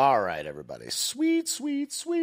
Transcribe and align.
All 0.00 0.22
right, 0.22 0.46
everybody. 0.46 0.88
Sweet, 0.88 1.46
sweet, 1.46 1.92
sweet. 1.92 2.16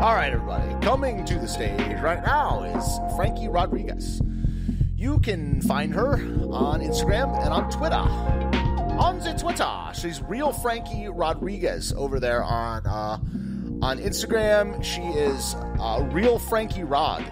All 0.00 0.14
right, 0.14 0.30
everybody. 0.32 0.72
Coming 0.86 1.24
to 1.24 1.40
the 1.40 1.48
stage 1.48 1.80
right 2.00 2.22
now 2.24 2.62
is 2.62 3.16
Frankie 3.16 3.48
Rodriguez. 3.48 4.22
You 4.94 5.18
can 5.18 5.60
find 5.62 5.92
her 5.92 6.18
on 6.52 6.80
Instagram 6.82 7.36
and 7.44 7.52
on 7.52 7.68
Twitter. 7.68 7.96
On 7.96 9.18
the 9.18 9.32
Twitter, 9.32 9.90
she's 9.92 10.22
real 10.22 10.52
Frankie 10.52 11.08
Rodriguez 11.08 11.94
over 11.94 12.20
there 12.20 12.44
on 12.44 12.86
uh, 12.86 13.18
on 13.84 13.98
Instagram. 13.98 14.84
She 14.84 15.02
is 15.02 15.56
uh, 15.80 16.08
real 16.12 16.38
Frankie 16.38 16.84
Rod 16.84 17.24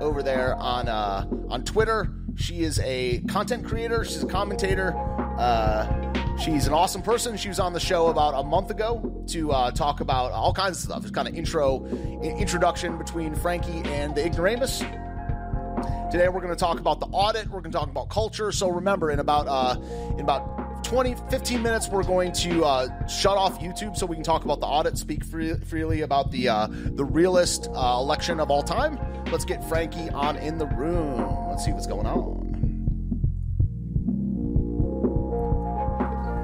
over 0.00 0.24
there 0.24 0.56
on 0.56 0.88
uh, 0.88 1.24
on 1.48 1.62
Twitter. 1.62 2.10
She 2.36 2.62
is 2.62 2.78
a 2.80 3.20
content 3.28 3.64
creator. 3.64 4.04
She's 4.04 4.22
a 4.22 4.26
commentator. 4.26 4.94
Uh, 5.38 6.36
she's 6.36 6.66
an 6.66 6.74
awesome 6.74 7.02
person. 7.02 7.36
She 7.36 7.48
was 7.48 7.58
on 7.58 7.72
the 7.72 7.80
show 7.80 8.08
about 8.08 8.34
a 8.34 8.44
month 8.44 8.70
ago 8.70 9.24
to 9.28 9.52
uh, 9.52 9.70
talk 9.70 10.00
about 10.00 10.32
all 10.32 10.52
kinds 10.52 10.78
of 10.78 10.84
stuff. 10.84 11.02
It's 11.02 11.10
kind 11.10 11.26
of 11.26 11.34
intro 11.34 11.86
introduction 12.22 12.98
between 12.98 13.34
Frankie 13.34 13.82
and 13.86 14.14
the 14.14 14.24
ignoramus. 14.24 14.80
Today 16.10 16.28
we're 16.28 16.40
going 16.40 16.54
to 16.54 16.56
talk 16.56 16.78
about 16.78 17.00
the 17.00 17.06
audit. 17.06 17.48
We're 17.48 17.60
going 17.60 17.72
to 17.72 17.78
talk 17.78 17.88
about 17.88 18.10
culture. 18.10 18.52
So 18.52 18.68
remember, 18.68 19.10
in 19.10 19.18
about 19.18 19.46
uh, 19.48 19.80
in 20.12 20.20
about 20.20 20.55
20, 20.86 21.16
15 21.30 21.62
minutes, 21.62 21.88
we're 21.88 22.04
going 22.04 22.30
to 22.30 22.64
uh, 22.64 23.06
shut 23.08 23.36
off 23.36 23.58
YouTube 23.58 23.96
so 23.96 24.06
we 24.06 24.14
can 24.14 24.22
talk 24.22 24.44
about 24.44 24.60
the 24.60 24.66
audit, 24.66 24.96
speak 24.96 25.24
free, 25.24 25.54
freely 25.54 26.02
about 26.02 26.30
the 26.30 26.48
uh, 26.48 26.68
the 26.70 27.04
realest 27.04 27.68
uh, 27.74 27.96
election 27.98 28.38
of 28.38 28.52
all 28.52 28.62
time. 28.62 28.96
Let's 29.32 29.44
get 29.44 29.68
Frankie 29.68 30.08
on 30.10 30.36
in 30.36 30.58
the 30.58 30.66
room. 30.66 31.48
Let's 31.48 31.64
see 31.64 31.72
what's 31.72 31.88
going 31.88 32.06
on. 32.06 32.44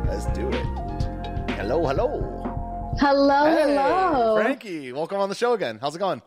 Let's 0.08 0.26
do 0.36 0.48
it. 0.48 0.66
Hello, 1.52 1.86
hello. 1.86 2.94
Hello, 2.98 3.44
Hey, 3.46 3.76
hello. 3.76 4.34
Frankie. 4.42 4.92
Welcome 4.92 5.18
on 5.20 5.28
the 5.28 5.36
show 5.36 5.52
again. 5.52 5.78
How's 5.80 5.94
it 5.94 6.00
going? 6.00 6.20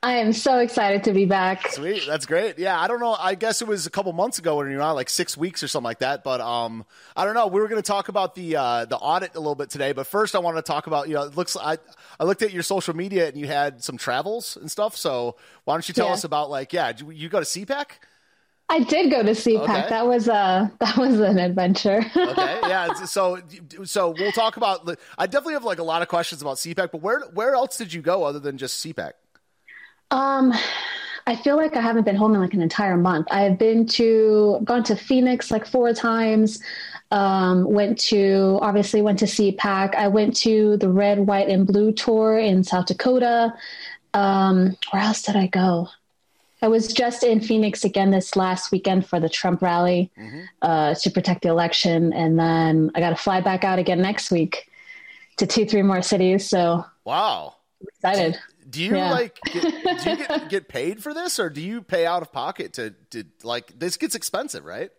I 0.00 0.18
am 0.18 0.32
so 0.32 0.58
excited 0.58 1.02
to 1.04 1.12
be 1.12 1.24
back. 1.24 1.72
Sweet, 1.72 2.04
that's 2.06 2.24
great. 2.24 2.56
Yeah, 2.56 2.78
I 2.80 2.86
don't 2.86 3.00
know. 3.00 3.16
I 3.18 3.34
guess 3.34 3.62
it 3.62 3.66
was 3.66 3.84
a 3.86 3.90
couple 3.90 4.12
months 4.12 4.38
ago 4.38 4.56
when 4.56 4.70
you 4.70 4.76
were 4.76 4.82
on, 4.82 4.94
like 4.94 5.10
six 5.10 5.36
weeks 5.36 5.60
or 5.64 5.66
something 5.66 5.84
like 5.84 5.98
that. 5.98 6.22
But 6.22 6.40
um, 6.40 6.86
I 7.16 7.24
don't 7.24 7.34
know. 7.34 7.48
We 7.48 7.60
were 7.60 7.66
going 7.66 7.82
to 7.82 7.86
talk 7.86 8.08
about 8.08 8.36
the 8.36 8.54
uh, 8.54 8.84
the 8.84 8.96
audit 8.96 9.34
a 9.34 9.40
little 9.40 9.56
bit 9.56 9.70
today. 9.70 9.90
But 9.90 10.06
first, 10.06 10.36
I 10.36 10.38
wanted 10.38 10.58
to 10.64 10.70
talk 10.70 10.86
about 10.86 11.08
you 11.08 11.14
know, 11.14 11.24
it 11.24 11.36
looks. 11.36 11.56
I 11.56 11.78
I 12.20 12.24
looked 12.24 12.42
at 12.42 12.52
your 12.52 12.62
social 12.62 12.94
media 12.94 13.26
and 13.26 13.36
you 13.36 13.48
had 13.48 13.82
some 13.82 13.96
travels 13.96 14.56
and 14.56 14.70
stuff. 14.70 14.96
So 14.96 15.34
why 15.64 15.74
don't 15.74 15.88
you 15.88 15.94
tell 15.94 16.06
Yeah. 16.06 16.12
us 16.12 16.22
about 16.22 16.48
like 16.48 16.72
yeah, 16.72 16.92
you- 16.96 17.10
you 17.10 17.28
go 17.28 17.40
to 17.40 17.44
CPAC? 17.46 17.86
I 18.68 18.80
did 18.84 19.10
go 19.10 19.22
to 19.24 19.32
CPAC. 19.32 19.62
Okay. 19.62 19.86
That 19.88 20.06
was 20.06 20.28
a 20.28 20.70
that 20.78 20.96
was 20.96 21.18
an 21.18 21.38
adventure. 21.38 22.04
Okay, 22.16 22.60
yeah. 22.68 22.92
So 23.06 23.40
so 23.82 24.10
we'll 24.16 24.30
talk 24.30 24.58
about. 24.58 24.96
I 25.18 25.26
definitely 25.26 25.54
have 25.54 25.64
like 25.64 25.80
a 25.80 25.84
lot 25.84 26.02
of 26.02 26.08
questions 26.08 26.40
about 26.40 26.58
CPAC. 26.58 26.92
But 26.92 27.00
where 27.02 27.20
where 27.34 27.54
else 27.54 27.76
did 27.76 27.92
you 27.92 28.00
go 28.00 28.22
other 28.22 28.38
than 28.38 28.58
just 28.58 28.84
CPAC? 28.86 29.14
Um, 30.10 30.52
I 31.26 31.36
feel 31.36 31.56
like 31.56 31.76
I 31.76 31.80
haven't 31.82 32.04
been 32.04 32.16
home 32.16 32.34
in 32.34 32.40
like 32.40 32.54
an 32.54 32.62
entire 32.62 32.96
month. 32.96 33.26
I've 33.30 33.58
been 33.58 33.86
to 33.88 34.60
gone 34.64 34.82
to 34.84 34.96
Phoenix 34.96 35.50
like 35.50 35.66
four 35.66 35.92
times. 35.92 36.62
Um, 37.10 37.64
went 37.64 37.98
to 38.00 38.58
obviously 38.62 39.02
went 39.02 39.18
to 39.20 39.24
CPAC. 39.26 39.94
I 39.94 40.08
went 40.08 40.36
to 40.38 40.76
the 40.78 40.88
Red, 40.88 41.26
White, 41.26 41.48
and 41.48 41.66
Blue 41.66 41.92
tour 41.92 42.38
in 42.38 42.64
South 42.64 42.86
Dakota. 42.86 43.52
Um, 44.14 44.76
where 44.90 45.02
else 45.02 45.22
did 45.22 45.36
I 45.36 45.46
go? 45.48 45.88
I 46.60 46.68
was 46.68 46.92
just 46.92 47.22
in 47.22 47.40
Phoenix 47.40 47.84
again 47.84 48.10
this 48.10 48.34
last 48.34 48.72
weekend 48.72 49.06
for 49.06 49.20
the 49.20 49.28
Trump 49.28 49.62
rally 49.62 50.10
uh, 50.62 50.94
to 50.94 51.10
protect 51.10 51.42
the 51.42 51.50
election, 51.50 52.12
and 52.12 52.38
then 52.38 52.90
I 52.94 53.00
got 53.00 53.10
to 53.10 53.16
fly 53.16 53.40
back 53.40 53.64
out 53.64 53.78
again 53.78 54.00
next 54.02 54.30
week 54.30 54.68
to 55.36 55.46
two, 55.46 55.66
three 55.66 55.82
more 55.82 56.02
cities. 56.02 56.48
So 56.48 56.84
Wow. 57.04 57.54
excited. 57.80 58.38
Do 58.68 58.82
you 58.82 58.96
Yeah. 58.96 59.10
like 59.10 59.38
get, 59.52 59.62
do 59.62 60.10
you 60.10 60.16
get, 60.16 60.48
get 60.50 60.68
paid 60.68 61.02
for 61.02 61.14
this 61.14 61.38
or 61.38 61.48
do 61.50 61.60
you 61.60 61.82
pay 61.82 62.04
out 62.06 62.22
of 62.22 62.32
pocket 62.32 62.74
to 62.74 62.94
to 63.10 63.24
like 63.42 63.78
this 63.78 63.96
gets 63.96 64.14
expensive, 64.14 64.64
right? 64.64 64.90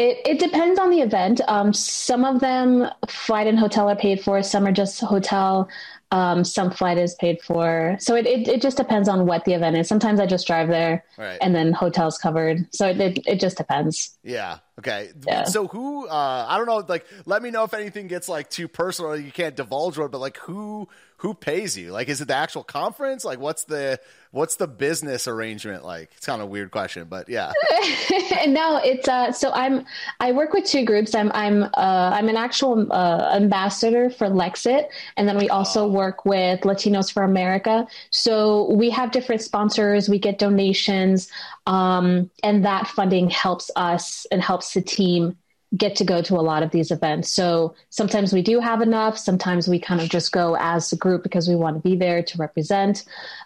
It, 0.00 0.18
it 0.24 0.38
depends 0.38 0.78
on 0.78 0.90
the 0.90 1.00
event. 1.00 1.40
Um, 1.48 1.72
some 1.72 2.24
of 2.24 2.38
them 2.38 2.88
flight 3.08 3.48
and 3.48 3.58
hotel 3.58 3.90
are 3.90 3.96
paid 3.96 4.20
for. 4.22 4.44
Some 4.44 4.64
are 4.64 4.70
just 4.72 5.00
hotel. 5.00 5.68
Um, 6.12 6.44
some 6.44 6.70
flight 6.70 6.98
is 6.98 7.16
paid 7.16 7.42
for. 7.42 7.96
So 7.98 8.14
it, 8.14 8.24
it, 8.24 8.46
it 8.46 8.62
just 8.62 8.76
depends 8.76 9.08
on 9.08 9.26
what 9.26 9.44
the 9.44 9.54
event 9.54 9.76
is. 9.76 9.88
Sometimes 9.88 10.20
I 10.20 10.26
just 10.26 10.46
drive 10.46 10.68
there 10.68 11.04
Right. 11.18 11.36
and 11.42 11.52
then 11.52 11.72
hotels 11.72 12.16
covered. 12.16 12.72
So 12.72 12.86
it, 12.88 13.00
it, 13.00 13.26
it 13.26 13.40
just 13.40 13.56
depends. 13.56 14.16
Yeah. 14.22 14.58
Okay. 14.78 15.10
Yeah. 15.26 15.42
So 15.44 15.66
who 15.66 16.06
uh 16.06 16.46
I 16.48 16.56
don't 16.58 16.66
know 16.66 16.84
like 16.88 17.04
let 17.26 17.42
me 17.42 17.50
know 17.50 17.64
if 17.64 17.74
anything 17.74 18.06
gets 18.06 18.28
like 18.28 18.48
too 18.50 18.68
personal 18.68 19.16
you 19.16 19.32
can't 19.32 19.56
divulge 19.56 19.98
it 19.98 20.10
but 20.12 20.20
like 20.20 20.36
who 20.38 20.88
who 21.18 21.34
pays 21.34 21.76
you? 21.76 21.92
Like 21.92 22.08
is 22.08 22.20
it 22.20 22.28
the 22.28 22.36
actual 22.36 22.64
conference? 22.64 23.24
Like 23.24 23.38
what's 23.38 23.64
the 23.64 24.00
what's 24.30 24.56
the 24.56 24.66
business 24.66 25.28
arrangement 25.28 25.84
like? 25.84 26.10
It's 26.16 26.26
kind 26.26 26.40
of 26.40 26.48
a 26.48 26.50
weird 26.50 26.70
question, 26.70 27.06
but 27.08 27.28
yeah. 27.28 27.52
no, 28.46 28.80
it's 28.84 29.08
uh 29.08 29.32
so 29.32 29.52
i'm 29.52 29.84
i 30.20 30.32
work 30.32 30.52
with 30.52 30.64
two 30.64 30.84
groups 30.84 31.14
i'm 31.14 31.30
i'm 31.34 31.64
uh 31.64 32.10
i'm 32.14 32.28
an 32.28 32.36
actual 32.36 32.90
uh, 32.92 33.30
ambassador 33.34 34.10
for 34.10 34.28
lexit 34.28 34.88
and 35.16 35.28
then 35.28 35.36
we 35.36 35.48
also 35.48 35.86
work 35.86 36.24
with 36.24 36.60
latinos 36.60 37.12
for 37.12 37.22
america 37.22 37.86
so 38.10 38.72
we 38.72 38.90
have 38.90 39.10
different 39.10 39.42
sponsors 39.42 40.08
we 40.08 40.18
get 40.18 40.38
donations 40.38 41.30
um 41.66 42.30
and 42.42 42.64
that 42.64 42.86
funding 42.86 43.28
helps 43.30 43.70
us 43.76 44.26
and 44.30 44.42
helps 44.42 44.74
the 44.74 44.82
team 44.82 45.36
get 45.76 45.96
to 45.96 46.04
go 46.04 46.22
to 46.22 46.34
a 46.34 46.40
lot 46.40 46.62
of 46.62 46.70
these 46.70 46.90
events 46.90 47.30
so 47.30 47.74
sometimes 47.90 48.32
we 48.32 48.42
do 48.42 48.58
have 48.60 48.80
enough 48.80 49.18
sometimes 49.18 49.68
we 49.68 49.78
kind 49.78 50.00
of 50.00 50.08
just 50.08 50.32
go 50.32 50.56
as 50.58 50.92
a 50.92 50.96
group 50.96 51.22
because 51.22 51.48
we 51.48 51.54
want 51.54 51.76
to 51.76 51.82
be 51.86 51.96
there 51.96 52.22
to 52.22 52.38
represent 52.38 53.04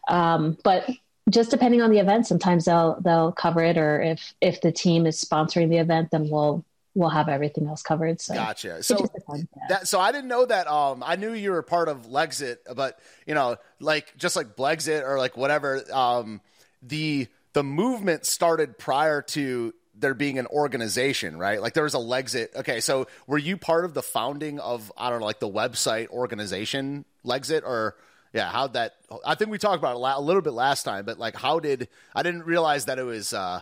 um, 0.09 0.57
but 0.63 0.89
just 1.31 1.51
depending 1.51 1.83
on 1.83 1.91
the 1.91 1.99
event 1.99 2.27
sometimes 2.27 2.65
they'll 2.65 3.01
they'll 3.01 3.33
cover 3.33 3.63
it 3.63 3.77
or 3.77 4.01
if 4.01 4.35
if 4.41 4.61
the 4.61 4.73
team 4.73 5.07
is 5.07 5.23
sponsoring 5.23 5.69
the 5.69 5.79
event 5.79 6.11
then 6.11 6.29
we'll 6.29 6.65
we'll 6.95 7.09
have 7.09 7.29
everything 7.29 7.67
else 7.67 7.83
covered 7.83 8.21
so 8.21 8.35
Gotcha. 8.35 8.83
So 8.83 8.97
depends, 8.97 9.47
yeah. 9.57 9.63
that 9.69 9.89
so 9.89 9.99
I 9.99 10.13
didn't 10.13 10.29
know 10.29 10.45
that. 10.45 10.67
Um, 10.67 11.03
I 11.05 11.17
knew 11.17 11.33
you 11.33 11.51
were 11.53 11.63
part 11.63 11.89
of 11.89 12.07
Lexit, 12.07 12.59
but 12.75 12.99
you 13.27 13.35
know, 13.35 13.57
like 13.81 14.17
just 14.17 14.37
like 14.37 14.57
Blexit 14.57 15.03
or 15.03 15.19
like 15.19 15.37
whatever. 15.37 15.83
Um, 15.93 16.41
the 16.83 17.29
the 17.53 17.63
movement 17.63 18.27
started 18.27 18.79
prior 18.79 19.23
to 19.23 19.75
there 19.95 20.15
being 20.15 20.39
an 20.39 20.47
organization, 20.47 21.37
right? 21.37 21.61
Like 21.61 21.75
there 21.75 21.85
was 21.85 21.95
a 21.95 21.99
Lexit. 21.99 22.55
Okay, 22.57 22.81
so 22.81 23.07
were 23.27 23.39
you 23.39 23.57
part 23.57 23.85
of 23.85 23.95
the 23.95 24.03
founding 24.03 24.59
of 24.59 24.91
I 24.97 25.11
don't 25.11 25.21
know, 25.21 25.27
like 25.27 25.41
the 25.41 25.51
website 25.51 26.09
organization 26.09 27.05
Lexit 27.25 27.63
or? 27.65 27.97
Yeah, 28.35 28.51
how 28.51 28.69
that? 28.69 28.95
I 29.27 29.35
think 29.35 29.51
we 29.51 29.59
talked 29.59 29.77
about 29.77 29.95
it 29.95 30.19
a 30.19 30.21
little 30.23 30.41
bit 30.41 30.55
last 30.55 30.85
time, 30.85 31.05
but 31.05 31.19
like, 31.19 31.37
how 31.37 31.61
did 31.61 31.89
I 32.15 32.23
didn't 32.23 32.45
realize 32.45 32.87
that 32.87 32.99
it 32.99 33.03
was 33.03 33.35
uh, 33.35 33.61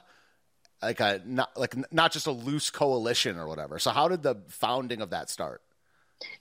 like 0.82 1.00
a 1.00 1.20
not 1.24 1.56
like 1.58 1.92
not 1.92 2.12
just 2.12 2.26
a 2.26 2.32
loose 2.32 2.70
coalition 2.70 3.36
or 3.36 3.47
whatever. 3.47 3.78
So 3.78 3.91
how 3.91 4.08
did 4.08 4.22
the 4.22 4.36
founding 4.48 5.00
of 5.00 5.10
that 5.10 5.30
start? 5.30 5.62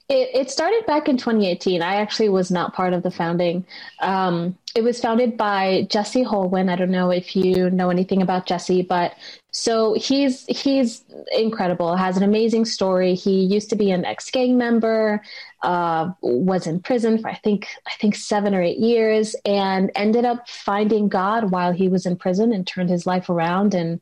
It, 0.08 0.30
it 0.34 0.50
started 0.50 0.84
back 0.86 1.08
in 1.08 1.16
2018. 1.16 1.82
I 1.82 1.96
actually 1.96 2.28
was 2.28 2.50
not 2.50 2.74
part 2.74 2.92
of 2.92 3.04
the 3.04 3.12
founding. 3.12 3.64
Um, 4.00 4.58
it 4.74 4.82
was 4.82 5.00
founded 5.00 5.36
by 5.36 5.86
Jesse 5.88 6.24
Holwyn. 6.24 6.68
I 6.68 6.74
don't 6.76 6.90
know 6.90 7.10
if 7.10 7.36
you 7.36 7.70
know 7.70 7.90
anything 7.90 8.20
about 8.20 8.46
Jesse, 8.46 8.82
but 8.82 9.14
so 9.52 9.94
he's 9.94 10.46
he's 10.46 11.04
incredible. 11.32 11.96
Has 11.96 12.16
an 12.16 12.22
amazing 12.22 12.64
story. 12.64 13.14
He 13.14 13.44
used 13.44 13.70
to 13.70 13.76
be 13.76 13.90
an 13.90 14.04
ex 14.04 14.30
gang 14.30 14.58
member, 14.58 15.22
uh, 15.62 16.10
was 16.22 16.66
in 16.66 16.80
prison 16.80 17.18
for 17.18 17.28
I 17.28 17.34
think 17.36 17.68
I 17.86 17.92
think 18.00 18.16
seven 18.16 18.54
or 18.54 18.62
eight 18.62 18.78
years, 18.78 19.36
and 19.44 19.90
ended 19.94 20.24
up 20.24 20.48
finding 20.48 21.08
God 21.08 21.50
while 21.50 21.72
he 21.72 21.88
was 21.88 22.06
in 22.06 22.16
prison 22.16 22.52
and 22.52 22.66
turned 22.66 22.90
his 22.90 23.06
life 23.06 23.28
around 23.28 23.74
and 23.74 24.00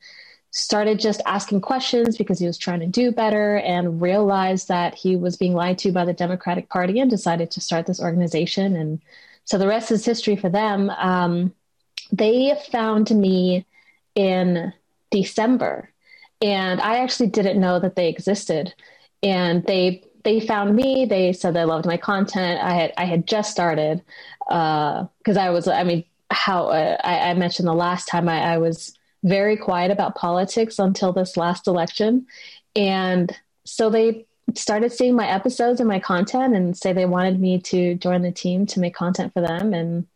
started 0.58 0.98
just 0.98 1.22
asking 1.24 1.60
questions 1.60 2.18
because 2.18 2.40
he 2.40 2.46
was 2.46 2.58
trying 2.58 2.80
to 2.80 2.86
do 2.86 3.12
better 3.12 3.58
and 3.58 4.02
realized 4.02 4.66
that 4.66 4.92
he 4.94 5.14
was 5.14 5.36
being 5.36 5.54
lied 5.54 5.78
to 5.78 5.92
by 5.92 6.04
the 6.04 6.12
Democratic 6.12 6.68
Party 6.68 6.98
and 6.98 7.08
decided 7.08 7.48
to 7.52 7.60
start 7.60 7.86
this 7.86 8.00
organization. 8.00 8.74
And 8.74 9.00
so 9.44 9.56
the 9.56 9.68
rest 9.68 9.92
is 9.92 10.04
history 10.04 10.34
for 10.34 10.48
them. 10.48 10.90
Um, 10.90 11.54
they 12.10 12.58
found 12.72 13.10
me 13.12 13.66
in 14.16 14.72
December, 15.12 15.90
and 16.42 16.80
I 16.80 16.98
actually 16.98 17.28
didn't 17.28 17.60
know 17.60 17.78
that 17.78 17.94
they 17.94 18.08
existed. 18.08 18.74
And 19.22 19.64
they 19.64 20.02
they 20.24 20.40
found 20.40 20.74
me. 20.74 21.06
They 21.06 21.32
said 21.32 21.54
they 21.54 21.64
loved 21.64 21.86
my 21.86 21.96
content. 21.96 22.60
I 22.62 22.72
had 22.72 22.92
I 22.98 23.04
had 23.04 23.28
just 23.28 23.52
started 23.52 24.02
because 24.40 25.36
I 25.38 25.50
was 25.50 25.68
I 25.68 25.84
mean 25.84 26.04
how 26.30 26.66
uh, 26.66 26.96
I, 27.04 27.30
I 27.30 27.34
mentioned 27.34 27.68
the 27.68 27.74
last 27.74 28.08
time 28.08 28.28
I, 28.28 28.54
I 28.54 28.58
was 28.58 28.97
very 29.22 29.56
quiet 29.56 29.90
about 29.90 30.14
politics 30.14 30.78
until 30.78 31.12
this 31.12 31.36
last 31.36 31.66
election. 31.66 32.26
And 32.76 33.34
so 33.64 33.90
they 33.90 34.26
started 34.54 34.92
seeing 34.92 35.14
my 35.14 35.28
episodes 35.28 35.80
and 35.80 35.88
my 35.88 35.98
content 35.98 36.54
and 36.54 36.76
say 36.76 36.92
they 36.92 37.06
wanted 37.06 37.40
me 37.40 37.60
to 37.60 37.94
join 37.96 38.22
the 38.22 38.32
team 38.32 38.66
to 38.66 38.80
make 38.80 38.94
content 38.94 39.32
for 39.32 39.40
them. 39.40 39.74
And 39.74 40.06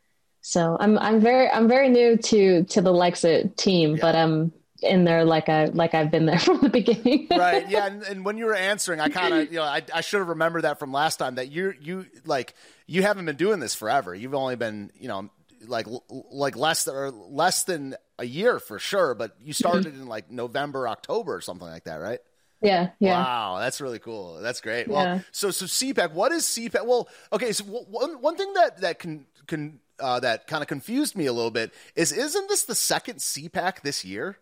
so 0.40 0.76
I'm 0.80 0.98
I'm 0.98 1.20
very 1.20 1.48
I'm 1.50 1.68
very 1.68 1.88
new 1.88 2.16
to 2.16 2.64
to 2.64 2.80
the 2.80 2.92
Lexit 2.92 3.56
team, 3.56 3.96
Yeah. 3.96 4.00
but 4.00 4.16
I'm 4.16 4.52
in 4.82 5.04
there 5.04 5.24
like 5.24 5.48
I 5.48 5.66
like 5.66 5.94
I've 5.94 6.10
been 6.10 6.26
there 6.26 6.38
from 6.40 6.60
the 6.60 6.68
beginning. 6.68 7.28
right. 7.30 7.68
Yeah. 7.68 7.86
And, 7.86 8.02
and, 8.10 8.24
when 8.24 8.36
you 8.36 8.46
were 8.46 8.54
answering, 8.54 9.00
I 9.00 9.08
kind 9.08 9.34
of 9.34 9.52
you 9.52 9.58
know 9.58 9.64
I, 9.64 9.82
I 9.94 10.00
should 10.00 10.18
have 10.18 10.28
remembered 10.28 10.62
that 10.62 10.78
from 10.78 10.92
last 10.92 11.16
time 11.18 11.36
that 11.36 11.50
you 11.50 11.74
you 11.80 12.06
like 12.24 12.54
you 12.86 13.02
haven't 13.02 13.26
been 13.26 13.36
doing 13.36 13.60
this 13.60 13.74
forever. 13.74 14.14
You've 14.14 14.34
only 14.34 14.56
been 14.56 14.90
you 14.98 15.08
know 15.08 15.30
like 15.66 15.86
like 16.08 16.56
less 16.56 16.86
or 16.88 17.10
less 17.10 17.64
than 17.64 17.94
a 18.18 18.24
year 18.24 18.58
for 18.58 18.78
sure. 18.78 19.14
But 19.14 19.36
you 19.42 19.52
started 19.52 19.86
in 19.94 20.06
like 20.06 20.30
November, 20.30 20.88
October, 20.88 21.34
or 21.34 21.40
something 21.40 21.68
like 21.68 21.84
that, 21.84 21.96
right? 21.96 22.20
Yeah, 22.60 22.90
yeah. 23.00 23.18
Wow, 23.18 23.58
that's 23.58 23.80
really 23.80 23.98
cool. 23.98 24.40
That's 24.40 24.60
great. 24.60 24.86
Well, 24.86 25.22
so 25.32 25.50
so 25.50 25.66
CPAC, 25.66 26.12
what 26.12 26.30
is 26.30 26.44
CPAC? 26.44 26.86
Well, 26.86 27.08
okay, 27.32 27.52
so 27.52 27.64
one 27.64 28.22
one 28.22 28.36
thing 28.36 28.52
that 28.54 28.80
that 28.82 28.98
can 29.00 29.26
can 29.46 29.80
uh, 29.98 30.20
that 30.20 30.46
kind 30.46 30.62
of 30.62 30.68
confused 30.68 31.16
me 31.16 31.26
a 31.26 31.32
little 31.32 31.50
bit 31.50 31.72
is 31.96 32.12
isn't 32.12 32.48
this 32.48 32.62
the 32.64 32.74
second 32.74 33.16
CPAC 33.16 33.82
this 33.82 34.04
year? 34.04 34.38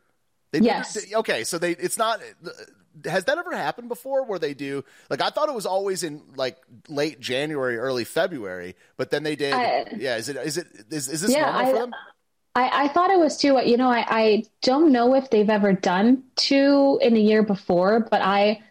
They 0.53 0.61
yes. 0.61 1.13
okay, 1.15 1.45
so 1.45 1.59
they 1.59 1.73
it's 1.73 1.97
not. 1.97 2.21
Has 3.05 3.25
that 3.25 3.38
ever 3.38 3.55
happened 3.55 3.88
before 3.88 4.25
where 4.25 4.38
they 4.38 4.55
do 4.55 4.85
like 5.08 5.20
I 5.20 5.31
thought 5.31 5.49
it 5.49 5.55
was 5.55 5.67
always 5.67 6.02
in 6.02 6.23
like 6.37 6.58
late 6.88 7.20
January, 7.20 7.76
early 7.76 8.05
February, 8.05 8.76
but 8.97 9.11
then 9.11 9.23
they 9.23 9.37
did. 9.37 9.52
I, 9.52 9.87
yeah, 9.97 10.17
is 10.17 10.29
it 10.29 10.37
is 10.37 10.56
it 10.56 10.67
is, 10.91 11.08
is 11.08 11.20
this 11.23 11.31
yeah, 11.31 11.47
normal 11.47 11.61
I, 11.61 11.70
for 11.70 11.79
them? 11.79 11.94
I, 12.55 12.85
I 12.85 12.88
thought 12.88 13.11
it 13.11 13.19
was 13.19 13.37
too. 13.37 13.61
You 13.64 13.76
know, 13.76 13.88
I, 13.88 14.05
I 14.08 14.44
don't 14.62 14.93
know 14.93 15.14
if 15.14 15.31
they've 15.31 15.49
ever 15.49 15.73
done 15.73 16.25
two 16.37 16.99
in 17.00 17.17
a 17.17 17.20
year 17.20 17.43
before, 17.43 18.00
but 18.11 18.23
I 18.23 18.62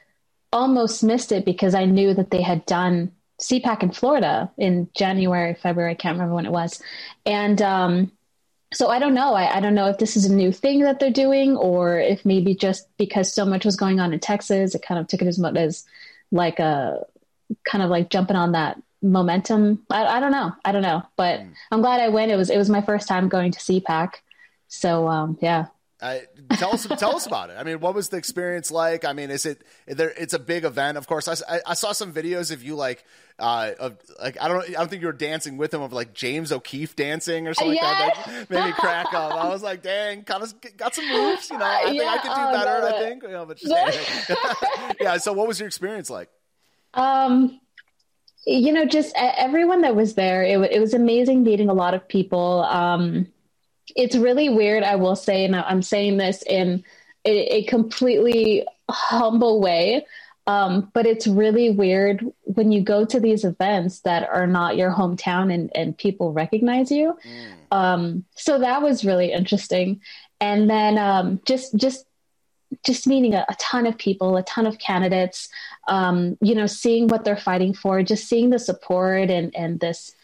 almost 0.51 1.03
missed 1.03 1.31
it 1.31 1.45
because 1.45 1.73
I 1.73 1.85
knew 1.85 2.13
that 2.13 2.31
they 2.31 2.41
had 2.41 2.65
done 2.65 3.11
CPAC 3.41 3.83
in 3.83 3.91
Florida 3.91 4.51
in 4.57 4.89
January, 4.95 5.55
February. 5.55 5.91
I 5.91 5.95
can't 5.95 6.15
remember 6.15 6.35
when 6.35 6.45
it 6.45 6.51
was, 6.51 6.81
and 7.25 7.61
um, 7.61 8.11
so 8.73 8.89
I 8.89 8.99
don't 8.99 9.13
know. 9.13 9.33
I, 9.33 9.57
I, 9.57 9.59
don't 9.59 9.73
know 9.73 9.87
if 9.87 9.97
this 9.97 10.15
is 10.15 10.25
a 10.25 10.33
new 10.33 10.51
thing 10.51 10.81
that 10.81 10.99
they're 10.99 11.09
doing, 11.09 11.57
or 11.57 11.99
if 11.99 12.23
maybe 12.23 12.53
just 12.53 12.87
because 12.97 13.33
so 13.33 13.45
much 13.45 13.65
was 13.65 13.75
going 13.75 13.99
on 13.99 14.13
in 14.13 14.19
Texas, 14.19 14.75
it 14.75 14.83
kind 14.83 14.99
of 14.99 15.07
took 15.07 15.21
it 15.21 15.27
as 15.27 15.39
much 15.39 15.55
as 15.55 15.85
like 16.31 16.59
a 16.59 17.03
kind 17.63 17.83
of 17.83 17.89
like 17.89 18.09
jumping 18.09 18.35
on 18.35 18.51
that 18.51 18.79
momentum. 19.01 19.85
I, 19.89 20.05
I 20.05 20.19
don't 20.19 20.31
know. 20.31 20.53
I 20.63 20.71
don't 20.71 20.83
know, 20.83 21.03
but 21.15 21.39
mm. 21.39 21.53
I'm 21.71 21.81
glad 21.81 21.99
I 21.99 22.09
went. 22.09 22.31
It 22.31 22.35
was 22.35 22.49
it 22.49 22.57
was 22.57 22.69
my 22.69 22.81
first 22.81 23.07
time 23.07 23.27
going 23.27 23.51
to 23.51 23.59
CPAC, 23.59 24.13
so 24.67 25.07
um, 25.07 25.37
yeah. 25.41 25.65
Uh, 26.01 26.19
tell 26.53 26.73
us 26.73 26.87
tell 26.97 27.13
us 27.13 27.25
about 27.25 27.49
it. 27.49 27.57
I 27.59 27.63
mean, 27.63 27.81
what 27.81 27.93
was 27.93 28.07
the 28.07 28.15
experience 28.15 28.71
like? 28.71 29.03
I 29.03 29.11
mean, 29.11 29.29
is 29.29 29.45
it 29.45 29.61
there? 29.85 30.13
It's 30.17 30.33
a 30.33 30.39
big 30.39 30.63
event, 30.63 30.97
of 30.97 31.07
course. 31.07 31.27
I, 31.27 31.59
I 31.67 31.73
saw 31.73 31.91
some 31.91 32.13
videos 32.13 32.53
of 32.53 32.63
you 32.63 32.75
like 32.75 33.03
uh, 33.37 33.71
of 33.77 33.97
like 34.17 34.41
I 34.41 34.47
don't 34.47 34.63
I 34.63 34.73
don't 34.73 34.89
think 34.89 35.01
you 35.01 35.07
were 35.07 35.13
dancing 35.13 35.57
with 35.57 35.73
him 35.73 35.81
of 35.81 35.91
like 35.91 36.13
James 36.13 36.53
O'Keefe 36.53 36.95
dancing 36.95 37.49
or 37.49 37.53
something 37.53 37.75
yeah. 37.75 37.83
like 37.83 38.15
that. 38.15 38.25
That 38.25 38.49
made 38.49 38.65
me 38.67 38.71
crack 38.71 39.13
up. 39.13 39.33
I 39.33 39.49
was 39.49 39.61
like, 39.61 39.81
dang, 39.81 40.23
kind 40.23 40.41
of 40.41 40.53
got 40.77 40.95
some 40.95 41.05
moves. 41.05 41.49
You 41.49 41.57
know, 41.57 41.65
I 41.65 41.89
think 41.89 42.01
I 42.01 42.17
could 42.19 42.29
do 42.29 42.57
better. 42.57 42.85
I 42.85 42.99
think. 42.99 43.23
You 43.23 43.29
know, 43.29 43.45
but 43.45 43.57
just, 43.57 44.95
yeah. 45.01 45.17
So, 45.17 45.33
what 45.33 45.49
was 45.49 45.59
your 45.59 45.67
experience 45.67 46.09
like? 46.09 46.29
Um, 46.93 47.59
you 48.45 48.71
know, 48.71 48.85
just 48.85 49.13
everyone 49.17 49.81
that 49.81 49.97
was 49.97 50.13
there. 50.13 50.43
It, 50.43 50.59
it 50.71 50.79
was 50.79 50.93
amazing 50.93 51.43
meeting 51.43 51.67
a 51.67 51.73
lot 51.73 51.93
of 51.93 52.07
people. 52.07 52.63
Um 52.63 53.27
it's 53.95 54.15
really 54.15 54.49
weird, 54.49 54.83
I 54.83 54.95
will 54.95 55.15
say, 55.15 55.45
and 55.45 55.55
I'm 55.55 55.81
saying 55.81 56.17
this 56.17 56.43
in 56.43 56.83
a, 57.25 57.57
a 57.57 57.63
completely 57.63 58.65
humble 58.89 59.61
way. 59.61 60.05
Um, 60.47 60.89
but 60.95 61.05
it's 61.05 61.27
really 61.27 61.69
weird 61.69 62.25
when 62.41 62.71
you 62.71 62.81
go 62.81 63.05
to 63.05 63.19
these 63.19 63.45
events 63.45 63.99
that 63.99 64.27
are 64.27 64.47
not 64.47 64.77
your 64.77 64.91
hometown 64.91 65.53
and, 65.53 65.69
and 65.75 65.95
people 65.95 66.33
recognize 66.33 66.89
you. 66.89 67.15
Mm. 67.23 67.77
Um, 67.77 68.25
so 68.35 68.57
that 68.57 68.81
was 68.81 69.05
really 69.05 69.31
interesting. 69.31 70.01
And 70.41 70.67
then 70.67 70.97
um, 70.97 71.39
just 71.45 71.75
just 71.75 72.05
just 72.83 73.05
meeting 73.05 73.35
a, 73.35 73.45
a, 73.47 73.55
ton 73.59 73.85
of 73.85 73.97
people, 73.97 74.37
a 74.37 74.43
ton 74.43 74.65
of 74.65 74.79
candidates, 74.79 75.49
um, 75.87 76.37
you 76.41 76.55
know, 76.55 76.67
seeing 76.67 77.07
what 77.07 77.25
they're 77.25 77.37
fighting 77.37 77.73
for, 77.73 78.01
just 78.01 78.27
seeing 78.27 78.49
the 78.49 78.59
support 78.59 79.29
and 79.29 79.55
and 79.55 79.79
this 79.79 80.15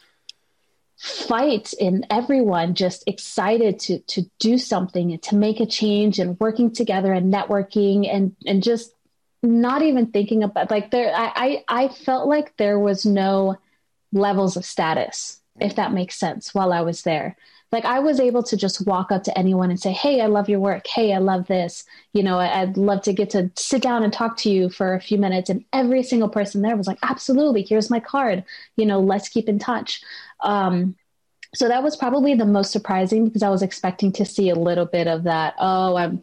fight 0.98 1.74
in 1.74 2.06
everyone 2.10 2.74
just 2.74 3.04
excited 3.08 3.80
to 3.80 4.00
to 4.00 4.24
do 4.40 4.58
something 4.58 5.12
and 5.12 5.22
to 5.22 5.36
make 5.36 5.60
a 5.60 5.66
change 5.66 6.20
and 6.20 6.40
working 6.40 6.72
together 6.72 7.12
and 7.12 7.34
networking 7.34 8.08
and 8.12 8.36
and 8.46 8.64
just 8.64 8.94
not 9.44 9.82
even 9.82 10.08
thinking 10.08 10.42
about 10.44 10.72
like 10.72 10.92
there 10.92 11.14
I 11.14 11.64
I, 11.68 11.84
I 11.84 11.88
felt 11.90 12.28
like 12.28 12.56
there 12.58 12.80
was 12.80 13.06
no 13.06 13.58
levels 14.14 14.56
of 14.56 14.66
status 14.66 15.42
if 15.60 15.76
that 15.76 15.92
makes 15.92 16.18
sense 16.18 16.54
while 16.56 16.72
I 16.72 16.82
was 16.82 17.02
there 17.02 17.36
like 17.72 17.86
I 17.86 18.00
was 18.00 18.20
able 18.20 18.44
to 18.44 18.58
just 18.58 18.86
walk 18.86 19.12
up 19.12 19.24
to 19.24 19.38
anyone 19.38 19.70
and 19.70 19.80
say, 19.80 19.92
"Hey, 19.92 20.22
I 20.22 20.28
love 20.28 20.50
your 20.50 20.60
work. 20.60 20.86
Hey, 20.88 21.14
I 21.14 21.18
love 21.18 21.48
this. 21.48 21.84
You 22.14 22.24
know, 22.24 22.40
I'd 22.40 22.78
love 22.78 23.02
to 23.04 23.14
get 23.14 23.30
to 23.32 23.52
sit 23.56 23.82
down 23.82 24.04
and 24.04 24.14
talk 24.14 24.38
to 24.38 24.50
you 24.50 24.70
for 24.70 24.94
a 24.94 25.02
few 25.02 25.18
minutes." 25.18 25.50
And 25.50 25.66
every 25.74 26.04
single 26.04 26.30
person 26.30 26.62
there 26.62 26.78
was 26.78 26.88
like, 26.88 27.00
"Absolutely. 27.04 27.64
Here's 27.64 27.90
my 27.90 28.00
card. 28.00 28.44
You 28.78 28.86
know, 28.86 29.00
let's 29.00 29.30
keep 29.30 29.50
in 29.50 29.60
touch." 29.60 30.02
Um, 30.42 30.96
so 31.56 31.68
that 31.68 31.84
was 31.84 31.96
probably 31.96 32.36
the 32.36 32.46
most 32.46 32.72
surprising 32.72 33.26
because 33.26 33.44
I 33.44 33.50
was 33.50 33.62
expecting 33.62 34.12
to 34.14 34.26
see 34.26 34.50
a 34.50 34.56
little 34.56 34.86
bit 34.86 35.08
of 35.08 35.24
that. 35.24 35.56
Oh, 35.60 35.96
I'm 35.96 36.22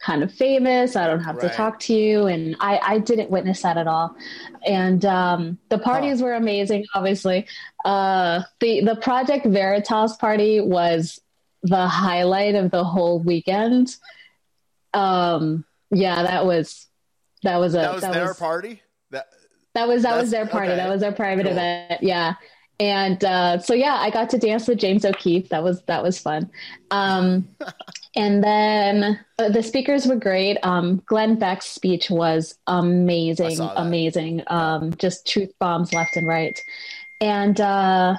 kind 0.00 0.22
of 0.22 0.32
famous. 0.32 0.96
I 0.96 1.06
don't 1.06 1.22
have 1.24 1.36
right. 1.36 1.50
to 1.50 1.56
talk 1.56 1.80
to 1.80 1.94
you. 1.94 2.26
And 2.26 2.56
I, 2.60 2.78
I 2.78 2.98
didn't 2.98 3.30
witness 3.30 3.62
that 3.62 3.76
at 3.76 3.86
all. 3.86 4.16
And 4.66 5.04
um, 5.04 5.58
the 5.68 5.78
parties 5.78 6.20
huh. 6.20 6.26
were 6.26 6.34
amazing, 6.34 6.86
obviously. 6.94 7.46
Uh, 7.84 8.42
the, 8.60 8.82
the 8.84 8.96
Project 8.96 9.46
Veritas 9.46 10.16
party 10.16 10.60
was 10.60 11.20
the 11.62 11.88
highlight 11.88 12.54
of 12.54 12.70
the 12.70 12.84
whole 12.84 13.18
weekend. 13.18 13.96
Um, 14.94 15.64
yeah, 15.90 16.22
that 16.22 16.46
was, 16.46 16.86
that 17.42 17.56
was 17.56 17.74
a, 17.74 17.78
that 17.78 17.92
was 17.94 18.02
that 18.02 18.12
their 18.12 18.28
was, 18.28 18.38
party. 18.38 18.82
That, 19.10 19.26
that 19.74 19.88
was, 19.88 20.02
that 20.02 20.16
was 20.16 20.30
their 20.30 20.46
party. 20.46 20.68
Okay. 20.68 20.76
That 20.76 20.88
was 20.88 21.00
their 21.00 21.12
private 21.12 21.44
cool. 21.44 21.52
event. 21.52 22.02
Yeah. 22.02 22.34
And 22.80 23.22
uh, 23.24 23.58
so 23.58 23.74
yeah, 23.74 23.94
I 23.94 24.10
got 24.10 24.30
to 24.30 24.38
dance 24.38 24.68
with 24.68 24.78
James 24.78 25.04
O'Keefe. 25.04 25.48
That 25.48 25.64
was 25.64 25.82
that 25.82 26.02
was 26.02 26.18
fun. 26.18 26.50
Um, 26.90 27.48
and 28.16 28.42
then 28.42 29.18
uh, 29.38 29.48
the 29.48 29.62
speakers 29.62 30.06
were 30.06 30.16
great. 30.16 30.58
Um, 30.62 31.02
Glenn 31.06 31.38
Beck's 31.38 31.66
speech 31.66 32.08
was 32.08 32.56
amazing, 32.68 33.58
amazing. 33.60 34.42
Um, 34.46 34.94
just 34.94 35.26
truth 35.26 35.52
bombs 35.58 35.92
left 35.92 36.16
and 36.16 36.26
right. 36.26 36.60
And 37.20 37.60
uh, 37.60 38.16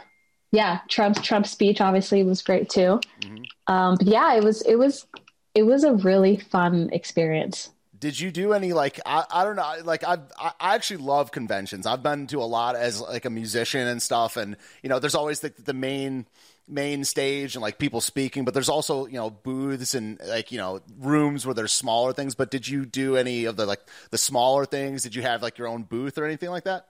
yeah, 0.52 0.80
Trump's 0.90 1.22
Trump 1.22 1.48
speech 1.48 1.80
obviously 1.80 2.24
was 2.24 2.42
great 2.42 2.70
too. 2.70 3.00
Mm-hmm. 3.22 3.74
Um, 3.74 3.96
but 3.96 4.08
yeah, 4.08 4.34
it 4.36 4.44
was 4.44 4.62
it 4.64 4.76
was 4.76 5.08
it 5.56 5.64
was 5.64 5.86
a 5.86 5.94
really 5.94 6.38
fun 6.38 6.90
experience 6.92 7.70
did 8.00 8.20
you 8.20 8.32
do 8.32 8.54
any 8.54 8.74
like 8.74 9.00
I, 9.06 9.26
I 9.30 9.44
don't 9.44 9.56
know 9.56 9.74
like 9.84 10.04
I 10.04 10.18
I 10.38 10.76
actually 10.76 10.98
love 10.98 11.32
conventions. 11.32 11.86
I've 11.86 12.04
been 12.04 12.28
to 12.28 12.40
a 12.40 12.46
lot 12.46 12.76
as 12.76 13.02
like 13.02 13.26
a 13.26 13.30
musician 13.30 13.88
and 13.88 14.02
stuff, 14.02 14.38
and 14.38 14.56
you 14.82 14.90
know 14.90 15.00
there's 15.00 15.16
always 15.16 15.42
the 15.42 15.54
the 15.64 15.74
main 15.74 16.26
main 16.68 17.04
stage 17.04 17.56
and 17.56 17.62
like 17.62 17.80
people 17.80 18.00
speaking, 18.00 18.46
but 18.46 18.54
there's 18.54 18.70
also 18.70 19.06
you 19.08 19.14
know 19.14 19.30
booths 19.30 19.96
and 19.96 20.20
like 20.28 20.52
you 20.52 20.58
know 20.58 20.82
rooms 21.00 21.46
where 21.46 21.56
there's 21.56 21.74
smaller 21.74 22.14
things. 22.14 22.36
But 22.36 22.52
did 22.52 22.68
you 22.68 22.86
do 22.86 23.18
any 23.18 23.46
of 23.46 23.58
the 23.58 23.66
like 23.66 23.82
the 24.12 24.18
smaller 24.18 24.66
things? 24.66 25.04
Did 25.04 25.16
you 25.16 25.22
have 25.24 25.42
like 25.42 25.58
your 25.58 25.68
own 25.68 25.84
booth 25.84 26.18
or 26.18 26.26
anything 26.26 26.50
like 26.50 26.64
that? 26.66 26.88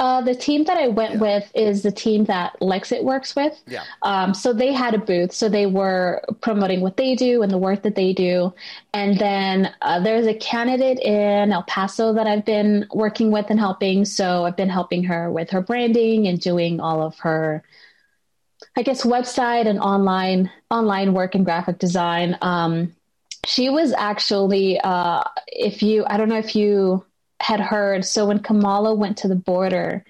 Uh, 0.00 0.22
the 0.22 0.34
team 0.34 0.64
that 0.64 0.78
I 0.78 0.88
went 0.88 1.14
yeah. 1.14 1.20
with 1.20 1.52
is 1.54 1.82
the 1.82 1.92
team 1.92 2.24
that 2.24 2.58
Lexit 2.60 3.04
works 3.04 3.36
with. 3.36 3.60
Yeah. 3.66 3.84
Um, 4.02 4.32
so 4.34 4.52
they 4.52 4.72
had 4.72 4.94
a 4.94 4.98
booth. 4.98 5.32
So 5.32 5.48
they 5.48 5.66
were 5.66 6.22
promoting 6.40 6.80
what 6.80 6.96
they 6.96 7.14
do 7.14 7.42
and 7.42 7.52
the 7.52 7.58
work 7.58 7.82
that 7.82 7.94
they 7.94 8.12
do. 8.12 8.54
And 8.94 9.18
then 9.18 9.72
uh, 9.82 10.00
there's 10.00 10.26
a 10.26 10.34
candidate 10.34 10.98
in 10.98 11.52
El 11.52 11.62
Paso 11.64 12.14
that 12.14 12.26
I've 12.26 12.44
been 12.44 12.86
working 12.92 13.30
with 13.30 13.46
and 13.50 13.60
helping. 13.60 14.04
So 14.04 14.44
I've 14.44 14.56
been 14.56 14.70
helping 14.70 15.04
her 15.04 15.30
with 15.30 15.50
her 15.50 15.60
branding 15.60 16.26
and 16.26 16.40
doing 16.40 16.80
all 16.80 17.02
of 17.02 17.18
her, 17.18 17.62
I 18.76 18.82
guess, 18.82 19.04
website 19.04 19.66
and 19.66 19.78
online 19.78 20.50
online 20.70 21.12
work 21.12 21.34
and 21.34 21.44
graphic 21.44 21.78
design. 21.78 22.38
Um, 22.40 22.96
she 23.44 23.68
was 23.68 23.92
actually, 23.92 24.80
uh, 24.80 25.24
if 25.48 25.82
you, 25.82 26.04
I 26.06 26.16
don't 26.16 26.28
know 26.28 26.38
if 26.38 26.56
you 26.56 27.04
had 27.42 27.60
heard. 27.60 28.04
So 28.04 28.26
when 28.26 28.38
Kamala 28.38 28.94
went 28.94 29.18
to 29.18 29.28
the 29.28 29.34
border, 29.34 30.04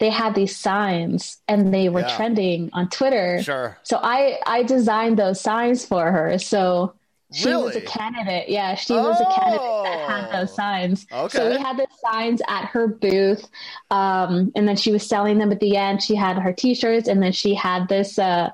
they 0.00 0.10
had 0.10 0.34
these 0.34 0.56
signs 0.56 1.38
and 1.46 1.72
they 1.72 1.88
were 1.88 2.00
yeah. 2.00 2.16
trending 2.16 2.70
on 2.72 2.88
Twitter. 2.88 3.42
Sure. 3.42 3.78
So 3.82 4.00
I 4.02 4.38
I 4.46 4.62
designed 4.62 5.18
those 5.18 5.40
signs 5.40 5.84
for 5.84 6.10
her. 6.10 6.38
So 6.38 6.94
she 7.32 7.48
really? 7.48 7.64
was 7.64 7.76
a 7.76 7.82
candidate. 7.82 8.48
Yeah, 8.48 8.74
she 8.74 8.94
was 8.94 9.16
oh. 9.20 9.24
a 9.24 9.40
candidate 9.40 9.84
that 9.84 10.10
had 10.10 10.40
those 10.40 10.50
oh. 10.52 10.54
signs. 10.54 11.06
Okay. 11.12 11.38
So 11.38 11.50
we 11.50 11.58
had 11.58 11.76
the 11.76 11.86
signs 12.04 12.42
at 12.48 12.66
her 12.66 12.88
booth, 12.88 13.48
um, 13.90 14.52
and 14.54 14.66
then 14.66 14.76
she 14.76 14.92
was 14.92 15.06
selling 15.06 15.38
them 15.38 15.52
at 15.52 15.60
the 15.60 15.76
end. 15.76 16.02
She 16.02 16.14
had 16.14 16.38
her 16.38 16.52
T-shirts, 16.52 17.08
and 17.08 17.22
then 17.22 17.32
she 17.32 17.54
had 17.54 17.88
this 17.88 18.18
uh, 18.18 18.50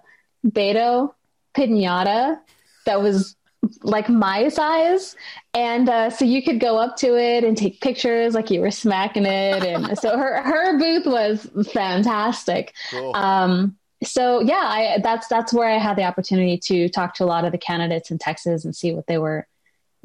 Beto 0.47 1.13
pinata 1.55 2.39
that 2.85 3.03
was 3.03 3.37
like 3.83 4.09
my 4.09 4.49
size 4.49 5.17
and 5.59 5.89
uh, 5.89 6.11
so 6.11 6.25
you 6.25 6.43
could 6.43 6.61
go 6.61 6.79
up 6.79 6.97
to 6.97 7.17
it 7.17 7.43
and 7.43 7.57
take 7.57 7.81
pictures 7.81 8.35
like 8.35 8.51
you 8.51 8.61
were 8.61 8.71
smacking 8.71 9.27
it 9.27 9.65
and 9.65 9.99
so 10.03 10.17
her 10.17 10.41
her 10.43 10.79
booth 10.79 11.07
was 11.07 11.51
fantastic 11.73 12.75
cool. 12.91 13.15
um 13.17 13.77
so 14.05 14.41
yeah, 14.41 14.63
I, 14.63 15.01
that's 15.03 15.27
that's 15.29 15.53
where 15.53 15.69
I 15.69 15.79
had 15.79 15.97
the 15.97 16.05
opportunity 16.05 16.57
to 16.59 16.89
talk 16.89 17.15
to 17.15 17.25
a 17.25 17.27
lot 17.27 17.45
of 17.45 17.53
the 17.53 17.59
candidates 17.59 18.11
in 18.11 18.19
Texas 18.19 18.65
and 18.65 18.75
see 18.75 18.93
what 18.93 19.07
they 19.07 19.19
were 19.19 19.47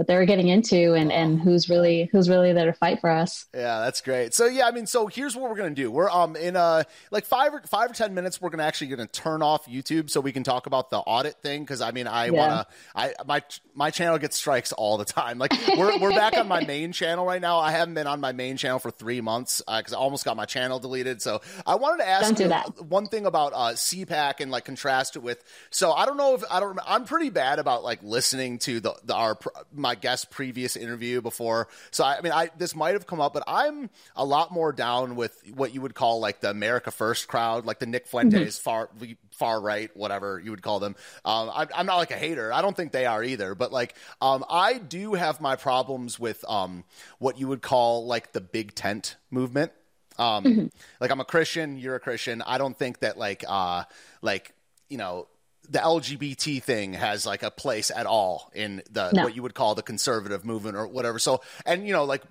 what 0.04 0.08
they 0.08 0.16
were 0.18 0.26
getting 0.26 0.50
into 0.50 0.94
and, 0.94 1.14
and 1.14 1.40
who's 1.40 1.70
really 1.70 2.10
who's 2.12 2.30
really 2.30 2.52
there 2.52 2.66
to 2.66 2.74
fight 2.74 3.00
for 3.00 3.10
us. 3.10 3.46
Yeah, 3.54 3.80
that's 3.80 4.02
great. 4.02 4.34
So 4.34 4.48
yeah, 4.48 4.68
I 4.68 4.72
mean, 4.72 4.86
so 4.86 5.08
here's 5.08 5.34
what 5.34 5.50
we're 5.50 5.56
gonna 5.56 5.70
do. 5.70 5.90
We're 5.90 6.10
um 6.10 6.36
in 6.36 6.58
uh 6.58 6.84
like 7.10 7.26
five 7.26 7.54
or 7.54 7.62
five 7.62 7.90
or 7.90 7.94
ten 7.94 8.14
minutes. 8.14 8.42
We're 8.42 8.50
gonna 8.50 8.64
actually 8.64 8.88
gonna 8.88 9.08
turn 9.08 9.42
off 9.42 9.66
YouTube 9.66 10.10
so 10.10 10.20
we 10.20 10.34
can 10.34 10.44
talk 10.44 10.68
about 10.68 10.90
the 10.90 10.98
audit 10.98 11.42
thing 11.42 11.62
because 11.62 11.80
I 11.80 11.92
mean 11.92 12.08
I 12.08 12.26
yeah. 12.26 12.32
wanna 12.32 12.68
I 12.94 13.14
my 13.26 13.44
my 13.74 13.92
channel 13.92 14.18
gets 14.18 14.36
strikes 14.36 14.74
all 14.74 14.98
the 14.98 15.06
time. 15.06 15.38
Like 15.40 15.54
we're 15.78 15.98
we're 16.00 16.12
back 16.12 16.36
on 16.36 16.50
my 16.50 16.66
main 16.66 16.92
channel 16.92 17.26
right 17.26 17.42
now. 17.42 17.60
I 17.60 17.72
haven't 17.72 17.94
been 17.94 18.08
on 18.08 18.20
my 18.20 18.34
main 18.34 18.58
channel 18.58 18.80
for 18.80 18.92
three 18.92 19.22
months 19.22 19.62
because 19.66 19.94
uh, 19.94 19.98
I 19.98 20.00
almost 20.00 20.26
got 20.26 20.36
my 20.36 20.46
channel 20.46 20.80
deleted. 20.80 21.22
So 21.22 21.42
I 21.66 21.76
wanted 21.76 22.04
to 22.04 22.10
ask 22.10 22.36
do 22.36 22.50
one 22.84 23.08
thing 23.08 23.26
about 23.26 23.54
uh, 23.54 23.74
CPAC 23.74 24.42
and 24.42 24.52
like 24.52 24.66
contrast 24.66 25.16
it 25.16 25.20
with. 25.20 25.42
So 25.70 25.94
I 25.94 26.06
don't 26.06 26.18
know 26.18 26.36
if 26.36 26.44
I 26.52 26.60
don't. 26.60 26.78
I'm 26.86 27.06
pretty 27.06 27.30
bad 27.30 27.60
about 27.60 27.84
like 27.84 28.04
listening 28.04 28.60
to 28.60 28.82
the, 28.82 28.96
the 29.06 29.16
our 29.16 29.38
my 29.74 29.93
guest 29.96 30.30
previous 30.30 30.54
previous 30.54 30.76
interview 30.76 31.22
before. 31.22 31.68
So 31.92 32.04
I, 32.04 32.18
I 32.18 32.22
mean, 32.22 32.32
I 32.32 32.50
this 32.58 32.76
might 32.76 32.94
have 32.94 33.08
come 33.08 33.20
up, 33.20 33.34
but 33.34 33.44
I'm 33.48 33.90
a 34.16 34.24
lot 34.24 34.52
more 34.52 34.72
down 34.72 35.16
with 35.16 35.42
what 35.56 35.74
you 35.74 35.82
would 35.82 35.96
call 35.96 36.20
like 36.20 36.42
the 36.42 36.50
America 36.50 36.92
First 36.92 37.28
crowd, 37.28 37.66
like 37.66 37.80
the 37.80 37.86
Nick 37.86 38.08
Fuentes 38.08 38.60
mm-hmm. 38.60 38.64
far 38.64 38.90
far 39.32 39.60
right, 39.60 39.90
whatever 39.96 40.40
you 40.40 40.52
would 40.52 40.62
call 40.62 40.80
them. 40.80 40.96
Um, 41.26 41.50
I, 41.50 41.68
am 41.74 41.86
not 41.86 41.98
like 41.98 42.12
a 42.12 42.16
hater. 42.16 42.54
I 42.54 42.62
don't 42.62 42.78
think 42.78 42.92
they 42.92 43.06
are 43.06 43.24
either. 43.24 43.56
But 43.56 43.72
like, 43.72 43.96
um, 44.22 44.46
I 44.50 44.78
do 44.78 45.16
have 45.16 45.42
my 45.42 45.56
problems 45.56 46.20
with 46.20 46.46
um, 46.48 46.84
what 47.20 47.40
you 47.40 47.48
would 47.48 47.62
call 47.62 48.06
like 48.06 48.32
the 48.32 48.42
big 48.42 48.76
tent 48.76 49.16
movement. 49.32 49.72
Um, 50.20 50.44
mm-hmm. 50.44 50.66
Like 51.02 51.10
I'm 51.10 51.20
a 51.20 51.26
Christian, 51.26 51.78
you're 51.78 51.96
a 51.96 52.00
Christian. 52.00 52.42
I 52.44 52.58
don't 52.58 52.78
think 52.78 53.00
that 53.00 53.18
like 53.18 53.44
uh, 53.48 53.84
like 54.22 54.54
you 54.88 54.98
know 54.98 55.28
the 55.70 55.80
LGBT 55.80 56.62
thing 56.62 56.94
has 56.94 57.26
like 57.26 57.44
a 57.44 57.52
place 57.52 57.92
at 57.96 58.06
all 58.06 58.52
in 58.54 58.82
the 58.92 59.12
no. 59.12 59.24
what 59.24 59.36
you 59.36 59.44
would 59.44 59.54
call 59.54 59.76
the 59.76 59.82
conservative 59.82 60.46
movement 60.46 60.76
or 60.76 60.88
whatever. 60.88 61.20
So, 61.20 61.42
and 61.66 61.88
you 61.88 61.94
know, 61.94 62.04
like 62.06 62.24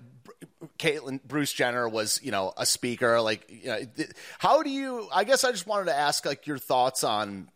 Caitlyn 0.77 1.21
Bruce 1.23 1.51
Jenner 1.53 1.87
was, 1.89 2.19
you 2.23 2.31
know, 2.31 2.53
a 2.57 2.65
speaker. 2.65 3.19
Like, 3.21 3.45
you 3.49 3.67
know, 3.67 3.79
how 4.39 4.63
do 4.63 4.69
you? 4.69 5.07
I 5.13 5.23
guess 5.23 5.43
I 5.43 5.51
just 5.51 5.67
wanted 5.67 5.85
to 5.85 5.95
ask 5.95 6.25
like 6.25 6.47
your 6.47 6.57
thoughts 6.57 7.03
on 7.03 7.49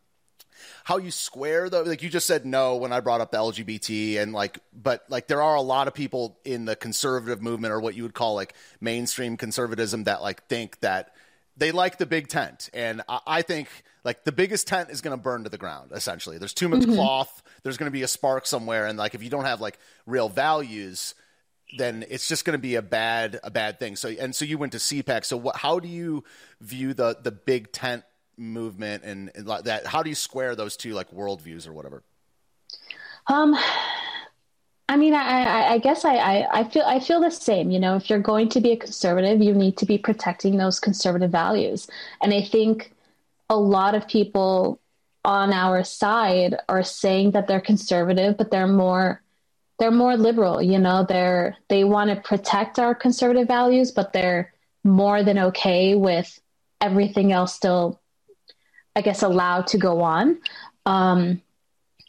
how 0.83 0.97
you 0.97 1.11
square 1.11 1.69
though. 1.69 1.83
Like 1.83 2.01
you 2.01 2.09
just 2.09 2.27
said 2.27 2.45
no 2.45 2.77
when 2.77 2.91
I 2.91 2.99
brought 2.99 3.21
up 3.21 3.31
the 3.31 3.37
LGBT 3.37 4.19
and 4.19 4.33
like, 4.33 4.59
but 4.73 5.05
like 5.09 5.27
there 5.27 5.41
are 5.41 5.55
a 5.55 5.61
lot 5.61 5.87
of 5.87 5.93
people 5.93 6.39
in 6.43 6.65
the 6.65 6.75
conservative 6.75 7.41
movement 7.41 7.73
or 7.73 7.79
what 7.79 7.95
you 7.95 8.03
would 8.03 8.13
call 8.13 8.35
like 8.35 8.53
mainstream 8.81 9.37
conservatism 9.37 10.05
that 10.05 10.21
like 10.21 10.47
think 10.47 10.79
that 10.79 11.13
they 11.57 11.71
like 11.71 11.97
the 11.97 12.05
big 12.05 12.27
tent, 12.27 12.69
and 12.73 13.01
I, 13.09 13.19
I 13.27 13.41
think 13.41 13.67
like 14.07 14.23
the 14.23 14.31
biggest 14.31 14.67
tent 14.67 14.89
is 14.89 15.01
going 15.01 15.15
to 15.15 15.21
burn 15.21 15.43
to 15.43 15.49
the 15.49 15.57
ground. 15.57 15.91
Essentially, 15.93 16.37
there's 16.37 16.53
too 16.53 16.69
much 16.69 16.79
mm-hmm. 16.79 16.93
cloth. 16.93 17.43
There's 17.63 17.75
going 17.75 17.87
to 17.87 17.93
be 17.93 18.03
a 18.03 18.07
spark 18.07 18.47
somewhere, 18.47 18.87
and 18.87 18.97
like 18.97 19.13
if 19.15 19.21
you 19.21 19.29
don't 19.29 19.43
have 19.43 19.59
like 19.59 19.77
real 20.05 20.29
values, 20.29 21.13
then 21.77 22.05
it's 22.09 22.25
just 22.25 22.45
going 22.45 22.53
to 22.53 22.61
be 22.61 22.75
a 22.75 22.81
bad 22.81 23.37
a 23.43 23.51
bad 23.51 23.79
thing. 23.79 23.97
So 23.97 24.07
and 24.07 24.33
so 24.33 24.45
you 24.45 24.57
went 24.57 24.71
to 24.71 24.77
CPAC. 24.77 25.25
So 25.25 25.35
what? 25.35 25.57
How 25.57 25.79
do 25.79 25.89
you 25.89 26.23
view 26.61 26.93
the 26.93 27.17
the 27.21 27.33
big 27.33 27.73
tent 27.73 28.05
movement 28.37 29.03
and, 29.03 29.29
and 29.35 29.45
that? 29.65 29.85
How 29.85 30.03
do 30.03 30.09
you 30.09 30.15
square 30.15 30.55
those 30.55 30.77
two 30.77 30.93
like 30.93 31.11
worldviews 31.11 31.67
or 31.67 31.73
whatever? 31.73 32.01
Um, 33.27 33.57
I 34.87 34.95
mean, 34.95 35.13
I, 35.13 35.73
I, 35.73 35.77
guess 35.79 36.05
I, 36.05 36.15
I, 36.15 36.59
I, 36.59 36.63
feel 36.63 36.83
I 36.83 37.01
feel 37.01 37.19
the 37.19 37.29
same. 37.29 37.71
You 37.71 37.79
know, 37.81 37.97
if 37.97 38.09
you're 38.09 38.19
going 38.19 38.47
to 38.49 38.61
be 38.61 38.71
a 38.71 38.77
conservative, 38.77 39.41
you 39.41 39.53
need 39.53 39.75
to 39.79 39.85
be 39.85 39.97
protecting 39.97 40.55
those 40.55 40.79
conservative 40.79 41.29
values. 41.29 41.89
And 42.21 42.33
I 42.33 42.41
think 42.41 42.93
a 43.49 43.57
lot 43.57 43.95
of 43.95 44.07
people 44.07 44.79
on 45.23 45.51
our 45.51 45.83
side 45.83 46.55
are 46.69 46.83
saying 46.83 47.31
that 47.31 47.47
they're 47.47 47.61
conservative, 47.61 48.37
but 48.37 48.51
they're 48.51 48.67
more 48.67 49.21
they're 49.79 49.91
more 49.91 50.17
liberal. 50.17 50.61
You 50.61 50.79
know, 50.79 51.05
they're 51.07 51.57
they 51.69 51.83
want 51.83 52.09
to 52.09 52.15
protect 52.27 52.79
our 52.79 52.95
conservative 52.95 53.47
values, 53.47 53.91
but 53.91 54.13
they're 54.13 54.53
more 54.83 55.23
than 55.23 55.37
okay 55.37 55.95
with 55.95 56.39
everything 56.81 57.31
else 57.31 57.53
still, 57.53 57.99
I 58.95 59.01
guess, 59.01 59.21
allowed 59.21 59.67
to 59.67 59.77
go 59.77 60.01
on. 60.01 60.39
Um, 60.85 61.41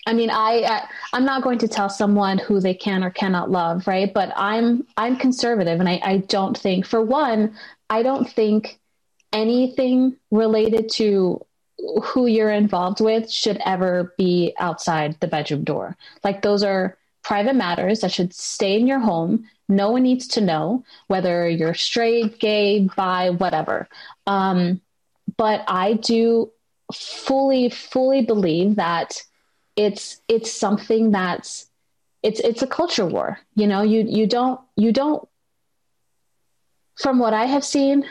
I 0.06 0.14
mean, 0.14 0.30
I, 0.30 0.86
I 1.12 1.16
am 1.16 1.26
not 1.26 1.42
going 1.42 1.58
to 1.58 1.68
tell 1.68 1.90
someone 1.90 2.38
who 2.38 2.60
they 2.60 2.72
can 2.72 3.04
or 3.04 3.10
cannot 3.10 3.50
love, 3.50 3.86
right? 3.86 4.12
But 4.12 4.32
I'm 4.36 4.86
I'm 4.96 5.16
conservative, 5.16 5.80
and 5.80 5.88
I, 5.88 6.00
I 6.02 6.16
don't 6.18 6.56
think, 6.56 6.86
for 6.86 7.02
one, 7.02 7.56
I 7.90 8.02
don't 8.02 8.28
think 8.28 8.77
anything 9.32 10.16
related 10.30 10.90
to 10.90 11.44
who 12.02 12.26
you're 12.26 12.50
involved 12.50 13.00
with 13.00 13.30
should 13.30 13.60
ever 13.64 14.14
be 14.18 14.54
outside 14.58 15.18
the 15.20 15.28
bedroom 15.28 15.64
door. 15.64 15.96
Like 16.24 16.42
those 16.42 16.62
are 16.62 16.96
private 17.22 17.54
matters 17.54 18.00
that 18.00 18.12
should 18.12 18.34
stay 18.34 18.78
in 18.78 18.86
your 18.86 18.98
home. 18.98 19.48
No 19.68 19.90
one 19.90 20.02
needs 20.02 20.26
to 20.28 20.40
know 20.40 20.84
whether 21.06 21.48
you're 21.48 21.74
straight, 21.74 22.38
gay, 22.38 22.88
bi, 22.96 23.30
whatever. 23.30 23.88
Um, 24.26 24.80
but 25.36 25.62
I 25.68 25.92
do 25.94 26.50
fully, 26.92 27.68
fully 27.68 28.22
believe 28.22 28.76
that 28.76 29.22
it's 29.78 30.20
it's 30.26 30.50
something 30.52 31.12
that's 31.12 31.70
it's 32.24 32.40
it's 32.40 32.62
a 32.62 32.66
culture 32.66 33.06
war 33.06 33.38
you 33.54 33.66
know 33.66 33.82
you 33.82 34.04
you 34.08 34.26
don't 34.26 34.60
you 34.76 34.90
don't 34.90 35.26
from 36.96 37.20
what 37.20 37.32
i 37.32 37.44
have 37.44 37.64
seen 37.64 38.04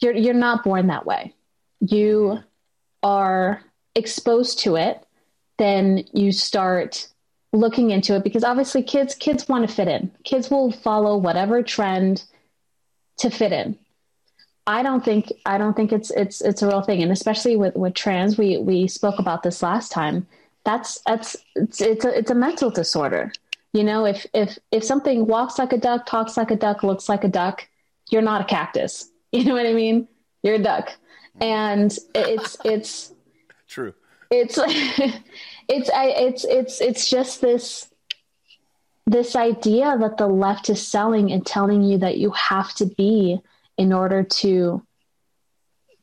you're 0.00 0.14
you're 0.14 0.34
not 0.34 0.64
born 0.64 0.88
that 0.88 1.06
way. 1.06 1.34
You 1.80 2.18
mm-hmm. 2.18 2.44
are 3.02 3.62
exposed 3.94 4.60
to 4.60 4.76
it 4.76 5.04
then 5.58 6.04
you 6.12 6.32
start 6.32 7.08
looking 7.52 7.90
into 7.90 8.16
it 8.16 8.24
because 8.24 8.44
obviously 8.44 8.82
kids 8.82 9.14
kids 9.14 9.48
want 9.48 9.68
to 9.68 9.74
fit 9.74 9.88
in. 9.88 10.10
Kids 10.24 10.50
will 10.50 10.72
follow 10.72 11.16
whatever 11.16 11.62
trend 11.62 12.24
to 13.18 13.30
fit 13.30 13.52
in. 13.52 13.78
I 14.66 14.82
don't 14.82 15.04
think 15.04 15.30
i 15.44 15.58
don't 15.58 15.76
think 15.76 15.92
it's 15.92 16.10
it's 16.10 16.40
it's 16.40 16.62
a 16.62 16.66
real 16.66 16.82
thing. 16.82 17.02
And 17.02 17.12
especially 17.12 17.56
with 17.56 17.76
with 17.76 17.94
trans 17.94 18.36
we 18.36 18.58
we 18.58 18.88
spoke 18.88 19.18
about 19.18 19.42
this 19.42 19.62
last 19.62 19.92
time. 19.92 20.26
That's 20.64 21.00
that's 21.06 21.36
it's 21.54 21.80
it's 21.80 22.04
a, 22.04 22.18
it's 22.18 22.30
a 22.30 22.34
mental 22.34 22.70
disorder. 22.70 23.32
You 23.72 23.84
know 23.84 24.06
if 24.06 24.26
if 24.34 24.58
if 24.72 24.82
something 24.82 25.26
walks 25.26 25.58
like 25.58 25.72
a 25.72 25.78
duck 25.78 26.06
talks 26.06 26.36
like 26.36 26.50
a 26.50 26.56
duck 26.56 26.82
looks 26.82 27.08
like 27.08 27.24
a 27.24 27.28
duck 27.28 27.68
you're 28.10 28.22
not 28.22 28.42
a 28.42 28.44
cactus 28.44 29.10
you 29.38 29.44
know 29.44 29.54
what 29.54 29.66
i 29.66 29.72
mean 29.72 30.08
you're 30.42 30.54
a 30.54 30.62
duck 30.62 30.92
and 31.40 31.98
it's 32.14 32.56
it's 32.64 33.12
true 33.68 33.92
it's 34.30 34.58
it's 35.68 35.90
I, 35.90 36.06
it's 36.06 36.44
it's 36.44 36.80
it's 36.80 37.08
just 37.08 37.40
this 37.40 37.88
this 39.06 39.36
idea 39.36 39.96
that 39.98 40.16
the 40.16 40.26
left 40.26 40.70
is 40.70 40.86
selling 40.86 41.30
and 41.30 41.44
telling 41.44 41.82
you 41.82 41.98
that 41.98 42.18
you 42.18 42.30
have 42.30 42.72
to 42.74 42.86
be 42.86 43.40
in 43.76 43.92
order 43.92 44.22
to 44.22 44.82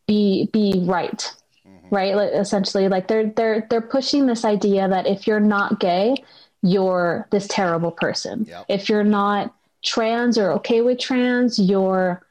be 0.07 0.49
be 0.51 0.83
right 0.85 1.33
mm-hmm. 1.67 1.95
right? 1.95 2.15
Like, 2.15 2.31
essentially, 2.33 2.87
like 2.87 3.07
they're 3.07 3.27
they're 3.27 3.67
they're 3.69 3.81
pushing 3.81 4.25
this 4.25 4.45
idea 4.45 4.87
that 4.87 5.07
if 5.07 5.27
you're 5.27 5.39
not 5.39 5.79
gay, 5.79 6.15
you're 6.61 7.27
this 7.31 7.47
terrible 7.47 7.91
person. 7.91 8.45
Yep. 8.47 8.65
If 8.69 8.89
you're 8.89 9.03
not 9.03 9.53
trans 9.83 10.37
or 10.37 10.51
okay 10.53 10.81
with 10.81 10.99
trans, 10.99 11.57
you're 11.57 12.21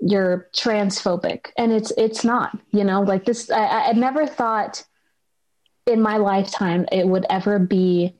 you're 0.00 0.48
transphobic, 0.56 1.46
and 1.56 1.72
it's 1.72 1.92
it's 1.96 2.24
not. 2.24 2.58
You 2.72 2.84
know, 2.84 3.02
like 3.02 3.24
this. 3.24 3.50
I, 3.50 3.88
I 3.88 3.92
never 3.92 4.26
thought 4.26 4.84
in 5.86 6.00
my 6.00 6.16
lifetime 6.16 6.86
it 6.92 7.06
would 7.06 7.26
ever 7.28 7.58
be 7.58 8.14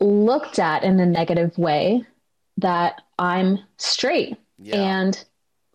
looked 0.00 0.58
at 0.58 0.82
in 0.82 0.98
a 0.98 1.06
negative 1.06 1.56
way 1.58 2.04
that 2.58 3.02
I'm 3.18 3.58
straight. 3.76 4.36
Yeah. 4.58 4.76
And 4.76 5.24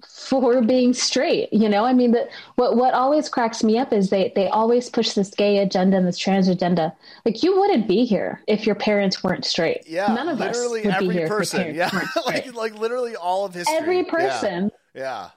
for 0.09 0.61
being 0.61 0.93
straight 0.93 1.49
you 1.51 1.69
know? 1.69 1.85
I 1.85 1.93
mean 1.93 2.11
that 2.11 2.29
what 2.55 2.75
what 2.75 2.93
always 2.93 3.29
cracks 3.29 3.63
me 3.63 3.77
up 3.77 3.93
is 3.93 4.09
they 4.09 4.31
they 4.35 4.47
always 4.47 4.89
push 4.89 5.13
this 5.13 5.29
gay 5.29 5.59
agenda 5.59 5.97
and 5.97 6.07
this 6.07 6.17
trans 6.17 6.47
agenda. 6.47 6.93
Like 7.25 7.43
you 7.43 7.57
wouldn't 7.59 7.87
be 7.87 8.05
here 8.05 8.41
if 8.47 8.65
your 8.65 8.75
parents 8.75 9.23
weren't 9.23 9.45
straight. 9.45 9.83
Yeah 9.87 10.13
none 10.13 10.29
of 10.29 10.39
literally 10.39 10.81
us 10.81 10.85
would 10.85 10.95
every 10.95 11.07
be 11.07 11.13
here 11.13 11.27
person. 11.27 11.75
yeah 11.75 11.89
like 12.25 12.53
like 12.53 12.75
literally 12.77 13.15
all 13.15 13.45
of 13.45 13.53
history. 13.53 13.75
Every 13.75 14.03
person. 14.03 14.71
Yeah, 14.93 15.29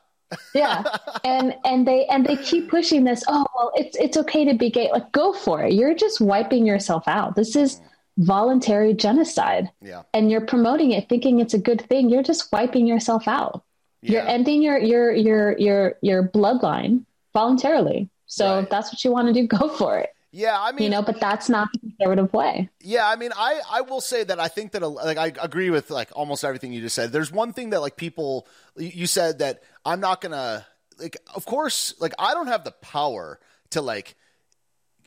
yeah. 0.55 0.83
yeah 0.85 0.97
and 1.25 1.55
and 1.65 1.87
they 1.87 2.07
and 2.07 2.27
they 2.27 2.37
keep 2.37 2.69
pushing 2.69 3.05
this 3.05 3.23
oh 3.29 3.47
well 3.55 3.73
it's 3.77 3.97
it's 3.97 4.17
okay 4.17 4.45
to 4.45 4.55
be 4.55 4.71
gay. 4.71 4.91
Like 4.91 5.13
go 5.13 5.33
for 5.33 5.63
it. 5.63 5.73
You're 5.73 5.95
just 5.95 6.21
wiping 6.21 6.67
yourself 6.67 7.07
out. 7.07 7.37
This 7.37 7.55
is 7.55 7.77
mm. 7.77 7.83
voluntary 8.19 8.95
genocide. 8.95 9.71
Yeah. 9.81 10.03
And 10.13 10.31
you're 10.31 10.47
promoting 10.47 10.93
it 10.93 11.09
thinking 11.09 11.41
it's 11.41 11.55
a 11.55 11.59
good 11.59 11.83
thing. 11.89 12.11
You're 12.11 12.23
just 12.23 12.51
wiping 12.53 12.87
yourself 12.87 13.29
out 13.29 13.63
yeah. 14.03 14.13
You're 14.13 14.29
ending 14.29 14.63
your 14.63 14.79
your 14.79 15.13
your 15.13 15.59
your 15.59 15.95
your 16.01 16.29
bloodline 16.29 17.05
voluntarily. 17.33 18.09
So 18.27 18.57
right. 18.57 18.71
that's 18.71 18.93
what 18.93 19.05
you 19.05 19.11
want 19.11 19.29
to 19.29 19.33
do. 19.33 19.47
Go 19.47 19.69
for 19.69 19.99
it. 19.99 20.11
Yeah, 20.31 20.57
I 20.61 20.73
mean, 20.73 20.85
you 20.85 20.91
know, 20.91 21.01
but 21.01 21.19
that's 21.21 21.49
not 21.49 21.69
the 21.73 21.79
conservative 21.79 22.33
way. 22.35 22.69
Yeah, 22.81 23.09
I 23.09 23.17
mean, 23.17 23.33
I 23.35 23.61
I 23.71 23.81
will 23.81 24.03
say 24.03 24.25
that 24.25 24.39
I 24.39 24.49
think 24.49 24.73
that 24.73 24.83
uh, 24.83 24.91
like 24.91 25.17
I 25.17 25.33
agree 25.41 25.71
with 25.71 25.91
like 25.91 26.11
almost 26.13 26.45
everything 26.45 26.73
you 26.73 26.83
just 26.83 26.95
said. 26.95 27.13
There's 27.13 27.33
one 27.33 27.55
thing 27.55 27.71
that 27.71 27.81
like 27.81 27.97
people 27.97 28.47
you 28.77 29.07
said 29.07 29.39
that 29.39 29.63
I'm 29.87 30.01
not 30.01 30.21
gonna 30.21 30.67
like 30.99 31.17
of 31.35 31.47
course 31.47 31.95
like 31.99 32.13
I 32.19 32.35
don't 32.35 32.49
have 32.49 32.65
the 32.65 32.73
power 32.73 33.41
to 33.71 33.81
like 33.81 34.17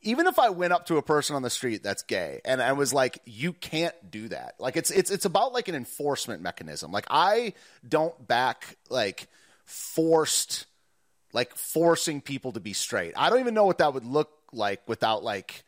even 0.01 0.27
if 0.27 0.39
I 0.39 0.49
went 0.49 0.73
up 0.73 0.87
to 0.87 0.97
a 0.97 1.01
person 1.01 1.35
on 1.35 1.41
the 1.41 1.49
street 1.49 1.83
that's 1.83 2.03
gay 2.03 2.41
and 2.43 2.61
I 2.61 2.73
was 2.73 2.93
like, 2.93 3.19
you 3.25 3.53
can't 3.53 3.95
do 4.09 4.27
that. 4.29 4.55
Like 4.59 4.75
it's 4.75 4.91
it's 4.91 5.11
it's 5.11 5.25
about 5.25 5.53
like 5.53 5.67
an 5.67 5.75
enforcement 5.75 6.41
mechanism. 6.41 6.91
Like 6.91 7.05
I 7.09 7.53
don't 7.87 8.27
back 8.27 8.77
like 8.89 9.27
forced 9.65 10.65
like 11.33 11.55
forcing 11.55 12.21
people 12.21 12.51
to 12.53 12.59
be 12.59 12.73
straight. 12.73 13.13
I 13.15 13.29
don't 13.29 13.39
even 13.39 13.53
know 13.53 13.65
what 13.65 13.77
that 13.77 13.93
would 13.93 14.05
look 14.05 14.31
like 14.51 14.81
without 14.87 15.23
like 15.23 15.63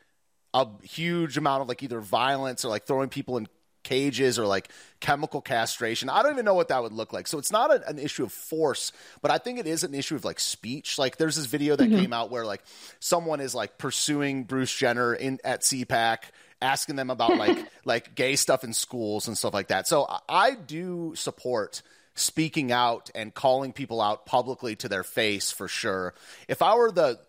a 0.53 0.67
huge 0.83 1.37
amount 1.37 1.61
of 1.61 1.67
like 1.67 1.83
either 1.83 1.99
violence 1.99 2.65
or 2.65 2.69
like 2.69 2.85
throwing 2.85 3.09
people 3.09 3.37
in 3.37 3.47
cages 3.83 4.39
or 4.39 4.45
like 4.45 4.69
chemical 4.99 5.41
castration. 5.41 6.09
I 6.09 6.23
don't 6.23 6.33
even 6.33 6.45
know 6.45 6.53
what 6.53 6.69
that 6.69 6.81
would 6.81 6.93
look 6.93 7.13
like. 7.13 7.27
So 7.27 7.37
it's 7.37 7.51
not 7.51 7.71
a, 7.71 7.87
an 7.87 7.99
issue 7.99 8.23
of 8.23 8.31
force, 8.31 8.91
but 9.21 9.31
I 9.31 9.37
think 9.37 9.59
it 9.59 9.67
is 9.67 9.83
an 9.83 9.93
issue 9.93 10.15
of 10.15 10.25
like 10.25 10.39
speech. 10.39 10.97
Like 10.97 11.17
there's 11.17 11.35
this 11.35 11.45
video 11.45 11.75
that 11.75 11.89
mm-hmm. 11.89 11.99
came 11.99 12.13
out 12.13 12.31
where 12.31 12.45
like 12.45 12.63
someone 12.99 13.39
is 13.39 13.53
like 13.53 13.77
pursuing 13.77 14.43
Bruce 14.43 14.73
Jenner 14.73 15.13
in 15.13 15.39
at 15.43 15.61
CPAC 15.61 16.19
asking 16.61 16.95
them 16.95 17.09
about 17.09 17.37
like 17.37 17.57
like 17.85 18.15
gay 18.15 18.35
stuff 18.35 18.63
in 18.63 18.73
schools 18.73 19.27
and 19.27 19.37
stuff 19.37 19.53
like 19.53 19.67
that. 19.67 19.87
So 19.87 20.07
I 20.27 20.55
do 20.55 21.13
support 21.15 21.81
speaking 22.15 22.71
out 22.71 23.09
and 23.15 23.33
calling 23.33 23.73
people 23.73 24.01
out 24.01 24.25
publicly 24.25 24.75
to 24.77 24.89
their 24.89 25.03
face 25.03 25.51
for 25.51 25.67
sure. 25.67 26.13
If 26.47 26.61
I 26.61 26.75
were 26.75 26.91
the 26.91 27.19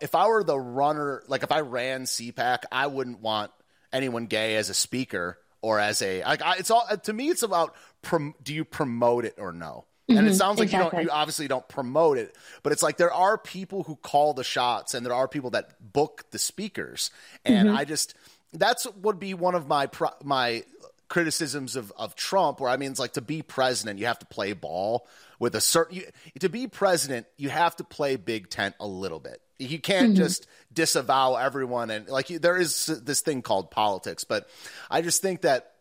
if 0.00 0.14
I 0.14 0.26
were 0.26 0.42
the 0.42 0.58
runner, 0.58 1.22
like 1.28 1.42
if 1.42 1.52
I 1.52 1.60
ran 1.60 2.04
CPAC, 2.04 2.64
I 2.72 2.86
wouldn't 2.86 3.20
want 3.20 3.52
anyone 3.92 4.26
gay 4.26 4.56
as 4.56 4.70
a 4.70 4.74
speaker 4.74 5.38
or 5.62 5.78
as 5.78 6.02
a 6.02 6.22
like 6.24 6.42
I, 6.42 6.56
it's 6.56 6.70
all 6.70 6.86
to 7.04 7.12
me 7.12 7.28
it's 7.28 7.42
about 7.42 7.74
prom, 8.02 8.34
do 8.42 8.52
you 8.52 8.64
promote 8.64 9.24
it 9.24 9.36
or 9.38 9.52
no 9.52 9.86
mm-hmm, 10.08 10.18
and 10.18 10.26
it 10.26 10.30
mm-hmm. 10.30 10.38
sounds 10.38 10.58
like 10.58 10.66
exactly. 10.66 10.84
you 10.84 10.90
don't 10.90 11.04
you 11.04 11.10
obviously 11.10 11.48
don't 11.48 11.66
promote 11.68 12.18
it 12.18 12.36
but 12.62 12.72
it's 12.72 12.82
like 12.82 12.98
there 12.98 13.12
are 13.12 13.38
people 13.38 13.84
who 13.84 13.96
call 13.96 14.34
the 14.34 14.44
shots 14.44 14.92
and 14.94 15.06
there 15.06 15.14
are 15.14 15.26
people 15.26 15.50
that 15.50 15.70
book 15.80 16.24
the 16.30 16.38
speakers 16.38 17.10
and 17.44 17.68
mm-hmm. 17.68 17.78
i 17.78 17.84
just 17.84 18.14
that's 18.52 18.86
would 18.96 19.18
be 19.18 19.32
one 19.34 19.54
of 19.54 19.66
my 19.66 19.86
pro, 19.86 20.08
my 20.22 20.64
criticisms 21.12 21.76
of, 21.76 21.92
of 21.98 22.14
Trump, 22.16 22.58
where 22.58 22.70
I 22.70 22.78
mean, 22.78 22.90
it's 22.90 22.98
like 22.98 23.12
to 23.12 23.20
be 23.20 23.42
president, 23.42 23.98
you 23.98 24.06
have 24.06 24.18
to 24.20 24.26
play 24.26 24.54
ball 24.54 25.06
with 25.38 25.54
a 25.54 25.60
certain. 25.60 25.96
You, 25.96 26.04
to 26.40 26.48
be 26.48 26.66
president, 26.68 27.26
you 27.36 27.50
have 27.50 27.76
to 27.76 27.84
play 27.84 28.16
Big 28.16 28.48
Tent 28.48 28.74
a 28.80 28.86
little 28.86 29.20
bit. 29.20 29.42
You 29.62 29.78
can't 29.78 30.08
mm-hmm. 30.08 30.16
just 30.16 30.46
disavow 30.72 31.36
everyone, 31.36 31.90
and 31.90 32.08
like 32.08 32.28
there 32.28 32.56
is 32.56 32.86
this 32.86 33.20
thing 33.20 33.42
called 33.42 33.70
politics. 33.70 34.24
But 34.24 34.48
I 34.90 35.02
just 35.02 35.22
think 35.22 35.42
that 35.42 35.72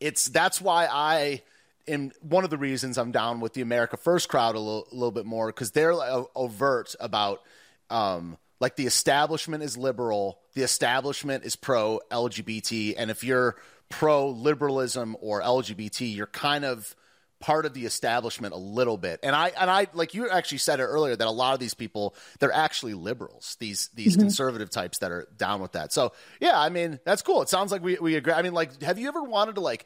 it's 0.00 0.26
that's 0.26 0.60
why 0.60 0.88
I 0.90 1.42
am 1.86 2.12
one 2.20 2.44
of 2.44 2.50
the 2.50 2.58
reasons 2.58 2.98
I'm 2.98 3.12
down 3.12 3.40
with 3.40 3.54
the 3.54 3.60
America 3.60 3.96
First 3.96 4.28
crowd 4.28 4.54
a 4.54 4.58
little, 4.58 4.86
a 4.90 4.94
little 4.94 5.12
bit 5.12 5.26
more 5.26 5.48
because 5.48 5.70
they're 5.70 5.94
overt 6.34 6.94
about. 7.00 7.42
Um, 7.90 8.38
like 8.58 8.76
the 8.76 8.86
establishment 8.86 9.64
is 9.64 9.76
liberal, 9.76 10.38
the 10.54 10.62
establishment 10.62 11.44
is 11.44 11.56
pro 11.56 12.00
LGBT, 12.12 12.94
and 12.96 13.10
if 13.10 13.24
you're 13.24 13.56
pro 13.88 14.28
liberalism 14.28 15.16
or 15.20 15.42
LGBT, 15.42 16.14
you're 16.14 16.28
kind 16.28 16.64
of 16.64 16.94
part 17.42 17.66
of 17.66 17.74
the 17.74 17.84
establishment 17.84 18.54
a 18.54 18.56
little 18.56 18.96
bit. 18.96 19.20
And 19.22 19.36
I 19.36 19.52
and 19.60 19.68
I 19.68 19.88
like 19.92 20.14
you 20.14 20.30
actually 20.30 20.58
said 20.58 20.80
it 20.80 20.84
earlier 20.84 21.14
that 21.14 21.26
a 21.26 21.30
lot 21.30 21.52
of 21.52 21.60
these 21.60 21.74
people 21.74 22.14
they're 22.38 22.52
actually 22.52 22.94
liberals. 22.94 23.56
These 23.60 23.90
these 23.94 24.12
mm-hmm. 24.12 24.22
conservative 24.22 24.70
types 24.70 24.98
that 24.98 25.10
are 25.10 25.28
down 25.36 25.60
with 25.60 25.72
that. 25.72 25.92
So 25.92 26.12
yeah, 26.40 26.58
I 26.58 26.70
mean 26.70 27.00
that's 27.04 27.20
cool. 27.20 27.42
It 27.42 27.50
sounds 27.50 27.70
like 27.70 27.82
we 27.82 27.98
we 28.00 28.14
agree. 28.14 28.32
I 28.32 28.40
mean, 28.40 28.54
like, 28.54 28.80
have 28.82 28.98
you 28.98 29.08
ever 29.08 29.22
wanted 29.22 29.56
to 29.56 29.60
like 29.60 29.84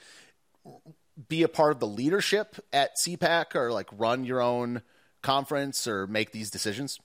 be 1.28 1.42
a 1.42 1.48
part 1.48 1.72
of 1.72 1.80
the 1.80 1.86
leadership 1.86 2.56
at 2.72 2.96
CPAC 2.96 3.56
or 3.56 3.72
like 3.72 3.88
run 3.96 4.24
your 4.24 4.40
own 4.40 4.82
conference 5.22 5.88
or 5.88 6.06
make 6.06 6.30
these 6.30 6.50
decisions? 6.50 7.00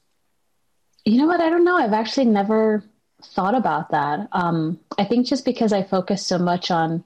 You 1.05 1.17
know 1.17 1.27
what? 1.27 1.41
I 1.41 1.49
don't 1.49 1.63
know. 1.63 1.77
I've 1.77 1.93
actually 1.93 2.25
never 2.25 2.83
thought 3.23 3.55
about 3.55 3.91
that. 3.91 4.27
Um, 4.33 4.79
I 4.97 5.05
think 5.05 5.27
just 5.27 5.45
because 5.45 5.71
I 5.73 5.83
focus 5.83 6.25
so 6.25 6.37
much 6.37 6.69
on 6.69 7.03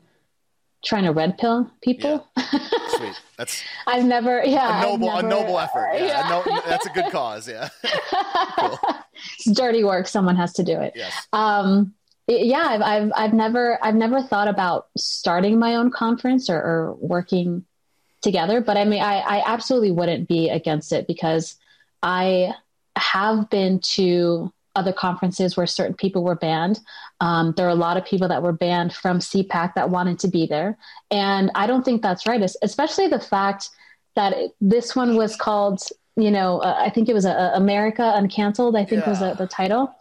trying 0.86 1.04
to 1.04 1.12
red 1.12 1.38
pill 1.38 1.70
people. 1.82 2.28
Yeah. 2.38 2.60
Sweet. 2.90 3.22
That's 3.38 3.62
I've 3.86 4.06
never 4.06 4.44
yeah 4.46 4.80
a 4.80 4.84
noble 4.84 5.08
never, 5.08 5.28
a 5.28 5.30
noble 5.30 5.60
effort. 5.60 5.90
Yeah, 5.96 6.06
yeah. 6.06 6.30
No, 6.30 6.62
that's 6.66 6.86
a 6.86 6.90
good 6.92 7.12
cause. 7.12 7.50
Yeah, 7.50 7.68
cool. 8.58 8.80
It's 9.14 9.52
dirty 9.52 9.84
work. 9.84 10.08
Someone 10.08 10.38
has 10.38 10.54
to 10.54 10.64
do 10.64 10.80
it. 10.80 10.94
Yes. 10.96 11.14
Um, 11.34 11.94
yeah, 12.28 12.66
I've, 12.66 12.82
I've 12.82 13.12
I've 13.14 13.34
never 13.34 13.78
I've 13.84 13.96
never 13.96 14.22
thought 14.22 14.48
about 14.48 14.88
starting 14.96 15.60
my 15.60 15.76
own 15.76 15.92
conference 15.92 16.50
or, 16.50 16.56
or 16.56 16.94
working 16.96 17.66
together. 18.22 18.62
But 18.62 18.78
I 18.78 18.86
mean, 18.86 19.02
I, 19.02 19.20
I 19.20 19.44
absolutely 19.46 19.92
wouldn't 19.92 20.30
be 20.30 20.50
against 20.50 20.94
it 20.94 21.06
because 21.06 21.58
I 22.02 22.54
have 22.96 23.50
been 23.50 23.80
to 23.82 24.52
other 24.76 24.94
conferences 24.94 25.56
where 25.56 25.68
certain 25.68 25.96
people 25.96 26.24
were 26.24 26.36
banned. 26.36 26.80
Um, 27.22 27.54
there 27.56 27.66
are 27.66 27.70
a 27.70 27.76
lot 27.76 27.98
of 27.98 28.06
people 28.06 28.28
that 28.28 28.44
were 28.44 28.54
banned 28.54 28.94
from 28.94 29.20
CPAC 29.20 29.74
that 29.76 29.90
wanted 29.90 30.20
to 30.20 30.28
be 30.28 30.46
there. 30.46 30.78
And 31.12 31.52
I 31.56 31.68
don't 31.68 31.84
think 31.84 32.02
that's 32.02 32.28
right, 32.28 32.42
especially 32.62 33.08
the 33.08 33.20
fact 33.20 33.70
that 34.16 34.36
this 34.62 34.96
one 34.96 35.16
was 35.16 35.36
called, 35.36 35.82
you 36.16 36.32
know, 36.32 36.60
uh, 36.60 36.76
I 36.78 36.90
think 36.90 37.10
it 37.10 37.14
was 37.14 37.26
a, 37.26 37.32
uh, 37.32 37.52
a 37.54 37.58
America 37.58 38.02
Uncanceled, 38.02 38.78
I 38.78 38.86
think 38.86 39.04
yeah. 39.04 39.10
was 39.10 39.22
a, 39.22 39.36
the 39.38 39.48
title. 39.48 39.94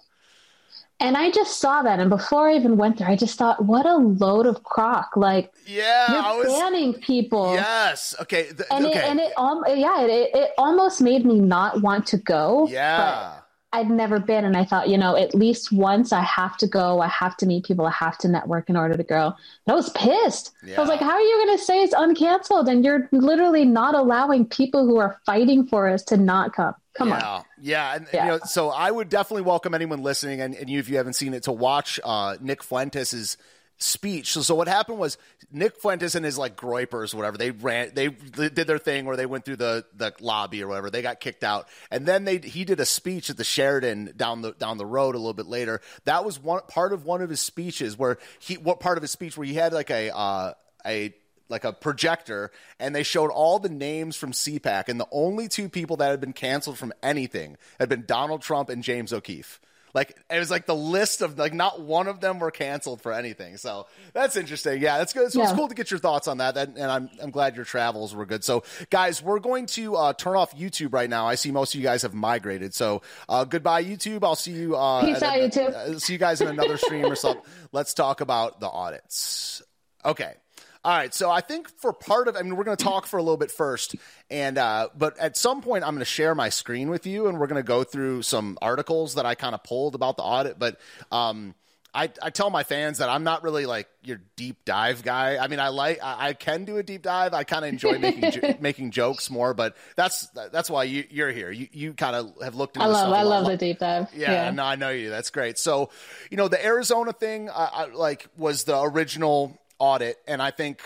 And 1.01 1.17
I 1.17 1.31
just 1.31 1.59
saw 1.59 1.83
that, 1.83 1.99
and 1.99 2.09
before 2.09 2.49
I 2.49 2.55
even 2.55 2.77
went 2.77 2.99
there, 2.99 3.09
I 3.09 3.17
just 3.17 3.37
thought, 3.37 3.65
"What 3.65 3.85
a 3.85 3.97
load 3.97 4.47
of 4.47 4.63
crock!" 4.63 5.17
Like, 5.17 5.53
yeah, 5.67 6.33
you're 6.35 6.45
was, 6.45 6.53
banning 6.53 6.95
people. 6.95 7.53
Yes, 7.55 8.15
okay, 8.21 8.53
the, 8.53 8.73
and 8.73 8.87
okay. 8.87 8.99
it, 8.99 9.05
and 9.05 9.19
it, 9.19 9.33
um, 9.37 9.65
yeah, 9.67 10.03
it, 10.03 10.31
it 10.33 10.51
almost 10.57 11.01
made 11.01 11.27
me 11.27 11.41
not 11.41 11.83
want 11.83 12.07
to 12.07 12.17
go. 12.17 12.69
Yeah, 12.71 13.41
I'd 13.75 13.91
never 13.91 14.21
been. 14.21 14.45
And 14.45 14.57
I 14.57 14.65
thought, 14.65 14.89
you 14.89 14.97
know, 14.97 15.17
at 15.17 15.35
least 15.35 15.73
once 15.73 16.13
I 16.13 16.23
have 16.23 16.57
to 16.59 16.67
go, 16.69 17.01
I 17.01 17.09
have 17.09 17.37
to 17.39 17.47
meet 17.47 17.65
people, 17.65 17.87
I 17.87 17.91
have 17.91 18.17
to 18.19 18.29
network 18.29 18.71
in 18.71 18.77
order 18.77 18.97
to 18.97 19.03
grow. 19.03 19.27
And 19.27 19.35
I 19.67 19.75
was 19.75 19.91
pissed. 19.91 20.53
Yeah. 20.65 20.77
I 20.77 20.81
was 20.81 20.89
like, 20.89 21.01
how 21.01 21.11
are 21.11 21.21
you 21.21 21.45
going 21.45 21.59
to 21.59 21.65
say 21.65 21.83
it's 21.83 21.95
uncanceled? 21.95 22.69
And 22.69 22.85
you're 22.85 23.09
literally 23.11 23.65
not 23.65 23.97
allowing 23.97 24.47
people 24.47 24.87
who 24.87 24.99
are 24.99 25.21
fighting 25.27 25.67
for 25.67 25.89
us 25.89 26.05
to 26.05 26.17
not 26.17 26.55
come. 26.55 26.75
Come 26.95 27.09
yeah. 27.09 27.29
on. 27.29 27.45
Yeah. 27.61 27.97
And, 27.97 28.07
yeah. 28.15 28.25
You 28.25 28.31
know, 28.31 28.39
so 28.45 28.71
I 28.71 28.89
would 28.89 29.09
definitely 29.09 29.43
welcome 29.43 29.75
anyone 29.75 30.03
listening 30.03 30.41
and, 30.41 30.55
and 30.55 30.71
you, 30.71 30.79
if 30.79 30.89
you 30.89 30.97
haven't 30.97 31.15
seen 31.15 31.35
it, 31.35 31.43
to 31.43 31.53
watch 31.53 31.99
uh, 32.05 32.37
Nick 32.41 32.63
Fuentes's 32.63 33.37
speech. 33.79 34.33
So, 34.33 34.43
so 34.43 34.55
what 34.55 34.69
happened 34.69 34.99
was 34.99 35.19
Nick 35.51 35.81
Fuentes 35.81 36.15
and 36.15 36.25
his 36.25 36.39
like 36.39 36.57
Groypers, 36.57 37.15
whatever, 37.15 37.37
they 37.37 37.51
ran, 37.51 37.93
they 37.95 38.09
did 38.09 38.55
their 38.55 38.79
thing 38.79 39.05
where 39.05 39.17
they 39.17 39.27
went 39.27 39.45
through 39.45 39.57
the, 39.57 39.85
the 39.97 40.13
lobby 40.21 40.63
or 40.63 40.69
whatever. 40.69 40.91
They 40.91 41.03
got 41.03 41.21
kicked 41.21 41.45
out, 41.45 41.69
and 41.91 42.07
then 42.07 42.25
they 42.25 42.39
he 42.39 42.65
did 42.65 42.81
a 42.81 42.87
speech 42.87 43.31
at 43.31 43.37
the 43.37 43.45
Sheraton 43.45 44.13
down 44.17 44.43
the 44.43 44.53
down 44.53 44.79
the 44.79 44.87
road 44.87 45.15
a 45.15 45.19
little 45.19 45.35
bit 45.35 45.47
later. 45.47 45.81
That 46.05 46.25
was 46.25 46.39
one 46.39 46.63
part 46.69 46.93
of 46.93 47.05
one 47.05 47.23
of 47.23 47.31
his 47.31 47.41
speeches 47.41 47.99
where 47.99 48.19
he 48.39 48.55
what 48.55 48.81
part 48.81 48.99
of 48.99 49.03
his 49.03 49.11
speech 49.11 49.37
where 49.37 49.47
he 49.47 49.55
had 49.55 49.73
like 49.73 49.91
a 49.91 50.15
uh, 50.15 50.55
a 50.87 51.15
like 51.49 51.65
a 51.65 51.73
projector 51.73 52.51
and 52.81 52.95
they 52.95 53.03
showed 53.03 53.31
all 53.31 53.59
the 53.59 53.69
names 53.69 54.17
from 54.17 54.33
CPAC 54.33 54.89
and 54.89 54.99
the 54.99 55.07
only 55.11 55.47
two 55.47 55.69
people 55.69 55.99
that 55.99 56.11
had 56.11 56.21
been 56.21 56.33
canceled 56.33 56.79
from 56.79 56.93
anything 57.03 57.57
had 57.79 57.89
been 57.89 58.05
Donald 58.07 58.43
Trump 58.43 58.71
and 58.71 58.83
James 58.83 59.13
O'Keefe. 59.13 59.61
Like 59.95 60.17
it 60.29 60.39
was 60.39 60.51
like 60.51 60.67
the 60.67 60.75
list 60.75 61.23
of 61.23 61.39
like 61.39 61.55
not 61.55 61.81
one 61.81 62.09
of 62.09 62.21
them 62.21 62.41
were 62.41 62.51
canceled 62.51 63.01
for 63.01 63.13
anything. 63.13 63.57
So 63.57 63.87
that's 64.13 64.37
interesting. 64.37 64.83
Yeah, 64.83 64.99
that's 64.99 65.13
good. 65.13 65.31
So 65.33 65.39
yeah. 65.39 65.45
it's 65.49 65.55
cool 65.57 65.69
to 65.69 65.75
get 65.75 65.91
your 65.91 66.01
thoughts 66.01 66.27
on 66.27 66.39
that. 66.39 66.57
And 66.57 66.79
I'm 66.79 67.09
I'm 67.23 67.31
glad 67.31 67.55
your 67.55 67.65
travels 67.65 68.15
were 68.15 68.27
good. 68.27 68.43
So 68.43 68.65
guys, 68.91 69.23
we're 69.23 69.39
going 69.39 69.67
to 69.67 69.95
uh, 69.97 70.13
turn 70.13 70.37
off 70.37 70.55
YouTube 70.57 70.93
right 70.93 71.09
now. 71.09 71.27
I 71.27 71.37
see 71.37 71.53
most 71.53 71.75
of 71.75 71.81
you 71.81 71.87
guys 71.87 72.03
have 72.03 72.13
migrated. 72.13 72.75
So 72.75 73.03
uh, 73.29 73.45
goodbye 73.45 73.85
YouTube. 73.85 74.25
I'll 74.25 74.35
see 74.35 74.53
you. 74.53 74.75
Uh, 74.77 75.05
Peace 75.05 75.23
out, 75.23 75.37
YouTube. 75.37 75.73
Uh, 75.73 75.99
see 75.99 76.15
you 76.15 76.19
guys 76.19 76.41
in 76.41 76.49
another 76.49 76.77
stream 76.77 77.07
or 77.07 77.15
something. 77.15 77.45
Let's 77.71 77.95
talk 77.95 78.21
about 78.21 78.59
the 78.59 78.69
audits. 78.69 79.63
Okay. 80.05 80.35
All 80.85 80.95
right, 80.95 81.15
so 81.15 81.31
I 81.31 81.41
think 81.41 81.71
for 81.79 81.95
part 81.95 82.29
of, 82.29 82.37
I 82.37 82.43
mean, 82.43 82.57
we're 82.57 82.65
going 82.65 82.77
to 82.77 82.85
talk 82.85 83.07
for 83.07 83.17
a 83.17 83.23
little 83.23 83.39
bit 83.39 83.51
first, 83.51 83.97
and 84.29 84.59
uh, 84.59 84.89
but 84.95 85.19
at 85.19 85.35
some 85.35 85.63
point 85.63 85.83
I'm 85.83 85.95
going 85.95 86.01
to 86.01 86.05
share 86.05 86.35
my 86.35 86.51
screen 86.51 86.91
with 86.91 87.07
you, 87.07 87.27
and 87.27 87.41
we're 87.41 87.47
going 87.47 87.63
to 87.63 87.67
go 87.67 87.85
through 87.85 88.21
some 88.21 88.59
articles 88.61 89.15
that 89.15 89.25
I 89.25 89.35
kind 89.35 89.55
of 89.55 89.63
pulled 89.65 89.95
about 89.95 90.19
the 90.19 90.23
audit. 90.23 90.59
But 90.59 90.79
um, 91.11 91.55
I, 91.95 92.11
I 92.21 92.31
tell 92.31 92.51
my 92.51 92.65
fans 92.65 92.99
that 92.99 93.09
I'm 93.09 93.23
not 93.23 93.45
really 93.45 93.67
like 93.67 93.89
your 94.03 94.21
deep 94.37 94.65
dive 94.67 95.03
guy. 95.03 95.39
I 95.39 95.47
mean, 95.47 95.61
I 95.61 95.69
like 95.69 96.01
I, 96.03 96.29
I 96.29 96.33
can 96.35 96.65
do 96.65 96.77
a 96.77 96.83
deep 96.83 97.03
dive. 97.03 97.33
I 97.33 97.45
kind 97.45 97.65
of 97.65 97.71
enjoy 97.71 97.99
making 97.99 98.33
jo- 98.33 98.55
making 98.61 98.91
jokes 98.91 99.31
more, 99.31 99.55
but 99.55 99.77
that's 99.97 100.27
that's 100.53 100.69
why 100.69 100.85
you, 100.85 101.05
you're 101.09 101.31
here. 101.31 101.51
You 101.51 101.69
you 101.73 101.95
kind 101.95 102.17
of 102.17 102.33
have 102.43 102.57
looked. 102.57 102.77
Into 102.77 102.89
I 102.89 102.91
love 102.91 103.13
I 103.13 103.23
love 103.23 103.47
the 103.47 103.57
deep 103.57 103.79
dive. 103.79 104.09
Yeah, 104.13 104.33
yeah, 104.33 104.51
no, 104.51 104.65
I 104.65 104.75
know 104.75 104.91
you. 104.91 105.09
That's 105.09 105.31
great. 105.31 105.57
So, 105.57 105.89
you 106.31 106.37
know, 106.37 106.49
the 106.49 106.63
Arizona 106.63 107.13
thing, 107.13 107.49
I, 107.49 107.71
I 107.73 107.85
like 107.87 108.27
was 108.37 108.65
the 108.65 108.79
original 108.79 109.59
audit, 109.79 110.19
and 110.27 110.41
I 110.43 110.51
think 110.51 110.83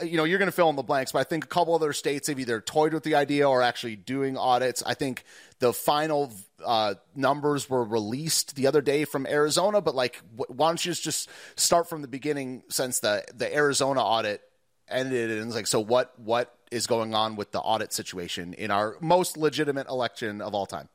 you 0.00 0.16
know, 0.16 0.24
you're 0.24 0.38
going 0.38 0.50
to 0.50 0.54
fill 0.54 0.70
in 0.70 0.76
the 0.76 0.82
blanks, 0.82 1.12
but 1.12 1.18
I 1.18 1.24
think 1.24 1.44
a 1.44 1.48
couple 1.48 1.74
other 1.74 1.92
states 1.92 2.28
have 2.28 2.38
either 2.38 2.60
toyed 2.60 2.94
with 2.94 3.02
the 3.02 3.16
idea 3.16 3.48
or 3.48 3.62
actually 3.62 3.96
doing 3.96 4.36
audits. 4.36 4.82
I 4.86 4.94
think 4.94 5.24
the 5.58 5.72
final 5.72 6.32
uh, 6.64 6.94
numbers 7.16 7.68
were 7.68 7.82
released 7.84 8.54
the 8.54 8.68
other 8.68 8.80
day 8.80 9.04
from 9.04 9.26
Arizona, 9.26 9.80
but 9.80 9.94
like, 9.94 10.22
why 10.36 10.68
don't 10.68 10.84
you 10.84 10.94
just 10.94 11.28
start 11.56 11.88
from 11.88 12.02
the 12.02 12.08
beginning 12.08 12.62
since 12.68 13.00
the 13.00 13.24
the 13.34 13.52
Arizona 13.52 14.00
audit 14.00 14.40
ended? 14.88 15.30
And 15.30 15.46
it's 15.46 15.54
like, 15.54 15.66
so 15.66 15.80
what? 15.80 16.12
What 16.18 16.54
is 16.70 16.86
going 16.86 17.14
on 17.14 17.36
with 17.36 17.50
the 17.50 17.60
audit 17.60 17.92
situation 17.92 18.54
in 18.54 18.70
our 18.70 18.96
most 19.00 19.36
legitimate 19.36 19.88
election 19.88 20.40
of 20.40 20.54
all 20.54 20.66
time. 20.66 20.88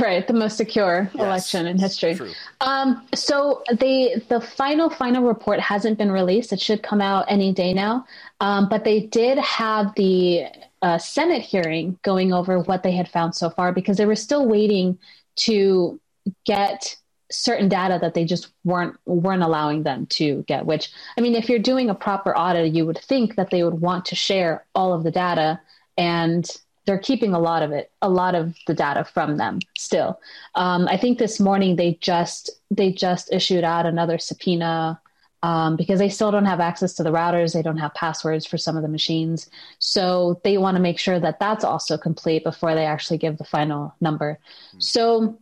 Right, 0.00 0.26
the 0.26 0.32
most 0.32 0.56
secure 0.56 1.10
yes, 1.12 1.22
election 1.22 1.66
in 1.66 1.78
history. 1.78 2.18
Um, 2.62 3.06
so 3.14 3.62
the 3.68 4.22
the 4.30 4.40
final 4.40 4.88
final 4.88 5.24
report 5.24 5.60
hasn't 5.60 5.98
been 5.98 6.10
released. 6.10 6.54
It 6.54 6.60
should 6.60 6.82
come 6.82 7.02
out 7.02 7.26
any 7.28 7.52
day 7.52 7.74
now. 7.74 8.06
Um, 8.40 8.68
but 8.70 8.84
they 8.84 9.00
did 9.00 9.36
have 9.38 9.94
the 9.94 10.46
uh, 10.80 10.96
Senate 10.96 11.42
hearing 11.42 11.98
going 12.02 12.32
over 12.32 12.60
what 12.60 12.82
they 12.82 12.92
had 12.92 13.10
found 13.10 13.34
so 13.34 13.50
far 13.50 13.72
because 13.72 13.98
they 13.98 14.06
were 14.06 14.16
still 14.16 14.46
waiting 14.46 14.98
to 15.36 16.00
get 16.46 16.96
certain 17.30 17.68
data 17.68 17.98
that 18.00 18.14
they 18.14 18.24
just 18.24 18.52
weren't 18.64 18.96
weren't 19.04 19.42
allowing 19.42 19.82
them 19.82 20.06
to 20.06 20.44
get 20.46 20.66
which 20.66 20.90
i 21.16 21.20
mean 21.20 21.34
if 21.34 21.48
you're 21.48 21.58
doing 21.58 21.88
a 21.90 21.94
proper 21.94 22.36
audit 22.36 22.72
you 22.72 22.84
would 22.86 22.98
think 22.98 23.34
that 23.34 23.50
they 23.50 23.64
would 23.64 23.80
want 23.80 24.04
to 24.04 24.14
share 24.14 24.64
all 24.74 24.92
of 24.92 25.02
the 25.02 25.10
data 25.10 25.58
and 25.96 26.50
they're 26.86 26.98
keeping 26.98 27.34
a 27.34 27.38
lot 27.38 27.62
of 27.62 27.72
it 27.72 27.90
a 28.02 28.08
lot 28.08 28.34
of 28.34 28.54
the 28.66 28.74
data 28.74 29.04
from 29.04 29.36
them 29.36 29.58
still 29.76 30.20
um, 30.54 30.86
i 30.88 30.96
think 30.96 31.18
this 31.18 31.40
morning 31.40 31.76
they 31.76 31.94
just 32.00 32.50
they 32.70 32.92
just 32.92 33.32
issued 33.32 33.64
out 33.64 33.86
another 33.86 34.18
subpoena 34.18 35.00
um, 35.42 35.76
because 35.76 35.98
they 35.98 36.08
still 36.08 36.30
don't 36.30 36.46
have 36.46 36.60
access 36.60 36.94
to 36.94 37.02
the 37.02 37.12
routers 37.12 37.52
they 37.52 37.62
don't 37.62 37.78
have 37.78 37.92
passwords 37.94 38.46
for 38.46 38.58
some 38.58 38.76
of 38.76 38.82
the 38.82 38.88
machines 38.88 39.50
so 39.78 40.40
they 40.44 40.58
want 40.58 40.76
to 40.76 40.82
make 40.82 40.98
sure 40.98 41.20
that 41.20 41.38
that's 41.38 41.64
also 41.64 41.98
complete 41.98 42.44
before 42.44 42.74
they 42.74 42.86
actually 42.86 43.18
give 43.18 43.36
the 43.38 43.44
final 43.44 43.94
number 44.00 44.38
mm-hmm. 44.70 44.80
so 44.80 45.38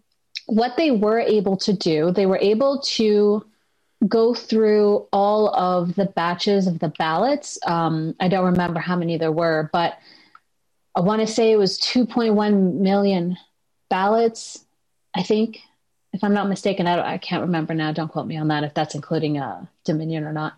what 0.47 0.77
they 0.77 0.91
were 0.91 1.21
able 1.21 1.57
to 1.59 1.73
do, 1.73 2.11
they 2.11 2.27
were 2.27 2.39
able 2.39 2.81
to 2.81 3.45
go 4.09 4.35
through 4.35 5.07
all 5.13 5.55
of 5.55 5.95
the 5.95 6.07
batches 6.07 6.67
of 6.67 6.81
the 6.81 6.89
ballots. 6.99 7.59
Um, 7.67 8.15
I 8.19 8.29
don't 8.29 8.47
remember 8.47 8.81
how 8.81 8.97
many 8.97 9.17
there 9.17 9.33
were, 9.33 9.71
but 9.73 9.99
I 10.95 11.01
want 11.01 11.21
to 11.21 11.27
say 11.27 11.53
it 11.53 11.57
was 11.57 11.79
2.1 11.79 12.75
million 12.75 13.37
ballots, 13.89 14.65
I 15.15 15.23
think. 15.23 15.61
If 16.13 16.23
I'm 16.23 16.35
not 16.35 16.49
mistaken, 16.49 16.87
I, 16.87 17.15
I, 17.15 17.19
can't 17.19 17.43
remember 17.43 17.75
now. 17.75 17.93
Don't 17.93 18.13
quote 18.13 18.27
me 18.27 18.37
on 18.37 18.49
that 18.49 18.65
if 18.65 18.75
that's 18.75 18.95
including 18.95 19.39
uh, 19.39 19.65
Dominion 19.85 20.25
or 20.25 20.33
not. 20.33 20.55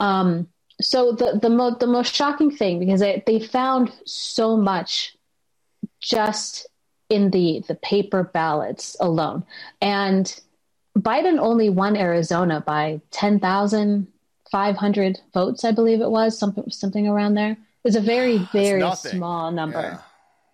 Um, 0.00 0.48
so 0.80 1.12
the 1.12 1.38
the, 1.40 1.48
mo- 1.48 1.76
the 1.78 1.86
most 1.86 2.12
shocking 2.14 2.50
thing 2.50 2.80
because 2.80 3.00
they, 3.00 3.22
they 3.26 3.38
found 3.38 3.92
so 4.04 4.56
much 4.56 5.16
just 6.00 6.66
in 7.08 7.30
the 7.30 7.62
the 7.68 7.76
paper 7.76 8.24
ballots 8.24 8.96
alone. 9.00 9.44
And 9.80 10.38
Biden 10.98 11.38
only 11.38 11.68
won 11.68 11.96
Arizona 11.96 12.60
by 12.60 13.00
10,500 13.10 15.20
votes, 15.32 15.64
I 15.64 15.72
believe 15.72 16.00
it 16.00 16.10
was, 16.10 16.38
something 16.38 16.70
something 16.70 17.06
around 17.06 17.34
there. 17.34 17.56
It 17.86 17.90
was 17.90 17.96
a 17.96 18.00
very 18.00 18.38
very 18.52 18.82
small 18.96 19.52
number. 19.52 20.00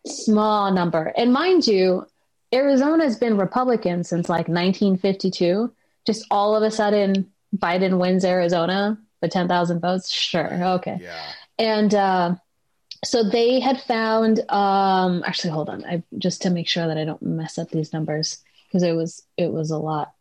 Yeah. 0.04 0.12
Small 0.12 0.70
number. 0.70 1.14
And 1.16 1.32
mind 1.32 1.66
you, 1.66 2.06
Arizona 2.52 3.04
has 3.04 3.16
been 3.16 3.38
Republican 3.38 4.04
since 4.04 4.28
like 4.28 4.48
1952. 4.48 5.72
Just 6.06 6.26
all 6.30 6.54
of 6.54 6.62
a 6.62 6.70
sudden 6.70 7.32
Biden 7.56 7.98
wins 7.98 8.26
Arizona 8.26 8.98
by 9.22 9.28
10,000 9.28 9.80
votes. 9.80 10.12
Sure. 10.12 10.52
Okay. 10.74 10.98
Yeah. 11.00 11.22
And 11.58 11.94
uh, 11.94 12.34
so 13.02 13.22
they 13.22 13.60
had 13.60 13.80
found 13.80 14.40
um 14.50 15.22
actually 15.26 15.50
hold 15.50 15.68
on 15.68 15.84
i 15.84 16.02
just 16.18 16.42
to 16.42 16.50
make 16.50 16.68
sure 16.68 16.86
that 16.86 16.98
i 16.98 17.04
don't 17.04 17.22
mess 17.22 17.58
up 17.58 17.68
these 17.70 17.92
numbers 17.92 18.38
because 18.68 18.82
it 18.82 18.92
was 18.92 19.24
it 19.36 19.50
was 19.50 19.72
a 19.72 19.78
lot 19.78 20.12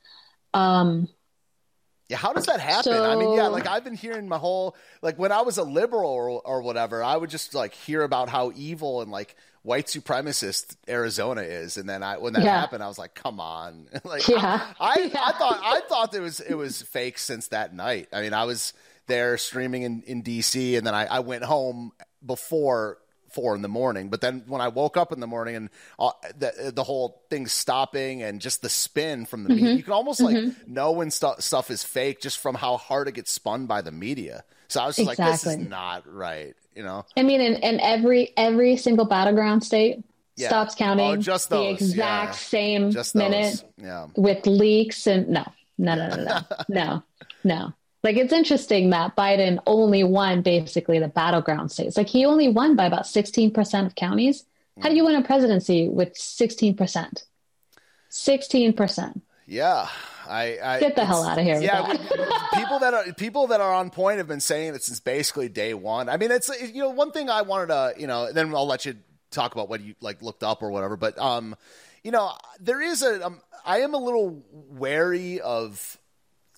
um 0.53 1.07
yeah, 2.11 2.17
how 2.17 2.33
does 2.33 2.45
that 2.47 2.59
happen? 2.59 2.91
So, 2.91 3.09
I 3.09 3.15
mean, 3.15 3.37
yeah, 3.37 3.47
like 3.47 3.65
I've 3.67 3.85
been 3.85 3.95
hearing 3.95 4.27
my 4.27 4.37
whole 4.37 4.75
like 5.01 5.17
when 5.17 5.31
I 5.31 5.43
was 5.43 5.57
a 5.57 5.63
liberal 5.63 6.09
or, 6.11 6.41
or 6.41 6.61
whatever, 6.61 7.01
I 7.01 7.15
would 7.15 7.29
just 7.29 7.55
like 7.55 7.73
hear 7.73 8.03
about 8.03 8.27
how 8.27 8.51
evil 8.53 9.01
and 9.01 9.09
like 9.09 9.37
white 9.63 9.85
supremacist 9.85 10.75
Arizona 10.89 11.41
is, 11.41 11.77
and 11.77 11.87
then 11.87 12.03
I 12.03 12.17
when 12.17 12.33
that 12.33 12.43
yeah. 12.43 12.59
happened, 12.59 12.83
I 12.83 12.89
was 12.89 12.99
like, 12.99 13.15
come 13.15 13.39
on, 13.39 13.87
like 14.03 14.27
yeah. 14.27 14.73
I, 14.77 14.89
I, 14.89 14.95
yeah. 15.13 15.23
I 15.25 15.31
thought 15.31 15.61
I 15.63 15.81
thought 15.87 16.13
it 16.13 16.19
was 16.19 16.41
it 16.41 16.55
was 16.55 16.81
fake 16.81 17.17
since 17.17 17.47
that 17.47 17.73
night. 17.73 18.09
I 18.11 18.21
mean, 18.21 18.33
I 18.33 18.43
was 18.43 18.73
there 19.07 19.37
streaming 19.37 19.83
in, 19.83 20.03
in 20.05 20.21
DC, 20.21 20.77
and 20.77 20.85
then 20.85 20.93
I, 20.93 21.05
I 21.05 21.19
went 21.21 21.45
home 21.45 21.93
before 22.25 22.97
four 23.33 23.55
in 23.55 23.61
the 23.61 23.67
morning. 23.67 24.09
But 24.09 24.21
then 24.21 24.43
when 24.47 24.61
I 24.61 24.67
woke 24.67 24.97
up 24.97 25.11
in 25.11 25.19
the 25.19 25.27
morning 25.27 25.55
and 25.55 25.69
uh, 25.99 26.11
the 26.37 26.71
the 26.73 26.83
whole 26.83 27.23
thing 27.29 27.47
stopping 27.47 28.23
and 28.23 28.41
just 28.41 28.61
the 28.61 28.69
spin 28.69 29.25
from 29.25 29.43
the 29.43 29.49
mm-hmm. 29.49 29.63
media, 29.63 29.75
you 29.75 29.83
can 29.83 29.93
almost 29.93 30.19
mm-hmm. 30.19 30.47
like 30.47 30.67
know 30.67 30.91
when 30.91 31.11
st- 31.11 31.41
stuff 31.41 31.71
is 31.71 31.83
fake 31.83 32.21
just 32.21 32.39
from 32.39 32.55
how 32.55 32.77
hard 32.77 33.07
it 33.07 33.13
gets 33.13 33.31
spun 33.31 33.65
by 33.65 33.81
the 33.81 33.91
media. 33.91 34.43
So 34.67 34.81
I 34.81 34.87
was 34.87 34.95
just 34.95 35.09
exactly. 35.09 35.31
like, 35.31 35.41
this 35.41 35.47
is 35.47 35.69
not 35.69 36.13
right, 36.13 36.55
you 36.75 36.83
know. 36.83 37.05
I 37.17 37.23
mean, 37.23 37.41
in, 37.41 37.55
in 37.55 37.79
every 37.79 38.33
every 38.37 38.77
single 38.77 39.05
battleground 39.05 39.63
state. 39.63 40.03
Yeah. 40.37 40.47
Stops 40.47 40.75
counting 40.75 41.05
oh, 41.05 41.15
just 41.17 41.49
those. 41.49 41.77
the 41.77 41.85
exact 41.85 42.29
yeah. 42.29 42.31
same 42.31 42.91
just 42.91 43.15
minute 43.15 43.63
yeah. 43.77 44.07
with 44.15 44.47
leaks 44.47 45.05
and 45.05 45.27
no, 45.27 45.43
no, 45.77 45.93
no, 45.95 46.07
no, 46.07 46.23
no, 46.23 46.63
no, 46.69 47.03
no. 47.43 47.73
Like 48.03 48.17
it's 48.17 48.33
interesting 48.33 48.89
that 48.89 49.15
Biden 49.15 49.59
only 49.67 50.03
won 50.03 50.41
basically 50.41 50.99
the 50.99 51.07
battleground 51.07 51.71
states. 51.71 51.97
Like 51.97 52.09
he 52.09 52.25
only 52.25 52.49
won 52.49 52.75
by 52.75 52.85
about 52.85 53.03
16% 53.03 53.85
of 53.85 53.95
counties. 53.95 54.45
How 54.81 54.89
do 54.89 54.95
you 54.95 55.05
win 55.05 55.15
a 55.15 55.23
presidency 55.23 55.87
with 55.87 56.13
16%? 56.13 57.23
16%. 58.09 59.21
Yeah. 59.45 59.87
I, 60.27 60.57
I 60.63 60.79
get 60.79 60.95
the 60.95 61.05
hell 61.05 61.23
out 61.23 61.37
of 61.37 61.43
here. 61.43 61.59
Yeah, 61.61 61.87
people 62.53 62.79
that 62.79 62.93
are 62.93 63.11
people 63.13 63.47
that 63.47 63.59
are 63.59 63.73
on 63.73 63.89
point 63.89 64.19
have 64.19 64.27
been 64.27 64.39
saying 64.39 64.75
it 64.75 64.83
since 64.83 64.99
basically 64.99 65.49
day 65.49 65.73
one. 65.73 66.07
I 66.09 66.17
mean, 66.17 66.31
it's 66.31 66.49
you 66.61 66.79
know 66.79 66.89
one 66.89 67.11
thing 67.11 67.29
I 67.29 67.41
wanted 67.41 67.67
to 67.67 67.93
you 67.97 68.07
know. 68.07 68.31
Then 68.31 68.53
I'll 68.55 68.67
let 68.67 68.85
you 68.85 68.95
talk 69.31 69.53
about 69.53 69.67
what 69.67 69.81
you 69.81 69.95
like 69.99 70.21
looked 70.21 70.43
up 70.43 70.61
or 70.61 70.69
whatever. 70.71 70.95
But 70.95 71.17
um, 71.19 71.55
you 72.03 72.11
know, 72.11 72.31
there 72.59 72.81
is 72.81 73.01
a 73.01 73.25
um, 73.25 73.41
I 73.65 73.79
am 73.79 73.93
a 73.93 73.97
little 73.97 74.43
wary 74.51 75.41
of 75.41 75.97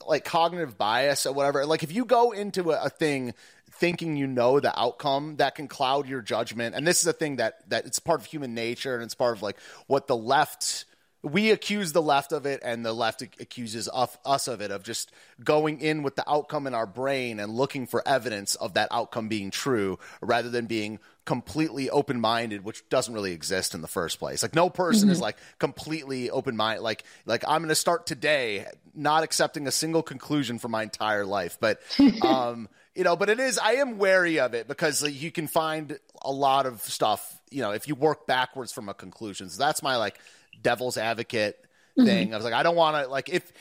like 0.08 0.26
cognitive 0.26 0.78
bias 0.78 1.26
or 1.26 1.34
whatever. 1.34 1.66
Like 1.66 1.84
if 1.84 1.92
you 1.92 2.06
go 2.06 2.32
into 2.32 2.72
a, 2.72 2.86
a 2.86 2.90
thing 2.90 3.34
thinking 3.72 4.16
you 4.16 4.28
know 4.28 4.60
the 4.60 4.80
outcome 4.80 5.38
that 5.38 5.56
can 5.56 5.68
cloud 5.68 6.08
your 6.08 6.22
judgment 6.22 6.76
and 6.76 6.86
this 6.86 7.02
is 7.02 7.08
a 7.08 7.14
thing 7.14 7.38
that 7.38 7.68
that 7.70 7.86
it's 7.86 7.98
part 7.98 8.20
of 8.20 8.26
human 8.26 8.54
nature 8.54 8.94
and 8.94 9.04
it's 9.04 9.16
part 9.16 9.36
of 9.36 9.42
like 9.42 9.58
what 9.88 10.06
the 10.06 10.16
left 10.16 10.86
we 11.24 11.52
accuse 11.52 11.92
the 11.94 12.02
left 12.02 12.34
of 12.34 12.46
it 12.46 12.62
and 12.64 12.86
the 12.86 12.94
left 12.94 13.22
accuses 13.22 13.90
us 13.90 14.48
of 14.48 14.62
it 14.62 14.72
of 14.72 14.84
just 14.84 15.12
going 15.44 15.80
in 15.80 16.04
with 16.04 16.16
the 16.16 16.30
outcome 16.30 16.68
in 16.68 16.74
our 16.74 16.86
brain 16.86 17.40
and 17.40 17.54
looking 17.54 17.88
for 17.88 18.06
evidence 18.08 18.56
of 18.56 18.74
that 18.74 18.90
outcome 18.92 19.30
being 19.30 19.50
true 19.50 19.98
rather 20.22 20.50
than 20.50 20.66
being 20.66 21.00
completely 21.26 21.90
open 21.90 22.20
minded, 22.20 22.66
which 22.66 22.88
doesn't 22.90 23.14
really 23.14 23.32
exist 23.32 23.74
in 23.74 23.82
the 23.82 23.88
first 23.88 24.20
place. 24.20 24.44
Like 24.44 24.56
no 24.56 24.70
person 24.70 25.04
mm-hmm. 25.04 25.14
is 25.14 25.22
like 25.22 25.38
completely 25.58 26.30
open 26.30 26.58
minded. 26.58 26.82
Like 26.82 27.04
like 27.26 27.44
I'm 27.48 27.62
going 27.62 27.70
to 27.70 27.76
start 27.76 28.06
today 28.06 28.66
not 28.94 29.24
accepting 29.24 29.68
a 29.68 29.72
single 29.72 30.04
conclusion 30.04 30.60
for 30.60 30.68
my 30.68 30.84
entire 30.84 31.26
life, 31.26 31.58
but 31.60 31.80
um, 32.22 32.68
you 32.96 33.04
know, 33.04 33.16
but 33.16 33.30
it 33.30 33.40
is 33.40 33.58
I 33.58 33.74
am 33.74 33.98
wary 33.98 34.40
of 34.40 34.54
it 34.54 34.68
because 34.68 35.02
like, 35.02 35.20
you 35.20 35.32
can 35.32 35.48
find 35.48 35.98
a 36.22 36.32
lot 36.32 36.66
of 36.66 36.82
stuff. 36.82 37.42
You 37.50 37.62
know, 37.62 37.72
if 37.72 37.88
you 37.88 37.96
work 37.96 38.28
backwards 38.28 38.74
from 38.74 38.90
a 38.90 38.94
conclusion, 38.94 39.50
so 39.50 39.60
that's 39.60 39.82
my 39.82 39.96
like 39.96 40.20
devil's 40.62 40.98
advocate 40.98 41.58
mm-hmm. 41.98 42.06
thing. 42.06 42.34
I 42.34 42.38
was 42.38 42.44
like, 42.44 42.54
I 42.54 42.64
don't 42.64 42.76
want 42.76 42.98
to 42.98 43.10
like 43.10 43.30
if 43.30 43.52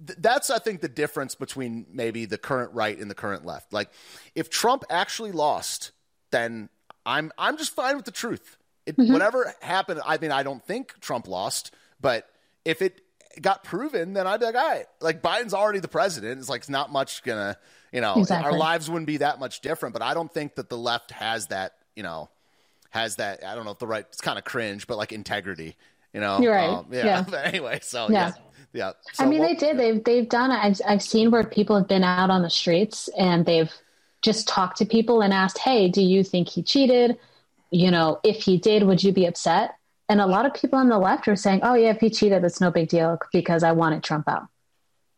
that's 0.00 0.50
I 0.50 0.58
think 0.58 0.80
the 0.80 0.88
difference 0.88 1.36
between 1.36 1.86
maybe 1.92 2.24
the 2.24 2.38
current 2.38 2.72
right 2.74 2.98
and 2.98 3.08
the 3.08 3.14
current 3.14 3.44
left. 3.44 3.72
Like 3.72 3.90
if 4.34 4.50
Trump 4.50 4.84
actually 4.90 5.32
lost, 5.32 5.92
then 6.30 6.68
I'm 7.08 7.32
I'm 7.38 7.56
just 7.56 7.74
fine 7.74 7.96
with 7.96 8.04
the 8.04 8.10
truth. 8.10 8.58
It, 8.84 8.96
mm-hmm. 8.96 9.12
Whatever 9.12 9.52
happened, 9.62 10.02
I 10.04 10.18
mean, 10.18 10.30
I 10.30 10.42
don't 10.42 10.62
think 10.62 11.00
Trump 11.00 11.26
lost, 11.26 11.74
but 12.00 12.28
if 12.66 12.82
it 12.82 13.00
got 13.40 13.64
proven, 13.64 14.12
then 14.12 14.26
I'd 14.26 14.40
be 14.40 14.46
like, 14.46 14.54
all 14.54 14.68
right, 14.68 14.86
like 15.00 15.22
Biden's 15.22 15.54
already 15.54 15.80
the 15.80 15.88
president. 15.88 16.38
It's 16.38 16.50
like 16.50 16.60
it's 16.60 16.68
not 16.68 16.92
much 16.92 17.22
gonna, 17.22 17.56
you 17.92 18.02
know, 18.02 18.16
exactly. 18.18 18.52
our 18.52 18.58
lives 18.58 18.90
wouldn't 18.90 19.06
be 19.06 19.18
that 19.18 19.40
much 19.40 19.60
different. 19.60 19.94
But 19.94 20.02
I 20.02 20.12
don't 20.12 20.32
think 20.32 20.56
that 20.56 20.68
the 20.68 20.76
left 20.76 21.10
has 21.12 21.46
that, 21.46 21.72
you 21.96 22.02
know, 22.02 22.28
has 22.90 23.16
that. 23.16 23.42
I 23.42 23.54
don't 23.54 23.64
know 23.64 23.70
if 23.70 23.78
the 23.78 23.86
right. 23.86 24.04
It's 24.06 24.20
kind 24.20 24.38
of 24.38 24.44
cringe, 24.44 24.86
but 24.86 24.98
like 24.98 25.12
integrity. 25.12 25.76
You 26.12 26.20
know, 26.20 26.40
you're 26.40 26.52
right. 26.52 26.68
Um, 26.68 26.88
yeah. 26.92 27.04
yeah. 27.06 27.24
But 27.30 27.46
anyway, 27.46 27.80
so 27.82 28.08
yeah. 28.10 28.32
yeah. 28.74 28.88
yeah. 28.88 28.92
So, 29.14 29.24
I 29.24 29.28
mean, 29.28 29.40
they 29.40 29.54
did. 29.54 29.78
They've 29.78 30.04
they've 30.04 30.28
done. 30.28 30.50
I've 30.50 30.78
I've 30.86 31.02
seen 31.02 31.30
where 31.30 31.44
people 31.44 31.76
have 31.76 31.88
been 31.88 32.04
out 32.04 32.28
on 32.28 32.42
the 32.42 32.50
streets 32.50 33.08
and 33.16 33.46
they've 33.46 33.72
just 34.22 34.48
talked 34.48 34.78
to 34.78 34.84
people 34.84 35.20
and 35.20 35.32
asked, 35.32 35.58
"Hey, 35.58 35.88
do 35.88 36.02
you 36.02 36.24
think 36.24 36.48
he 36.48 36.62
cheated? 36.62 37.18
You 37.70 37.90
know, 37.90 38.20
if 38.24 38.42
he 38.42 38.56
did, 38.56 38.82
would 38.84 39.02
you 39.02 39.12
be 39.12 39.26
upset?" 39.26 39.74
And 40.08 40.20
a 40.20 40.26
lot 40.26 40.46
of 40.46 40.54
people 40.54 40.78
on 40.78 40.88
the 40.88 40.98
left 40.98 41.28
are 41.28 41.36
saying, 41.36 41.60
"Oh 41.62 41.74
yeah, 41.74 41.90
if 41.90 42.00
he 42.00 42.10
cheated, 42.10 42.44
it's 42.44 42.60
no 42.60 42.70
big 42.70 42.88
deal 42.88 43.18
because 43.32 43.62
I 43.62 43.72
wanted 43.72 44.02
Trump 44.02 44.28
out." 44.28 44.48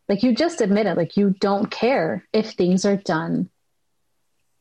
Like 0.08 0.22
you 0.22 0.34
just 0.34 0.60
admitted, 0.60 0.96
like 0.96 1.16
you 1.16 1.30
don't 1.38 1.70
care 1.70 2.24
if 2.32 2.50
things 2.50 2.84
are 2.84 2.96
done 2.96 3.48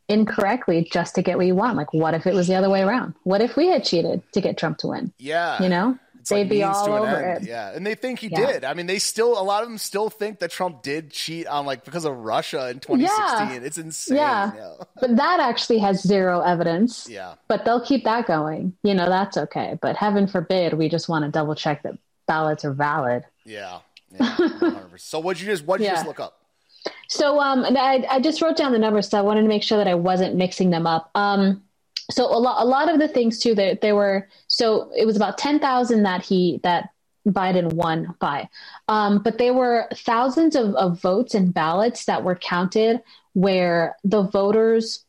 incorrectly 0.07 0.87
just 0.91 1.15
to 1.15 1.21
get 1.21 1.37
what 1.37 1.47
you 1.47 1.55
want. 1.55 1.77
Like, 1.77 1.93
what 1.93 2.13
if 2.13 2.27
it 2.27 2.33
was 2.33 2.47
the 2.47 2.55
other 2.55 2.69
way 2.69 2.81
around? 2.81 3.15
What 3.23 3.41
if 3.41 3.55
we 3.55 3.67
had 3.67 3.83
cheated 3.83 4.21
to 4.33 4.41
get 4.41 4.57
Trump 4.57 4.79
to 4.79 4.87
win? 4.87 5.13
Yeah, 5.17 5.61
you 5.61 5.69
know. 5.69 5.97
It's 6.31 6.39
like 6.39 6.49
means 6.49 6.81
to 6.83 6.93
an 6.93 7.25
end. 7.25 7.43
It. 7.43 7.49
Yeah, 7.49 7.71
and 7.73 7.85
they 7.85 7.95
think 7.95 8.19
he 8.19 8.27
yeah. 8.27 8.45
did. 8.45 8.63
I 8.65 8.73
mean, 8.73 8.87
they 8.87 8.99
still 8.99 9.39
a 9.39 9.43
lot 9.43 9.63
of 9.63 9.69
them 9.69 9.77
still 9.77 10.09
think 10.09 10.39
that 10.39 10.51
Trump 10.51 10.81
did 10.81 11.11
cheat 11.11 11.47
on 11.47 11.65
like 11.65 11.85
because 11.85 12.05
of 12.05 12.15
Russia 12.15 12.69
in 12.69 12.79
2016. 12.79 13.61
Yeah. 13.61 13.67
It's 13.67 13.77
insane. 13.77 14.17
Yeah. 14.17 14.51
yeah. 14.55 14.73
but 14.99 15.15
that 15.15 15.39
actually 15.39 15.79
has 15.79 16.01
zero 16.01 16.41
evidence. 16.41 17.07
Yeah, 17.09 17.35
but 17.47 17.65
they'll 17.65 17.85
keep 17.85 18.03
that 18.03 18.27
going. 18.27 18.73
You 18.83 18.93
know, 18.93 19.09
that's 19.09 19.37
okay. 19.37 19.77
But 19.81 19.95
heaven 19.95 20.27
forbid, 20.27 20.73
we 20.73 20.89
just 20.89 21.09
want 21.09 21.25
to 21.25 21.31
double 21.31 21.55
check 21.55 21.83
that 21.83 21.97
ballots 22.27 22.63
are 22.65 22.73
valid. 22.73 23.23
Yeah. 23.45 23.79
yeah 24.19 24.37
so 24.97 25.19
what'd 25.19 25.41
you 25.41 25.47
just 25.47 25.65
what'd 25.65 25.85
you 25.85 25.91
just 25.91 26.05
look 26.05 26.19
up? 26.19 26.39
So 27.07 27.39
um, 27.39 27.65
I, 27.65 28.05
I 28.09 28.19
just 28.19 28.41
wrote 28.41 28.55
down 28.55 28.71
the 28.71 28.79
numbers, 28.79 29.09
so 29.09 29.17
I 29.17 29.21
wanted 29.21 29.41
to 29.41 29.47
make 29.47 29.63
sure 29.63 29.77
that 29.77 29.87
I 29.87 29.95
wasn't 29.95 30.35
mixing 30.35 30.69
them 30.69 30.85
up. 30.85 31.09
Um, 31.15 31.63
so 32.09 32.25
a 32.25 32.37
lot, 32.37 32.63
a 32.63 32.65
lot 32.65 32.91
of 32.91 32.99
the 32.99 33.07
things 33.07 33.39
too 33.39 33.55
that 33.55 33.81
there 33.81 33.95
were. 33.95 34.27
So 34.47 34.91
it 34.95 35.05
was 35.05 35.15
about 35.15 35.37
ten 35.37 35.59
thousand 35.59 36.03
that 36.03 36.23
he 36.23 36.59
that 36.63 36.89
Biden 37.27 37.73
won 37.73 38.15
by, 38.19 38.49
um, 38.87 39.21
but 39.23 39.37
there 39.37 39.53
were 39.53 39.87
thousands 39.93 40.55
of, 40.55 40.73
of 40.75 41.01
votes 41.01 41.35
and 41.35 41.53
ballots 41.53 42.05
that 42.05 42.23
were 42.23 42.35
counted 42.35 43.01
where 43.33 43.95
the 44.03 44.23
voters, 44.23 45.05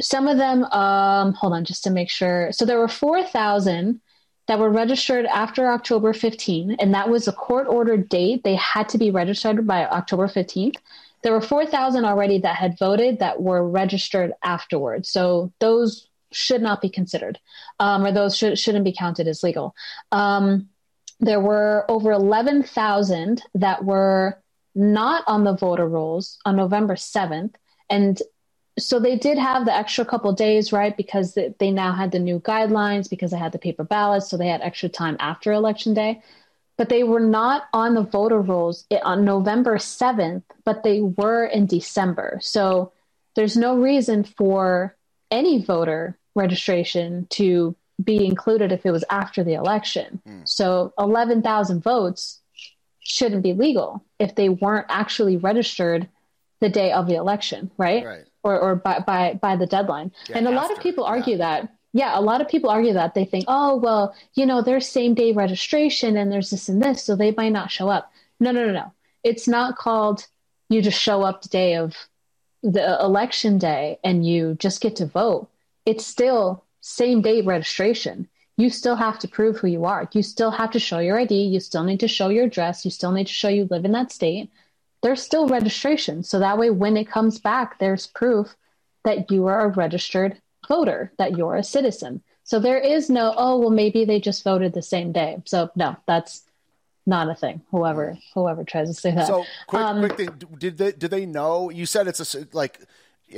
some 0.00 0.26
of 0.26 0.38
them, 0.38 0.64
um, 0.64 1.32
hold 1.34 1.52
on, 1.52 1.64
just 1.64 1.84
to 1.84 1.90
make 1.90 2.10
sure. 2.10 2.50
So 2.52 2.64
there 2.64 2.78
were 2.78 2.88
four 2.88 3.22
thousand 3.22 4.00
that 4.48 4.58
were 4.58 4.70
registered 4.70 5.26
after 5.26 5.70
October 5.70 6.12
15, 6.12 6.76
and 6.80 6.92
that 6.92 7.08
was 7.08 7.28
a 7.28 7.32
court 7.32 7.68
ordered 7.68 8.08
date. 8.08 8.42
They 8.42 8.56
had 8.56 8.88
to 8.88 8.98
be 8.98 9.12
registered 9.12 9.64
by 9.64 9.86
October 9.86 10.26
15th. 10.26 10.74
There 11.22 11.32
were 11.32 11.40
4,000 11.40 12.04
already 12.04 12.38
that 12.38 12.56
had 12.56 12.76
voted 12.76 13.20
that 13.20 13.40
were 13.40 13.68
registered 13.68 14.32
afterwards. 14.42 15.08
So 15.08 15.52
those 15.60 16.09
should 16.32 16.62
not 16.62 16.80
be 16.80 16.88
considered, 16.88 17.38
um, 17.78 18.04
or 18.04 18.12
those 18.12 18.36
should, 18.36 18.58
shouldn't 18.58 18.84
be 18.84 18.94
counted 18.96 19.26
as 19.26 19.42
legal. 19.42 19.74
Um, 20.12 20.68
there 21.20 21.40
were 21.40 21.84
over 21.88 22.12
11,000 22.12 23.42
that 23.54 23.84
were 23.84 24.40
not 24.74 25.24
on 25.26 25.44
the 25.44 25.54
voter 25.54 25.86
rolls 25.86 26.38
on 26.44 26.56
November 26.56 26.94
7th. 26.94 27.54
And 27.88 28.20
so 28.78 28.98
they 28.98 29.16
did 29.16 29.36
have 29.36 29.64
the 29.64 29.74
extra 29.74 30.04
couple 30.04 30.32
days, 30.32 30.72
right? 30.72 30.96
Because 30.96 31.34
they 31.34 31.70
now 31.70 31.92
had 31.92 32.12
the 32.12 32.18
new 32.18 32.40
guidelines 32.40 33.10
because 33.10 33.32
they 33.32 33.36
had 33.36 33.52
the 33.52 33.58
paper 33.58 33.84
ballots. 33.84 34.30
So 34.30 34.36
they 34.36 34.48
had 34.48 34.62
extra 34.62 34.88
time 34.88 35.16
after 35.20 35.52
election 35.52 35.92
day. 35.92 36.22
But 36.78 36.88
they 36.88 37.02
were 37.02 37.20
not 37.20 37.64
on 37.74 37.92
the 37.92 38.02
voter 38.02 38.40
rolls 38.40 38.86
on 39.02 39.24
November 39.24 39.76
7th, 39.76 40.44
but 40.64 40.82
they 40.82 41.02
were 41.02 41.44
in 41.44 41.66
December. 41.66 42.38
So 42.40 42.92
there's 43.36 43.56
no 43.56 43.76
reason 43.76 44.24
for 44.24 44.96
any 45.30 45.62
voter 45.62 46.18
registration 46.34 47.26
to 47.30 47.76
be 48.02 48.26
included 48.26 48.72
if 48.72 48.86
it 48.86 48.90
was 48.90 49.04
after 49.10 49.44
the 49.44 49.54
election. 49.54 50.20
Mm. 50.26 50.48
So 50.48 50.92
11,000 50.98 51.82
votes 51.82 52.40
shouldn't 53.00 53.42
be 53.42 53.52
legal 53.52 54.04
if 54.18 54.34
they 54.34 54.48
weren't 54.48 54.86
actually 54.88 55.36
registered 55.36 56.08
the 56.60 56.68
day 56.68 56.92
of 56.92 57.06
the 57.06 57.14
election, 57.14 57.70
right? 57.76 58.04
Right. 58.04 58.24
Or, 58.42 58.58
or 58.58 58.74
by, 58.76 59.00
by, 59.00 59.34
by 59.34 59.56
the 59.56 59.66
deadline. 59.66 60.12
Yeah, 60.28 60.38
and 60.38 60.46
a 60.46 60.50
after, 60.50 60.60
lot 60.60 60.76
of 60.76 60.82
people 60.82 61.04
argue 61.04 61.36
yeah. 61.36 61.60
that. 61.60 61.76
Yeah, 61.92 62.18
a 62.18 62.20
lot 62.20 62.40
of 62.40 62.48
people 62.48 62.70
argue 62.70 62.92
that 62.92 63.14
they 63.14 63.24
think, 63.24 63.46
oh, 63.48 63.76
well, 63.76 64.14
you 64.34 64.46
know, 64.46 64.62
there's 64.62 64.88
same 64.88 65.14
day 65.14 65.32
registration 65.32 66.16
and 66.16 66.30
there's 66.30 66.50
this 66.50 66.68
and 66.68 66.80
this, 66.80 67.02
so 67.02 67.16
they 67.16 67.32
might 67.32 67.52
not 67.52 67.70
show 67.70 67.88
up. 67.88 68.12
No, 68.38 68.52
no, 68.52 68.64
no, 68.64 68.72
no. 68.72 68.92
It's 69.24 69.48
not 69.48 69.76
called 69.76 70.26
you 70.70 70.80
just 70.80 71.00
show 71.00 71.22
up 71.22 71.42
the 71.42 71.48
day 71.48 71.74
of 71.74 71.96
the 72.62 72.98
election 73.00 73.58
day 73.58 73.98
and 74.04 74.24
you 74.24 74.54
just 74.54 74.80
get 74.80 74.96
to 74.96 75.06
vote 75.06 75.49
it's 75.90 76.06
still 76.06 76.64
same 76.80 77.20
day 77.20 77.40
registration. 77.42 78.28
You 78.56 78.70
still 78.70 78.96
have 78.96 79.18
to 79.20 79.28
prove 79.28 79.56
who 79.56 79.66
you 79.66 79.84
are. 79.86 80.08
You 80.12 80.22
still 80.22 80.52
have 80.52 80.70
to 80.72 80.78
show 80.78 81.00
your 81.00 81.18
ID. 81.18 81.34
You 81.34 81.60
still 81.60 81.82
need 81.82 82.00
to 82.00 82.08
show 82.08 82.28
your 82.28 82.44
address. 82.44 82.84
You 82.84 82.90
still 82.90 83.10
need 83.10 83.26
to 83.26 83.32
show 83.32 83.48
you 83.48 83.66
live 83.70 83.84
in 83.84 83.92
that 83.92 84.12
state. 84.12 84.50
There's 85.02 85.22
still 85.22 85.48
registration. 85.48 86.22
So 86.22 86.38
that 86.38 86.58
way, 86.58 86.70
when 86.70 86.96
it 86.96 87.08
comes 87.08 87.40
back, 87.40 87.78
there's 87.78 88.06
proof 88.06 88.54
that 89.02 89.30
you 89.30 89.46
are 89.46 89.64
a 89.64 89.68
registered 89.68 90.40
voter, 90.68 91.12
that 91.18 91.36
you're 91.36 91.56
a 91.56 91.64
citizen. 91.64 92.22
So 92.44 92.60
there 92.60 92.78
is 92.78 93.10
no, 93.10 93.34
oh, 93.36 93.58
well, 93.58 93.70
maybe 93.70 94.04
they 94.04 94.20
just 94.20 94.44
voted 94.44 94.74
the 94.74 94.82
same 94.82 95.10
day. 95.10 95.42
So 95.46 95.70
no, 95.74 95.96
that's 96.06 96.42
not 97.06 97.30
a 97.30 97.34
thing. 97.34 97.62
Whoever 97.70 98.18
whoever 98.34 98.62
tries 98.64 98.88
to 98.88 98.94
say 98.94 99.12
that. 99.12 99.26
So 99.26 99.44
quick, 99.66 99.82
um, 99.82 99.98
quick 100.00 100.16
thing. 100.16 100.30
Did 100.58 100.78
they 100.78 100.92
did 100.92 101.10
they 101.10 101.26
know? 101.26 101.70
You 101.70 101.86
said 101.86 102.06
it's 102.06 102.34
a 102.34 102.46
like 102.52 102.78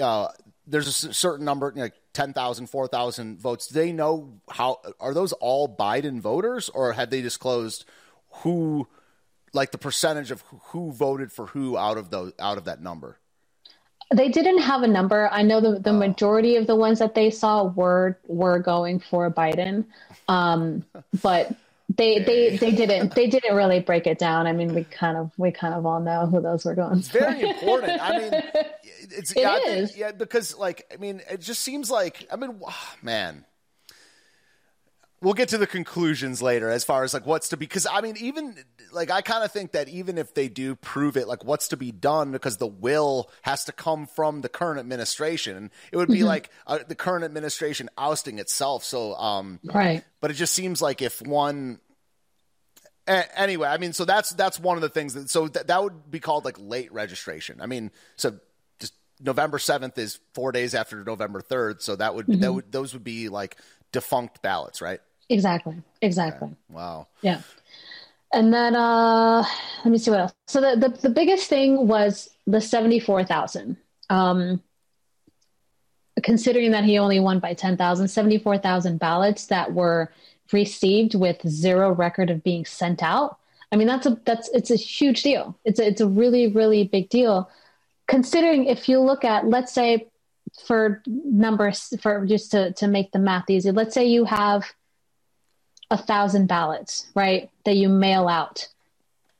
uh, 0.01 0.29
there's 0.73 1.05
a 1.05 1.13
certain 1.13 1.45
number, 1.45 1.71
like 1.77 1.93
10,000, 2.15 2.67
4,000 2.67 3.39
votes. 3.39 3.67
Do 3.67 3.75
they 3.75 3.93
know 3.93 4.41
how, 4.51 4.81
are 4.99 5.13
those 5.13 5.33
all 5.35 5.69
Biden 5.69 6.19
voters 6.19 6.71
or 6.71 6.95
had 6.95 7.11
they 7.11 7.21
disclosed 7.21 7.85
who, 8.37 8.89
like 9.53 9.71
the 9.71 9.79
percentage 9.79 10.31
of 10.31 10.43
who 10.69 10.91
voted 10.91 11.31
for 11.31 11.49
who 11.49 11.77
out 11.77 11.99
of 11.99 12.09
those, 12.09 12.33
out 12.39 12.57
of 12.57 12.65
that 12.65 12.81
number? 12.81 13.19
They 14.15 14.31
didn't 14.31 14.59
have 14.63 14.83
a 14.83 14.87
number. 14.87 15.29
I 15.31 15.43
know 15.43 15.61
the, 15.61 15.79
the 15.79 15.91
oh. 15.91 15.99
majority 15.99 16.57
of 16.57 16.67
the 16.67 16.75
ones 16.75 17.01
that 17.01 17.15
they 17.15 17.31
saw 17.31 17.65
were, 17.65 18.19
were 18.27 18.59
going 18.59 18.99
for 18.99 19.31
Biden. 19.31 19.85
Um, 20.27 20.87
but 21.23 21.55
they 21.97 22.21
they 22.21 22.57
they 22.57 22.71
didn't 22.71 23.15
they 23.15 23.27
didn't 23.27 23.55
really 23.55 23.81
break 23.81 24.07
it 24.07 24.19
down. 24.19 24.47
I 24.47 24.53
mean, 24.53 24.75
we 24.75 24.85
kind 24.85 25.17
of 25.17 25.31
we 25.37 25.51
kind 25.51 25.75
of 25.75 25.85
all 25.85 26.01
know 26.01 26.27
who 26.27 26.41
those 26.41 26.65
were 26.65 26.75
going. 26.75 26.99
It's 26.99 27.09
very 27.09 27.43
important. 27.43 28.01
I 28.01 28.19
mean, 28.19 28.43
it's 29.13 29.33
it 29.33 29.41
yeah, 29.41 29.59
is. 29.59 29.97
yeah 29.97 30.13
because 30.13 30.57
like 30.57 30.87
I 30.93 30.97
mean, 30.97 31.23
it 31.31 31.41
just 31.41 31.63
seems 31.63 31.91
like 31.91 32.27
I 32.31 32.37
mean, 32.37 32.61
man. 33.03 33.45
We'll 35.21 35.35
get 35.35 35.51
to 35.51 35.59
the 35.59 35.69
conclusions 35.69 36.43
later 36.43 36.69
as 36.69 36.83
far 36.83 37.05
as 37.05 37.15
like 37.15 37.27
what's 37.27 37.51
to 37.51 37.57
be 37.57 37.65
because 37.65 37.87
I 37.87 38.01
mean 38.01 38.17
even 38.19 38.57
like 38.91 39.09
I 39.09 39.21
kind 39.21 39.45
of 39.45 39.53
think 39.53 39.71
that 39.71 39.89
even 39.89 40.19
if 40.19 40.35
they 40.35 40.49
do 40.49 40.75
prove 40.75 41.17
it 41.17 41.29
like 41.29 41.45
what's 41.45 41.69
to 41.69 41.77
be 41.77 41.93
done 41.93 42.33
because 42.33 42.57
the 42.57 42.67
will 42.67 43.31
has 43.43 43.67
to 43.67 43.73
come 43.73 44.07
from 44.09 44.41
the 44.41 44.49
current 44.49 44.81
administration 44.81 45.71
it 45.93 45.97
would 45.97 46.09
be 46.09 46.17
mm-hmm. 46.17 46.27
like 46.27 46.51
uh, 46.67 46.81
the 46.89 46.97
current 46.97 47.25
administration 47.25 47.89
ousting 47.97 48.41
itself 48.41 48.83
so 48.83 49.15
um 49.15 49.61
right 49.63 50.03
but 50.21 50.33
it 50.33 50.35
just 50.35 50.55
seems 50.55 50.83
like 50.83 51.01
if 51.01 51.23
one 51.23 51.79
anyway, 53.07 53.69
I 53.69 53.79
mean, 53.79 53.93
so 53.93 54.05
that's 54.05 54.31
that's 54.31 54.59
one 54.59 54.77
of 54.77 54.83
the 54.83 54.89
things 54.89 55.15
that 55.15 55.31
so 55.31 55.49
th- 55.49 55.67
that 55.67 55.83
would 55.83 56.11
be 56.11 56.21
called 56.21 56.45
like 56.45 56.57
late 56.59 56.93
registration. 56.93 57.61
I 57.61 57.67
mean, 57.67 57.91
so 58.17 58.39
November 59.21 59.59
seventh 59.59 59.99
is 59.99 60.21
four 60.35 60.53
days 60.53 60.75
after 60.75 61.03
November 61.05 61.41
third, 61.41 61.83
so 61.83 61.97
that 61.97 62.15
would 62.15 62.27
mm-hmm. 62.27 62.41
that 62.41 62.53
would 62.53 62.73
those 62.73 62.93
would 62.93 63.05
be 63.05 63.29
like 63.29 63.57
defunct 63.93 64.43
ballots, 64.43 64.81
right? 64.81 65.01
Exactly. 65.29 65.77
Exactly. 66.01 66.49
Okay. 66.49 66.57
Wow. 66.71 67.09
Yeah. 67.21 67.41
And 68.33 68.53
then 68.53 68.75
uh 68.75 69.45
let 69.85 69.91
me 69.91 69.99
see 69.99 70.11
what 70.11 70.21
else. 70.21 70.33
So 70.47 70.61
the 70.61 70.89
the, 70.89 71.09
the 71.09 71.11
biggest 71.11 71.49
thing 71.49 71.87
was 71.87 72.31
the 72.47 72.61
seventy 72.61 72.99
four 72.99 73.25
thousand. 73.25 73.77
Um 74.11 74.63
considering 76.23 76.73
that 76.73 76.85
he 76.85 76.99
only 76.99 77.19
won 77.21 77.39
by 77.39 77.55
10,000, 77.55 78.07
74,000 78.07 78.99
ballots 78.99 79.47
that 79.47 79.73
were 79.73 80.13
received 80.53 81.15
with 81.15 81.41
zero 81.49 81.91
record 81.91 82.31
of 82.31 82.43
being 82.43 82.65
sent 82.65 83.03
out. 83.03 83.39
I 83.71 83.77
mean, 83.77 83.87
that's 83.87 84.05
a 84.05 84.21
that's 84.27 84.51
it's 84.51 84.71
a 84.71 84.77
huge 84.77 85.23
deal. 85.23 85.59
It's 85.65 85.81
a, 85.81 85.87
it's 85.87 86.03
a 86.03 86.07
really 86.07 86.49
really 86.49 86.85
big 86.85 87.09
deal. 87.09 87.51
Considering 88.07 88.67
if 88.67 88.89
you 88.89 89.01
look 89.01 89.25
at 89.25 89.47
let's 89.47 89.73
say 89.73 90.09
for 90.67 91.03
numbers 91.07 91.95
for 92.01 92.27
just 92.27 92.51
to 92.51 92.73
to 92.75 92.87
make 92.89 93.13
the 93.13 93.19
math 93.19 93.49
easy, 93.49 93.71
let's 93.71 93.95
say 93.95 94.07
you 94.07 94.25
have 94.25 94.65
a 95.91 95.97
thousand 95.97 96.47
ballots, 96.47 97.07
right, 97.15 97.51
that 97.65 97.77
you 97.77 97.89
mail 97.89 98.29
out. 98.29 98.69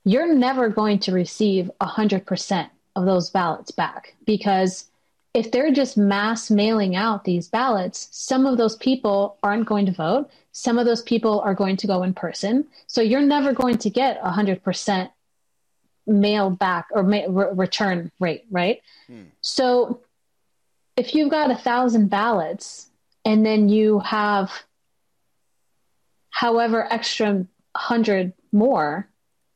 You're 0.05 0.35
never 0.35 0.69
going 0.69 0.99
to 1.01 1.13
receive 1.13 1.71
a 1.81 1.87
hundred 1.87 2.27
percent 2.27 2.71
of 2.95 3.07
those 3.07 3.31
ballots 3.31 3.71
back 3.71 4.15
because 4.27 4.87
if 5.35 5.51
they're 5.51 5.73
just 5.73 5.97
mass 5.97 6.51
mailing 6.51 6.95
out 6.95 7.25
these 7.25 7.49
ballots, 7.49 8.09
some 8.11 8.45
of 8.45 8.59
those 8.59 8.77
people 8.77 9.39
aren't 9.43 9.67
going 9.67 9.87
to 9.87 9.93
vote. 9.93 10.31
Some 10.53 10.79
of 10.79 10.85
those 10.85 11.03
people 11.03 11.41
are 11.41 11.55
going 11.55 11.79
to 11.79 11.87
go 11.87 12.03
in 12.03 12.13
person. 12.13 12.67
So 12.87 13.01
you're 13.01 13.23
never 13.23 13.55
going 13.55 13.79
to 13.79 13.89
get 13.89 14.21
a 14.23 14.31
100% 14.31 15.11
mail 16.07 16.51
back 16.51 16.87
or 16.93 17.03
ma- 17.03 17.27
re- 17.29 17.53
return 17.53 18.11
rate, 18.19 18.45
right? 18.51 18.81
Hmm. 19.07 19.25
So 19.41 20.01
if 20.97 21.15
you've 21.15 21.31
got 21.31 21.51
a 21.51 21.57
thousand 21.57 22.09
ballots 22.09 22.89
and 23.25 23.45
then 23.47 23.69
you 23.69 24.01
have 24.01 24.53
however 26.31 26.91
extra 26.93 27.47
hundred 27.77 28.33
more, 28.53 29.09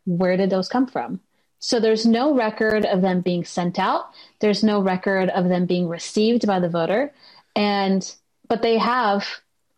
where 0.05 0.37
did 0.37 0.51
those 0.51 0.69
come 0.69 0.87
from? 0.87 1.21
So 1.59 1.81
there's 1.81 2.07
no 2.07 2.35
record 2.35 2.85
of 2.85 3.03
them 3.03 3.21
being 3.21 3.45
sent 3.45 3.79
out. 3.79 4.11
There's 4.41 4.63
no 4.63 4.81
record 4.81 5.31
of 5.31 5.49
them 5.49 5.67
being 5.67 5.89
received 5.89 6.47
by 6.47 6.61
the 6.61 6.69
voter. 6.69 7.13
And, 7.55 8.15
but 8.49 8.63
they 8.63 8.79
have 8.79 9.27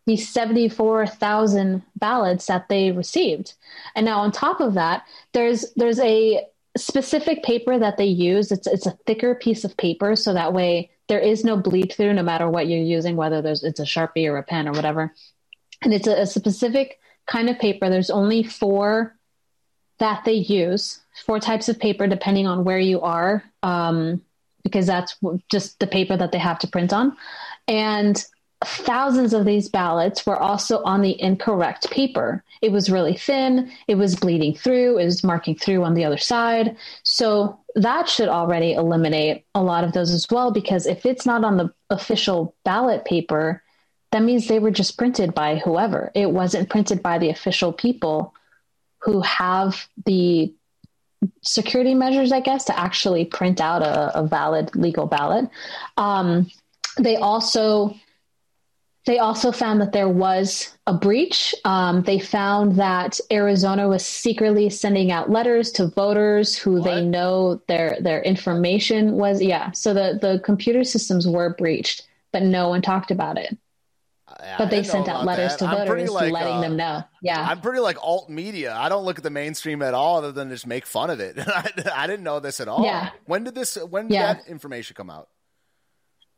these 0.05 0.29
74,000 0.29 1.81
ballots 1.95 2.45
that 2.47 2.67
they 2.69 2.91
received. 2.91 3.53
And 3.95 4.05
now 4.05 4.19
on 4.19 4.31
top 4.31 4.59
of 4.59 4.75
that, 4.75 5.03
there's, 5.33 5.73
there's 5.75 5.99
a 5.99 6.45
specific 6.79 7.43
paper 7.43 7.77
that 7.77 7.97
they 7.97 8.05
use. 8.05 8.51
It's, 8.51 8.67
it's 8.67 8.87
a 8.87 8.97
thicker 9.05 9.35
piece 9.35 9.63
of 9.63 9.77
paper. 9.77 10.15
So 10.15 10.33
that 10.33 10.53
way 10.53 10.89
there 11.07 11.19
is 11.19 11.43
no 11.43 11.57
bleed 11.57 11.93
through 11.93 12.13
no 12.13 12.23
matter 12.23 12.49
what 12.49 12.67
you're 12.67 12.81
using, 12.81 13.15
whether 13.15 13.41
there's, 13.41 13.63
it's 13.63 13.79
a 13.79 13.83
Sharpie 13.83 14.27
or 14.27 14.37
a 14.37 14.43
pen 14.43 14.67
or 14.67 14.71
whatever. 14.71 15.13
And 15.81 15.93
it's 15.93 16.07
a, 16.07 16.21
a 16.21 16.25
specific 16.25 16.99
kind 17.27 17.49
of 17.49 17.59
paper. 17.59 17.89
There's 17.89 18.09
only 18.09 18.43
four 18.43 19.15
that 19.99 20.23
they 20.25 20.33
use, 20.33 20.99
four 21.25 21.39
types 21.39 21.69
of 21.69 21.79
paper, 21.79 22.07
depending 22.07 22.47
on 22.47 22.63
where 22.63 22.79
you 22.79 23.01
are, 23.01 23.43
um, 23.63 24.21
because 24.63 24.87
that's 24.87 25.17
just 25.49 25.79
the 25.79 25.87
paper 25.87 26.15
that 26.15 26.31
they 26.31 26.37
have 26.37 26.59
to 26.59 26.67
print 26.67 26.93
on. 26.93 27.17
And 27.67 28.23
thousands 28.65 29.33
of 29.33 29.45
these 29.45 29.69
ballots 29.69 30.25
were 30.25 30.37
also 30.37 30.83
on 30.83 31.01
the 31.01 31.19
incorrect 31.21 31.89
paper. 31.91 32.43
It 32.61 32.71
was 32.71 32.89
really 32.89 33.15
thin, 33.15 33.71
it 33.87 33.95
was 33.95 34.17
bleeding 34.17 34.53
through, 34.53 34.97
it 34.97 35.05
was 35.05 35.23
marking 35.23 35.55
through 35.55 35.83
on 35.83 35.93
the 35.93 36.03
other 36.03 36.17
side. 36.17 36.75
So 37.03 37.57
that 37.75 38.09
should 38.09 38.27
already 38.27 38.73
eliminate 38.73 39.45
a 39.55 39.63
lot 39.63 39.85
of 39.85 39.93
those 39.93 40.11
as 40.11 40.27
well, 40.29 40.51
because 40.51 40.85
if 40.85 41.05
it's 41.05 41.25
not 41.25 41.45
on 41.45 41.55
the 41.55 41.73
official 41.89 42.53
ballot 42.65 43.05
paper, 43.05 43.63
that 44.11 44.23
means 44.23 44.47
they 44.47 44.59
were 44.59 44.71
just 44.71 44.97
printed 44.97 45.33
by 45.33 45.57
whoever. 45.57 46.11
It 46.13 46.31
wasn't 46.31 46.69
printed 46.69 47.01
by 47.01 47.17
the 47.17 47.29
official 47.29 47.71
people 47.71 48.33
who 48.97 49.21
have 49.21 49.87
the 50.05 50.53
security 51.43 51.93
measures, 51.93 52.33
I 52.33 52.41
guess, 52.41 52.65
to 52.65 52.77
actually 52.77 53.23
print 53.23 53.61
out 53.61 53.81
a, 53.83 54.19
a 54.19 54.27
valid 54.27 54.75
legal 54.75 55.05
ballot. 55.05 55.49
Um, 55.95 56.49
they 56.97 57.15
also 57.15 57.95
they 59.05 59.17
also 59.19 59.51
found 59.51 59.81
that 59.81 59.93
there 59.93 60.09
was 60.09 60.77
a 60.85 60.93
breach. 60.93 61.55
Um, 61.65 62.01
they 62.03 62.19
found 62.19 62.75
that 62.75 63.19
Arizona 63.31 63.87
was 63.87 64.05
secretly 64.05 64.69
sending 64.69 65.11
out 65.11 65.29
letters 65.29 65.71
to 65.73 65.87
voters 65.87 66.57
who 66.57 66.73
what? 66.73 66.83
they 66.83 67.05
know 67.05 67.61
their 67.67 67.97
their 68.01 68.21
information 68.21 69.13
was. 69.13 69.41
Yeah, 69.41 69.71
so 69.71 69.93
the 69.93 70.19
the 70.21 70.41
computer 70.43 70.83
systems 70.83 71.27
were 71.27 71.55
breached, 71.55 72.07
but 72.31 72.43
no 72.43 72.69
one 72.69 72.81
talked 72.81 73.09
about 73.09 73.37
it. 73.37 73.57
but 74.57 74.69
they 74.69 74.83
sent 74.83 75.07
out 75.07 75.25
letters 75.25 75.53
that. 75.53 75.59
to 75.59 75.65
I'm 75.65 75.87
voters 75.87 76.11
like, 76.11 76.31
letting 76.31 76.55
uh, 76.55 76.61
them 76.61 76.75
know. 76.75 77.03
Yeah, 77.21 77.41
I'm 77.41 77.61
pretty 77.61 77.79
like 77.79 77.97
alt 78.03 78.29
media. 78.29 78.75
I 78.75 78.89
don't 78.89 79.05
look 79.05 79.17
at 79.17 79.23
the 79.23 79.29
mainstream 79.29 79.81
at 79.81 79.93
all, 79.93 80.17
other 80.17 80.33
than 80.33 80.49
just 80.49 80.67
make 80.67 80.85
fun 80.85 81.09
of 81.09 81.21
it. 81.21 81.39
I, 81.39 81.71
I 81.95 82.05
didn't 82.05 82.23
know 82.23 82.41
this 82.41 82.59
at 82.59 82.67
all. 82.67 82.83
Yeah. 82.83 83.11
When 83.25 83.45
did 83.45 83.55
this? 83.55 83.75
When 83.75 84.09
did 84.09 84.15
yeah. 84.15 84.33
that 84.33 84.47
information 84.47 84.93
come 84.95 85.09
out? 85.09 85.29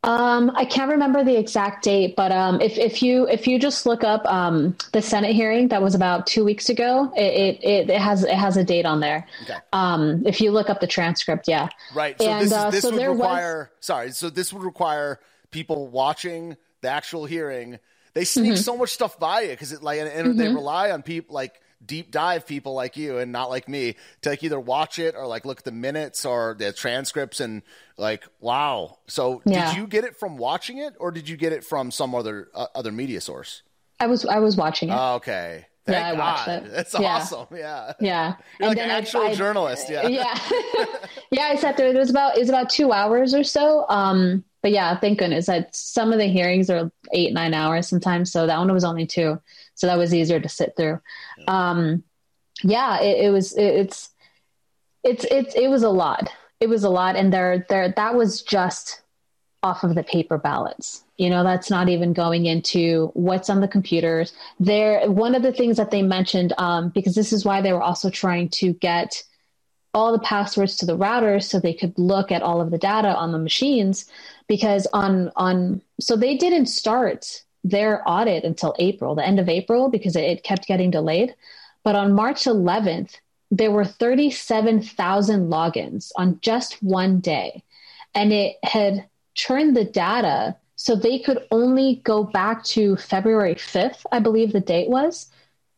Um, 0.04 0.50
I 0.56 0.64
can't 0.64 0.90
remember 0.90 1.22
the 1.22 1.38
exact 1.38 1.84
date, 1.84 2.16
but 2.16 2.32
um, 2.32 2.60
if 2.60 2.76
if 2.76 3.04
you 3.04 3.28
if 3.28 3.46
you 3.46 3.60
just 3.60 3.86
look 3.86 4.02
up 4.02 4.26
um, 4.26 4.76
the 4.92 5.00
Senate 5.00 5.32
hearing 5.32 5.68
that 5.68 5.80
was 5.80 5.94
about 5.94 6.26
two 6.26 6.44
weeks 6.44 6.68
ago, 6.68 7.12
it, 7.16 7.60
it, 7.62 7.90
it 7.90 8.00
has 8.00 8.24
it 8.24 8.34
has 8.34 8.56
a 8.56 8.64
date 8.64 8.84
on 8.84 8.98
there. 8.98 9.28
Okay. 9.44 9.58
Um, 9.72 10.26
if 10.26 10.40
you 10.40 10.50
look 10.50 10.68
up 10.68 10.80
the 10.80 10.88
transcript, 10.88 11.46
yeah. 11.46 11.68
Right. 11.94 12.20
So 12.20 12.28
and, 12.28 12.44
this, 12.44 12.52
uh, 12.52 12.70
this 12.70 12.82
so 12.82 12.90
would 12.90 13.06
require. 13.06 13.70
Was... 13.78 13.86
Sorry. 13.86 14.10
So 14.10 14.28
this 14.28 14.52
would 14.52 14.64
require 14.64 15.20
people 15.52 15.86
watching 15.86 16.56
the 16.80 16.88
actual 16.88 17.24
hearing. 17.24 17.78
They 18.14 18.24
sneak 18.24 18.54
mm-hmm. 18.54 18.56
so 18.56 18.76
much 18.76 18.90
stuff 18.90 19.20
by 19.20 19.42
it 19.42 19.50
because 19.50 19.72
it 19.72 19.84
like 19.84 20.00
and, 20.00 20.08
and 20.08 20.28
mm-hmm. 20.30 20.38
they 20.38 20.48
rely 20.48 20.90
on 20.90 21.02
people 21.02 21.32
like 21.32 21.60
deep 21.84 22.10
dive 22.10 22.46
people 22.46 22.74
like 22.74 22.96
you 22.96 23.18
and 23.18 23.32
not 23.32 23.50
like 23.50 23.68
me 23.68 23.96
to 24.20 24.30
like 24.30 24.42
either 24.42 24.60
watch 24.60 24.98
it 24.98 25.14
or 25.16 25.26
like 25.26 25.44
look 25.44 25.58
at 25.58 25.64
the 25.64 25.72
minutes 25.72 26.24
or 26.24 26.54
the 26.58 26.72
transcripts 26.72 27.40
and 27.40 27.62
like 27.96 28.24
wow 28.40 28.98
so 29.06 29.42
yeah. 29.44 29.68
did 29.68 29.76
you 29.76 29.86
get 29.86 30.04
it 30.04 30.16
from 30.16 30.36
watching 30.36 30.78
it 30.78 30.94
or 30.98 31.10
did 31.10 31.28
you 31.28 31.36
get 31.36 31.52
it 31.52 31.64
from 31.64 31.90
some 31.90 32.14
other 32.14 32.48
uh, 32.54 32.66
other 32.74 32.92
media 32.92 33.20
source 33.20 33.62
i 34.00 34.06
was 34.06 34.24
i 34.26 34.38
was 34.38 34.56
watching 34.56 34.88
it 34.88 34.94
oh, 34.94 35.14
okay 35.14 35.66
Thank 35.84 35.96
yeah, 35.96 36.10
I 36.10 36.12
watched 36.12 36.46
God. 36.46 36.62
it. 36.62 36.70
That's 36.76 36.94
yeah. 36.94 37.16
awesome. 37.16 37.46
Yeah. 37.50 37.92
Yeah. 37.98 38.34
You're 38.60 38.68
and 38.68 38.78
like 38.78 38.78
an 38.78 38.90
actual 38.90 39.22
I, 39.22 39.34
journalist. 39.34 39.90
Yeah. 39.90 40.06
Yeah. 40.06 40.38
yeah. 41.32 41.42
I 41.42 41.56
sat 41.56 41.76
there. 41.76 41.88
It 41.88 41.96
was 41.96 42.08
about, 42.08 42.36
it 42.36 42.38
was 42.38 42.48
about 42.48 42.70
two 42.70 42.92
hours 42.92 43.34
or 43.34 43.42
so. 43.42 43.84
Um, 43.88 44.44
but 44.62 44.70
yeah, 44.70 44.98
thank 44.98 45.18
goodness 45.18 45.46
that 45.46 45.74
some 45.74 46.12
of 46.12 46.18
the 46.18 46.26
hearings 46.26 46.70
are 46.70 46.90
eight, 47.12 47.32
nine 47.32 47.52
hours 47.52 47.88
sometimes. 47.88 48.32
So 48.32 48.46
that 48.46 48.58
one 48.58 48.72
was 48.72 48.84
only 48.84 49.06
two 49.06 49.40
so 49.74 49.86
that 49.88 49.98
was 49.98 50.14
easier 50.14 50.40
to 50.40 50.48
sit 50.48 50.74
through. 50.76 51.00
Um, 51.48 52.04
yeah, 52.62 53.00
it, 53.00 53.26
it 53.26 53.30
was. 53.30 53.52
It, 53.54 53.64
it's 53.64 54.10
it's 55.02 55.24
it's 55.24 55.54
it 55.54 55.68
was 55.68 55.82
a 55.82 55.90
lot. 55.90 56.30
It 56.60 56.68
was 56.68 56.84
a 56.84 56.88
lot, 56.88 57.16
and 57.16 57.32
there 57.32 57.66
there 57.68 57.92
that 57.96 58.14
was 58.14 58.42
just 58.42 59.00
off 59.64 59.82
of 59.82 59.96
the 59.96 60.04
paper 60.04 60.38
ballots. 60.38 61.02
You 61.16 61.30
know, 61.30 61.42
that's 61.42 61.70
not 61.70 61.88
even 61.88 62.12
going 62.12 62.46
into 62.46 63.10
what's 63.14 63.50
on 63.50 63.60
the 63.60 63.68
computers. 63.68 64.32
There, 64.60 65.10
one 65.10 65.34
of 65.34 65.42
the 65.42 65.52
things 65.52 65.76
that 65.76 65.90
they 65.90 66.02
mentioned, 66.02 66.52
um, 66.58 66.90
because 66.90 67.14
this 67.14 67.32
is 67.32 67.44
why 67.44 67.60
they 67.60 67.72
were 67.72 67.82
also 67.82 68.10
trying 68.10 68.48
to 68.50 68.72
get 68.74 69.22
all 69.94 70.12
the 70.12 70.18
passwords 70.20 70.76
to 70.76 70.86
the 70.86 70.96
routers 70.96 71.44
so 71.44 71.58
they 71.58 71.74
could 71.74 71.96
look 71.98 72.32
at 72.32 72.42
all 72.42 72.60
of 72.60 72.70
the 72.70 72.78
data 72.78 73.14
on 73.14 73.32
the 73.32 73.38
machines 73.38 74.06
because 74.52 74.86
on 74.92 75.32
on 75.34 75.80
so 75.98 76.14
they 76.14 76.36
didn't 76.36 76.66
start 76.66 77.42
their 77.64 78.02
audit 78.06 78.44
until 78.44 78.74
April, 78.78 79.14
the 79.14 79.26
end 79.26 79.40
of 79.40 79.48
April, 79.48 79.88
because 79.88 80.14
it 80.14 80.44
kept 80.44 80.66
getting 80.66 80.90
delayed. 80.90 81.34
But 81.84 81.96
on 81.96 82.12
March 82.12 82.44
11th, 82.44 83.14
there 83.50 83.70
were 83.70 83.86
37,000 83.86 85.48
logins 85.48 86.10
on 86.16 86.38
just 86.42 86.82
one 86.82 87.20
day. 87.20 87.62
And 88.14 88.30
it 88.30 88.56
had 88.62 89.06
turned 89.34 89.74
the 89.74 89.86
data 89.86 90.54
so 90.76 90.96
they 90.96 91.18
could 91.18 91.46
only 91.50 92.02
go 92.04 92.22
back 92.22 92.62
to 92.76 92.96
February 92.96 93.54
5th, 93.54 94.04
I 94.12 94.18
believe 94.18 94.52
the 94.52 94.60
date 94.60 94.90
was, 94.90 95.30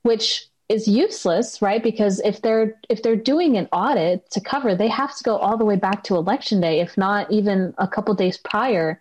which 0.02 0.48
is 0.74 0.88
useless, 0.88 1.62
right? 1.62 1.82
Because 1.82 2.20
if 2.20 2.42
they're 2.42 2.74
if 2.88 3.02
they're 3.02 3.16
doing 3.32 3.56
an 3.56 3.68
audit 3.72 4.28
to 4.32 4.40
cover, 4.40 4.74
they 4.74 4.88
have 4.88 5.16
to 5.16 5.24
go 5.24 5.36
all 5.36 5.56
the 5.56 5.64
way 5.64 5.76
back 5.76 6.02
to 6.04 6.16
election 6.16 6.60
day, 6.60 6.80
if 6.80 6.98
not 6.98 7.30
even 7.30 7.74
a 7.78 7.86
couple 7.86 8.12
days 8.14 8.36
prior 8.36 9.00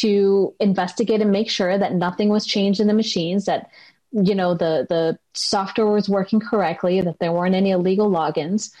to 0.00 0.54
investigate 0.58 1.20
and 1.20 1.30
make 1.30 1.48
sure 1.48 1.78
that 1.78 1.94
nothing 1.94 2.28
was 2.28 2.44
changed 2.44 2.80
in 2.80 2.88
the 2.88 2.94
machines, 2.94 3.44
that 3.44 3.70
you 4.10 4.34
know 4.34 4.54
the 4.54 4.86
the 4.88 5.18
software 5.32 5.86
was 5.86 6.08
working 6.08 6.40
correctly, 6.40 7.00
that 7.00 7.20
there 7.20 7.32
weren't 7.32 7.54
any 7.54 7.70
illegal 7.70 8.10
logins, 8.10 8.72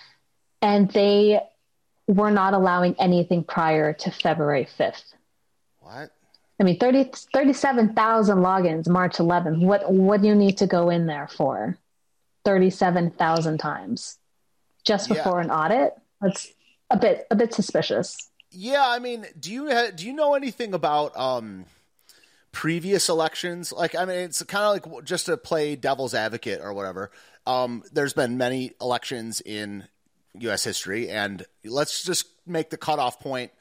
and 0.60 0.90
they 0.90 1.40
were 2.08 2.32
not 2.32 2.54
allowing 2.54 2.96
anything 2.98 3.44
prior 3.44 3.92
to 3.92 4.10
February 4.10 4.66
5th. 4.78 5.14
What? 5.78 6.10
I 6.60 6.64
mean, 6.64 6.78
30, 6.78 7.10
37,000 7.32 8.38
logins 8.38 8.88
March 8.88 9.16
11th. 9.16 9.60
What, 9.60 9.90
what 9.90 10.20
do 10.20 10.28
you 10.28 10.34
need 10.34 10.58
to 10.58 10.66
go 10.66 10.90
in 10.90 11.06
there 11.06 11.28
for? 11.28 11.78
37,000 12.44 13.58
times 13.58 14.18
just 14.84 15.08
before 15.08 15.38
yeah. 15.38 15.44
an 15.44 15.50
audit? 15.50 15.94
That's 16.20 16.52
a 16.90 16.96
bit, 16.96 17.26
a 17.30 17.36
bit 17.36 17.54
suspicious. 17.54 18.16
Yeah, 18.50 18.84
I 18.86 18.98
mean, 18.98 19.26
do 19.38 19.50
you 19.50 19.90
do 19.94 20.06
you 20.06 20.12
know 20.12 20.34
anything 20.34 20.74
about 20.74 21.16
um, 21.16 21.64
previous 22.52 23.08
elections? 23.08 23.72
Like, 23.72 23.94
I 23.94 24.04
mean, 24.04 24.18
it's 24.18 24.42
kind 24.42 24.64
of 24.64 24.94
like 24.94 25.04
just 25.04 25.26
to 25.26 25.38
play 25.38 25.74
devil's 25.74 26.12
advocate 26.12 26.60
or 26.62 26.74
whatever. 26.74 27.10
Um, 27.46 27.82
there's 27.92 28.12
been 28.12 28.36
many 28.36 28.72
elections 28.78 29.40
in 29.40 29.88
U.S. 30.38 30.64
history, 30.64 31.08
and 31.08 31.44
let's 31.64 32.04
just 32.04 32.26
make 32.46 32.68
the 32.68 32.76
cutoff 32.76 33.20
point 33.20 33.52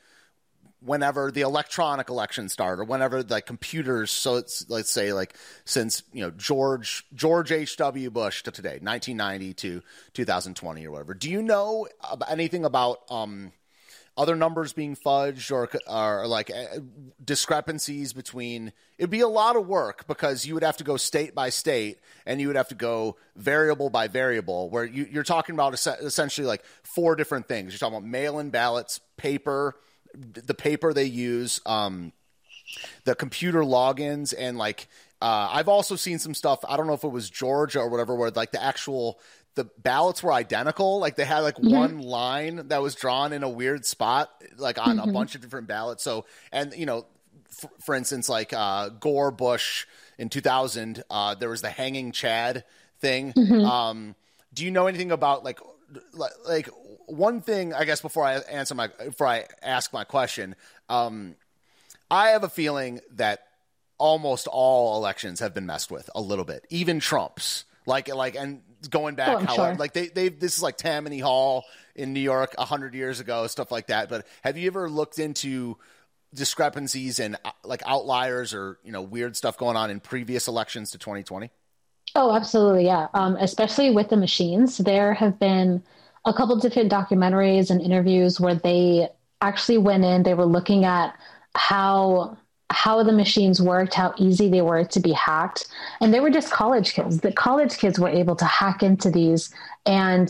whenever 0.83 1.31
the 1.31 1.41
electronic 1.41 2.09
election 2.09 2.49
start 2.49 2.79
or 2.79 2.83
whenever 2.83 3.21
the 3.23 3.41
computers 3.41 4.09
so 4.09 4.37
it's 4.37 4.67
let's 4.69 4.91
say 4.91 5.13
like 5.13 5.35
since 5.63 6.03
you 6.11 6.21
know 6.21 6.31
george 6.31 7.05
george 7.13 7.51
h.w 7.51 8.09
bush 8.09 8.43
to 8.43 8.51
today 8.51 8.79
1990 8.81 9.53
to 9.53 9.81
2020 10.13 10.85
or 10.85 10.91
whatever. 10.91 11.13
Do 11.13 11.29
you 11.29 11.41
know 11.41 11.87
anything 12.29 12.65
about 12.65 12.99
um, 13.09 13.51
other 14.17 14.35
numbers 14.35 14.73
being 14.73 14.95
fudged 14.95 15.51
or, 15.51 15.69
or 15.87 16.27
like 16.27 16.51
uh, 16.51 16.79
discrepancies 17.23 18.13
between 18.13 18.73
it'd 18.97 19.09
be 19.09 19.21
a 19.21 19.27
lot 19.27 19.55
of 19.55 19.67
work 19.67 20.05
because 20.07 20.45
you 20.45 20.53
would 20.53 20.63
have 20.63 20.77
to 20.77 20.83
go 20.83 20.97
state 20.97 21.33
by 21.33 21.49
state 21.49 21.97
and 22.25 22.41
you 22.41 22.47
would 22.47 22.55
have 22.55 22.67
to 22.67 22.75
go 22.75 23.15
variable 23.35 23.89
by 23.89 24.07
variable 24.07 24.69
where 24.69 24.85
you, 24.85 25.19
are 25.19 25.23
talking 25.23 25.55
about 25.55 25.73
essentially 25.73 26.45
like 26.45 26.63
four 26.83 27.15
different 27.15 27.47
things. 27.47 27.71
You're 27.71 27.79
talking 27.79 27.97
about 27.97 28.07
mail-in 28.07 28.49
ballots 28.49 28.99
paper 29.17 29.75
the 30.13 30.53
paper 30.53 30.93
they 30.93 31.05
use 31.05 31.61
um, 31.65 32.11
the 33.05 33.15
computer 33.15 33.61
logins 33.61 34.33
and 34.37 34.57
like 34.57 34.87
uh, 35.21 35.49
I've 35.51 35.67
also 35.67 35.95
seen 35.95 36.17
some 36.17 36.33
stuff. 36.33 36.65
I 36.67 36.77
don't 36.77 36.87
know 36.87 36.93
if 36.93 37.03
it 37.03 37.11
was 37.11 37.29
Georgia 37.29 37.79
or 37.79 37.89
whatever, 37.89 38.15
where 38.15 38.31
like 38.31 38.51
the 38.51 38.63
actual 38.63 39.19
the 39.55 39.65
ballots 39.77 40.23
were 40.23 40.33
identical. 40.33 40.99
Like 40.99 41.15
they 41.15 41.25
had 41.25 41.39
like 41.39 41.57
mm-hmm. 41.57 41.75
one 41.75 41.99
line 41.99 42.67
that 42.69 42.81
was 42.81 42.95
drawn 42.95 43.33
in 43.33 43.43
a 43.43 43.49
weird 43.49 43.85
spot, 43.85 44.31
like 44.57 44.79
on 44.79 44.97
mm-hmm. 44.97 45.09
a 45.09 45.13
bunch 45.13 45.35
of 45.35 45.41
different 45.41 45.67
ballots. 45.67 46.03
So, 46.03 46.25
and 46.51 46.73
you 46.73 46.85
know, 46.85 47.05
f- 47.49 47.71
for 47.85 47.93
instance, 47.93 48.29
like 48.29 48.51
uh, 48.53 48.89
Gore 48.89 49.31
Bush 49.31 49.85
in 50.17 50.29
2000, 50.29 51.03
uh, 51.09 51.35
there 51.35 51.49
was 51.49 51.61
the 51.61 51.69
hanging 51.69 52.11
Chad 52.11 52.63
thing. 52.99 53.33
Mm-hmm. 53.33 53.65
Um, 53.65 54.15
do 54.53 54.65
you 54.65 54.71
know 54.71 54.87
anything 54.87 55.11
about 55.11 55.43
like, 55.43 55.59
like 56.45 56.69
one 57.11 57.41
thing? 57.41 57.73
I 57.73 57.85
guess 57.85 58.01
before 58.01 58.23
I 58.23 58.37
answer 58.37 58.75
my 58.75 58.87
before 58.87 59.27
I 59.27 59.45
ask 59.61 59.93
my 59.93 60.03
question, 60.03 60.55
um, 60.89 61.35
I 62.09 62.29
have 62.29 62.43
a 62.43 62.49
feeling 62.49 63.01
that 63.11 63.43
almost 63.97 64.47
all 64.47 64.97
elections 64.97 65.39
have 65.39 65.53
been 65.53 65.65
messed 65.65 65.91
with 65.91 66.09
a 66.15 66.21
little 66.21 66.45
bit, 66.45 66.65
even 66.69 66.99
Trump's. 66.99 67.65
Like, 67.87 68.13
like, 68.13 68.35
and 68.35 68.61
going 68.89 69.15
back, 69.15 69.29
oh, 69.29 69.39
how 69.39 69.55
sure. 69.55 69.75
like 69.75 69.93
they 69.93 70.07
they 70.07 70.29
this 70.29 70.57
is 70.57 70.63
like 70.63 70.77
Tammany 70.77 71.19
Hall 71.19 71.65
in 71.95 72.13
New 72.13 72.19
York 72.19 72.53
a 72.57 72.65
hundred 72.65 72.93
years 72.93 73.19
ago, 73.19 73.47
stuff 73.47 73.71
like 73.71 73.87
that. 73.87 74.07
But 74.07 74.27
have 74.43 74.57
you 74.57 74.67
ever 74.67 74.89
looked 74.89 75.17
into 75.17 75.77
discrepancies 76.33 77.19
and 77.19 77.37
uh, 77.43 77.51
like 77.63 77.81
outliers 77.85 78.53
or 78.53 78.77
you 78.83 78.91
know 78.91 79.01
weird 79.01 79.35
stuff 79.35 79.57
going 79.57 79.77
on 79.77 79.89
in 79.89 79.99
previous 79.99 80.47
elections 80.47 80.91
to 80.91 80.97
2020? 80.97 81.49
Oh, 82.15 82.35
absolutely, 82.35 82.85
yeah. 82.85 83.07
Um, 83.13 83.35
especially 83.37 83.89
with 83.89 84.09
the 84.09 84.17
machines, 84.17 84.77
there 84.77 85.13
have 85.13 85.39
been 85.39 85.83
a 86.25 86.33
couple 86.33 86.55
different 86.57 86.91
documentaries 86.91 87.69
and 87.69 87.81
interviews 87.81 88.39
where 88.39 88.55
they 88.55 89.09
actually 89.41 89.77
went 89.77 90.05
in. 90.05 90.23
They 90.23 90.33
were 90.33 90.45
looking 90.45 90.85
at 90.85 91.15
how 91.55 92.37
how 92.69 93.03
the 93.03 93.11
machines 93.11 93.61
worked, 93.61 93.93
how 93.93 94.13
easy 94.17 94.49
they 94.49 94.61
were 94.61 94.85
to 94.85 94.99
be 94.99 95.11
hacked, 95.11 95.67
and 95.99 96.13
they 96.13 96.21
were 96.21 96.29
just 96.29 96.51
college 96.51 96.93
kids. 96.93 97.19
The 97.19 97.33
college 97.33 97.77
kids 97.77 97.99
were 97.99 98.09
able 98.09 98.35
to 98.37 98.45
hack 98.45 98.81
into 98.81 99.11
these 99.11 99.53
and 99.85 100.29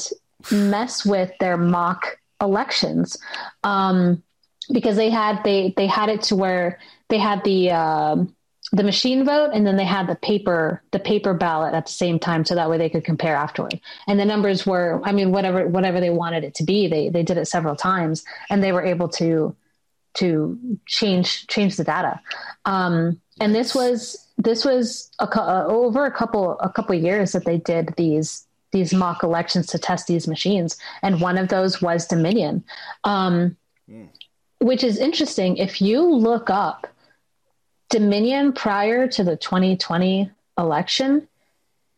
mess 0.52 1.06
with 1.06 1.32
their 1.40 1.56
mock 1.58 2.18
elections 2.42 3.18
um, 3.64 4.24
because 4.72 4.96
they 4.96 5.10
had 5.10 5.44
they 5.44 5.74
they 5.78 5.88
had 5.88 6.10
it 6.10 6.24
to 6.24 6.36
where 6.36 6.80
they 7.10 7.20
had 7.20 7.44
the 7.44 7.72
um, 7.72 8.36
the 8.74 8.84
machine 8.84 9.26
vote 9.26 9.52
and 9.54 9.68
then 9.68 9.76
they 9.76 9.86
had 9.86 10.08
the 10.08 10.16
paper 10.16 10.82
the 10.92 11.00
paper 11.00 11.34
ballot 11.34 11.74
at 11.74 11.86
the 11.86 11.92
same 11.92 12.18
time 12.20 12.46
so 12.46 12.56
that 12.56 12.70
way 12.70 12.78
they 12.78 12.90
could 12.90 13.04
compare 13.04 13.36
afterward. 13.36 13.80
And 14.08 14.20
the 14.20 14.26
numbers 14.26 14.66
were 14.66 15.02
i 15.04 15.12
mean 15.12 15.32
whatever 15.32 15.68
whatever 15.68 16.00
they 16.00 16.10
wanted 16.10 16.44
it 16.44 16.56
to 16.56 16.64
be 16.64 16.88
they 16.88 17.10
they 17.10 17.24
did 17.24 17.38
it 17.38 17.46
several 17.46 17.76
times 17.76 18.24
and 18.50 18.64
they 18.64 18.72
were 18.72 18.84
able 18.84 19.10
to 19.10 19.56
to 20.14 20.78
change 20.86 21.48
change 21.48 21.78
the 21.78 21.84
data. 21.84 22.20
Um, 22.66 23.22
and 23.40 23.56
this 23.56 23.74
was 23.74 24.28
this 24.38 24.66
was 24.66 25.12
a, 25.20 25.26
uh, 25.26 25.66
over 25.68 26.06
a 26.06 26.12
couple 26.12 26.60
a 26.60 26.70
couple 26.70 26.96
years 26.96 27.34
that 27.34 27.46
they 27.46 27.58
did 27.58 27.94
these 27.98 28.46
these 28.72 28.94
mock 28.94 29.22
elections 29.22 29.68
to 29.68 29.80
test 29.80 30.08
these 30.08 30.28
machines 30.28 30.78
and 31.02 31.20
one 31.20 31.38
of 31.38 31.50
those 31.50 31.82
was 31.82 32.08
dominion. 32.08 32.64
Um, 33.04 33.58
mm. 33.90 34.08
which 34.60 34.84
is 34.84 34.98
interesting 34.98 35.58
if 35.58 35.82
you 35.82 36.02
look 36.02 36.50
up 36.50 36.88
Dominion 37.92 38.54
prior 38.54 39.06
to 39.06 39.24
the 39.26 39.36
2020 39.36 40.32
election, 40.58 41.28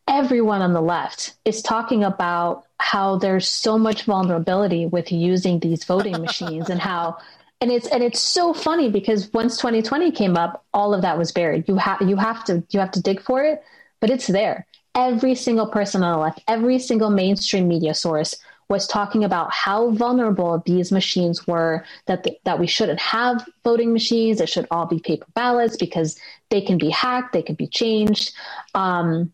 everyone 0.08 0.64
on 0.64 0.74
the 0.74 0.82
left 0.82 1.36
is 1.46 1.62
talking 1.62 2.04
about 2.04 2.66
how 2.80 3.18
there's 3.18 3.48
so 3.48 3.78
much 3.78 4.04
vulnerability 4.04 4.88
with 4.88 5.12
using 5.12 5.60
these 5.60 5.84
voting 5.84 6.20
machines 6.20 6.68
and 6.72 6.80
how 6.82 7.18
and 7.62 7.72
it's 7.72 7.86
and 7.88 8.02
it's 8.02 8.20
so 8.20 8.56
funny 8.56 8.90
because 8.90 9.32
once 9.34 9.58
2020 9.58 10.12
came 10.12 10.36
up 10.36 10.66
all 10.74 10.96
of 10.96 11.04
that 11.04 11.20
was 11.20 11.32
buried. 11.32 11.68
You 11.68 11.76
have 11.76 12.02
you 12.02 12.16
have 12.16 12.44
to 12.46 12.64
you 12.72 12.80
have 12.80 12.92
to 12.92 13.02
dig 13.02 13.22
for 13.22 13.44
it 13.44 13.64
but 14.00 14.10
it's 14.10 14.26
there. 14.26 14.66
Every 14.96 15.36
single 15.36 15.68
person 15.68 16.04
on 16.04 16.14
the 16.14 16.18
left 16.24 16.42
every 16.48 16.80
single 16.80 17.12
mainstream 17.12 17.68
media 17.68 17.94
source 17.94 18.36
was 18.70 18.88
talking 18.88 19.24
about 19.24 19.52
how 19.52 19.92
vulnerable 19.92 20.62
these 20.66 20.92
machines 20.92 21.46
were 21.48 21.86
that 22.08 22.26
that 22.44 22.60
we 22.60 22.68
shouldn't 22.68 23.00
have 23.00 23.46
voting 23.64 23.94
machines. 23.94 24.42
It 24.42 24.50
should 24.50 24.68
all 24.72 24.86
be 24.86 25.00
paper 25.00 25.26
ballots 25.34 25.78
because 25.78 26.18
they 26.50 26.62
can 26.62 26.78
be 26.78 26.90
hacked 26.90 27.34
they 27.34 27.42
can 27.42 27.56
be 27.56 27.68
changed. 27.68 28.34
Um, 28.74 29.32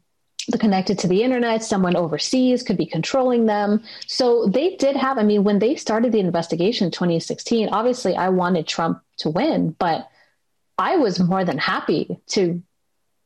connected 0.58 0.98
to 0.98 1.08
the 1.08 1.22
internet 1.22 1.64
someone 1.64 1.96
overseas 1.96 2.64
could 2.64 2.78
be 2.78 2.86
controlling 2.86 3.46
them. 3.46 3.84
So 4.08 4.48
they 4.48 4.76
did 4.78 4.96
have 4.96 5.18
i 5.18 5.24
mean 5.24 5.44
when 5.44 5.60
they 5.60 5.76
started 5.76 6.12
the 6.12 6.20
investigation 6.20 6.86
in 6.86 6.92
2016 6.92 7.70
obviously 7.70 8.16
i 8.16 8.30
wanted 8.30 8.68
trump 8.68 9.02
to 9.18 9.30
win 9.30 9.76
but 9.78 10.10
i 10.78 10.96
was 10.96 11.20
more 11.20 11.46
than 11.46 11.58
happy 11.58 12.20
to 12.28 12.62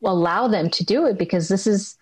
allow 0.04 0.48
them 0.48 0.70
to 0.70 0.84
do 0.84 1.06
it 1.06 1.18
because 1.18 1.48
this 1.48 1.66
is 1.66 1.96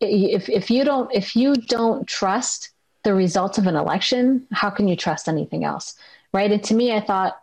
if 0.00 0.48
if 0.48 0.70
you 0.70 0.84
don't 0.84 1.12
if 1.14 1.36
you 1.36 1.54
don't 1.54 2.06
trust 2.06 2.70
the 3.06 3.14
results 3.14 3.56
of 3.56 3.68
an 3.68 3.76
election, 3.76 4.44
how 4.50 4.68
can 4.68 4.88
you 4.88 4.96
trust 4.96 5.28
anything 5.28 5.62
else? 5.62 5.94
Right. 6.32 6.50
And 6.50 6.62
to 6.64 6.74
me, 6.74 6.92
I 6.92 7.00
thought 7.00 7.40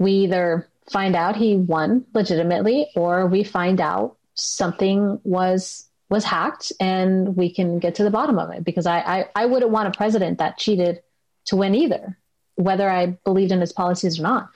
we 0.00 0.10
either 0.12 0.68
find 0.90 1.14
out 1.14 1.36
he 1.36 1.54
won 1.54 2.04
legitimately 2.12 2.88
or 2.96 3.28
we 3.28 3.44
find 3.44 3.80
out 3.80 4.16
something 4.34 5.20
was 5.22 5.86
was 6.08 6.24
hacked 6.24 6.72
and 6.80 7.36
we 7.36 7.54
can 7.54 7.78
get 7.78 7.94
to 7.94 8.02
the 8.02 8.10
bottom 8.10 8.36
of 8.36 8.50
it 8.50 8.64
because 8.64 8.84
I, 8.84 8.98
I, 8.98 9.28
I 9.36 9.46
wouldn't 9.46 9.70
want 9.70 9.86
a 9.86 9.96
president 9.96 10.38
that 10.38 10.58
cheated 10.58 11.02
to 11.44 11.54
win 11.54 11.76
either, 11.76 12.18
whether 12.56 12.90
I 12.90 13.16
believed 13.22 13.52
in 13.52 13.60
his 13.60 13.72
policies 13.72 14.18
or 14.18 14.24
not. 14.24 14.48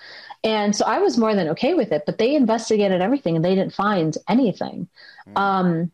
And 0.43 0.75
so 0.75 0.85
I 0.85 0.99
was 0.99 1.17
more 1.17 1.37
than 1.37 1.51
okay 1.51 1.75
with 1.75 1.93
it, 1.93 2.03
but 2.07 2.19
they 2.19 2.35
investigated 2.35 3.01
everything 3.01 3.37
and 3.37 3.45
they 3.45 3.55
didn't 3.55 3.73
find 3.73 4.19
anything. 4.29 4.89
Mm. 5.29 5.41
Um, 5.41 5.93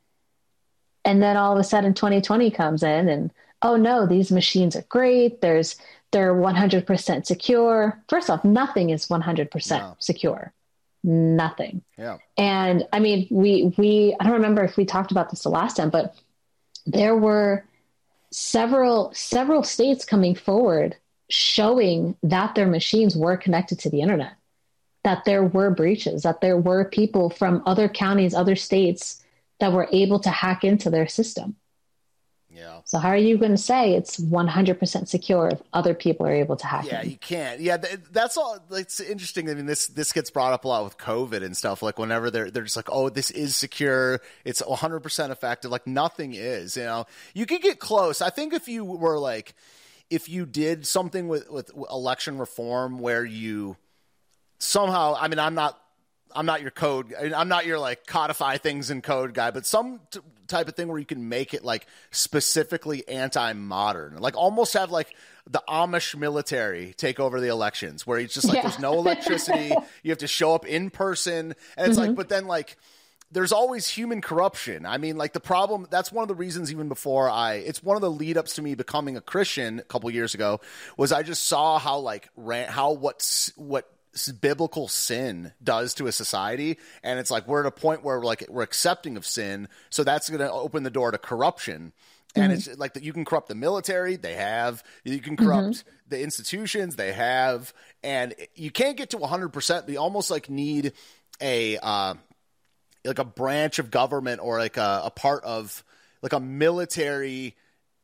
and 1.04 1.22
then 1.22 1.36
all 1.36 1.52
of 1.52 1.58
a 1.58 1.64
sudden 1.64 1.92
2020 1.92 2.50
comes 2.52 2.82
in 2.82 3.10
and 3.10 3.30
oh 3.62 3.76
no, 3.76 4.06
these 4.06 4.30
machines 4.32 4.76
are 4.76 4.84
great. 4.88 5.40
There's 5.40 5.76
they're 6.12 6.34
100% 6.34 7.26
secure. 7.26 8.02
First 8.08 8.30
off, 8.30 8.44
nothing 8.44 8.90
is 8.90 9.06
100% 9.06 9.70
no. 9.78 9.96
secure. 10.00 10.52
Nothing. 11.04 11.82
Yeah. 11.96 12.18
And 12.36 12.86
I 12.92 12.98
mean, 12.98 13.26
we 13.30 13.72
we 13.78 14.16
I 14.20 14.24
don't 14.24 14.34
remember 14.34 14.64
if 14.64 14.76
we 14.76 14.84
talked 14.84 15.12
about 15.12 15.30
this 15.30 15.42
the 15.42 15.48
last 15.48 15.76
time, 15.76 15.90
but 15.90 16.14
there 16.84 17.16
were 17.16 17.64
several 18.32 19.12
several 19.14 19.62
states 19.62 20.04
coming 20.04 20.34
forward 20.34 20.96
showing 21.30 22.16
that 22.22 22.54
their 22.54 22.66
machines 22.66 23.16
were 23.16 23.36
connected 23.36 23.78
to 23.78 23.90
the 23.90 24.00
internet, 24.00 24.34
that 25.04 25.24
there 25.24 25.44
were 25.44 25.70
breaches, 25.70 26.24
that 26.24 26.40
there 26.40 26.58
were 26.58 26.84
people 26.84 27.30
from 27.30 27.62
other 27.64 27.88
counties, 27.88 28.34
other 28.34 28.56
states 28.56 29.24
that 29.60 29.72
were 29.72 29.88
able 29.92 30.18
to 30.18 30.30
hack 30.30 30.64
into 30.64 30.90
their 30.90 31.06
system. 31.06 31.56
Yeah. 32.60 32.80
So 32.84 32.98
how 32.98 33.08
are 33.08 33.16
you 33.16 33.38
going 33.38 33.52
to 33.52 33.56
say 33.56 33.94
it's 33.94 34.20
100% 34.20 35.08
secure 35.08 35.48
if 35.48 35.62
other 35.72 35.94
people 35.94 36.26
are 36.26 36.32
able 36.32 36.56
to 36.56 36.66
hack 36.66 36.84
yeah, 36.86 37.00
it? 37.00 37.04
Yeah, 37.04 37.10
you 37.10 37.16
can't. 37.16 37.60
Yeah, 37.60 37.78
that's 38.12 38.36
all. 38.36 38.58
It's 38.70 39.00
interesting. 39.00 39.48
I 39.48 39.54
mean, 39.54 39.64
this 39.64 39.86
this 39.86 40.12
gets 40.12 40.30
brought 40.30 40.52
up 40.52 40.66
a 40.66 40.68
lot 40.68 40.84
with 40.84 40.98
COVID 40.98 41.42
and 41.42 41.56
stuff. 41.56 41.82
Like 41.82 41.98
whenever 41.98 42.30
they're 42.30 42.50
they're 42.50 42.64
just 42.64 42.76
like, 42.76 42.90
oh, 42.92 43.08
this 43.08 43.30
is 43.30 43.56
secure. 43.56 44.20
It's 44.44 44.60
100% 44.60 45.30
effective. 45.30 45.70
Like 45.70 45.86
nothing 45.86 46.34
is. 46.34 46.76
You 46.76 46.84
know, 46.84 47.06
you 47.32 47.46
could 47.46 47.62
get 47.62 47.78
close. 47.78 48.20
I 48.20 48.28
think 48.30 48.52
if 48.52 48.68
you 48.68 48.84
were 48.84 49.18
like, 49.18 49.54
if 50.10 50.28
you 50.28 50.44
did 50.44 50.86
something 50.86 51.28
with 51.28 51.48
with 51.48 51.70
election 51.90 52.36
reform 52.36 52.98
where 52.98 53.24
you 53.24 53.78
somehow, 54.58 55.16
I 55.18 55.28
mean, 55.28 55.38
I'm 55.38 55.54
not 55.54 55.80
I'm 56.34 56.46
not 56.46 56.62
your 56.62 56.70
code. 56.70 57.14
I'm 57.14 57.48
not 57.48 57.66
your 57.66 57.78
like 57.78 58.06
codify 58.06 58.58
things 58.58 58.90
in 58.90 59.02
code 59.02 59.34
guy, 59.34 59.50
but 59.50 59.66
some 59.66 60.00
t- 60.10 60.20
type 60.46 60.68
of 60.68 60.74
thing 60.74 60.88
where 60.88 60.98
you 60.98 61.06
can 61.06 61.28
make 61.28 61.54
it 61.54 61.64
like 61.64 61.86
specifically 62.10 63.06
anti-modern, 63.08 64.16
like 64.18 64.36
almost 64.36 64.74
have 64.74 64.90
like 64.90 65.14
the 65.48 65.62
Amish 65.68 66.16
military 66.16 66.94
take 66.96 67.18
over 67.18 67.40
the 67.40 67.48
elections, 67.48 68.06
where 68.06 68.18
it's 68.18 68.34
just 68.34 68.46
like 68.46 68.56
yeah. 68.56 68.62
there's 68.62 68.78
no 68.78 68.94
electricity, 68.98 69.72
you 70.02 70.10
have 70.10 70.18
to 70.18 70.26
show 70.28 70.54
up 70.54 70.66
in 70.66 70.90
person, 70.90 71.54
and 71.76 71.88
it's 71.90 71.98
mm-hmm. 71.98 72.08
like, 72.08 72.16
but 72.16 72.28
then 72.28 72.46
like 72.46 72.76
there's 73.32 73.52
always 73.52 73.88
human 73.88 74.20
corruption. 74.20 74.84
I 74.84 74.98
mean, 74.98 75.16
like 75.16 75.32
the 75.32 75.40
problem. 75.40 75.86
That's 75.90 76.10
one 76.10 76.22
of 76.22 76.28
the 76.28 76.34
reasons. 76.34 76.72
Even 76.72 76.88
before 76.88 77.30
I, 77.30 77.54
it's 77.54 77.82
one 77.82 77.96
of 77.96 78.02
the 78.02 78.10
lead 78.10 78.36
ups 78.36 78.56
to 78.56 78.62
me 78.62 78.74
becoming 78.74 79.16
a 79.16 79.20
Christian 79.20 79.78
a 79.78 79.84
couple 79.84 80.10
years 80.10 80.34
ago. 80.34 80.60
Was 80.96 81.12
I 81.12 81.22
just 81.22 81.44
saw 81.46 81.78
how 81.78 81.98
like 81.98 82.28
ran, 82.36 82.68
how 82.68 82.92
what's 82.92 83.52
what 83.56 83.90
biblical 84.40 84.88
sin 84.88 85.52
does 85.62 85.94
to 85.94 86.06
a 86.06 86.12
society 86.12 86.78
and 87.02 87.18
it's 87.18 87.30
like 87.30 87.46
we're 87.46 87.60
at 87.60 87.66
a 87.66 87.70
point 87.70 88.02
where 88.02 88.18
we're 88.18 88.24
like 88.24 88.44
we're 88.48 88.62
accepting 88.62 89.16
of 89.16 89.24
sin 89.24 89.68
so 89.88 90.02
that's 90.02 90.28
going 90.28 90.40
to 90.40 90.50
open 90.50 90.82
the 90.82 90.90
door 90.90 91.10
to 91.10 91.18
corruption 91.18 91.92
and 92.34 92.44
mm-hmm. 92.44 92.70
it's 92.70 92.78
like 92.78 92.94
that 92.94 93.02
you 93.02 93.12
can 93.12 93.24
corrupt 93.24 93.48
the 93.48 93.54
military 93.54 94.16
they 94.16 94.34
have 94.34 94.82
you 95.04 95.20
can 95.20 95.36
corrupt 95.36 95.68
mm-hmm. 95.68 95.88
the 96.08 96.20
institutions 96.20 96.96
they 96.96 97.12
have 97.12 97.72
and 98.02 98.34
you 98.54 98.70
can't 98.70 98.96
get 98.96 99.10
to 99.10 99.16
100% 99.16 99.88
you 99.88 99.98
almost 99.98 100.30
like 100.30 100.50
need 100.50 100.92
a 101.40 101.78
uh, 101.78 102.14
like 103.04 103.18
a 103.18 103.24
branch 103.24 103.78
of 103.78 103.90
government 103.90 104.40
or 104.42 104.58
like 104.58 104.76
a, 104.76 105.02
a 105.04 105.10
part 105.10 105.44
of 105.44 105.84
like 106.22 106.32
a 106.32 106.40
military 106.40 107.56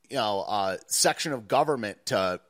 you 0.08 0.16
know 0.16 0.44
uh, 0.46 0.76
section 0.86 1.32
of 1.32 1.48
government 1.48 1.98
to 2.06 2.40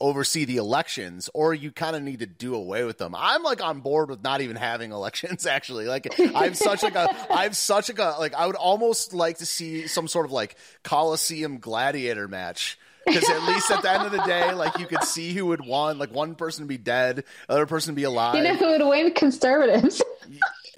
oversee 0.00 0.44
the 0.44 0.56
elections 0.56 1.28
or 1.34 1.52
you 1.52 1.70
kind 1.70 1.94
of 1.94 2.02
need 2.02 2.20
to 2.20 2.26
do 2.26 2.54
away 2.54 2.84
with 2.84 2.98
them. 2.98 3.14
I'm 3.16 3.42
like 3.42 3.62
on 3.62 3.80
board 3.80 4.10
with 4.10 4.22
not 4.22 4.40
even 4.40 4.56
having 4.56 4.92
elections 4.92 5.46
actually. 5.46 5.86
Like 5.86 6.08
I'm 6.34 6.54
such 6.54 6.82
like 6.82 6.94
a 6.94 7.08
I'm 7.30 7.52
such 7.52 7.88
like 7.88 7.98
a 7.98 8.16
like 8.18 8.34
I 8.34 8.46
would 8.46 8.56
almost 8.56 9.12
like 9.12 9.38
to 9.38 9.46
see 9.46 9.86
some 9.86 10.08
sort 10.08 10.26
of 10.26 10.32
like 10.32 10.56
Coliseum 10.82 11.58
gladiator 11.58 12.28
match 12.28 12.78
because 13.06 13.28
at 13.28 13.42
least 13.48 13.70
at 13.70 13.82
the 13.82 13.90
end 13.90 14.04
of 14.04 14.12
the 14.12 14.22
day, 14.22 14.52
like 14.52 14.78
you 14.78 14.86
could 14.86 15.02
see 15.04 15.32
who 15.32 15.46
would 15.46 15.64
won. 15.64 15.98
Like 15.98 16.12
one 16.12 16.34
person 16.34 16.66
be 16.66 16.78
dead, 16.78 17.24
other 17.48 17.66
person 17.66 17.94
be 17.94 18.04
alive. 18.04 18.36
You 18.36 18.42
know 18.42 18.54
who 18.54 18.66
would 18.68 18.88
win? 18.88 19.12
Conservatives. 19.12 20.02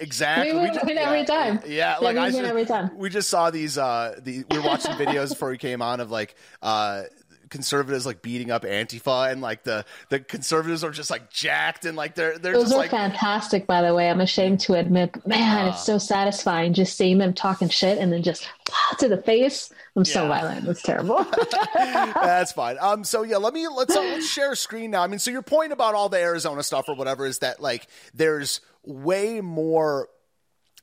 Exactly. 0.01 0.53
We 0.53 0.59
win, 0.59 0.75
just, 0.75 0.85
win 0.85 0.97
yeah, 0.97 1.03
every 1.03 1.25
time. 1.25 1.61
Yeah, 1.65 1.99
like 1.99 2.17
I 2.17 2.31
just, 2.31 2.43
every 2.43 2.65
time. 2.65 2.91
we 2.99 3.09
just 3.09 3.29
saw 3.31 3.51
these. 3.51 3.79
Uh, 3.79 4.19
the 4.21 4.45
we 4.51 4.59
were 4.59 4.65
watching 4.65 4.91
videos 4.93 5.29
before 5.29 5.51
we 5.51 5.59
came 5.59 5.81
on 5.81 6.01
of 6.01 6.11
like 6.11 6.35
uh 6.61 7.05
conservatives 7.53 8.07
like 8.07 8.23
beating 8.23 8.51
up 8.51 8.63
Antifa 8.63 9.31
and 9.31 9.43
like 9.43 9.63
the 9.63 9.85
the 10.09 10.19
conservatives 10.19 10.83
are 10.83 10.91
just 10.91 11.11
like 11.11 11.31
jacked 11.31 11.85
and 11.85 11.99
like 11.99 12.15
they're 12.15 12.39
they're 12.39 12.55
Those 12.55 12.65
just 12.65 12.75
are 12.75 12.79
like 12.79 12.91
fantastic 12.91 13.67
by 13.67 13.83
the 13.83 13.95
way. 13.95 14.09
I'm 14.09 14.23
ashamed 14.23 14.61
to 14.61 14.75
admit, 14.75 15.25
man, 15.27 15.67
uh, 15.67 15.71
it's 15.71 15.85
so 15.85 15.99
satisfying 15.99 16.73
just 16.73 16.97
seeing 16.97 17.19
them 17.19 17.35
talking 17.35 17.69
shit 17.69 17.99
and 17.99 18.11
then 18.11 18.23
just 18.23 18.49
to 18.99 19.09
the 19.09 19.19
face. 19.19 19.71
I'm 19.95 20.05
yeah. 20.07 20.13
so 20.13 20.29
violent. 20.29 20.67
It's 20.67 20.81
terrible. 20.81 21.27
That's 21.75 22.53
fine. 22.53 22.79
Um 22.81 23.05
so 23.05 23.23
yeah, 23.23 23.37
let 23.37 23.53
me 23.53 23.69
let's 23.69 23.95
uh, 23.95 24.01
let's 24.01 24.29
share 24.29 24.53
a 24.53 24.57
screen 24.57 24.91
now. 24.91 25.03
I 25.03 25.07
mean, 25.07 25.19
so 25.19 25.31
your 25.31 25.43
point 25.43 25.73
about 25.73 25.95
all 25.95 26.09
the 26.09 26.19
Arizona 26.19 26.63
stuff 26.63 26.89
or 26.89 26.95
whatever 26.95 27.27
is 27.27 27.41
that 27.41 27.61
like 27.61 27.87
there's 28.15 28.63
way 28.83 29.43
more 29.43 30.09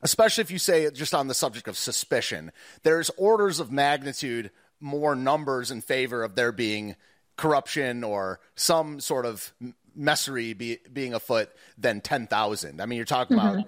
especially 0.02 0.42
if 0.42 0.52
you 0.52 0.58
say 0.58 0.88
just 0.92 1.14
on 1.14 1.26
the 1.26 1.34
subject 1.34 1.66
of 1.66 1.76
suspicion, 1.76 2.52
there's 2.84 3.10
orders 3.18 3.58
of 3.58 3.72
magnitude 3.72 4.52
more 4.80 5.14
numbers 5.14 5.70
in 5.70 5.80
favor 5.80 6.22
of 6.22 6.34
there 6.34 6.52
being 6.52 6.96
corruption 7.36 8.04
or 8.04 8.40
some 8.54 9.00
sort 9.00 9.26
of 9.26 9.52
messery 9.98 10.56
be, 10.56 10.78
being 10.92 11.14
afoot 11.14 11.50
than 11.78 12.00
10,000. 12.00 12.80
I 12.80 12.86
mean, 12.86 12.96
you're 12.96 13.04
talking 13.04 13.38
mm-hmm. 13.38 13.60
about, 13.60 13.66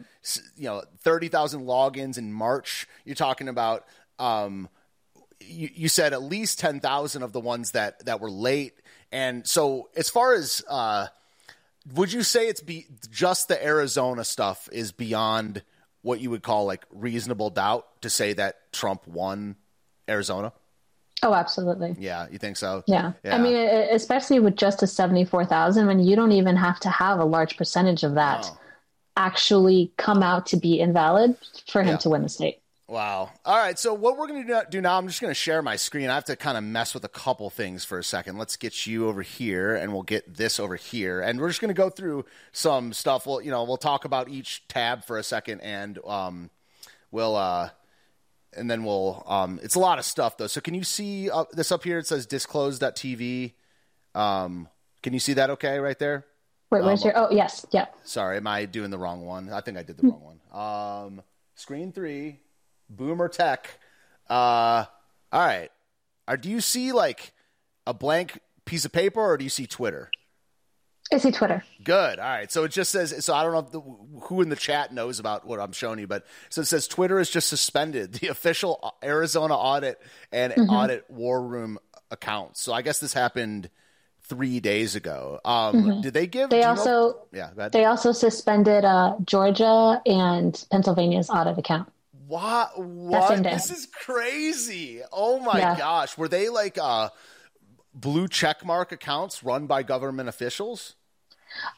you 0.56 0.64
know, 0.64 0.82
30,000 1.00 1.62
logins 1.62 2.18
in 2.18 2.32
March. 2.32 2.86
You're 3.04 3.14
talking 3.14 3.48
about, 3.48 3.84
um, 4.18 4.68
you, 5.40 5.68
you 5.74 5.88
said 5.88 6.12
at 6.12 6.22
least 6.22 6.58
10,000 6.58 7.22
of 7.22 7.32
the 7.32 7.40
ones 7.40 7.72
that, 7.72 8.04
that 8.06 8.20
were 8.20 8.30
late. 8.30 8.74
And 9.10 9.46
so 9.46 9.88
as 9.96 10.08
far 10.08 10.34
as, 10.34 10.62
uh, 10.68 11.08
would 11.94 12.12
you 12.12 12.22
say 12.22 12.48
it's 12.48 12.60
be 12.60 12.86
just 13.10 13.48
the 13.48 13.62
Arizona 13.64 14.24
stuff 14.24 14.68
is 14.70 14.92
beyond 14.92 15.62
what 16.02 16.20
you 16.20 16.30
would 16.30 16.42
call 16.42 16.66
like 16.66 16.84
reasonable 16.90 17.50
doubt 17.50 17.86
to 18.02 18.10
say 18.10 18.32
that 18.34 18.72
Trump 18.72 19.06
won 19.06 19.56
Arizona? 20.08 20.52
Oh, 21.22 21.34
absolutely. 21.34 21.94
Yeah, 21.98 22.26
you 22.30 22.38
think 22.38 22.56
so? 22.56 22.82
Yeah. 22.86 23.12
yeah. 23.24 23.36
I 23.36 23.38
mean, 23.38 23.56
especially 23.56 24.40
with 24.40 24.56
just 24.56 24.82
a 24.82 24.88
74,000 24.88 25.86
when 25.86 26.00
you 26.00 26.16
don't 26.16 26.32
even 26.32 26.56
have 26.56 26.80
to 26.80 26.90
have 26.90 27.20
a 27.20 27.24
large 27.24 27.56
percentage 27.56 28.02
of 28.02 28.14
that 28.14 28.50
oh. 28.50 28.58
actually 29.16 29.92
come 29.98 30.22
out 30.22 30.46
to 30.46 30.56
be 30.56 30.80
invalid 30.80 31.36
for 31.68 31.82
him 31.82 31.88
yeah. 31.88 31.96
to 31.98 32.10
win 32.10 32.22
the 32.22 32.28
state. 32.28 32.58
Wow. 32.88 33.30
All 33.44 33.56
right. 33.56 33.78
So 33.78 33.94
what 33.94 34.18
we're 34.18 34.26
going 34.26 34.46
to 34.46 34.66
do 34.68 34.80
now, 34.80 34.98
I'm 34.98 35.06
just 35.06 35.20
going 35.20 35.30
to 35.30 35.34
share 35.34 35.62
my 35.62 35.76
screen. 35.76 36.10
I 36.10 36.14
have 36.14 36.24
to 36.24 36.36
kind 36.36 36.58
of 36.58 36.64
mess 36.64 36.92
with 36.92 37.04
a 37.04 37.08
couple 37.08 37.48
things 37.48 37.84
for 37.84 37.98
a 37.98 38.04
second. 38.04 38.36
Let's 38.36 38.56
get 38.56 38.86
you 38.86 39.08
over 39.08 39.22
here, 39.22 39.76
and 39.76 39.92
we'll 39.92 40.02
get 40.02 40.34
this 40.34 40.60
over 40.60 40.76
here, 40.76 41.22
and 41.22 41.40
we're 41.40 41.48
just 41.48 41.60
going 41.60 41.70
to 41.70 41.74
go 41.74 41.88
through 41.88 42.26
some 42.50 42.92
stuff. 42.92 43.26
We'll, 43.26 43.40
you 43.40 43.50
know, 43.50 43.64
we'll 43.64 43.78
talk 43.78 44.04
about 44.04 44.28
each 44.28 44.66
tab 44.68 45.04
for 45.04 45.16
a 45.16 45.22
second, 45.22 45.60
and 45.62 45.98
um, 46.04 46.50
we'll, 47.10 47.34
uh, 47.34 47.70
and 48.56 48.70
then 48.70 48.84
we'll. 48.84 49.24
Um, 49.26 49.60
it's 49.62 49.74
a 49.74 49.80
lot 49.80 49.98
of 49.98 50.04
stuff 50.04 50.36
though. 50.36 50.46
So 50.46 50.60
can 50.60 50.74
you 50.74 50.84
see 50.84 51.30
uh, 51.30 51.44
this 51.52 51.72
up 51.72 51.84
here? 51.84 51.98
It 51.98 52.06
says 52.06 52.26
disclose.tv. 52.26 53.52
Um, 54.14 54.68
can 55.02 55.12
you 55.12 55.18
see 55.18 55.34
that? 55.34 55.50
Okay, 55.50 55.78
right 55.78 55.98
there. 55.98 56.26
Wait, 56.70 56.82
where's 56.84 57.02
um, 57.02 57.10
your? 57.10 57.18
Oh, 57.18 57.28
yes, 57.30 57.66
yeah. 57.70 57.86
Sorry, 58.04 58.38
am 58.38 58.46
I 58.46 58.64
doing 58.64 58.90
the 58.90 58.98
wrong 58.98 59.24
one? 59.24 59.50
I 59.50 59.60
think 59.60 59.76
I 59.76 59.82
did 59.82 59.98
the 59.98 60.08
wrong 60.08 60.22
one. 60.22 60.40
Um, 60.52 61.22
screen 61.54 61.92
three 61.92 62.40
Boomer 62.88 63.28
Tech. 63.28 63.68
Uh, 64.28 64.84
all 65.32 65.46
right. 65.46 65.70
Are, 66.28 66.36
do 66.36 66.48
you 66.48 66.60
see 66.60 66.92
like 66.92 67.32
a 67.86 67.92
blank 67.92 68.38
piece 68.64 68.84
of 68.84 68.92
paper 68.92 69.20
or 69.20 69.36
do 69.36 69.44
you 69.44 69.50
see 69.50 69.66
Twitter? 69.66 70.10
See 71.18 71.30
Twitter. 71.30 71.64
Good. 71.82 72.18
All 72.18 72.24
right. 72.24 72.50
So 72.50 72.64
it 72.64 72.72
just 72.72 72.90
says. 72.90 73.24
So 73.24 73.34
I 73.34 73.42
don't 73.42 73.52
know 73.52 73.80
the, 73.80 74.26
who 74.26 74.42
in 74.42 74.48
the 74.48 74.56
chat 74.56 74.92
knows 74.92 75.18
about 75.18 75.46
what 75.46 75.60
I'm 75.60 75.72
showing 75.72 75.98
you, 75.98 76.06
but 76.06 76.26
so 76.48 76.62
it 76.62 76.66
says 76.66 76.88
Twitter 76.88 77.20
is 77.20 77.30
just 77.30 77.48
suspended 77.48 78.14
the 78.14 78.28
official 78.28 78.94
Arizona 79.02 79.54
audit 79.54 80.00
and 80.30 80.52
mm-hmm. 80.52 80.70
audit 80.70 81.10
war 81.10 81.42
room 81.42 81.78
accounts. 82.10 82.60
So 82.60 82.72
I 82.72 82.82
guess 82.82 83.00
this 83.00 83.12
happened 83.12 83.70
three 84.22 84.60
days 84.60 84.94
ago. 84.94 85.40
Um, 85.44 85.74
mm-hmm. 85.74 86.00
Did 86.00 86.14
they 86.14 86.26
give? 86.26 86.50
They 86.50 86.64
also 86.64 86.90
know? 86.90 87.26
yeah. 87.32 87.68
They 87.68 87.84
also 87.84 88.12
suspended 88.12 88.84
uh, 88.84 89.16
Georgia 89.24 90.00
and 90.06 90.64
Pennsylvania's 90.70 91.28
audit 91.30 91.58
account. 91.58 91.90
What? 92.26 92.78
What? 92.78 93.42
This 93.42 93.70
is 93.70 93.86
crazy. 93.86 95.02
Oh 95.12 95.38
my 95.40 95.58
yeah. 95.58 95.76
gosh. 95.76 96.16
Were 96.16 96.28
they 96.28 96.48
like 96.48 96.78
uh, 96.78 97.10
blue 97.94 98.28
checkmark 98.28 98.92
accounts 98.92 99.42
run 99.42 99.66
by 99.66 99.82
government 99.82 100.28
officials? 100.28 100.94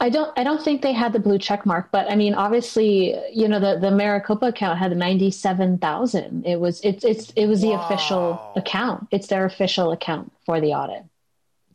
I 0.00 0.08
don't. 0.08 0.36
I 0.38 0.44
don't 0.44 0.62
think 0.62 0.82
they 0.82 0.92
had 0.92 1.12
the 1.12 1.20
blue 1.20 1.38
check 1.38 1.64
mark, 1.66 1.90
but 1.92 2.10
I 2.10 2.16
mean, 2.16 2.34
obviously, 2.34 3.14
you 3.32 3.48
know, 3.48 3.60
the 3.60 3.78
the 3.78 3.90
Maricopa 3.90 4.46
account 4.46 4.78
had 4.78 4.96
ninety 4.96 5.30
seven 5.30 5.78
thousand. 5.78 6.46
It 6.46 6.60
was. 6.60 6.80
It's. 6.82 7.04
It's. 7.04 7.30
It 7.30 7.46
was 7.46 7.60
the 7.60 7.70
wow. 7.70 7.84
official 7.84 8.52
account. 8.56 9.08
It's 9.10 9.28
their 9.28 9.44
official 9.44 9.92
account 9.92 10.32
for 10.44 10.60
the 10.60 10.74
audit 10.74 11.04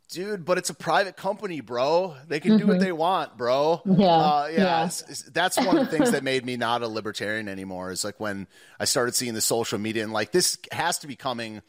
dude, 0.10 0.44
but 0.44 0.58
it's 0.58 0.70
a 0.70 0.74
private 0.74 1.16
company, 1.16 1.62
bro. 1.62 2.16
They 2.28 2.40
can 2.40 2.52
mm-hmm. 2.52 2.60
do 2.60 2.68
what 2.68 2.74
mm-hmm. 2.78 2.84
they 2.84 2.92
want, 2.92 3.38
bro. 3.38 3.82
Yeah, 3.86 4.08
uh, 4.08 4.50
yeah. 4.52 4.58
yeah. 4.60 4.86
It's, 4.86 5.02
it's, 5.08 5.22
that's 5.24 5.58
one 5.58 5.78
of 5.78 5.90
the 5.90 5.98
things 5.98 6.12
that 6.12 6.24
made 6.24 6.46
me 6.46 6.58
not 6.58 6.82
a 6.82 6.88
libertarian 6.88 7.48
anymore. 7.48 7.92
Is 7.92 8.04
like 8.04 8.20
when 8.20 8.48
I 8.80 8.86
started 8.86 9.16
seeing 9.16 9.34
the 9.34 9.42
social 9.42 9.80
media 9.80 10.04
and 10.04 10.12
like 10.12 10.32
this 10.32 10.58
has 10.72 11.00
to 11.00 11.08
be 11.08 11.16
coming, 11.16 11.62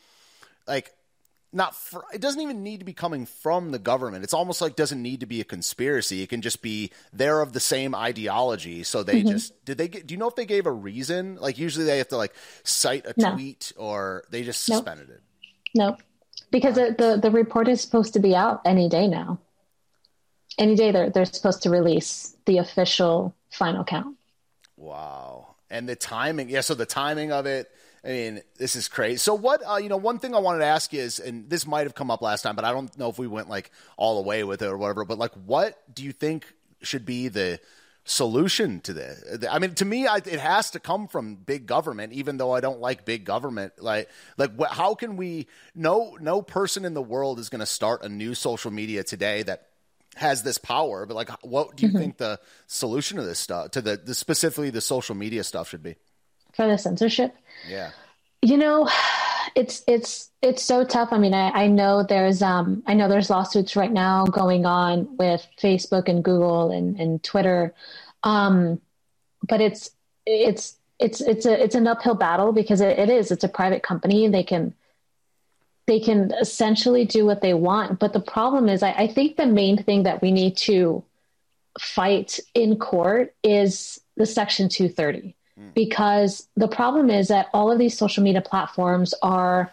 like 0.66 0.92
not. 1.53 1.74
For, 1.74 2.05
it 2.12 2.20
doesn't 2.20 2.40
even 2.40 2.62
need 2.62 2.78
to 2.78 2.84
be 2.84 2.92
coming 2.92 3.26
from 3.26 3.70
the 3.70 3.78
government. 3.78 4.24
It's 4.24 4.34
almost 4.34 4.61
like 4.61 4.76
doesn't 4.76 5.03
need 5.03 5.20
to 5.20 5.26
be 5.26 5.40
a 5.40 5.44
conspiracy. 5.44 6.22
It 6.22 6.28
can 6.28 6.42
just 6.42 6.62
be 6.62 6.90
they're 7.12 7.40
of 7.40 7.53
the 7.53 7.61
same 7.61 7.94
ideology. 7.94 8.82
So 8.82 9.03
they 9.03 9.20
mm-hmm. 9.20 9.30
just 9.30 9.64
did 9.64 9.78
they 9.78 9.88
get? 9.88 10.07
Do 10.07 10.14
you 10.14 10.18
know 10.18 10.28
if 10.28 10.36
they 10.36 10.46
gave 10.46 10.66
a 10.66 10.72
reason? 10.72 11.36
Like 11.36 11.59
usually 11.59 11.84
they 11.84 11.98
have 11.98 12.09
to 12.09 12.16
like 12.16 12.34
cite 12.62 13.07
a 13.07 13.14
no. 13.16 13.34
tweet 13.34 13.72
or 13.76 14.24
they 14.30 14.42
just 14.42 14.64
suspended 14.64 15.09
nope. 15.09 15.16
it. 15.16 15.22
No, 15.72 15.96
because 16.51 16.74
the, 16.74 16.94
the, 16.96 17.20
the 17.22 17.30
report 17.30 17.68
is 17.68 17.80
supposed 17.80 18.14
to 18.14 18.20
be 18.20 18.34
out 18.34 18.61
any 18.64 18.88
day 18.88 19.07
now. 19.07 19.38
Any 20.59 20.74
day 20.74 20.90
they're 20.90 21.11
they're 21.11 21.24
supposed 21.24 21.62
to 21.62 21.70
release 21.70 22.36
the 22.46 22.59
official 22.59 23.34
final 23.51 23.84
count. 23.84 24.16
Wow. 24.76 25.55
And 25.70 25.88
the 25.88 25.94
timing, 25.94 26.48
yeah, 26.48 26.62
so 26.62 26.74
the 26.74 26.86
timing 26.86 27.30
of 27.30 27.46
it, 27.46 27.70
I 28.05 28.09
mean, 28.09 28.42
this 28.57 28.76
is 28.76 28.88
crazy. 28.88 29.18
So 29.18 29.34
what, 29.34 29.62
uh, 29.68 29.76
you 29.76 29.88
know, 29.88 29.96
one 29.96 30.18
thing 30.18 30.34
I 30.34 30.38
wanted 30.38 30.61
to 30.61 30.66
ask 30.66 30.92
you 30.92 31.01
is, 31.01 31.18
and 31.18 31.51
this 31.51 31.66
might 31.66 31.82
have 31.82 31.94
come 31.94 32.11
up 32.11 32.22
last 32.22 32.42
time, 32.42 32.57
but 32.57 32.64
I 32.64 32.72
don't 32.72 32.96
know 32.98 33.11
if 33.11 33.18
we 33.18 33.26
went 33.26 33.48
like 33.48 33.70
all 33.96 34.22
the 34.22 34.26
way 34.26 34.42
with 34.42 34.62
it 34.62 34.66
or 34.66 34.78
whatever, 34.78 35.05
but 35.05 35.18
like, 35.18 35.32
what 35.44 35.78
do 35.94 36.03
you 36.03 36.12
think 36.12 36.46
should 36.82 37.05
be 37.05 37.28
the 37.28 37.61
solution 38.05 38.80
to 38.80 38.92
this. 38.92 39.46
I 39.48 39.59
mean, 39.59 39.74
to 39.76 39.84
me, 39.84 40.07
I, 40.07 40.16
it 40.16 40.40
has 40.40 40.72
to 40.72 40.80
come 40.80 41.09
from 41.09 41.36
big 41.36 41.66
government, 41.66 42.12
even 42.12 42.36
though 42.36 42.53
I 42.53 42.61
don't 42.61 42.80
like 42.80 43.05
big 43.05 43.24
government. 43.24 43.74
Like, 43.78 44.09
like 44.36 44.59
wh- 44.59 44.72
how 44.72 44.94
can 44.94 45.16
we? 45.16 45.46
No, 45.74 46.16
no 46.20 46.42
person 46.42 46.84
in 46.84 46.94
the 46.94 47.03
world 47.03 47.38
is 47.38 47.48
going 47.48 47.61
to 47.61 47.66
start 47.66 48.03
a 48.03 48.09
new 48.09 48.34
social 48.34 48.70
media 48.70 49.05
today 49.05 49.42
that 49.44 49.68
has 50.16 50.42
this 50.42 50.59
power. 50.59 51.07
But 51.07 51.14
like, 51.14 51.30
what 51.42 51.76
do 51.76 51.84
you 51.86 51.90
mm-hmm. 51.90 51.98
think 51.98 52.16
the 52.16 52.40
solution 52.66 53.18
to 53.18 53.22
this 53.22 53.38
stuff, 53.38 53.72
to 53.72 53.82
the, 53.82 53.96
the 53.96 54.14
specifically 54.14 54.70
the 54.70 54.80
social 54.80 55.14
media 55.14 55.44
stuff, 55.44 55.68
should 55.68 55.82
be 55.82 55.96
for 56.55 56.66
the 56.66 56.78
censorship? 56.78 57.34
Yeah, 57.68 57.90
you 58.42 58.57
know. 58.57 58.88
It's 59.57 59.82
it's 59.88 60.30
it's 60.42 60.62
so 60.62 60.84
tough. 60.84 61.09
I 61.11 61.18
mean, 61.18 61.34
I, 61.34 61.51
I 61.51 61.66
know 61.66 62.05
there's 62.05 62.40
um 62.40 62.84
I 62.86 62.94
know 62.94 63.09
there's 63.09 63.30
lawsuits 63.30 63.74
right 63.74 63.90
now 63.90 64.24
going 64.26 64.64
on 64.64 65.16
with 65.16 65.44
Facebook 65.61 66.09
and 66.09 66.22
Google 66.22 66.70
and, 66.70 67.01
and 67.01 67.20
Twitter 67.24 67.74
um, 68.22 68.80
but 69.46 69.61
it's 69.61 69.90
it's 70.26 70.76
it's 70.98 71.20
it's 71.20 71.46
a 71.46 71.62
it's 71.62 71.74
an 71.74 71.86
uphill 71.86 72.14
battle 72.14 72.53
because 72.53 72.80
it, 72.80 72.98
it 72.98 73.09
is 73.09 73.30
it's 73.30 73.44
a 73.44 73.48
private 73.48 73.82
company 73.82 74.28
they 74.28 74.42
can 74.42 74.74
they 75.86 75.98
can 75.98 76.32
essentially 76.40 77.05
do 77.05 77.24
what 77.24 77.40
they 77.40 77.55
want 77.55 77.98
but 77.98 78.12
the 78.12 78.20
problem 78.20 78.68
is 78.68 78.82
I, 78.82 78.92
I 78.92 79.07
think 79.07 79.36
the 79.36 79.46
main 79.46 79.82
thing 79.82 80.03
that 80.03 80.20
we 80.20 80.30
need 80.30 80.57
to 80.59 81.03
fight 81.78 82.38
in 82.55 82.76
court 82.76 83.34
is 83.42 84.01
the 84.16 84.26
section 84.26 84.68
230 84.68 85.34
mm. 85.61 85.74
because 85.74 86.48
the 86.56 86.68
problem 86.68 87.11
is 87.11 87.28
that 87.28 87.48
all 87.52 87.70
of 87.70 87.78
these 87.78 87.96
social 87.96 88.22
media 88.22 88.40
platforms 88.40 89.14
are 89.22 89.72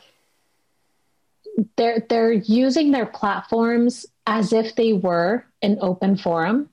they're 1.76 2.06
they're 2.08 2.34
using 2.34 2.92
their 2.92 3.06
platforms 3.06 4.06
as 4.26 4.54
if 4.54 4.76
they 4.76 4.94
were 4.94 5.46
an 5.62 5.78
open 5.82 6.18
forum 6.18 6.70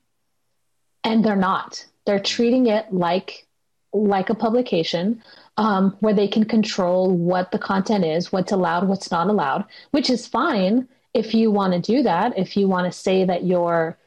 and 1.03 1.23
they're 1.23 1.35
not. 1.35 1.85
They're 2.05 2.19
treating 2.19 2.67
it 2.67 2.93
like 2.93 3.47
like 3.93 4.29
a 4.29 4.35
publication 4.35 5.23
um, 5.57 5.95
where 6.01 6.13
they 6.13 6.27
can 6.27 6.43
control 6.43 7.09
what 7.15 7.51
the 7.51 7.59
content 7.59 8.03
is, 8.03 8.31
what's 8.31 8.51
allowed, 8.51 8.87
what's 8.87 9.09
not 9.09 9.27
allowed, 9.27 9.63
which 9.91 10.09
is 10.09 10.27
fine 10.27 10.87
if 11.13 11.33
you 11.33 11.49
want 11.49 11.73
to 11.73 11.79
do 11.79 12.03
that. 12.03 12.37
If 12.37 12.57
you 12.57 12.67
want 12.67 12.91
to 12.91 12.97
say 12.97 13.23
that 13.23 13.45
you're, 13.45 13.97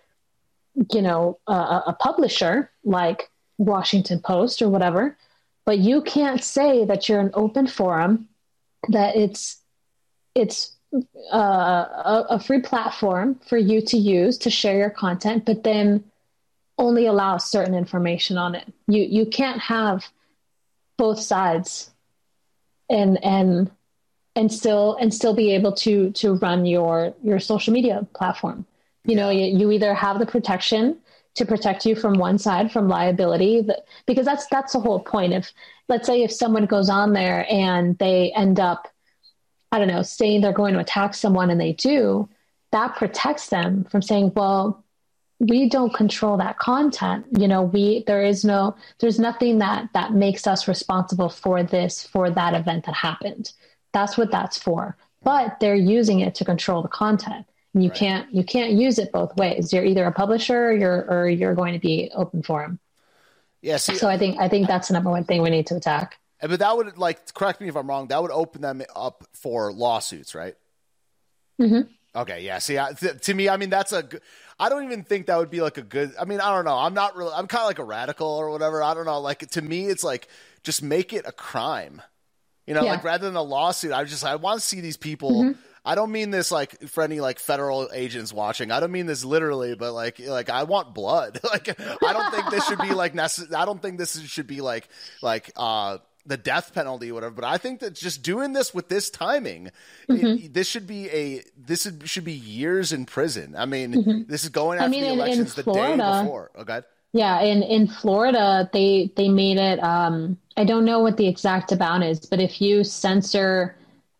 you 0.92 1.00
know, 1.00 1.38
a, 1.46 1.52
a 1.86 1.96
publisher 1.98 2.70
like 2.84 3.30
Washington 3.58 4.20
Post 4.20 4.62
or 4.62 4.68
whatever, 4.68 5.16
but 5.66 5.78
you 5.78 6.00
can't 6.02 6.42
say 6.42 6.84
that 6.86 7.08
you're 7.08 7.20
an 7.20 7.30
open 7.34 7.66
forum, 7.66 8.28
that 8.88 9.16
it's 9.16 9.60
it's 10.34 10.76
uh, 11.32 11.36
a, 11.36 12.26
a, 12.30 12.40
free 12.40 12.62
platform 12.62 13.38
for 13.46 13.58
you 13.58 13.82
to 13.82 13.98
use 13.98 14.38
to 14.38 14.48
share 14.48 14.78
your 14.78 14.88
content, 14.88 15.44
but 15.44 15.64
then 15.64 16.02
only 16.78 17.04
allow 17.06 17.36
certain 17.36 17.74
information 17.74 18.38
on 18.38 18.54
it. 18.54 18.72
You 18.86 19.02
you 19.02 19.26
can't 19.26 19.60
have 19.60 20.06
both 20.96 21.20
sides 21.20 21.90
and 22.88 23.22
and 23.22 23.70
and 24.36 24.52
still 24.52 24.96
and 25.00 25.12
still 25.12 25.34
be 25.34 25.54
able 25.54 25.72
to 25.72 26.10
to 26.12 26.34
run 26.36 26.64
your 26.64 27.12
your 27.22 27.40
social 27.40 27.72
media 27.72 28.06
platform. 28.14 28.64
You 29.04 29.16
know, 29.16 29.30
you, 29.30 29.58
you 29.58 29.70
either 29.72 29.92
have 29.94 30.18
the 30.18 30.26
protection 30.26 30.98
to 31.38 31.46
protect 31.46 31.86
you 31.86 31.96
from 31.96 32.14
one 32.14 32.38
side 32.38 32.70
from 32.70 32.88
liability 32.88 33.62
that, 33.62 33.86
because 34.06 34.26
that's 34.26 34.46
that's 34.46 34.72
the 34.72 34.80
whole 34.80 35.00
point. 35.00 35.32
If 35.32 35.52
let's 35.88 36.06
say 36.06 36.22
if 36.22 36.32
someone 36.32 36.66
goes 36.66 36.88
on 36.90 37.12
there 37.12 37.46
and 37.50 37.98
they 37.98 38.32
end 38.36 38.60
up 38.60 38.88
i 39.72 39.78
don't 39.78 39.88
know 39.88 40.02
saying 40.02 40.40
they're 40.40 40.52
going 40.52 40.74
to 40.74 40.80
attack 40.80 41.14
someone 41.14 41.50
and 41.50 41.60
they 41.60 41.72
do 41.72 42.28
that 42.72 42.96
protects 42.96 43.48
them 43.48 43.84
from 43.84 44.02
saying 44.02 44.32
well 44.34 44.84
we 45.40 45.68
don't 45.68 45.94
control 45.94 46.36
that 46.38 46.58
content. 46.58 47.24
You 47.36 47.46
know 47.46 47.62
we 47.62 48.02
there 48.06 48.24
is 48.24 48.44
no 48.44 48.76
there's 48.98 49.18
nothing 49.18 49.58
that 49.58 49.88
that 49.94 50.12
makes 50.12 50.46
us 50.46 50.66
responsible 50.66 51.28
for 51.28 51.62
this 51.62 52.04
for 52.04 52.30
that 52.30 52.54
event 52.54 52.86
that 52.86 52.94
happened. 52.94 53.52
That's 53.92 54.18
what 54.18 54.30
that's 54.30 54.58
for. 54.58 54.96
But 55.22 55.58
they're 55.60 55.74
using 55.74 56.20
it 56.20 56.34
to 56.36 56.44
control 56.44 56.82
the 56.82 56.88
content 56.88 57.46
and 57.74 57.82
you 57.82 57.90
right. 57.90 57.98
can't 57.98 58.34
you 58.34 58.44
can't 58.44 58.72
use 58.72 58.98
it 58.98 59.12
both 59.12 59.34
ways 59.36 59.72
you're 59.72 59.84
either 59.84 60.04
a 60.04 60.12
publisher 60.12 60.68
or 60.68 60.72
you're 60.72 61.04
or 61.10 61.28
you're 61.28 61.54
going 61.54 61.74
to 61.74 61.78
be 61.78 62.10
open 62.14 62.42
forum 62.42 62.78
yeah 63.62 63.76
see, 63.76 63.94
so 63.94 64.08
i 64.08 64.16
think 64.16 64.38
i 64.38 64.48
think 64.48 64.66
that's 64.66 64.88
the 64.88 64.94
number 64.94 65.10
one 65.10 65.24
thing 65.24 65.42
we 65.42 65.50
need 65.50 65.66
to 65.66 65.76
attack 65.76 66.18
but 66.40 66.58
that 66.58 66.76
would 66.76 66.96
like 66.98 67.32
correct 67.34 67.60
me 67.60 67.68
if 67.68 67.76
i'm 67.76 67.88
wrong 67.88 68.08
that 68.08 68.20
would 68.22 68.30
open 68.30 68.62
them 68.62 68.82
up 68.94 69.24
for 69.32 69.72
lawsuits 69.72 70.34
right 70.34 70.54
mm-hmm. 71.60 71.82
okay 72.18 72.42
yeah 72.42 72.58
see 72.58 72.78
I, 72.78 72.92
th- 72.92 73.20
to 73.22 73.34
me 73.34 73.48
i 73.48 73.56
mean 73.56 73.70
that's 73.70 73.92
a 73.92 74.02
good 74.02 74.20
I 74.60 74.68
don't 74.68 74.84
even 74.84 75.04
think 75.04 75.26
that 75.26 75.38
would 75.38 75.50
be 75.50 75.60
like 75.60 75.78
a 75.78 75.82
good. 75.82 76.12
I 76.20 76.24
mean, 76.24 76.40
I 76.40 76.52
don't 76.52 76.64
know. 76.64 76.76
I'm 76.76 76.94
not 76.94 77.16
really. 77.16 77.32
I'm 77.32 77.46
kind 77.46 77.62
of 77.62 77.68
like 77.68 77.78
a 77.78 77.84
radical 77.84 78.26
or 78.26 78.50
whatever. 78.50 78.82
I 78.82 78.92
don't 78.92 79.06
know. 79.06 79.20
Like 79.20 79.38
to 79.50 79.62
me, 79.62 79.86
it's 79.86 80.02
like 80.02 80.26
just 80.64 80.82
make 80.82 81.12
it 81.12 81.24
a 81.26 81.32
crime. 81.32 82.02
You 82.66 82.74
know, 82.74 82.82
yeah. 82.82 82.92
like 82.92 83.04
rather 83.04 83.26
than 83.26 83.36
a 83.36 83.42
lawsuit, 83.42 83.92
I 83.92 84.04
just 84.04 84.24
I 84.24 84.36
want 84.36 84.60
to 84.60 84.66
see 84.66 84.80
these 84.80 84.96
people. 84.96 85.44
Mm-hmm. 85.44 85.60
I 85.88 85.94
don't 85.94 86.12
mean 86.12 86.30
this 86.30 86.52
like 86.52 86.78
for 86.90 87.02
any 87.02 87.18
like 87.20 87.38
federal 87.38 87.88
agents 87.94 88.30
watching. 88.30 88.70
I 88.70 88.78
don't 88.78 88.92
mean 88.92 89.06
this 89.06 89.24
literally, 89.24 89.74
but 89.74 89.94
like 89.94 90.18
like 90.18 90.50
I 90.50 90.64
want 90.64 90.94
blood. 90.94 91.40
like 91.50 91.80
I 91.80 92.12
don't 92.12 92.30
think 92.30 92.50
this 92.50 92.66
should 92.66 92.80
be 92.80 92.92
like 92.92 93.14
necessary. 93.24 93.54
I 93.54 93.64
don't 93.64 93.80
think 93.80 93.96
this 93.96 94.20
should 94.20 94.46
be 94.46 94.60
like 94.60 94.86
like 95.22 95.50
uh 95.56 95.96
the 96.26 96.36
death 96.36 96.74
penalty 96.74 97.10
or 97.10 97.14
whatever. 97.14 97.34
But 97.34 97.44
I 97.44 97.56
think 97.56 97.80
that 97.80 97.94
just 97.94 98.22
doing 98.22 98.52
this 98.52 98.74
with 98.74 98.90
this 98.90 99.08
timing, 99.08 99.70
mm-hmm. 100.10 100.44
it, 100.44 100.52
this 100.52 100.68
should 100.68 100.86
be 100.86 101.08
a 101.08 101.42
this 101.56 101.90
should 102.04 102.24
be 102.24 102.34
years 102.34 102.92
in 102.92 103.06
prison. 103.06 103.54
I 103.56 103.64
mean, 103.64 103.94
mm-hmm. 103.94 104.30
this 104.30 104.44
is 104.44 104.50
going 104.50 104.78
after 104.78 104.88
I 104.88 104.90
mean, 104.90 105.04
the 105.04 105.12
elections 105.12 105.56
in, 105.56 105.64
Florida, 105.64 105.96
the 105.96 106.12
day 106.12 106.22
before. 106.22 106.50
Okay. 106.58 106.80
Oh, 106.82 106.88
yeah, 107.14 107.40
in 107.40 107.62
in 107.62 107.88
Florida, 107.88 108.68
they 108.74 109.10
they 109.16 109.30
made 109.30 109.56
it. 109.56 109.82
Um, 109.82 110.36
I 110.58 110.64
don't 110.64 110.84
know 110.84 110.98
what 110.98 111.16
the 111.16 111.26
exact 111.26 111.72
amount 111.72 112.04
is, 112.04 112.26
but 112.26 112.40
if 112.40 112.60
you 112.60 112.84
censor 112.84 113.74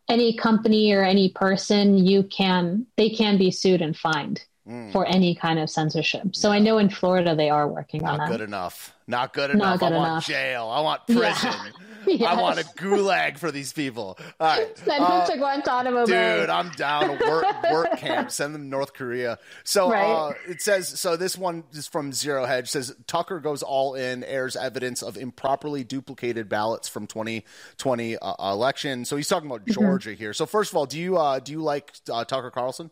any 0.09 0.36
company 0.36 0.92
or 0.92 1.02
any 1.02 1.30
person, 1.30 1.98
you 1.98 2.22
can 2.24 2.86
they 2.96 3.11
can 3.11 3.38
be 3.38 3.50
sued 3.50 3.82
and 3.82 3.96
fined 3.96 4.44
mm. 4.68 4.92
for 4.92 5.06
any 5.06 5.34
kind 5.34 5.59
of 5.59 5.70
censorship. 5.70 6.34
So. 6.34 6.50
I 6.50 6.59
know 6.59 6.78
in 6.78 6.90
Florida 6.90 7.34
they 7.34 7.50
are 7.50 7.68
working 7.68 8.02
Not 8.02 8.12
on 8.12 8.18
that. 8.18 8.24
Not 8.24 8.30
good 8.30 8.40
enough. 8.40 8.94
Not 9.06 9.32
good 9.32 9.50
enough. 9.50 9.64
Not 9.64 9.80
good 9.80 9.92
I 9.92 9.96
enough. 9.96 10.09
want 10.09 10.24
jail. 10.24 10.68
I 10.68 10.80
want 10.80 11.06
prison. 11.06 11.52
Yeah. 11.52 11.70
Yes. 12.18 12.36
I 12.36 12.40
want 12.40 12.59
a 12.59 12.64
gulag 12.64 13.38
for 13.38 13.53
these 13.53 13.72
people. 13.72 14.18
All 14.40 14.49
right. 14.49 14.76
Send 14.84 15.05
uh, 15.05 15.18
them 15.18 15.30
to 15.30 15.36
Guantanamo 15.36 16.07
Bay. 16.07 16.40
Dude, 16.40 16.51
I'm 16.51 16.70
down. 16.70 17.18
Work, 17.18 17.44
work 17.72 17.96
camp. 17.99 18.30
Send 18.30 18.55
them 18.55 18.62
to 18.62 18.68
North 18.68 18.92
Korea. 18.92 19.38
So 19.62 19.90
right. 19.90 20.11
uh, 20.11 20.32
it 20.49 20.61
says, 20.61 20.88
so 20.88 21.16
this 21.16 21.36
one 21.36 21.64
is 21.72 21.86
from 21.86 22.12
Zero 22.12 22.44
Hedge. 22.44 22.68
says 22.68 22.94
Tucker 23.07 23.40
goes 23.40 23.62
all 23.62 23.94
in, 23.94 24.24
airs 24.24 24.57
evidence 24.57 25.03
of 25.03 25.16
improperly 25.16 25.84
duplicated 25.84 26.49
ballots 26.49 26.88
from 26.88 27.07
2020 27.07 28.16
uh, 28.16 28.53
election. 28.53 29.05
So 29.05 29.16
he's 29.16 29.28
talking 29.28 29.49
about 29.49 29.66
mm-hmm. 29.66 29.80
Georgia 29.80 30.14
here. 30.14 30.32
So 30.32 30.46
first 30.46 30.72
of 30.72 30.76
all, 30.76 30.86
do 30.86 30.99
you, 30.99 31.18
uh, 31.18 31.38
do 31.38 31.53
you 31.53 31.62
like 31.62 31.92
uh, 32.11 32.24
Tucker 32.24 32.51
Carlson? 32.51 32.90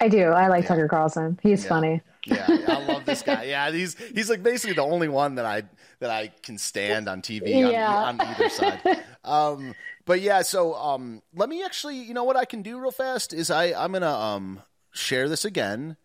I 0.00 0.08
do. 0.08 0.24
I 0.24 0.48
like 0.48 0.64
yeah. 0.64 0.68
Tucker 0.68 0.88
Carlson. 0.88 1.38
He's 1.42 1.62
yeah. 1.62 1.68
funny. 1.68 2.02
yeah, 2.26 2.46
I 2.48 2.84
love 2.84 3.04
this 3.04 3.22
guy. 3.22 3.44
Yeah, 3.44 3.70
he's 3.70 3.96
he's 4.14 4.30
like 4.30 4.42
basically 4.42 4.74
the 4.74 4.82
only 4.82 5.08
one 5.08 5.36
that 5.36 5.44
I 5.44 5.62
that 6.00 6.10
I 6.10 6.28
can 6.42 6.58
stand 6.58 7.08
on 7.08 7.22
TV 7.22 7.70
yeah. 7.70 7.94
on, 7.94 8.20
on, 8.20 8.26
either 8.26 8.48
side. 8.48 9.04
Um, 9.24 9.74
but 10.04 10.20
yeah, 10.20 10.42
so 10.42 10.74
um, 10.74 11.22
let 11.34 11.48
me 11.48 11.64
actually, 11.64 11.96
you 11.96 12.12
know 12.12 12.24
what 12.24 12.36
I 12.36 12.44
can 12.44 12.60
do 12.60 12.78
real 12.78 12.90
fast 12.90 13.32
is 13.32 13.50
I 13.50 13.72
I'm 13.72 13.92
gonna 13.92 14.06
um, 14.10 14.60
share 14.92 15.28
this 15.28 15.44
again, 15.44 15.96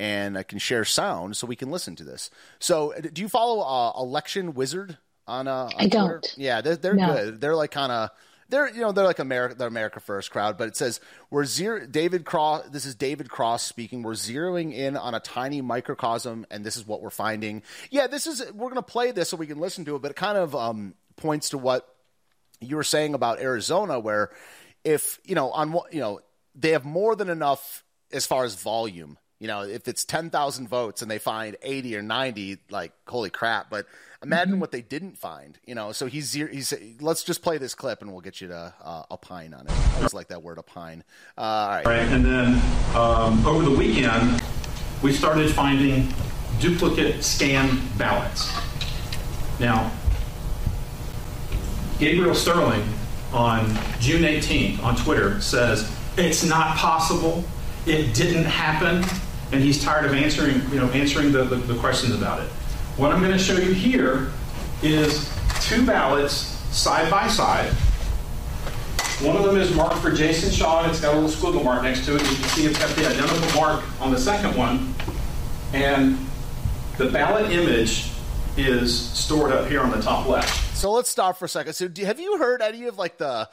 and 0.00 0.36
I 0.36 0.42
can 0.42 0.58
share 0.58 0.84
sound 0.84 1.36
so 1.36 1.46
we 1.46 1.56
can 1.56 1.70
listen 1.70 1.94
to 1.96 2.04
this. 2.04 2.30
So 2.58 2.94
do 3.12 3.22
you 3.22 3.28
follow 3.28 3.60
uh, 3.60 3.92
Election 4.00 4.54
Wizard 4.54 4.98
on? 5.26 5.46
Uh, 5.46 5.66
on 5.66 5.72
I 5.78 5.86
don't. 5.86 6.34
Yeah, 6.36 6.60
they're, 6.62 6.76
they're 6.76 6.94
no. 6.94 7.14
good. 7.14 7.40
They're 7.40 7.54
like 7.54 7.70
kind 7.70 7.92
of 7.92 8.10
they're 8.48 8.68
you 8.68 8.80
know 8.80 8.92
they're 8.92 9.04
like 9.04 9.18
America 9.18 9.54
the 9.54 9.66
America 9.66 10.00
First 10.00 10.30
crowd, 10.30 10.58
but 10.58 10.68
it 10.68 10.76
says 10.76 11.00
we're 11.30 11.44
zero. 11.44 11.86
David 11.86 12.24
Cross. 12.24 12.68
This 12.70 12.84
is 12.86 12.94
David 12.94 13.30
Cross 13.30 13.64
speaking. 13.64 14.02
We're 14.02 14.12
zeroing 14.12 14.72
in 14.74 14.96
on 14.96 15.14
a 15.14 15.20
tiny 15.20 15.60
microcosm, 15.60 16.46
and 16.50 16.64
this 16.64 16.76
is 16.76 16.86
what 16.86 17.02
we're 17.02 17.10
finding. 17.10 17.62
Yeah, 17.90 18.06
this 18.06 18.26
is 18.26 18.42
we're 18.52 18.68
gonna 18.68 18.82
play 18.82 19.10
this 19.10 19.28
so 19.28 19.36
we 19.36 19.46
can 19.46 19.58
listen 19.58 19.84
to 19.86 19.96
it, 19.96 20.02
but 20.02 20.10
it 20.10 20.16
kind 20.16 20.38
of 20.38 20.54
um, 20.54 20.94
points 21.16 21.50
to 21.50 21.58
what 21.58 21.88
you 22.60 22.76
were 22.76 22.84
saying 22.84 23.14
about 23.14 23.40
Arizona, 23.40 23.98
where 23.98 24.30
if 24.84 25.18
you 25.24 25.34
know 25.34 25.50
on 25.50 25.72
you 25.90 26.00
know 26.00 26.20
they 26.54 26.70
have 26.70 26.84
more 26.84 27.16
than 27.16 27.28
enough 27.28 27.84
as 28.12 28.26
far 28.26 28.44
as 28.44 28.54
volume. 28.54 29.18
You 29.40 29.48
know, 29.48 29.62
if 29.62 29.88
it's 29.88 30.04
ten 30.04 30.30
thousand 30.30 30.68
votes 30.68 31.02
and 31.02 31.10
they 31.10 31.18
find 31.18 31.56
eighty 31.62 31.96
or 31.96 32.02
ninety, 32.02 32.58
like 32.70 32.92
holy 33.06 33.30
crap! 33.30 33.68
But 33.68 33.86
Imagine 34.24 34.54
mm-hmm. 34.54 34.60
what 34.60 34.72
they 34.72 34.80
didn't 34.80 35.18
find, 35.18 35.58
you 35.66 35.74
know. 35.74 35.92
So 35.92 36.06
he's 36.06 36.32
he's 36.32 36.72
let's 37.00 37.22
just 37.22 37.42
play 37.42 37.58
this 37.58 37.74
clip 37.74 38.00
and 38.02 38.10
we'll 38.10 38.22
get 38.22 38.40
you 38.40 38.48
to 38.48 38.74
uh, 38.82 39.02
opine 39.10 39.52
on 39.52 39.66
it. 39.66 39.72
I 39.72 39.96
always 39.96 40.14
like 40.14 40.28
that 40.28 40.42
word 40.42 40.58
opine. 40.58 41.04
Uh, 41.36 41.40
all 41.40 41.68
right. 41.68 41.86
Right, 41.86 42.08
and 42.08 42.24
then 42.24 42.62
um, 42.96 43.46
over 43.46 43.62
the 43.62 43.76
weekend 43.76 44.42
we 45.02 45.12
started 45.12 45.50
finding 45.50 46.08
duplicate 46.58 47.22
scan 47.22 47.80
ballots. 47.98 48.50
Now, 49.60 49.92
Gabriel 51.98 52.34
Sterling 52.34 52.82
on 53.32 53.66
June 54.00 54.22
18th 54.22 54.82
on 54.82 54.96
Twitter 54.96 55.40
says 55.40 55.94
it's 56.16 56.44
not 56.44 56.76
possible. 56.76 57.44
It 57.86 58.14
didn't 58.14 58.44
happen, 58.44 59.04
and 59.52 59.62
he's 59.62 59.84
tired 59.84 60.06
of 60.06 60.14
answering 60.14 60.62
you 60.70 60.80
know 60.80 60.88
answering 60.90 61.32
the, 61.32 61.44
the, 61.44 61.56
the 61.56 61.74
questions 61.76 62.14
about 62.14 62.40
it. 62.42 62.48
What 62.96 63.10
I'm 63.10 63.18
going 63.18 63.32
to 63.32 63.38
show 63.38 63.56
you 63.56 63.72
here 63.72 64.30
is 64.80 65.28
two 65.62 65.84
ballots 65.84 66.32
side 66.70 67.10
by 67.10 67.26
side. 67.26 67.72
One 69.20 69.36
of 69.36 69.42
them 69.42 69.56
is 69.56 69.74
marked 69.74 69.98
for 69.98 70.12
Jason 70.12 70.52
Shaw, 70.52 70.82
and 70.82 70.92
it's 70.92 71.00
got 71.00 71.12
a 71.12 71.18
little 71.18 71.28
squiggle 71.28 71.64
mark 71.64 71.82
next 71.82 72.04
to 72.06 72.14
it. 72.14 72.22
You 72.22 72.28
can 72.28 72.48
see 72.50 72.66
it's 72.66 72.78
got 72.78 72.94
the 72.94 73.08
identical 73.08 73.60
mark 73.60 73.82
on 74.00 74.12
the 74.12 74.18
second 74.18 74.56
one. 74.56 74.94
And 75.72 76.24
the 76.96 77.06
ballot 77.10 77.50
image 77.50 78.10
is 78.56 78.96
stored 78.96 79.50
up 79.50 79.68
here 79.68 79.80
on 79.80 79.90
the 79.90 80.00
top 80.00 80.28
left. 80.28 80.76
So 80.76 80.92
let's 80.92 81.10
stop 81.10 81.36
for 81.36 81.46
a 81.46 81.48
second. 81.48 81.72
So, 81.72 81.88
do, 81.88 82.04
have 82.04 82.20
you 82.20 82.38
heard 82.38 82.62
any 82.62 82.84
of 82.84 82.96
like 82.96 83.18
the 83.18 83.48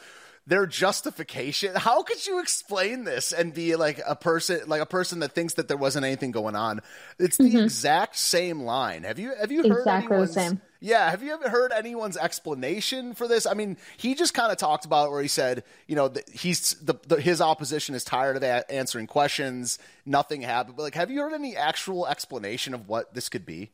their 0.52 0.66
justification. 0.66 1.74
How 1.76 2.04
could 2.04 2.28
you 2.28 2.42
explain 2.42 3.06
this 3.06 3.32
and 3.32 3.54
be 3.54 3.78
like 3.78 4.02
a 4.06 4.18
person, 4.18 4.60
like 4.68 4.82
a 4.82 4.86
person 4.86 5.20
that 5.20 5.32
thinks 5.32 5.54
that 5.54 5.70
there 5.70 5.78
wasn't 5.78 6.06
anything 6.06 6.32
going 6.32 6.58
on? 6.58 6.82
It's 7.18 7.38
the 7.38 7.46
mm-hmm. 7.46 7.60
exact 7.60 8.18
same 8.18 8.64
line. 8.64 9.04
Have 9.04 9.18
you 9.18 9.32
have 9.40 9.50
you 9.50 9.64
heard 9.64 9.78
exactly 9.78 10.18
the 10.18 10.28
same? 10.28 10.62
Yeah, 10.82 11.10
have 11.10 11.24
you 11.24 11.32
ever 11.32 11.48
heard 11.48 11.72
anyone's 11.72 12.18
explanation 12.18 13.14
for 13.14 13.30
this? 13.30 13.46
I 13.46 13.54
mean, 13.54 13.78
he 13.96 14.14
just 14.14 14.34
kind 14.34 14.52
of 14.52 14.58
talked 14.58 14.84
about 14.84 15.08
it 15.08 15.12
where 15.12 15.22
he 15.22 15.30
said, 15.30 15.64
you 15.88 15.96
know, 15.96 16.12
he's 16.34 16.74
the, 16.82 16.96
the, 17.08 17.22
his 17.22 17.40
opposition 17.40 17.96
is 17.96 18.04
tired 18.04 18.36
of 18.36 18.44
a- 18.44 18.70
answering 18.70 19.08
questions. 19.08 19.80
Nothing 20.06 20.42
happened. 20.42 20.76
But 20.76 20.84
like, 20.84 20.96
have 20.96 21.10
you 21.10 21.22
heard 21.22 21.34
any 21.34 21.56
actual 21.56 22.08
explanation 22.08 22.74
of 22.74 22.90
what 22.90 23.14
this 23.14 23.30
could 23.30 23.46
be? 23.46 23.70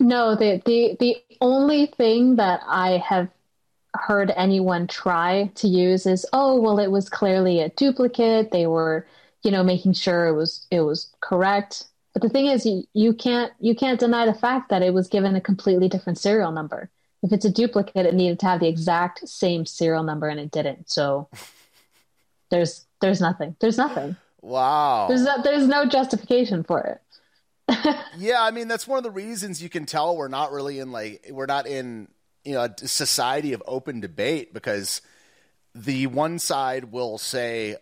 No, 0.00 0.34
the 0.34 0.60
the 0.66 0.96
the 0.98 1.16
only 1.40 1.86
thing 1.96 2.36
that 2.36 2.60
I 2.66 3.02
have 3.08 3.28
heard 4.00 4.32
anyone 4.36 4.86
try 4.86 5.50
to 5.56 5.68
use 5.68 6.06
is 6.06 6.26
oh 6.32 6.60
well 6.60 6.78
it 6.78 6.90
was 6.90 7.08
clearly 7.08 7.60
a 7.60 7.68
duplicate. 7.70 8.50
They 8.50 8.66
were 8.66 9.06
you 9.42 9.50
know 9.50 9.62
making 9.62 9.94
sure 9.94 10.26
it 10.26 10.34
was 10.34 10.66
it 10.70 10.80
was 10.80 11.12
correct. 11.20 11.86
But 12.12 12.22
the 12.22 12.28
thing 12.28 12.46
is 12.46 12.66
you, 12.66 12.84
you 12.94 13.12
can't 13.12 13.52
you 13.60 13.74
can't 13.74 14.00
deny 14.00 14.26
the 14.26 14.34
fact 14.34 14.70
that 14.70 14.82
it 14.82 14.94
was 14.94 15.08
given 15.08 15.36
a 15.36 15.40
completely 15.40 15.88
different 15.88 16.18
serial 16.18 16.52
number. 16.52 16.90
If 17.22 17.32
it's 17.32 17.44
a 17.44 17.50
duplicate 17.50 18.06
it 18.06 18.14
needed 18.14 18.40
to 18.40 18.46
have 18.46 18.60
the 18.60 18.68
exact 18.68 19.28
same 19.28 19.66
serial 19.66 20.02
number 20.02 20.28
and 20.28 20.40
it 20.40 20.50
didn't. 20.50 20.90
So 20.90 21.28
there's 22.50 22.86
there's 23.00 23.20
nothing. 23.20 23.56
There's 23.60 23.78
nothing. 23.78 24.16
Wow. 24.40 25.06
There's 25.08 25.24
no, 25.24 25.42
there's 25.42 25.66
no 25.66 25.86
justification 25.86 26.62
for 26.64 26.80
it. 26.80 27.00
Yeah 28.16 28.42
i 28.42 28.50
mean 28.50 28.66
that's 28.66 28.88
one 28.88 28.96
of 28.98 29.04
the 29.04 29.10
reasons 29.10 29.62
you 29.62 29.68
can 29.68 29.84
tell 29.84 30.16
we're 30.16 30.28
not 30.28 30.50
really 30.50 30.78
in 30.80 30.90
like 30.90 31.26
we're 31.30 31.46
not 31.46 31.66
in 31.66 32.08
you 32.44 32.54
know 32.54 32.62
a 32.62 32.88
society 32.88 33.52
of 33.52 33.62
open 33.66 34.00
debate 34.00 34.52
because 34.54 35.00
the 35.74 36.06
one 36.06 36.38
side 36.38 36.92
will 36.92 37.18
say 37.18 37.76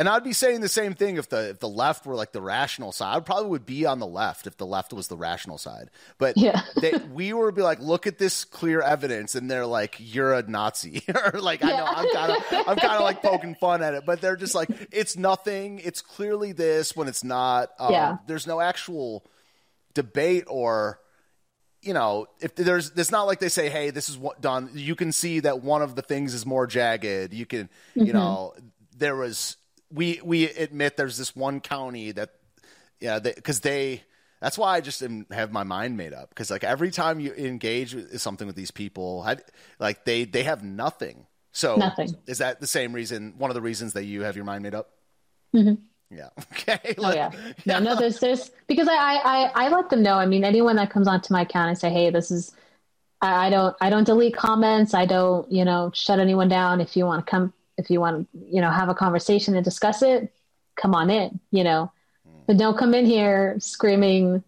and 0.00 0.08
I'd 0.08 0.24
be 0.24 0.32
saying 0.32 0.62
the 0.62 0.68
same 0.68 0.94
thing 0.94 1.18
if 1.18 1.28
the 1.28 1.50
if 1.50 1.58
the 1.58 1.68
left 1.68 2.06
were 2.06 2.14
like 2.14 2.32
the 2.32 2.40
rational 2.40 2.90
side. 2.90 3.14
I 3.14 3.20
probably 3.20 3.50
would 3.50 3.66
be 3.66 3.84
on 3.84 3.98
the 3.98 4.06
left 4.06 4.46
if 4.46 4.56
the 4.56 4.64
left 4.64 4.94
was 4.94 5.08
the 5.08 5.16
rational 5.16 5.58
side. 5.58 5.90
But 6.16 6.38
yeah. 6.38 6.62
they, 6.80 6.92
we 7.12 7.34
were 7.34 7.52
be 7.52 7.60
like, 7.60 7.80
look 7.80 8.06
at 8.06 8.16
this 8.16 8.46
clear 8.46 8.80
evidence, 8.80 9.34
and 9.34 9.50
they're 9.50 9.66
like, 9.66 9.96
you're 9.98 10.32
a 10.32 10.42
Nazi, 10.42 11.02
or 11.14 11.40
like 11.40 11.60
yeah. 11.60 11.68
I 11.68 11.76
know 11.76 11.84
I'm 11.84 12.14
kind 12.14 12.32
of 12.32 12.68
I'm 12.68 12.76
kind 12.78 12.94
of 12.94 13.02
like 13.02 13.20
poking 13.22 13.56
fun 13.56 13.82
at 13.82 13.92
it, 13.92 14.06
but 14.06 14.22
they're 14.22 14.36
just 14.36 14.54
like, 14.54 14.70
it's 14.90 15.18
nothing. 15.18 15.80
It's 15.80 16.00
clearly 16.00 16.52
this 16.52 16.96
when 16.96 17.06
it's 17.06 17.22
not. 17.22 17.68
Um, 17.78 17.92
yeah. 17.92 18.16
There's 18.26 18.46
no 18.46 18.58
actual 18.58 19.26
debate 19.92 20.44
or 20.46 20.98
you 21.82 21.94
know, 21.94 22.26
if 22.40 22.54
there's, 22.54 22.92
it's 22.96 23.10
not 23.10 23.26
like 23.26 23.40
they 23.40 23.48
say, 23.48 23.68
"Hey, 23.70 23.90
this 23.90 24.08
is 24.08 24.18
what 24.18 24.40
done." 24.40 24.70
You 24.74 24.94
can 24.94 25.12
see 25.12 25.40
that 25.40 25.62
one 25.62 25.82
of 25.82 25.94
the 25.94 26.02
things 26.02 26.34
is 26.34 26.44
more 26.44 26.66
jagged. 26.66 27.32
You 27.32 27.46
can, 27.46 27.68
mm-hmm. 27.96 28.04
you 28.04 28.12
know, 28.12 28.54
there 28.96 29.16
was 29.16 29.56
we 29.90 30.20
we 30.22 30.48
admit 30.50 30.96
there's 30.96 31.16
this 31.16 31.34
one 31.34 31.60
county 31.60 32.12
that, 32.12 32.30
yeah, 33.00 33.18
because 33.18 33.60
they 33.60 34.02
That's 34.40 34.56
why 34.56 34.76
I 34.76 34.80
just 34.80 35.02
am, 35.02 35.26
have 35.30 35.52
my 35.52 35.64
mind 35.64 35.96
made 35.96 36.14
up 36.14 36.30
because 36.30 36.50
like 36.50 36.64
every 36.64 36.90
time 36.90 37.20
you 37.20 37.32
engage 37.34 37.94
with 37.94 38.20
something 38.20 38.46
with 38.46 38.56
these 38.56 38.70
people, 38.70 39.22
I, 39.26 39.36
like 39.78 40.04
they 40.04 40.24
they 40.24 40.44
have 40.44 40.64
nothing. 40.64 41.26
So 41.52 41.76
Nothing. 41.76 42.14
is 42.26 42.38
that 42.38 42.60
the 42.60 42.66
same 42.66 42.92
reason? 42.92 43.34
One 43.36 43.50
of 43.50 43.54
the 43.54 43.60
reasons 43.60 43.92
that 43.94 44.04
you 44.04 44.22
have 44.22 44.36
your 44.36 44.44
mind 44.44 44.62
made 44.62 44.74
up? 44.74 44.90
Mhm. 45.54 45.78
Yeah. 46.10 46.28
Okay. 46.52 46.94
Oh 46.98 47.12
yeah. 47.12 47.30
No, 47.66 47.78
no, 47.78 47.96
there's 47.96 48.18
there's 48.20 48.50
because 48.66 48.88
I, 48.88 48.94
I 48.94 49.50
I 49.54 49.68
let 49.68 49.90
them 49.90 50.02
know. 50.02 50.14
I 50.14 50.26
mean, 50.26 50.44
anyone 50.44 50.76
that 50.76 50.90
comes 50.90 51.08
onto 51.08 51.32
my 51.32 51.42
account, 51.42 51.70
I 51.70 51.74
say, 51.74 51.90
hey, 51.90 52.10
this 52.10 52.30
is 52.30 52.52
I, 53.20 53.46
I 53.46 53.50
don't 53.50 53.76
I 53.80 53.90
don't 53.90 54.04
delete 54.04 54.36
comments. 54.36 54.94
I 54.94 55.06
don't 55.06 55.50
you 55.50 55.64
know 55.64 55.90
shut 55.94 56.18
anyone 56.18 56.48
down. 56.48 56.80
If 56.80 56.96
you 56.96 57.06
want 57.06 57.24
to 57.24 57.30
come, 57.30 57.52
if 57.78 57.90
you 57.90 58.00
want 58.00 58.30
to 58.32 58.38
you 58.46 58.60
know 58.60 58.70
have 58.70 58.88
a 58.88 58.94
conversation 58.94 59.54
and 59.54 59.64
discuss 59.64 60.02
it, 60.02 60.32
come 60.76 60.94
on 60.94 61.10
in. 61.10 61.40
You 61.50 61.64
know, 61.64 61.92
hmm. 62.26 62.40
but 62.46 62.58
don't 62.58 62.76
come 62.76 62.94
in 62.94 63.06
here 63.06 63.56
screaming, 63.58 64.42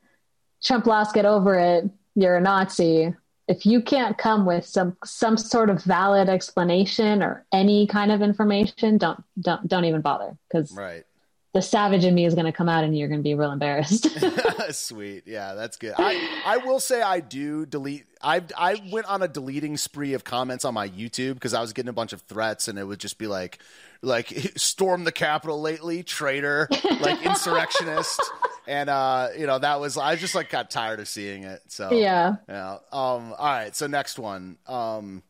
Trump 0.63 0.87
lost, 0.87 1.15
get 1.15 1.25
over 1.27 1.59
it. 1.59 1.89
You're 2.15 2.37
a 2.37 2.41
Nazi. 2.41 3.15
If 3.49 3.67
you 3.67 3.83
can't 3.83 4.17
come 4.19 4.47
with 4.47 4.65
some 4.67 4.97
some 5.05 5.37
sort 5.37 5.71
of 5.71 5.83
valid 5.83 6.29
explanation 6.29 7.23
or 7.23 7.45
any 7.53 7.87
kind 7.87 8.13
of 8.13 8.23
information, 8.23 8.99
don't 8.99 9.23
don't 9.41 9.67
don't 9.67 9.85
even 9.85 10.01
bother 10.01 10.37
because 10.49 10.73
Right. 10.73 11.05
The 11.53 11.61
savage 11.61 12.05
in 12.05 12.15
me 12.15 12.25
is 12.25 12.35
going 12.35 12.47
to 12.47 12.53
come 12.53 12.69
out 12.69 12.83
and 12.83 12.97
you're 12.97 13.09
going 13.09 13.21
to 13.21 13.25
be 13.25 13.35
real 13.35 13.53
embarrassed. 13.53 14.09
Sweet. 14.71 15.25
Yeah, 15.27 15.53
that's 15.53 15.77
good. 15.77 15.95
I, 15.99 16.43
I 16.47 16.57
will 16.59 16.81
say 16.81 17.03
I 17.03 17.21
do 17.21 17.67
delete. 17.67 18.07
I 18.23 18.43
I 18.57 18.81
went 18.91 19.07
on 19.07 19.23
a 19.23 19.29
deleting 19.29 19.77
spree 19.77 20.15
of 20.15 20.25
comments 20.25 20.65
on 20.65 20.73
my 20.73 20.89
YouTube 20.89 21.35
because 21.35 21.53
I 21.53 21.61
was 21.61 21.73
getting 21.73 21.91
a 21.91 21.93
bunch 21.93 22.15
of 22.15 22.23
threats 22.23 22.69
and 22.69 22.79
it 22.79 22.85
would 22.85 23.01
just 23.01 23.19
be 23.19 23.27
like, 23.27 23.59
like 24.01 24.29
storm 24.57 25.05
the 25.05 25.13
Capitol 25.13 25.61
lately, 25.61 26.03
traitor, 26.03 26.69
like 27.01 27.23
insurrectionist, 27.23 28.23
and 28.67 28.89
uh, 28.89 29.29
you 29.39 29.47
know 29.47 29.59
that 29.59 29.79
was 29.79 29.99
I 29.99 30.17
just 30.17 30.35
like 30.35 30.49
got 30.49 30.71
tired 30.71 31.01
of 31.01 31.09
seeing 31.09 31.43
it. 31.45 31.61
So 31.69 31.93
yeah. 31.93 32.37
yeah. 32.49 32.79
Um. 32.93 33.35
All 33.37 33.37
right. 33.39 33.77
So 33.77 33.87
next 33.87 34.19
one. 34.19 34.57
Um. 34.67 35.23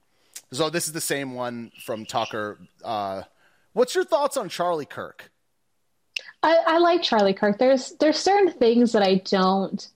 So 0.52 0.70
this 0.70 0.86
is 0.86 0.92
the 0.92 1.00
same 1.00 1.34
one 1.34 1.72
from 1.84 2.06
Tucker. 2.06 2.58
Uh, 2.84 3.22
what's 3.72 3.94
your 3.94 4.04
thoughts 4.04 4.36
on 4.36 4.48
Charlie 4.48 4.84
Kirk? 4.84 5.32
I, 6.43 6.57
I 6.66 6.78
like 6.78 7.03
Charlie 7.03 7.34
Kirk. 7.34 7.59
There's 7.59 7.93
there's 8.01 8.18
certain 8.18 8.53
things 8.53 8.93
that 8.93 9.03
I 9.03 9.16
don't 9.16 9.86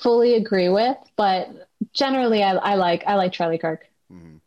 fully 0.00 0.34
agree 0.34 0.68
with, 0.68 0.96
but 1.16 1.68
generally 1.92 2.42
I, 2.42 2.52
I 2.54 2.74
like 2.74 3.04
I 3.06 3.14
like 3.14 3.32
Charlie 3.32 3.58
Kirk. 3.58 3.86
Mhm. 4.12 4.40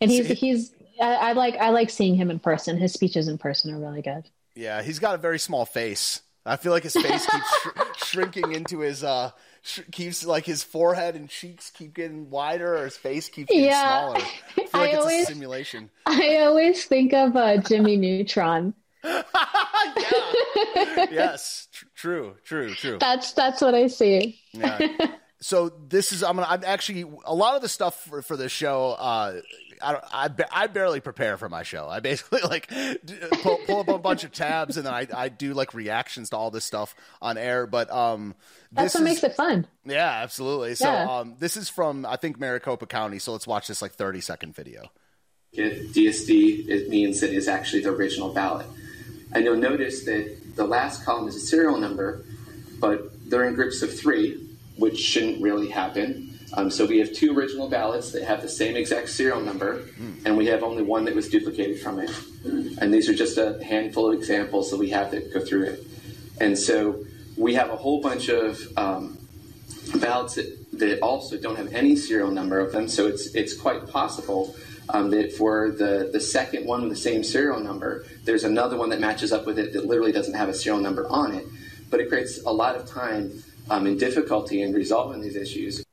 And 0.00 0.10
he's 0.10 0.28
See- 0.28 0.34
he's 0.34 0.72
I, 1.00 1.14
I 1.14 1.32
like 1.32 1.56
I 1.56 1.70
like 1.70 1.90
seeing 1.90 2.14
him 2.14 2.30
in 2.30 2.38
person. 2.38 2.76
His 2.76 2.92
speeches 2.92 3.28
in 3.28 3.38
person 3.38 3.72
are 3.74 3.78
really 3.78 4.02
good. 4.02 4.24
Yeah, 4.54 4.82
he's 4.82 4.98
got 4.98 5.14
a 5.14 5.18
very 5.18 5.38
small 5.38 5.64
face. 5.64 6.20
I 6.44 6.56
feel 6.56 6.72
like 6.72 6.82
his 6.82 6.92
face 6.94 7.24
keeps 7.24 7.60
sh- 7.62 7.68
shrinking 8.08 8.52
into 8.52 8.80
his 8.80 9.02
uh 9.02 9.30
sh- 9.62 9.80
keeps 9.92 10.26
like 10.26 10.44
his 10.44 10.62
forehead 10.62 11.14
and 11.14 11.28
cheeks 11.30 11.70
keep 11.70 11.94
getting 11.94 12.28
wider 12.30 12.76
or 12.76 12.84
his 12.84 12.96
face 12.96 13.28
keeps 13.28 13.48
getting 13.48 13.64
Yeah. 13.64 14.00
smaller. 14.12 14.16
I 14.18 14.20
feel 14.20 14.64
like 14.74 14.74
I 14.74 14.86
it's 14.88 14.98
always- 14.98 15.22
a 15.22 15.32
simulation. 15.32 15.90
I 16.06 16.36
always 16.40 16.84
think 16.84 17.14
of 17.14 17.34
uh, 17.36 17.56
Jimmy 17.58 17.96
Neutron. 17.96 18.74
Yeah. 19.04 19.22
yes. 21.10 21.68
Tr- 21.72 21.84
true, 21.94 22.34
true, 22.44 22.74
true. 22.74 22.98
That's 22.98 23.32
that's 23.32 23.60
what 23.60 23.74
I 23.74 23.86
see. 23.88 24.38
Yeah. 24.52 24.78
So 25.40 25.70
this 25.88 26.12
is 26.12 26.22
I'm 26.22 26.36
gonna 26.36 26.46
I'm 26.48 26.62
actually 26.64 27.04
a 27.24 27.34
lot 27.34 27.56
of 27.56 27.62
the 27.62 27.68
stuff 27.68 28.04
for, 28.04 28.22
for 28.22 28.36
this 28.36 28.52
show. 28.52 28.90
Uh, 28.92 29.40
I 29.80 29.92
don't 29.92 30.04
I, 30.12 30.28
ba- 30.28 30.46
I 30.56 30.68
barely 30.68 31.00
prepare 31.00 31.36
for 31.36 31.48
my 31.48 31.64
show. 31.64 31.88
I 31.88 31.98
basically 31.98 32.42
like 32.48 32.68
d- 32.70 33.18
pull, 33.42 33.58
pull 33.66 33.80
up 33.80 33.88
a 33.88 33.98
bunch 33.98 34.22
of 34.22 34.30
tabs 34.30 34.76
and 34.76 34.86
then 34.86 34.94
I 34.94 35.08
I 35.12 35.28
do 35.28 35.52
like 35.54 35.74
reactions 35.74 36.30
to 36.30 36.36
all 36.36 36.52
this 36.52 36.64
stuff 36.64 36.94
on 37.20 37.36
air. 37.38 37.66
But 37.66 37.90
um, 37.90 38.36
That's 38.70 38.92
this 38.92 39.00
what 39.00 39.08
is, 39.08 39.14
makes 39.14 39.24
it 39.24 39.34
fun. 39.36 39.66
Yeah, 39.84 40.08
absolutely. 40.22 40.76
So 40.76 40.84
Yeah. 40.92 41.10
um, 41.18 41.34
this 41.40 41.56
is 41.56 41.68
from 41.68 42.06
I 42.06 42.14
think 42.14 42.38
Maricopa 42.38 42.86
County. 42.86 43.18
So 43.18 43.32
let's 43.32 43.46
watch 43.48 43.66
this 43.66 43.82
like 43.82 43.94
30 43.94 44.20
second 44.20 44.54
video. 44.54 44.92
DSD, 45.56 46.68
it 46.68 46.88
means 46.88 47.20
that 47.20 47.30
it's 47.30 47.48
actually 47.48 47.82
the 47.82 47.90
original 47.90 48.32
ballot. 48.32 48.66
And 49.34 49.44
you'll 49.44 49.56
notice 49.56 50.04
that 50.04 50.56
the 50.56 50.64
last 50.64 51.04
column 51.04 51.28
is 51.28 51.36
a 51.36 51.40
serial 51.40 51.78
number, 51.78 52.24
but 52.80 53.30
they're 53.30 53.44
in 53.44 53.54
groups 53.54 53.82
of 53.82 53.96
three, 53.96 54.48
which 54.76 54.98
shouldn't 54.98 55.42
really 55.42 55.68
happen. 55.68 56.38
Um, 56.54 56.70
so 56.70 56.84
we 56.84 56.98
have 56.98 57.12
two 57.14 57.36
original 57.36 57.68
ballots 57.68 58.12
that 58.12 58.24
have 58.24 58.42
the 58.42 58.48
same 58.48 58.76
exact 58.76 59.08
serial 59.08 59.40
number, 59.40 59.84
and 60.26 60.36
we 60.36 60.46
have 60.46 60.62
only 60.62 60.82
one 60.82 61.06
that 61.06 61.14
was 61.14 61.28
duplicated 61.30 61.80
from 61.80 61.98
it. 61.98 62.10
And 62.78 62.92
these 62.92 63.08
are 63.08 63.14
just 63.14 63.38
a 63.38 63.62
handful 63.64 64.12
of 64.12 64.18
examples 64.18 64.70
that 64.70 64.76
we 64.76 64.90
have 64.90 65.10
that 65.12 65.32
go 65.32 65.40
through 65.40 65.64
it. 65.64 65.86
And 66.40 66.58
so 66.58 67.04
we 67.36 67.54
have 67.54 67.70
a 67.70 67.76
whole 67.76 68.02
bunch 68.02 68.28
of 68.28 68.60
um, 68.76 69.18
ballots 69.96 70.34
that, 70.34 70.78
that 70.78 71.00
also 71.00 71.38
don't 71.38 71.56
have 71.56 71.72
any 71.72 71.96
serial 71.96 72.30
number 72.30 72.60
of 72.60 72.72
them. 72.72 72.88
So 72.88 73.06
it's 73.06 73.34
it's 73.34 73.54
quite 73.54 73.88
possible 73.88 74.54
um, 74.88 75.10
that 75.10 75.32
for 75.32 75.70
the 75.70 76.10
the 76.12 76.20
second 76.20 76.66
one 76.66 76.82
with 76.82 76.90
the 76.90 76.96
same 76.96 77.24
serial 77.24 77.60
number, 77.60 78.04
there's 78.24 78.44
another 78.44 78.76
one 78.76 78.90
that 78.90 79.00
matches 79.00 79.32
up 79.32 79.46
with 79.46 79.58
it 79.58 79.72
that 79.72 79.86
literally 79.86 80.12
doesn't 80.12 80.34
have 80.34 80.48
a 80.48 80.54
serial 80.54 80.80
number 80.80 81.08
on 81.08 81.32
it. 81.32 81.46
But 81.90 82.00
it 82.00 82.08
creates 82.08 82.42
a 82.44 82.52
lot 82.52 82.76
of 82.76 82.86
time 82.86 83.42
um, 83.70 83.86
and 83.86 83.98
difficulty 83.98 84.62
in 84.62 84.72
resolving 84.72 85.20
these 85.20 85.36
issues. 85.36 85.84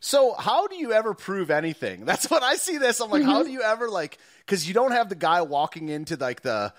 So 0.00 0.34
how 0.34 0.66
do 0.66 0.74
you 0.74 0.92
ever 0.92 1.14
prove 1.14 1.50
anything? 1.50 2.04
That's 2.04 2.28
what 2.30 2.42
I 2.42 2.56
see 2.56 2.76
this. 2.76 3.00
I'm 3.00 3.10
like, 3.10 3.22
how 3.22 3.42
do 3.42 3.50
you 3.50 3.62
ever 3.62 3.88
like? 3.88 4.18
Because 4.40 4.66
you 4.66 4.74
don't 4.74 4.92
have 4.92 5.08
the 5.08 5.14
guy 5.14 5.42
walking 5.42 5.88
into 5.88 6.16
like 6.16 6.42
the, 6.42 6.74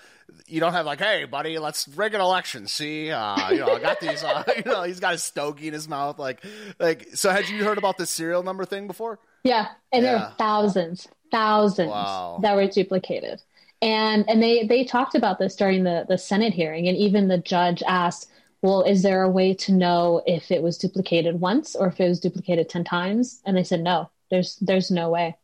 you 0.46 0.60
don't 0.60 0.72
have 0.72 0.86
like, 0.86 1.00
hey 1.00 1.24
buddy, 1.24 1.58
let's 1.58 1.88
rig 1.88 2.14
an 2.14 2.20
election. 2.20 2.66
See, 2.66 3.10
uh, 3.10 3.50
you 3.50 3.60
know, 3.60 3.72
I 3.72 3.78
got 3.78 4.00
these. 4.00 4.24
Uh, 4.24 4.42
you 4.56 4.70
know, 4.70 4.82
he's 4.82 5.00
got 5.00 5.12
his 5.12 5.22
stogie 5.22 5.68
in 5.68 5.74
his 5.74 5.88
mouth. 5.88 6.18
Like, 6.18 6.44
like. 6.78 7.08
So 7.14 7.30
had 7.30 7.48
you 7.48 7.64
heard 7.64 7.78
about 7.78 7.98
the 7.98 8.06
serial 8.06 8.42
number 8.42 8.64
thing 8.64 8.86
before? 8.86 9.18
Yeah, 9.44 9.68
and 9.92 10.04
there 10.04 10.16
Yeah. 10.16 10.24
are 10.28 10.34
thousands, 10.38 11.08
thousands 11.30 11.90
Wow. 11.90 12.38
that 12.42 12.56
were 12.56 12.66
duplicated, 12.66 13.42
and 13.82 14.28
and 14.28 14.42
they 14.42 14.66
they 14.66 14.84
talked 14.84 15.14
about 15.14 15.38
this 15.38 15.56
during 15.56 15.84
the 15.84 16.06
the 16.08 16.18
Senate 16.18 16.54
hearing, 16.54 16.88
and 16.88 16.96
even 16.96 17.28
the 17.28 17.38
judge 17.38 17.82
asked, 17.86 18.30
"Well, 18.62 18.82
is 18.82 19.02
there 19.02 19.22
a 19.22 19.28
way 19.30 19.54
to 19.54 19.72
know 19.72 20.22
if 20.26 20.50
it 20.50 20.62
was 20.62 20.78
duplicated 20.78 21.40
once 21.40 21.74
or 21.76 21.88
if 21.88 22.00
it 22.00 22.08
was 22.08 22.20
duplicated 22.20 22.68
ten 22.68 22.84
times?" 22.84 23.40
And 23.44 23.56
they 23.56 23.64
said, 23.64 23.80
"No, 23.82 24.10
there's 24.30 24.56
there's 24.56 24.90
no 24.90 25.10
way, 25.10 25.36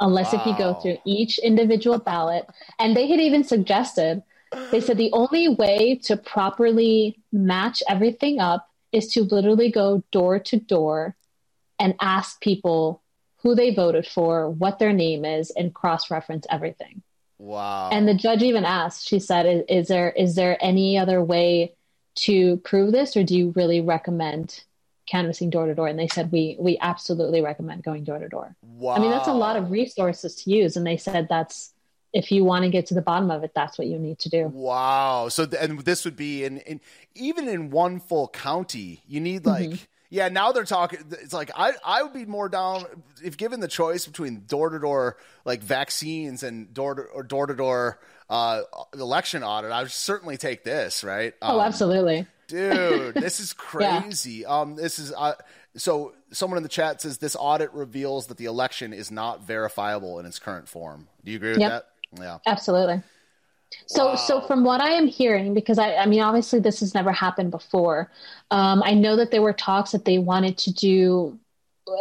unless 0.00 0.32
if 0.34 0.44
you 0.46 0.56
go 0.56 0.74
through 0.74 0.98
each 1.04 1.38
individual 1.38 1.98
ballot." 1.98 2.46
And 2.78 2.96
they 2.96 3.06
had 3.06 3.20
even 3.20 3.44
suggested, 3.44 4.22
they 4.70 4.80
said 4.80 4.98
the 4.98 5.12
only 5.12 5.48
way 5.48 5.96
to 6.04 6.16
properly 6.16 7.18
match 7.32 7.82
everything 7.88 8.40
up 8.40 8.68
is 8.92 9.08
to 9.12 9.24
literally 9.24 9.70
go 9.70 10.02
door 10.12 10.38
to 10.38 10.56
door 10.56 11.16
and 11.78 11.94
ask 12.00 12.40
people 12.40 13.02
who 13.42 13.54
they 13.54 13.74
voted 13.74 14.06
for, 14.06 14.48
what 14.48 14.78
their 14.78 14.92
name 14.92 15.24
is, 15.24 15.50
and 15.50 15.74
cross 15.74 16.10
reference 16.10 16.46
everything. 16.50 17.02
Wow. 17.38 17.90
And 17.90 18.08
the 18.08 18.14
judge 18.14 18.42
even 18.42 18.64
asked, 18.64 19.06
she 19.06 19.18
said, 19.18 19.44
is, 19.44 19.64
is 19.68 19.88
there 19.88 20.10
is 20.10 20.34
there 20.34 20.56
any 20.60 20.96
other 20.96 21.22
way 21.22 21.74
to 22.16 22.58
prove 22.58 22.92
this, 22.92 23.16
or 23.16 23.24
do 23.24 23.36
you 23.36 23.52
really 23.56 23.80
recommend 23.80 24.62
canvassing 25.06 25.50
door 25.50 25.66
to 25.66 25.74
door? 25.74 25.88
And 25.88 25.98
they 25.98 26.08
said, 26.08 26.32
we 26.32 26.56
we 26.58 26.78
absolutely 26.80 27.40
recommend 27.42 27.82
going 27.82 28.04
door 28.04 28.18
to 28.18 28.28
door. 28.28 28.54
wow. 28.62 28.94
I 28.94 28.98
mean, 29.00 29.10
that's 29.10 29.28
a 29.28 29.32
lot 29.32 29.56
of 29.56 29.70
resources 29.70 30.34
to 30.42 30.50
use, 30.50 30.76
and 30.76 30.86
they 30.86 30.96
said 30.96 31.28
that's 31.28 31.72
if 32.12 32.30
you 32.30 32.44
want 32.44 32.62
to 32.64 32.70
get 32.70 32.86
to 32.86 32.94
the 32.94 33.02
bottom 33.02 33.30
of 33.30 33.42
it, 33.42 33.50
that's 33.54 33.76
what 33.76 33.88
you 33.88 33.98
need 33.98 34.18
to 34.20 34.28
do. 34.28 34.46
Wow. 34.46 35.28
So 35.28 35.46
and 35.60 35.80
this 35.80 36.04
would 36.04 36.16
be 36.16 36.44
in, 36.44 36.58
in 36.58 36.80
even 37.14 37.48
in 37.48 37.70
one 37.70 37.98
full 38.00 38.28
county, 38.28 39.02
you 39.08 39.20
need 39.20 39.44
like 39.46 39.70
Mm-hmm. 39.70 39.84
yeah. 40.10 40.28
Now 40.28 40.52
they're 40.52 40.64
talking. 40.64 41.00
It's 41.10 41.32
like 41.32 41.50
I 41.56 41.72
I 41.84 42.02
would 42.04 42.12
be 42.12 42.24
more 42.24 42.48
down 42.48 42.84
if 43.22 43.36
given 43.36 43.58
the 43.60 43.68
choice 43.68 44.06
between 44.06 44.44
door 44.46 44.70
to 44.70 44.78
door 44.78 45.16
like 45.44 45.62
vaccines 45.62 46.42
and 46.44 46.72
door 46.72 46.94
to 46.94 47.02
or 47.02 47.24
door 47.24 47.46
to 47.48 47.54
door 47.54 47.98
uh 48.30 48.62
election 48.94 49.42
audit. 49.42 49.72
I 49.72 49.82
would 49.82 49.90
certainly 49.90 50.36
take 50.36 50.62
this. 50.62 51.02
Right. 51.02 51.34
Oh, 51.42 51.58
Um, 51.58 51.66
absolutely. 51.66 52.26
Dude 52.48 53.14
this 53.14 53.40
is 53.40 53.52
crazy 53.54 54.44
um 54.46 54.76
this 54.76 54.98
is 54.98 55.12
uh 55.12 55.34
so 55.76 56.14
someone 56.30 56.56
in 56.56 56.62
the 56.62 56.68
chat 56.68 57.00
says 57.00 57.18
this 57.18 57.36
audit 57.38 57.72
reveals 57.72 58.26
that 58.28 58.36
the 58.36 58.44
election 58.44 58.92
is 58.92 59.10
not 59.10 59.42
verifiable 59.42 60.18
in 60.18 60.26
its 60.26 60.38
current 60.38 60.68
form 60.68 61.08
do 61.24 61.30
you 61.32 61.36
agree 61.36 61.52
with 61.52 61.60
Yep. 61.60 61.70
that 61.70 62.22
yeah 62.22 62.38
Absolutely. 62.46 63.02
So, 63.86 64.14
so 64.16 64.40
from 64.40 64.64
what 64.64 64.80
I 64.80 64.90
am 64.90 65.06
hearing, 65.06 65.54
because 65.54 65.78
I, 65.78 65.96
I 65.96 66.06
mean, 66.06 66.20
obviously 66.20 66.60
this 66.60 66.80
has 66.80 66.94
never 66.94 67.12
happened 67.12 67.50
before. 67.50 68.10
Um, 68.50 68.82
I 68.84 68.94
know 68.94 69.16
that 69.16 69.30
there 69.30 69.42
were 69.42 69.52
talks 69.52 69.92
that 69.92 70.04
they 70.04 70.18
wanted 70.18 70.56
to 70.58 70.72
do 70.72 71.38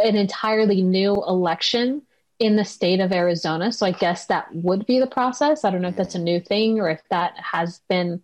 an 0.03 0.15
entirely 0.15 0.81
new 0.81 1.13
election 1.13 2.01
in 2.39 2.55
the 2.55 2.65
state 2.65 2.99
of 2.99 3.11
Arizona. 3.11 3.71
So 3.71 3.85
I 3.85 3.91
guess 3.91 4.25
that 4.27 4.53
would 4.55 4.85
be 4.85 4.99
the 4.99 5.07
process. 5.07 5.63
I 5.63 5.71
don't 5.71 5.81
know 5.81 5.89
if 5.89 5.95
that's 5.95 6.15
a 6.15 6.19
new 6.19 6.39
thing 6.39 6.79
or 6.79 6.89
if 6.89 7.01
that 7.09 7.33
has 7.37 7.81
been 7.89 8.21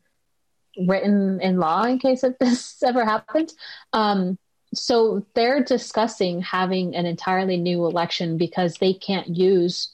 written 0.88 1.40
in 1.42 1.58
law 1.58 1.84
in 1.84 2.00
case 2.00 2.24
if 2.24 2.38
this 2.40 2.82
ever 2.86 3.06
happened. 3.06 3.54
Um, 3.94 4.38
so 4.74 5.26
they're 5.34 5.64
discussing 5.64 6.42
having 6.42 6.96
an 6.96 7.06
entirely 7.06 7.58
new 7.58 7.86
election 7.86 8.38
because 8.38 8.76
they 8.76 8.94
can't 8.94 9.28
use 9.28 9.92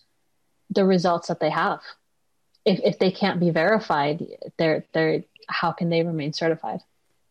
the 0.70 0.84
results 0.84 1.30
that 1.30 1.40
they 1.40 1.50
have 1.50 1.80
if 2.66 2.80
if 2.84 3.00
they 3.00 3.12
can't 3.12 3.40
be 3.40 3.52
verified, 3.52 4.26
they're 4.58 4.86
they're 4.92 5.24
how 5.48 5.72
can 5.72 5.90
they 5.90 6.04
remain 6.04 6.34
certified? 6.34 6.82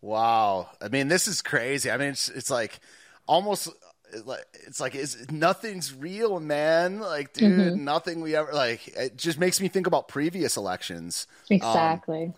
Wow. 0.01 0.71
I 0.81 0.89
mean, 0.89 1.09
this 1.09 1.27
is 1.27 1.43
crazy. 1.43 1.91
I 1.91 1.97
mean, 1.97 2.11
it's 2.11 2.29
it's 2.29 2.51
like 2.51 2.79
almost 3.27 3.69
it's 4.13 4.81
like 4.81 4.95
is 4.95 5.31
nothing's 5.31 5.93
real, 5.93 6.39
man. 6.39 7.01
Like, 7.01 7.33
dude, 7.33 7.59
mm-hmm. 7.59 7.85
nothing 7.85 8.21
we 8.21 8.37
ever 8.37 8.53
like. 8.53 8.87
It 8.89 9.17
just 9.17 9.39
makes 9.39 9.61
me 9.61 9.69
think 9.69 9.89
about 9.89 10.07
previous 10.07 10.57
elections. 10.57 11.27
Um, 11.51 11.57
exactly. 11.57 12.25
Um, 12.27 12.35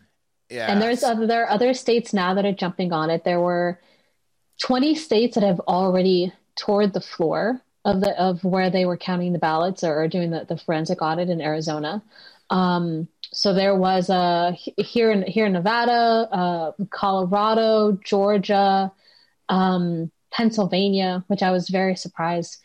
yeah. 0.48 0.70
And 0.70 0.80
there's 0.80 1.02
other 1.02 1.26
there 1.26 1.44
are 1.44 1.50
other 1.50 1.74
states 1.74 2.12
now 2.12 2.34
that 2.34 2.44
are 2.44 2.52
jumping 2.52 2.92
on 2.92 3.10
it. 3.10 3.24
There 3.24 3.40
were 3.40 3.80
20 4.62 4.94
states 4.94 5.34
that 5.34 5.44
have 5.44 5.60
already 5.60 6.32
toured 6.56 6.92
the 6.92 7.00
floor 7.00 7.60
of 7.84 8.00
the 8.00 8.18
of 8.20 8.42
where 8.44 8.70
they 8.70 8.84
were 8.84 8.96
counting 8.96 9.32
the 9.32 9.38
ballots 9.38 9.84
or, 9.84 10.08
doing 10.08 10.30
the, 10.30 10.44
the 10.44 10.56
forensic 10.56 11.02
audit 11.02 11.28
in 11.28 11.40
Arizona. 11.40 12.02
Um, 12.50 13.08
so 13.32 13.52
there 13.52 13.74
was 13.74 14.08
a 14.08 14.52
here 14.76 15.10
in 15.10 15.22
here 15.22 15.46
in 15.46 15.52
Nevada, 15.52 16.28
uh, 16.30 16.72
Colorado, 16.90 17.98
Georgia, 18.04 18.92
um, 19.48 20.10
Pennsylvania, 20.32 21.24
which 21.26 21.42
I 21.42 21.50
was 21.50 21.68
very 21.68 21.96
surprised. 21.96 22.58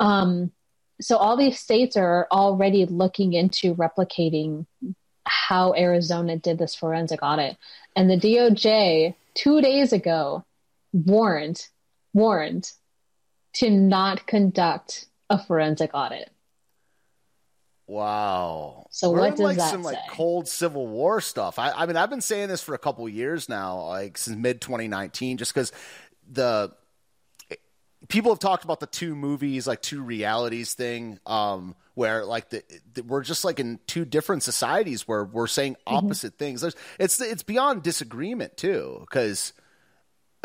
Um, 0.00 0.52
so 1.00 1.16
all 1.16 1.36
these 1.36 1.58
states 1.58 1.96
are 1.96 2.26
already 2.32 2.84
looking 2.86 3.32
into 3.32 3.74
replicating 3.76 4.66
how 5.28 5.74
Arizona 5.74 6.36
did 6.36 6.58
this 6.58 6.74
forensic 6.74 7.20
audit, 7.22 7.56
and 7.94 8.10
the 8.10 8.16
DOJ 8.16 9.14
two 9.34 9.60
days 9.60 9.92
ago 9.92 10.44
warned 10.92 11.66
warned 12.12 12.72
to 13.54 13.70
not 13.70 14.26
conduct 14.26 15.06
a 15.30 15.42
forensic 15.42 15.90
audit. 15.94 16.30
Wow. 17.86 18.86
So 18.90 19.10
We're 19.10 19.20
what 19.20 19.30
does 19.30 19.40
like 19.40 19.56
that 19.56 19.70
some 19.70 19.82
say? 19.82 19.92
like 19.92 20.08
cold 20.10 20.46
Civil 20.46 20.86
War 20.86 21.20
stuff. 21.20 21.58
I, 21.58 21.72
I 21.72 21.86
mean, 21.86 21.96
I've 21.96 22.10
been 22.10 22.20
saying 22.20 22.48
this 22.48 22.62
for 22.62 22.74
a 22.74 22.78
couple 22.78 23.08
years 23.08 23.48
now, 23.48 23.80
like 23.86 24.18
since 24.18 24.36
mid 24.36 24.60
2019, 24.60 25.38
just 25.38 25.54
because 25.54 25.72
the 26.30 26.72
people 28.06 28.30
have 28.30 28.38
talked 28.38 28.64
about 28.64 28.80
the 28.80 28.86
two 28.86 29.16
movies, 29.16 29.66
like 29.66 29.82
two 29.82 30.02
realities 30.02 30.74
thing, 30.74 31.18
um, 31.26 31.74
where 31.94 32.24
like 32.24 32.50
the, 32.50 32.62
the, 32.94 33.02
we're 33.02 33.24
just 33.24 33.44
like 33.44 33.58
in 33.58 33.80
two 33.86 34.04
different 34.04 34.44
societies 34.44 35.08
where 35.08 35.24
we're 35.24 35.48
saying 35.48 35.74
mm-hmm. 35.74 35.96
opposite 35.96 36.34
mm-hmm. 36.34 36.44
things. 36.44 36.60
There's, 36.60 36.76
it's 36.98 37.20
it's 37.20 37.42
beyond 37.42 37.82
disagreement 37.82 38.56
too, 38.56 38.98
because 39.00 39.52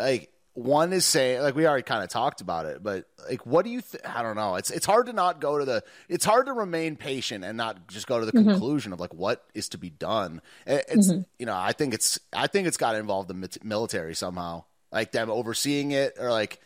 like 0.00 0.30
one 0.54 0.92
is 0.92 1.04
saying 1.04 1.42
like 1.42 1.56
we 1.56 1.66
already 1.66 1.82
kind 1.82 2.04
of 2.04 2.08
talked 2.08 2.40
about 2.40 2.64
it 2.64 2.80
but 2.80 3.06
like 3.28 3.44
what 3.44 3.64
do 3.64 3.72
you 3.72 3.80
th- 3.80 4.02
i 4.06 4.22
don't 4.22 4.36
know 4.36 4.54
it's 4.54 4.70
it's 4.70 4.86
hard 4.86 5.06
to 5.06 5.12
not 5.12 5.40
go 5.40 5.58
to 5.58 5.64
the 5.64 5.82
it's 6.08 6.24
hard 6.24 6.46
to 6.46 6.52
remain 6.52 6.94
patient 6.94 7.44
and 7.44 7.56
not 7.56 7.88
just 7.88 8.06
go 8.06 8.20
to 8.20 8.26
the 8.26 8.30
mm-hmm. 8.30 8.50
conclusion 8.50 8.92
of 8.92 9.00
like 9.00 9.12
what 9.12 9.44
is 9.52 9.68
to 9.68 9.78
be 9.78 9.90
done 9.90 10.40
it's 10.64 11.10
mm-hmm. 11.10 11.22
you 11.40 11.46
know 11.46 11.56
i 11.56 11.72
think 11.72 11.92
it's 11.92 12.20
i 12.32 12.46
think 12.46 12.68
it's 12.68 12.76
got 12.76 12.92
to 12.92 12.98
involve 12.98 13.26
the 13.26 13.58
military 13.64 14.14
somehow 14.14 14.62
like 14.92 15.10
them 15.10 15.28
overseeing 15.28 15.90
it 15.90 16.14
or 16.20 16.30
like 16.30 16.60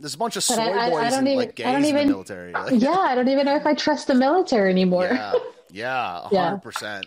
there's 0.00 0.14
a 0.14 0.18
bunch 0.18 0.36
of 0.36 0.44
soy 0.44 0.62
I, 0.62 0.90
boys 0.90 1.12
I, 1.12 1.18
and 1.18 1.28
even, 1.28 1.38
like 1.38 1.54
gays 1.54 1.88
in 1.88 1.94
the 1.94 2.04
military 2.04 2.52
like, 2.52 2.72
yeah 2.80 2.90
i 2.90 3.14
don't 3.14 3.28
even 3.28 3.46
know 3.46 3.56
if 3.56 3.66
i 3.66 3.74
trust 3.74 4.06
the 4.06 4.14
military 4.14 4.70
anymore 4.70 5.08
yeah 5.10 5.32
yeah 5.70 6.28
100% 6.30 6.82
yeah. 6.82 7.02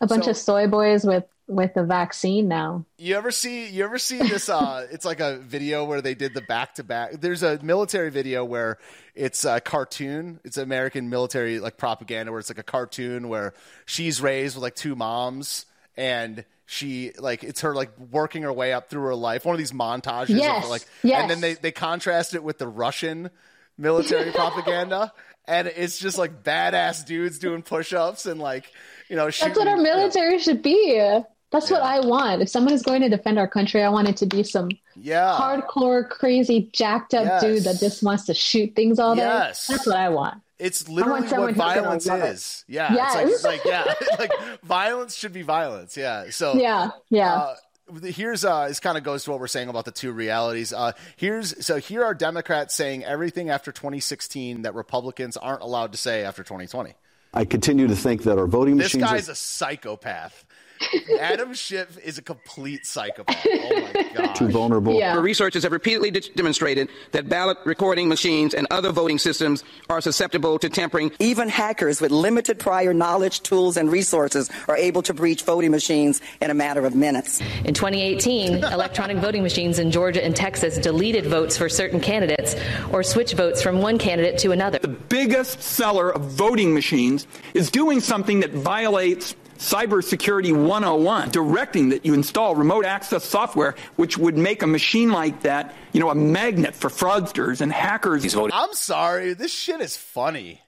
a 0.00 0.06
bunch 0.06 0.24
so, 0.24 0.30
of 0.30 0.36
soy 0.36 0.66
boys 0.66 1.04
with 1.04 1.24
with 1.46 1.74
the 1.74 1.84
vaccine 1.84 2.48
now. 2.48 2.84
You 2.96 3.16
ever 3.16 3.30
see 3.30 3.68
you 3.68 3.84
ever 3.84 3.98
see 3.98 4.18
this 4.18 4.48
uh 4.48 4.86
it's 4.90 5.04
like 5.04 5.20
a 5.20 5.38
video 5.38 5.84
where 5.84 6.00
they 6.00 6.14
did 6.14 6.34
the 6.34 6.40
back 6.40 6.74
to 6.76 6.84
back. 6.84 7.20
There's 7.20 7.42
a 7.42 7.62
military 7.62 8.10
video 8.10 8.44
where 8.44 8.78
it's 9.14 9.44
a 9.44 9.60
cartoon. 9.60 10.40
It's 10.44 10.56
American 10.56 11.10
military 11.10 11.60
like 11.60 11.76
propaganda 11.76 12.32
where 12.32 12.40
it's 12.40 12.50
like 12.50 12.58
a 12.58 12.64
cartoon 12.64 13.28
where 13.28 13.54
she's 13.86 14.20
raised 14.20 14.56
with 14.56 14.62
like 14.62 14.74
two 14.74 14.96
moms 14.96 15.66
and 15.96 16.44
she 16.66 17.12
like 17.18 17.44
it's 17.44 17.60
her 17.60 17.74
like 17.74 17.90
working 17.98 18.42
her 18.42 18.52
way 18.52 18.72
up 18.72 18.88
through 18.90 19.02
her 19.02 19.14
life. 19.14 19.44
One 19.44 19.54
of 19.54 19.58
these 19.58 19.72
montages 19.72 20.30
yes, 20.30 20.64
of 20.64 20.70
like 20.70 20.84
yes. 21.02 21.22
and 21.22 21.30
then 21.30 21.40
they 21.40 21.54
they 21.54 21.72
contrast 21.72 22.34
it 22.34 22.42
with 22.42 22.58
the 22.58 22.68
Russian 22.68 23.30
military 23.76 24.30
propaganda 24.34 25.12
and 25.46 25.68
it's 25.68 25.98
just 25.98 26.16
like 26.16 26.42
badass 26.42 27.04
dudes 27.04 27.38
doing 27.38 27.62
push-ups 27.62 28.26
and 28.26 28.40
like 28.40 28.72
you 29.08 29.16
know 29.16 29.30
shooting, 29.30 29.48
that's 29.48 29.58
what 29.58 29.68
our 29.68 29.76
military 29.76 30.32
you 30.32 30.36
know. 30.38 30.42
should 30.42 30.62
be 30.62 31.22
that's 31.54 31.70
yeah. 31.70 31.76
what 31.76 31.86
I 31.86 32.00
want. 32.00 32.42
If 32.42 32.48
someone 32.48 32.72
is 32.74 32.82
going 32.82 33.02
to 33.02 33.08
defend 33.08 33.38
our 33.38 33.46
country, 33.46 33.80
I 33.80 33.88
want 33.88 34.08
it 34.08 34.16
to 34.18 34.26
be 34.26 34.42
some 34.42 34.70
yeah 34.96 35.38
hardcore, 35.38 36.08
crazy, 36.08 36.68
jacked 36.72 37.14
up 37.14 37.24
yes. 37.24 37.42
dude 37.42 37.64
that 37.64 37.78
just 37.78 38.02
wants 38.02 38.24
to 38.24 38.34
shoot 38.34 38.74
things 38.74 38.98
all 38.98 39.14
day. 39.14 39.22
Yes. 39.22 39.68
That's 39.68 39.86
what 39.86 39.96
I 39.96 40.08
want. 40.08 40.42
It's 40.58 40.88
literally 40.88 41.26
what 41.28 41.54
violence 41.54 42.06
is. 42.06 42.64
Yeah. 42.68 42.94
Yes. 42.94 43.30
It's 43.30 43.44
like, 43.44 43.64
like 43.64 43.72
yeah, 43.72 43.92
like 44.18 44.30
violence 44.62 45.14
should 45.16 45.32
be 45.32 45.42
violence. 45.42 45.96
Yeah. 45.96 46.30
So 46.30 46.54
yeah, 46.54 46.90
yeah. 47.10 47.34
Uh, 47.34 47.54
here's 48.02 48.44
uh 48.46 48.68
this 48.68 48.80
kind 48.80 48.96
of 48.96 49.04
goes 49.04 49.24
to 49.24 49.30
what 49.30 49.40
we're 49.40 49.46
saying 49.46 49.68
about 49.68 49.84
the 49.84 49.90
two 49.90 50.10
realities 50.10 50.72
uh 50.72 50.92
here's 51.16 51.66
so 51.66 51.76
here 51.76 52.02
are 52.02 52.14
democrats 52.14 52.74
saying 52.74 53.04
everything 53.04 53.50
after 53.50 53.72
2016 53.72 54.62
that 54.62 54.74
republicans 54.74 55.36
aren't 55.36 55.60
allowed 55.60 55.92
to 55.92 55.98
say 55.98 56.24
after 56.24 56.42
2020 56.42 56.94
i 57.34 57.44
continue 57.44 57.86
to 57.86 57.94
think 57.94 58.22
that 58.22 58.38
our 58.38 58.46
voting 58.46 58.76
machine 58.78 59.00
this 59.00 59.10
machines 59.10 59.10
guy's 59.12 59.28
are- 59.28 59.32
a 59.32 59.34
psychopath 59.34 60.46
Adam 61.20 61.54
Schiff 61.54 61.98
is 62.04 62.18
a 62.18 62.22
complete 62.22 62.86
psychopath. 62.86 63.46
Oh 63.46 63.90
my 63.94 64.10
god. 64.14 64.34
Too 64.34 64.48
vulnerable. 64.48 64.94
Yeah. 64.94 65.18
Researchers 65.18 65.62
have 65.62 65.72
repeatedly 65.72 66.10
de- 66.10 66.20
demonstrated 66.34 66.88
that 67.12 67.28
ballot 67.28 67.58
recording 67.64 68.08
machines 68.08 68.54
and 68.54 68.66
other 68.70 68.90
voting 68.92 69.18
systems 69.18 69.64
are 69.90 70.00
susceptible 70.00 70.58
to 70.58 70.68
tampering. 70.68 71.12
Even 71.18 71.48
hackers 71.48 72.00
with 72.00 72.10
limited 72.10 72.58
prior 72.58 72.92
knowledge, 72.94 73.40
tools, 73.42 73.76
and 73.76 73.90
resources 73.90 74.50
are 74.68 74.76
able 74.76 75.02
to 75.02 75.14
breach 75.14 75.42
voting 75.42 75.70
machines 75.70 76.20
in 76.40 76.50
a 76.50 76.54
matter 76.54 76.84
of 76.86 76.94
minutes. 76.94 77.40
In 77.64 77.74
2018, 77.74 78.64
electronic 78.64 79.18
voting 79.18 79.42
machines 79.42 79.78
in 79.78 79.90
Georgia 79.90 80.24
and 80.24 80.34
Texas 80.34 80.78
deleted 80.78 81.26
votes 81.26 81.56
for 81.56 81.68
certain 81.68 82.00
candidates 82.00 82.56
or 82.92 83.02
switched 83.02 83.34
votes 83.34 83.62
from 83.62 83.80
one 83.80 83.98
candidate 83.98 84.38
to 84.38 84.52
another. 84.52 84.78
The 84.78 84.88
biggest 84.88 85.62
seller 85.62 86.10
of 86.10 86.22
voting 86.22 86.74
machines 86.74 87.26
is 87.54 87.70
doing 87.70 88.00
something 88.00 88.40
that 88.40 88.50
violates 88.50 89.34
Cybersecurity 89.64 90.52
101, 90.52 91.30
directing 91.30 91.88
that 91.88 92.04
you 92.04 92.12
install 92.12 92.54
remote 92.54 92.84
access 92.84 93.24
software, 93.24 93.74
which 93.96 94.18
would 94.18 94.36
make 94.36 94.62
a 94.62 94.66
machine 94.66 95.10
like 95.10 95.40
that, 95.40 95.74
you 95.92 96.00
know, 96.00 96.10
a 96.10 96.14
magnet 96.14 96.74
for 96.74 96.90
fraudsters 96.90 97.62
and 97.62 97.72
hackers. 97.72 98.36
I'm 98.36 98.74
sorry, 98.74 99.32
this 99.32 99.52
shit 99.52 99.80
is 99.80 99.96
funny. 99.96 100.60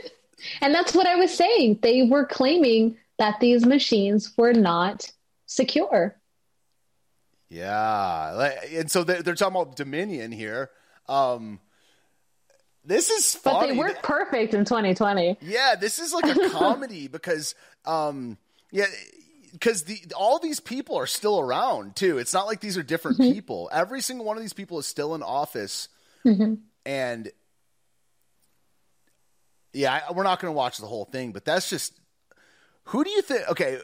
and 0.62 0.74
that's 0.74 0.94
what 0.94 1.06
I 1.06 1.16
was 1.16 1.36
saying. 1.36 1.80
They 1.82 2.02
were 2.02 2.24
claiming 2.24 2.96
that 3.18 3.40
these 3.40 3.66
machines 3.66 4.32
were 4.38 4.54
not 4.54 5.12
secure. 5.44 6.16
Yeah, 7.50 8.52
and 8.72 8.90
so 8.90 9.04
they're 9.04 9.22
talking 9.34 9.60
about 9.60 9.76
Dominion 9.76 10.32
here. 10.32 10.70
Um, 11.08 11.60
this 12.84 13.10
is 13.10 13.34
funny. 13.34 13.58
But 13.58 13.66
they 13.72 13.78
work 13.78 14.02
perfect 14.02 14.54
in 14.54 14.64
2020. 14.64 15.38
Yeah, 15.40 15.74
this 15.78 15.98
is 15.98 16.12
like 16.12 16.36
a 16.36 16.48
comedy 16.50 17.08
because 17.08 17.54
um 17.84 18.38
yeah, 18.70 18.86
because 19.52 19.84
the 19.84 20.00
all 20.16 20.38
these 20.38 20.60
people 20.60 20.96
are 20.96 21.06
still 21.06 21.40
around 21.40 21.96
too. 21.96 22.18
It's 22.18 22.32
not 22.32 22.46
like 22.46 22.60
these 22.60 22.78
are 22.78 22.82
different 22.82 23.18
mm-hmm. 23.18 23.32
people. 23.32 23.70
Every 23.72 24.00
single 24.00 24.24
one 24.24 24.36
of 24.36 24.42
these 24.42 24.52
people 24.52 24.78
is 24.78 24.86
still 24.86 25.14
in 25.14 25.22
office, 25.22 25.88
mm-hmm. 26.24 26.54
and 26.86 27.30
yeah, 29.72 30.00
I, 30.08 30.12
we're 30.12 30.24
not 30.24 30.40
going 30.40 30.52
to 30.52 30.56
watch 30.56 30.78
the 30.78 30.86
whole 30.86 31.04
thing, 31.04 31.32
but 31.32 31.44
that's 31.44 31.68
just 31.68 31.92
who 32.84 33.04
do 33.04 33.10
you 33.10 33.22
think? 33.22 33.48
Okay, 33.50 33.78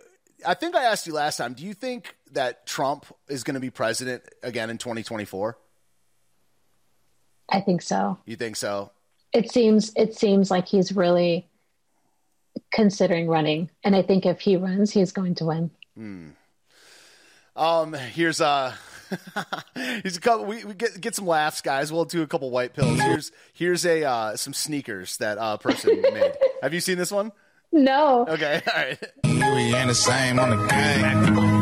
I 0.46 0.54
think 0.54 0.74
I 0.74 0.84
asked 0.84 1.06
you 1.06 1.12
last 1.12 1.36
time. 1.36 1.54
Do 1.54 1.64
you 1.64 1.74
think 1.74 2.16
that 2.32 2.66
Trump 2.66 3.06
is 3.28 3.44
going 3.44 3.54
to 3.54 3.60
be 3.60 3.70
president 3.70 4.24
again 4.42 4.70
in 4.70 4.78
2024? 4.78 5.58
I 7.48 7.60
think 7.60 7.82
so. 7.82 8.18
You 8.24 8.36
think 8.36 8.56
so? 8.56 8.90
It 9.32 9.50
seems 9.50 9.92
it 9.96 10.14
seems 10.14 10.50
like 10.50 10.66
he's 10.66 10.92
really 10.92 11.46
considering 12.72 13.28
running, 13.28 13.70
and 13.84 13.94
I 13.94 14.02
think 14.02 14.26
if 14.26 14.40
he 14.40 14.56
runs, 14.56 14.90
he's 14.90 15.12
going 15.12 15.34
to 15.36 15.44
win. 15.46 15.70
Hmm. 15.96 16.28
Um, 17.54 17.94
here's 17.94 18.40
uh 18.40 18.74
here's 19.74 20.16
a 20.16 20.20
couple. 20.20 20.46
We, 20.46 20.64
we 20.64 20.74
get 20.74 21.00
get 21.00 21.14
some 21.14 21.26
laughs, 21.26 21.60
guys. 21.60 21.92
We'll 21.92 22.04
do 22.04 22.22
a 22.22 22.26
couple 22.26 22.50
white 22.50 22.74
pills. 22.74 23.00
Here's 23.00 23.32
here's 23.52 23.86
a 23.86 24.04
uh, 24.04 24.36
some 24.36 24.52
sneakers 24.52 25.16
that 25.18 25.38
uh, 25.38 25.56
person 25.56 26.00
made. 26.12 26.32
Have 26.62 26.74
you 26.74 26.80
seen 26.80 26.98
this 26.98 27.10
one? 27.10 27.32
No. 27.72 28.26
Okay. 28.28 28.62
All 28.74 28.82
right. 28.82 28.98
We 29.24 29.74
ain't 29.74 29.88
the 29.88 29.94
same 29.94 30.38
on 30.38 30.50
the 30.50 30.66
game. 30.66 31.55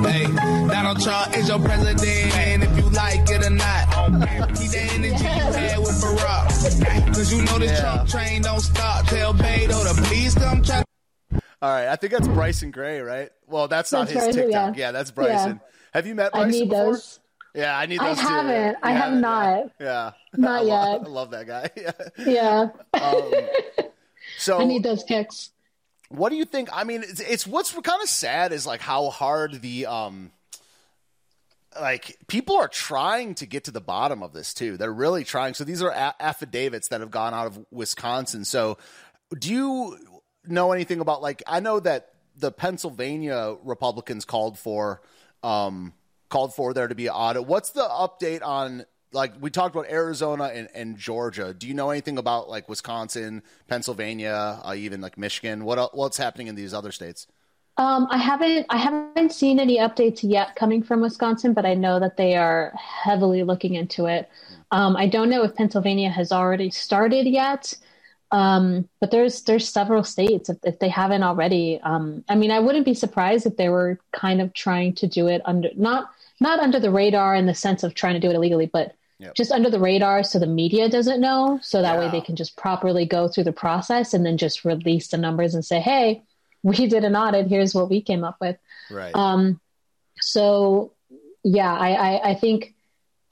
Hey, 0.75 0.83
Donald 0.83 1.01
Trump 1.05 1.37
is 1.37 1.49
your 1.49 1.61
president, 1.61 2.37
and 2.37 2.65
if 2.65 2.77
you 2.77 2.91
like 2.91 3.31
it 3.31 3.47
or 3.47 3.51
not, 3.51 4.59
he 4.59 4.67
the 4.67 4.79
energy 4.81 5.07
you 5.07 5.13
had 5.15 5.79
with 5.79 6.03
Barack. 6.03 7.15
Cause 7.15 7.33
you 7.33 7.45
know 7.45 7.61
this 7.61 7.71
yeah. 7.71 7.81
Trump 7.81 8.09
train 8.09 8.43
don't 8.43 8.59
stop. 8.59 9.07
Tell 9.07 9.33
Beto 9.35 9.95
to 9.95 10.03
please 10.03 10.35
come 10.35 10.63
try. 10.63 10.83
All 11.63 11.71
right, 11.71 11.87
I 11.87 11.95
think 11.95 12.13
that's 12.13 12.27
Bryson 12.27 12.73
Gray, 12.73 12.99
right? 13.03 13.31
Well, 13.47 13.69
that's 13.69 13.93
not 13.93 14.09
that's 14.09 14.15
his 14.15 14.25
Bryson, 14.25 14.43
TikTok. 14.43 14.77
Yeah. 14.77 14.87
yeah. 14.87 14.91
that's 14.91 15.13
Bryson. 15.13 15.61
Yeah. 15.63 15.71
Have 15.93 16.09
you 16.09 16.17
met 16.17 16.33
Bryson 16.33 16.49
I 16.49 16.51
need 16.51 16.69
before? 16.69 16.85
Those. 16.87 17.21
Yeah, 17.55 17.79
I 17.79 17.87
need 17.87 18.01
those 18.01 18.19
I 18.19 18.23
haven't. 18.23 18.75
Too. 18.75 18.81
I 18.83 18.93
have 18.93 19.13
not. 19.13 19.71
Yeah, 19.79 20.11
not 20.37 20.63
I 20.63 20.65
yet. 20.65 20.73
Love, 20.75 21.05
I 21.05 21.09
love 21.09 21.31
that 21.31 21.47
guy. 21.47 21.71
yeah. 22.27 22.71
Um, 22.95 23.33
so 24.39 24.59
I 24.59 24.65
need 24.65 24.83
those 24.83 25.05
pics. 25.05 25.51
What 26.09 26.31
do 26.31 26.37
you 26.37 26.45
think? 26.45 26.69
I 26.73 26.83
mean, 26.83 27.05
it's, 27.05 27.21
it's 27.21 27.47
what's 27.47 27.71
kind 27.73 28.03
of 28.03 28.09
sad 28.09 28.53
is 28.53 28.67
like 28.67 28.81
how 28.81 29.11
hard 29.11 29.63
the 29.63 29.87
um 29.87 30.33
like 31.81 32.19
people 32.27 32.57
are 32.57 32.69
trying 32.69 33.35
to 33.37 33.47
get 33.47 33.65
to 33.65 33.71
the 33.71 33.81
bottom 33.81 34.23
of 34.23 34.33
this 34.33 34.55
too. 34.55 34.77
They're 34.77 34.93
really 34.93 35.25
trying. 35.25 35.55
So 35.55 35.65
these 35.65 35.83
are 35.83 35.91
a- 35.91 36.15
affidavits 36.21 36.89
that 36.89 37.01
have 37.01 37.11
gone 37.11 37.35
out 37.35 37.47
of 37.47 37.65
Wisconsin. 37.71 38.45
So 38.45 38.79
do 39.39 39.53
you 39.53 39.99
know 40.47 40.73
anything 40.73 41.01
about 41.01 41.23
like 41.23 41.43
I 41.47 41.61
know 41.61 41.81
that 41.81 42.11
the 42.37 42.53
Pennsylvania 42.53 43.57
Republicans 43.63 44.25
called 44.25 44.59
for 44.59 45.03
um 45.43 45.93
called 46.29 46.55
for 46.55 46.75
there 46.75 46.89
to 46.89 46.95
be 46.95 47.07
an 47.07 47.13
audit. 47.13 47.47
What's 47.47 47.71
the 47.71 47.83
update 47.83 48.45
on 48.45 48.85
like 49.15 49.33
we 49.41 49.51
talked 49.51 49.75
about 49.75 49.89
Arizona 49.91 50.45
and, 50.45 50.69
and 50.75 50.97
Georgia. 50.99 51.55
Do 51.55 51.69
you 51.69 51.75
know 51.75 51.91
anything 51.91 52.19
about 52.19 52.49
like 52.49 52.69
Wisconsin, 52.69 53.43
Pennsylvania, 53.69 54.61
uh, 54.63 54.75
even 54.77 55.01
like 55.01 55.17
Michigan? 55.17 55.65
What 55.65 55.97
what's 55.97 56.17
happening 56.17 56.49
in 56.49 56.57
these 56.57 56.75
other 56.75 56.93
states? 56.93 57.27
Um, 57.77 58.07
I 58.11 58.19
haven't 58.19 58.67
I 58.71 58.77
haven't 58.77 59.33
seen 59.33 59.59
any 59.59 59.79
updates 59.79 60.21
yet 60.23 60.55
coming 60.55 60.83
from 60.83 61.01
Wisconsin, 61.01 61.55
but 61.55 61.67
I 61.67 61.75
know 61.75 61.99
that 61.99 62.17
they 62.17 62.37
are 62.37 62.73
heavily 62.77 63.43
looking 63.43 63.75
into 63.75 64.07
it. 64.07 64.29
Um, 64.71 64.97
I 64.97 65.09
don't 65.09 65.31
know 65.31 65.43
if 65.43 65.57
Pennsylvania 65.57 66.11
has 66.11 66.31
already 66.31 66.71
started 66.71 67.27
yet, 67.27 67.75
um, 68.31 68.89
but 69.01 69.11
there's 69.11 69.43
there's 69.43 69.69
several 69.69 70.05
states 70.05 70.49
if, 70.49 70.59
if 70.63 70.79
they 70.79 70.89
haven't 70.89 71.25
already. 71.25 71.81
Um, 71.83 72.25
I 72.29 72.37
mean, 72.37 72.53
I 72.53 72.61
wouldn't 72.61 72.85
be 72.85 72.95
surprised 72.95 73.45
if 73.47 73.57
they 73.57 73.69
were 73.69 73.99
kind 74.13 74.41
of 74.41 74.53
trying 74.55 74.95
to 74.97 75.09
do 75.09 75.27
it 75.27 75.43
under 75.45 75.71
not 75.77 76.11
not 76.41 76.61
under 76.61 76.79
the 76.79 76.91
radar 76.93 77.35
in 77.35 77.47
the 77.47 77.55
sense 77.55 77.83
of 77.83 77.95
trying 77.95 78.15
to 78.15 78.21
do 78.21 78.31
it 78.31 78.37
illegally, 78.37 78.67
but 78.67 78.95
Yep. 79.21 79.35
just 79.37 79.53
under 79.53 79.71
the 79.71 79.79
radar 79.79 80.25
so 80.25 80.41
the 80.41 80.47
media 80.47 80.89
doesn't 80.89 81.21
know 81.21 81.61
so 81.63 81.81
that 81.81 81.95
yeah. 81.95 82.01
way 82.01 82.11
they 82.11 82.21
can 82.21 82.35
just 82.35 82.57
properly 82.57 83.07
go 83.07 83.29
through 83.29 83.45
the 83.45 83.53
process 83.53 84.13
and 84.13 84.27
then 84.27 84.37
just 84.37 84.65
release 84.65 85.07
the 85.07 85.17
numbers 85.17 85.55
and 85.55 85.65
say 85.65 85.79
hey 85.79 86.25
we 86.65 86.89
did 86.89 87.05
an 87.05 87.15
audit. 87.15 87.47
Here's 87.47 87.75
what 87.75 87.89
we 87.89 88.01
came 88.01 88.25
up 88.25 88.39
with. 88.41 88.57
Right. 88.91 89.15
Um, 89.15 89.61
so 90.21 90.93
yeah, 91.45 91.73
I, 91.73 91.93
I, 91.93 92.31
I 92.31 92.35
think 92.35 92.75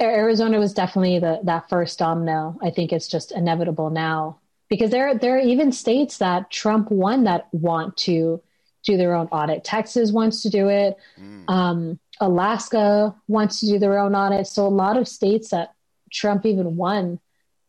Arizona 0.00 0.58
was 0.58 0.74
definitely 0.74 1.18
the, 1.18 1.40
that 1.44 1.68
first 1.68 1.98
domino. 1.98 2.58
I 2.62 2.70
think 2.70 2.92
it's 2.92 3.08
just 3.08 3.32
inevitable 3.32 3.90
now 3.90 4.38
because 4.68 4.90
there, 4.90 5.14
there 5.16 5.36
are 5.36 5.40
even 5.40 5.72
states 5.72 6.18
that 6.18 6.50
Trump 6.50 6.90
won 6.90 7.24
that 7.24 7.48
want 7.52 7.96
to 7.98 8.42
do 8.84 8.96
their 8.96 9.14
own 9.14 9.28
audit. 9.28 9.64
Texas 9.64 10.12
wants 10.12 10.42
to 10.42 10.50
do 10.50 10.68
it. 10.68 10.96
Mm. 11.18 11.48
Um, 11.48 11.98
Alaska 12.20 13.14
wants 13.28 13.60
to 13.60 13.66
do 13.66 13.78
their 13.78 13.98
own 13.98 14.14
audit. 14.14 14.46
So 14.46 14.66
a 14.66 14.68
lot 14.68 14.96
of 14.96 15.08
states 15.08 15.50
that 15.50 15.74
Trump 16.12 16.44
even 16.44 16.76
won 16.76 17.18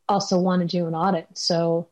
also 0.09 0.37
want 0.39 0.61
to 0.61 0.67
do 0.67 0.87
an 0.87 0.95
audit. 0.95 1.27
So 1.35 1.87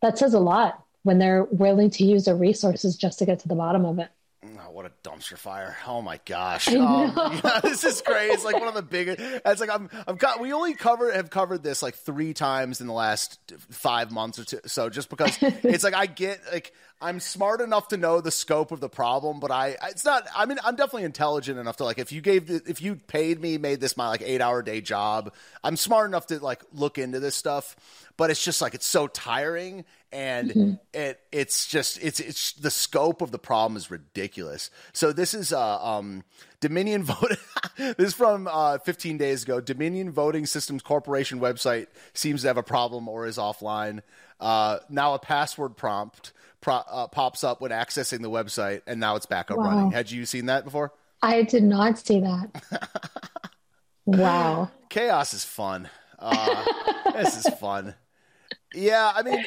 that 0.00 0.16
says 0.16 0.32
a 0.32 0.40
lot 0.40 0.79
when 1.02 1.18
they're 1.18 1.44
willing 1.44 1.90
to 1.90 2.04
use 2.04 2.24
their 2.24 2.36
resources 2.36 2.96
just 2.96 3.18
to 3.20 3.26
get 3.26 3.40
to 3.40 3.48
the 3.48 3.54
bottom 3.54 3.84
of 3.84 3.98
it. 3.98 4.08
Oh, 4.42 4.70
what 4.72 4.86
a 4.86 4.92
dumpster 5.06 5.36
fire! 5.36 5.76
Oh 5.86 6.00
my 6.00 6.18
gosh, 6.24 6.68
um, 6.68 7.12
yeah, 7.44 7.60
this 7.62 7.84
is 7.84 8.00
great. 8.00 8.30
It's 8.30 8.44
like 8.44 8.58
one 8.58 8.68
of 8.68 8.74
the 8.74 8.82
biggest. 8.82 9.20
It's 9.20 9.60
like 9.60 9.68
I'm, 9.68 9.90
I've 10.06 10.16
got. 10.16 10.40
We 10.40 10.52
only 10.54 10.74
covered 10.74 11.14
have 11.14 11.28
covered 11.28 11.62
this 11.62 11.82
like 11.82 11.94
three 11.94 12.32
times 12.32 12.80
in 12.80 12.86
the 12.86 12.94
last 12.94 13.38
five 13.70 14.10
months 14.10 14.38
or 14.38 14.44
two. 14.44 14.60
So 14.64 14.88
just 14.88 15.10
because 15.10 15.36
it's 15.42 15.84
like 15.84 15.94
I 15.94 16.06
get 16.06 16.40
like 16.50 16.72
I'm 17.02 17.18
smart 17.18 17.60
enough 17.60 17.88
to 17.88 17.96
know 17.96 18.20
the 18.20 18.30
scope 18.30 18.72
of 18.72 18.80
the 18.80 18.88
problem, 18.88 19.40
but 19.40 19.50
I 19.50 19.76
it's 19.88 20.04
not. 20.04 20.26
I 20.36 20.44
mean, 20.44 20.58
I'm 20.64 20.76
definitely 20.76 21.04
intelligent 21.04 21.58
enough 21.58 21.76
to 21.78 21.84
like 21.84 21.98
if 21.98 22.12
you 22.12 22.20
gave 22.20 22.46
the, 22.46 22.62
if 22.66 22.82
you 22.82 22.96
paid 22.96 23.40
me, 23.40 23.56
made 23.56 23.80
this 23.80 23.96
my 23.96 24.08
like 24.08 24.22
eight 24.22 24.40
hour 24.40 24.62
day 24.62 24.80
job. 24.80 25.32
I'm 25.64 25.76
smart 25.76 26.08
enough 26.08 26.26
to 26.26 26.38
like 26.40 26.62
look 26.72 26.98
into 26.98 27.18
this 27.18 27.34
stuff, 27.34 27.74
but 28.16 28.30
it's 28.30 28.44
just 28.44 28.60
like 28.60 28.74
it's 28.74 28.86
so 28.86 29.06
tiring 29.06 29.84
and 30.12 30.50
mm-hmm. 30.50 30.72
it 30.92 31.20
it's 31.32 31.66
just 31.66 32.02
it's 32.02 32.20
it's 32.20 32.52
the 32.52 32.70
scope 32.70 33.22
of 33.22 33.30
the 33.30 33.38
problem 33.38 33.76
is 33.76 33.90
ridiculous. 33.90 34.70
So 34.92 35.12
this 35.12 35.32
is 35.32 35.52
uh 35.52 35.82
um 35.82 36.24
Dominion 36.60 37.02
vote. 37.04 37.38
this 37.78 37.96
is 37.98 38.14
from 38.14 38.46
uh, 38.46 38.76
15 38.78 39.16
days 39.16 39.42
ago. 39.42 39.60
Dominion 39.60 40.10
Voting 40.10 40.44
Systems 40.44 40.82
Corporation 40.82 41.40
website 41.40 41.86
seems 42.12 42.42
to 42.42 42.48
have 42.48 42.58
a 42.58 42.62
problem 42.62 43.08
or 43.08 43.26
is 43.26 43.38
offline. 43.38 44.00
Uh, 44.38 44.78
now 44.90 45.14
a 45.14 45.18
password 45.18 45.76
prompt 45.76 46.32
pro- 46.60 46.82
uh, 46.90 47.06
pops 47.08 47.44
up 47.44 47.60
when 47.60 47.70
accessing 47.70 48.22
the 48.22 48.30
website, 48.30 48.82
and 48.86 49.00
now 49.00 49.16
it's 49.16 49.26
back 49.26 49.50
up 49.50 49.58
wow. 49.58 49.64
running. 49.64 49.90
Had 49.92 50.10
you 50.10 50.26
seen 50.26 50.46
that 50.46 50.64
before? 50.64 50.92
I 51.22 51.42
did 51.42 51.64
not 51.64 51.98
see 51.98 52.20
that. 52.20 52.80
wow. 54.06 54.70
Chaos 54.88 55.34
is 55.34 55.44
fun. 55.44 55.88
Uh, 56.18 56.64
this 57.12 57.44
is 57.44 57.54
fun. 57.54 57.94
Yeah, 58.74 59.12
I 59.14 59.22
mean, 59.22 59.44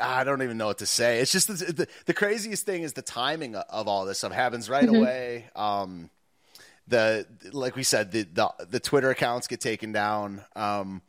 I 0.00 0.24
don't 0.24 0.42
even 0.42 0.58
know 0.58 0.66
what 0.66 0.78
to 0.78 0.86
say. 0.86 1.20
It's 1.20 1.32
just 1.32 1.48
the, 1.48 1.72
the, 1.72 1.88
the 2.06 2.14
craziest 2.14 2.64
thing 2.64 2.82
is 2.82 2.92
the 2.92 3.02
timing 3.02 3.54
of 3.56 3.88
all 3.88 4.04
this 4.04 4.18
stuff 4.18 4.32
happens 4.32 4.68
right 4.68 4.84
mm-hmm. 4.84 4.96
away. 4.96 5.46
Um, 5.56 6.10
the 6.88 7.26
like 7.52 7.76
we 7.76 7.82
said, 7.82 8.12
the, 8.12 8.22
the, 8.22 8.50
the 8.68 8.80
Twitter 8.80 9.10
accounts 9.10 9.46
get 9.46 9.60
taken 9.60 9.92
down. 9.92 10.42
Um, 10.56 11.02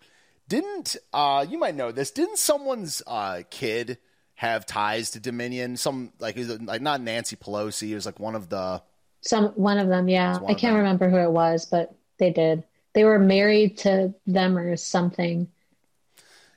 didn't 0.47 0.95
uh, 1.13 1.45
you 1.47 1.57
might 1.57 1.75
know 1.75 1.91
this? 1.91 2.11
Didn't 2.11 2.37
someone's 2.37 3.01
uh, 3.07 3.41
kid 3.49 3.97
have 4.35 4.65
ties 4.65 5.11
to 5.11 5.19
Dominion? 5.19 5.77
Some 5.77 6.11
like 6.19 6.37
like 6.37 6.81
not 6.81 7.01
Nancy 7.01 7.35
Pelosi. 7.35 7.89
It 7.89 7.95
was 7.95 8.05
like 8.05 8.19
one 8.19 8.35
of 8.35 8.49
the 8.49 8.81
some 9.21 9.47
one 9.49 9.77
of 9.77 9.87
them. 9.87 10.09
Yeah, 10.09 10.39
I 10.47 10.53
can't 10.53 10.75
remember 10.75 11.09
who 11.09 11.17
it 11.17 11.31
was, 11.31 11.65
but 11.65 11.95
they 12.17 12.31
did. 12.31 12.63
They 12.93 13.03
were 13.03 13.19
married 13.19 13.79
to 13.79 14.13
them 14.27 14.57
or 14.57 14.75
something. 14.77 15.47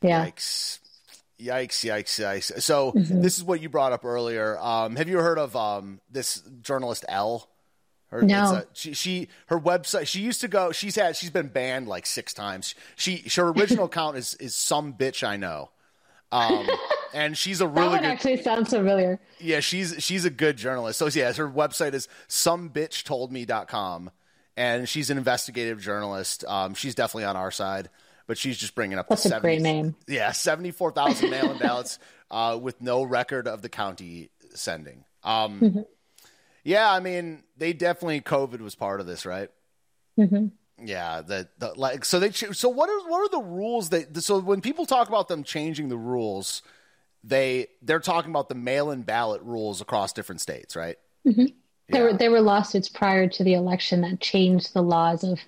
Yeah. 0.03 0.27
Yikes. 0.27 0.79
Yikes, 1.41 1.85
yikes, 1.85 2.19
yikes. 2.19 2.63
So 2.63 2.93
mm-hmm. 2.93 3.21
this 3.21 3.37
is 3.37 3.45
what 3.45 3.61
you 3.61 3.69
brought 3.69 3.93
up 3.93 4.05
earlier. 4.05 4.59
Um, 4.59 4.97
have 4.97 5.09
you 5.09 5.19
heard 5.19 5.39
of 5.39 5.55
um, 5.55 6.01
this 6.11 6.43
journalist 6.63 7.05
Elle? 7.09 7.47
Her, 8.09 8.23
no. 8.23 8.55
A, 8.55 8.65
she, 8.73 8.95
she, 8.95 9.29
her 9.47 9.59
website. 9.59 10.07
She 10.07 10.21
used 10.21 10.41
to 10.41 10.49
go. 10.49 10.73
She's 10.73 10.95
had. 10.95 11.17
She's 11.17 11.31
been 11.31 11.49
banned 11.49 11.89
like 11.89 12.07
six 12.07 12.33
times. 12.33 12.75
She, 12.95 13.25
her 13.35 13.49
original 13.49 13.85
account 13.87 14.17
is 14.17 14.35
is 14.35 14.55
some 14.55 14.95
bitch 14.95 15.27
I 15.27 15.37
know. 15.37 15.71
Um, 16.33 16.67
and 17.17 17.37
she's 17.37 17.61
a 17.61 17.67
really 17.67 17.91
that 17.91 18.03
good, 18.03 18.11
actually 18.11 18.43
sounds 18.43 18.71
familiar. 18.71 19.19
Yeah, 19.41 19.61
she's 19.61 19.97
she's 19.99 20.25
a 20.25 20.31
good 20.31 20.57
journalist. 20.57 20.99
So 20.99 21.07
yeah, 21.09 21.33
her 21.33 21.51
website 21.51 21.95
is 21.95 22.09
somebitchtoldme.com, 22.29 24.11
and 24.57 24.89
she's 24.89 25.11
an 25.11 25.19
investigative 25.19 25.81
journalist. 25.81 26.45
Um, 26.47 26.75
she's 26.75 26.95
definitely 26.95 27.25
on 27.25 27.37
our 27.37 27.51
side 27.51 27.89
but 28.27 28.37
she's 28.37 28.59
just 28.59 28.75
bringing 28.75 28.99
up 28.99 29.09
That's 29.09 29.23
the 29.23 29.37
a 29.37 29.41
great 29.41 29.63
name. 29.63 29.95
Yeah, 30.09 30.33
seventy 30.33 30.71
four 30.71 30.91
thousand 30.91 31.31
mail-in 31.31 31.59
ballots 31.61 31.99
uh, 32.31 32.59
with 32.61 32.81
no 32.81 33.03
record 33.03 33.49
of 33.49 33.63
the 33.63 33.69
county 33.69 34.31
sending. 34.55 35.05
Um, 35.23 35.61
mm-hmm. 35.61 35.81
Yeah, 36.65 36.91
I 36.91 37.01
mean, 37.01 37.45
they 37.57 37.73
definitely 37.73 38.21
COVID 38.21 38.61
was 38.61 38.75
part 38.75 39.01
of 39.01 39.07
this, 39.07 39.25
right? 39.25 39.51
Mm-hmm. 40.19 40.47
Yeah, 40.85 41.23
the, 41.23 41.49
the 41.59 41.73
like 41.75 42.05
so 42.05 42.21
they 42.21 42.33
so 42.33 42.69
what 42.69 42.91
are 42.91 43.09
what 43.09 43.21
are 43.21 43.29
the 43.31 43.47
rules 43.47 43.91
that 43.91 44.23
so 44.23 44.41
when 44.41 44.61
people 44.61 44.85
talk 44.85 45.09
about 45.09 45.29
them 45.29 45.43
changing 45.43 45.89
the 45.89 45.97
rules, 45.97 46.63
they 47.27 47.67
they're 47.83 48.01
talking 48.01 48.31
about 48.31 48.49
the 48.49 48.55
mail-in 48.55 49.03
ballot 49.03 49.43
rules 49.43 49.81
across 49.81 50.13
different 50.13 50.41
states, 50.41 50.77
right? 50.77 50.97
Mm-hmm. 51.27 51.41
Yeah. 51.41 51.49
There 51.89 52.05
were 52.05 52.13
there 52.15 52.31
were 52.31 52.41
lawsuits 52.41 52.89
prior 52.89 53.29
to 53.29 53.45
the 53.45 53.55
election 53.55 54.01
that 54.03 54.21
changed 54.21 54.73
the 54.73 54.83
laws 54.83 55.25
of 55.25 55.41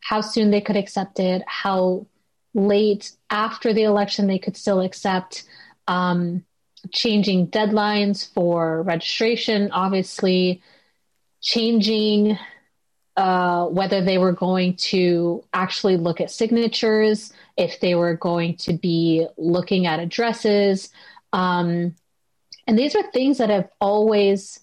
how 0.00 0.22
soon 0.22 0.50
they 0.50 0.60
could 0.60 0.76
accept 0.76 1.20
it, 1.20 1.42
how 1.46 2.06
late 2.54 3.12
after 3.28 3.72
the 3.72 3.82
election 3.82 4.26
they 4.26 4.38
could 4.38 4.56
still 4.56 4.80
accept, 4.80 5.44
um, 5.86 6.44
changing 6.90 7.48
deadlines 7.48 8.32
for 8.32 8.82
registration, 8.82 9.70
obviously, 9.72 10.62
changing 11.42 12.38
uh, 13.16 13.66
whether 13.66 14.02
they 14.02 14.16
were 14.16 14.32
going 14.32 14.74
to 14.76 15.44
actually 15.52 15.96
look 15.98 16.20
at 16.20 16.30
signatures, 16.30 17.32
if 17.56 17.78
they 17.80 17.94
were 17.94 18.14
going 18.14 18.56
to 18.56 18.72
be 18.72 19.26
looking 19.36 19.86
at 19.86 20.00
addresses. 20.00 20.90
Um, 21.32 21.94
and 22.66 22.78
these 22.78 22.94
are 22.94 23.02
things 23.10 23.38
that 23.38 23.50
have 23.50 23.68
always 23.80 24.60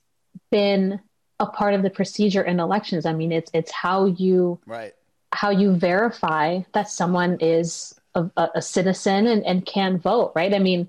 been 0.51 0.99
a 1.39 1.45
part 1.45 1.74
of 1.74 1.84
the 1.84 1.89
procedure 1.89 2.41
in 2.41 2.59
elections. 2.59 3.05
I 3.05 3.13
mean, 3.13 3.32
it's 3.32 3.51
it's 3.53 3.72
how 3.72 4.05
you 4.05 4.59
right 4.65 4.93
how 5.34 5.49
you 5.49 5.76
verify 5.76 6.61
that 6.74 6.89
someone 6.89 7.38
is 7.39 7.93
a, 8.15 8.30
a 8.55 8.61
citizen 8.61 9.28
and, 9.28 9.45
and 9.45 9.65
can 9.65 9.97
vote, 9.97 10.32
right? 10.36 10.53
I 10.53 10.59
mean, 10.59 10.88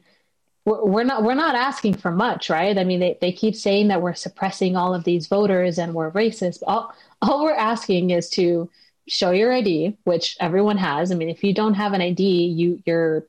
we're, 0.65 0.85
we're 0.85 1.05
not 1.05 1.23
we're 1.23 1.35
not 1.35 1.55
asking 1.55 1.95
for 1.95 2.11
much, 2.11 2.51
right? 2.51 2.77
I 2.79 2.85
mean, 2.85 3.01
they, 3.01 3.19
they 3.21 3.33
keep 3.33 3.55
saying 3.55 3.89
that 3.89 4.01
we're 4.01 4.15
suppressing 4.15 4.77
all 4.77 4.95
of 4.95 5.05
these 5.05 5.27
voters 5.27 5.79
and 5.79 5.95
we're 5.95 6.11
racist. 6.11 6.63
All 6.67 6.95
all 7.23 7.45
we're 7.45 7.55
asking 7.55 8.11
is 8.11 8.31
to 8.31 8.71
show 9.09 9.31
your 9.31 9.53
ID, 9.53 9.97
which 10.05 10.37
everyone 10.41 10.77
has. 10.79 11.11
I 11.11 11.15
mean, 11.15 11.31
if 11.31 11.43
you 11.43 11.53
don't 11.53 11.75
have 11.75 11.93
an 11.93 12.01
ID, 12.01 12.23
you 12.23 12.83
you're 12.87 13.27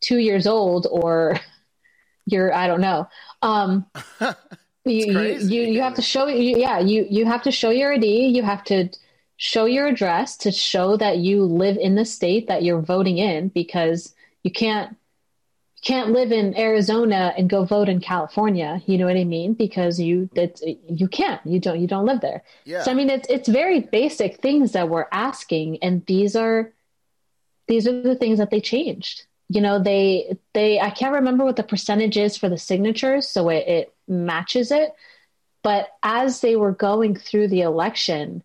two 0.00 0.18
years 0.18 0.46
old 0.46 0.86
or 0.90 1.40
you're 2.26 2.52
I 2.52 2.66
don't 2.66 2.80
know. 2.80 3.08
Um, 3.42 3.86
you, 4.84 5.06
you, 5.06 5.38
you 5.38 5.62
you 5.62 5.80
have 5.82 5.94
to 5.94 6.02
show 6.02 6.26
you 6.26 6.58
yeah 6.58 6.78
you 6.78 7.06
you 7.08 7.24
have 7.24 7.42
to 7.42 7.50
show 7.50 7.70
your 7.70 7.94
ID. 7.94 8.26
You 8.26 8.42
have 8.42 8.64
to 8.64 8.88
show 9.36 9.66
your 9.66 9.86
address 9.86 10.36
to 10.38 10.50
show 10.50 10.96
that 10.96 11.18
you 11.18 11.44
live 11.44 11.76
in 11.76 11.94
the 11.94 12.04
state 12.04 12.48
that 12.48 12.62
you're 12.62 12.80
voting 12.80 13.18
in 13.18 13.48
because 13.48 14.14
you 14.42 14.50
can't 14.50 14.90
you 14.90 15.82
can't 15.82 16.10
live 16.10 16.32
in 16.32 16.56
Arizona 16.56 17.34
and 17.36 17.50
go 17.50 17.64
vote 17.64 17.88
in 17.88 18.00
California. 18.00 18.82
You 18.86 18.98
know 18.98 19.06
what 19.06 19.16
I 19.16 19.24
mean? 19.24 19.54
Because 19.54 20.00
you 20.00 20.28
that 20.34 20.60
you 20.88 21.06
can't. 21.06 21.40
You 21.44 21.60
don't. 21.60 21.80
You 21.80 21.86
don't 21.86 22.06
live 22.06 22.20
there. 22.20 22.42
Yeah. 22.64 22.82
So 22.82 22.90
I 22.90 22.94
mean, 22.94 23.10
it's 23.10 23.28
it's 23.28 23.48
very 23.48 23.80
basic 23.80 24.40
things 24.40 24.72
that 24.72 24.88
we're 24.88 25.06
asking, 25.12 25.82
and 25.82 26.04
these 26.06 26.34
are 26.34 26.72
these 27.68 27.86
are 27.86 28.02
the 28.02 28.16
things 28.16 28.38
that 28.38 28.50
they 28.50 28.60
changed. 28.60 29.26
You 29.48 29.60
know, 29.60 29.78
they 29.78 30.36
they 30.54 30.80
I 30.80 30.90
can't 30.90 31.14
remember 31.14 31.44
what 31.44 31.56
the 31.56 31.62
percentage 31.62 32.16
is 32.16 32.36
for 32.36 32.48
the 32.48 32.58
signatures, 32.58 33.28
so 33.28 33.48
it, 33.48 33.66
it 33.68 33.94
matches 34.08 34.70
it. 34.70 34.94
But 35.62 35.88
as 36.02 36.40
they 36.40 36.56
were 36.56 36.72
going 36.72 37.16
through 37.16 37.48
the 37.48 37.62
election, 37.62 38.42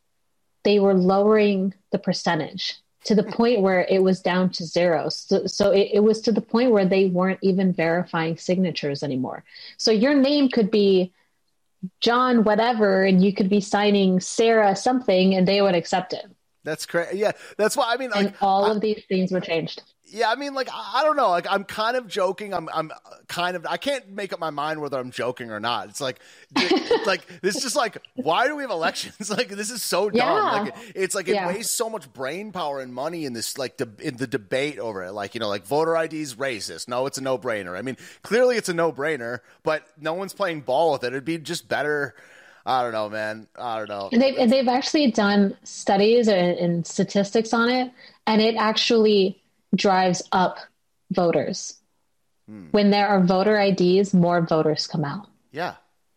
they 0.64 0.80
were 0.80 0.94
lowering 0.94 1.74
the 1.92 2.00
percentage 2.00 2.76
to 3.04 3.16
the 3.16 3.24
point 3.24 3.62
where 3.62 3.86
it 3.90 4.04
was 4.04 4.22
down 4.22 4.50
to 4.52 4.66
zero. 4.66 5.10
So, 5.10 5.48
so 5.48 5.72
it, 5.72 5.90
it, 5.94 6.00
was 6.02 6.22
to 6.22 6.32
the 6.32 6.42
point 6.42 6.72
where 6.72 6.86
they 6.86 7.08
weren't 7.08 7.40
even 7.42 7.74
verifying 7.74 8.38
signatures 8.38 9.02
anymore. 9.02 9.44
So 9.78 9.92
your 9.92 10.14
name 10.14 10.50
could 10.50 10.70
be 10.70 11.14
John 12.00 12.44
whatever, 12.44 13.04
and 13.04 13.24
you 13.24 13.34
could 13.34 13.50
be 13.50 13.60
signing 13.60 14.20
Sarah 14.20 14.76
something, 14.76 15.34
and 15.34 15.48
they 15.48 15.62
would 15.62 15.74
accept 15.74 16.14
it. 16.14 16.26
That's 16.64 16.86
crazy. 16.86 17.18
Yeah, 17.18 17.32
that's 17.58 17.76
why 17.76 17.94
I 17.94 17.98
mean. 17.98 18.12
Like, 18.12 18.28
and 18.28 18.36
all 18.40 18.66
I, 18.66 18.72
of 18.72 18.82
these 18.82 19.04
things 19.10 19.32
were 19.32 19.42
changed. 19.42 19.82
Yeah, 20.14 20.30
I 20.30 20.36
mean, 20.36 20.54
like 20.54 20.68
I 20.74 21.04
don't 21.04 21.16
know. 21.16 21.30
Like 21.30 21.48
I'm 21.50 21.64
kind 21.64 21.96
of 21.96 22.06
joking. 22.08 22.54
I'm 22.54 22.68
I'm 22.74 22.92
uh, 22.92 22.96
kind 23.28 23.56
of 23.56 23.66
I 23.66 23.78
can't 23.78 24.10
make 24.10 24.34
up 24.34 24.40
my 24.40 24.50
mind 24.50 24.82
whether 24.82 25.00
I'm 25.00 25.10
joking 25.12 25.52
or 25.52 25.60
not. 25.62 25.88
It's 25.88 26.02
like 26.02 26.20
it's 26.56 27.08
like 27.08 27.26
this 27.42 27.56
is 27.56 27.64
just 27.64 27.76
like 27.78 27.98
why 28.16 28.46
do 28.48 28.56
we 28.56 28.64
have 28.64 28.72
elections? 28.72 29.30
Like 29.30 29.48
this 29.48 29.72
is 29.72 29.82
so 29.82 30.10
dumb. 30.10 30.18
Yeah. 30.18 30.42
Like 30.64 30.76
it's 30.94 31.16
like 31.16 31.30
it 31.30 31.36
Yeah. 31.36 31.48
wastes 31.48 31.74
so 31.74 31.90
much 31.90 32.12
brain 32.12 32.52
power 32.52 32.82
and 32.82 32.94
money 32.94 33.24
in 33.26 33.32
this 33.32 33.58
like 33.58 33.78
de- 33.78 33.88
in 34.00 34.18
the 34.18 34.28
debate 34.28 34.78
over 34.80 35.04
it. 35.06 35.14
Like 35.14 35.34
you 35.34 35.40
know, 35.40 35.48
like 35.48 35.66
voter 35.66 35.96
ID 35.96 36.20
is 36.22 36.36
racist. 36.36 36.90
No, 36.90 37.06
it's 37.06 37.18
a 37.18 37.22
no 37.22 37.38
brainer. 37.38 37.78
I 37.78 37.82
mean, 37.82 37.96
clearly 38.22 38.58
it's 38.58 38.68
a 38.70 38.74
no 38.74 38.92
brainer, 38.92 39.40
but 39.64 39.88
no 39.98 40.14
one's 40.14 40.34
playing 40.34 40.62
ball 40.62 40.92
with 40.92 41.06
it. 41.06 41.08
It'd 41.08 41.24
be 41.24 41.38
just 41.38 41.70
better. 41.70 42.16
I 42.66 42.84
don't 42.84 42.92
know, 42.92 43.10
man. 43.10 43.48
I 43.58 43.80
don't 43.80 43.90
know. 43.90 44.10
And 44.12 44.22
they've, 44.22 44.38
and 44.38 44.52
they've 44.52 44.68
actually 44.68 45.10
done 45.10 45.58
studies 45.64 46.28
and, 46.28 46.58
and 46.60 46.86
statistics 46.86 47.54
on 47.54 47.70
it, 47.70 47.92
and 48.28 48.40
it 48.40 48.56
actually 48.56 49.41
drives 49.76 50.22
up 50.32 50.60
voters. 51.12 51.76
Hmm. 52.48 52.68
When 52.72 52.92
there 52.92 53.08
are 53.08 53.22
voter 53.22 53.60
IDs, 53.60 54.14
more 54.14 54.42
voters 54.42 54.88
come 54.88 55.06
out. 55.06 55.28
Yeah, 55.52 55.76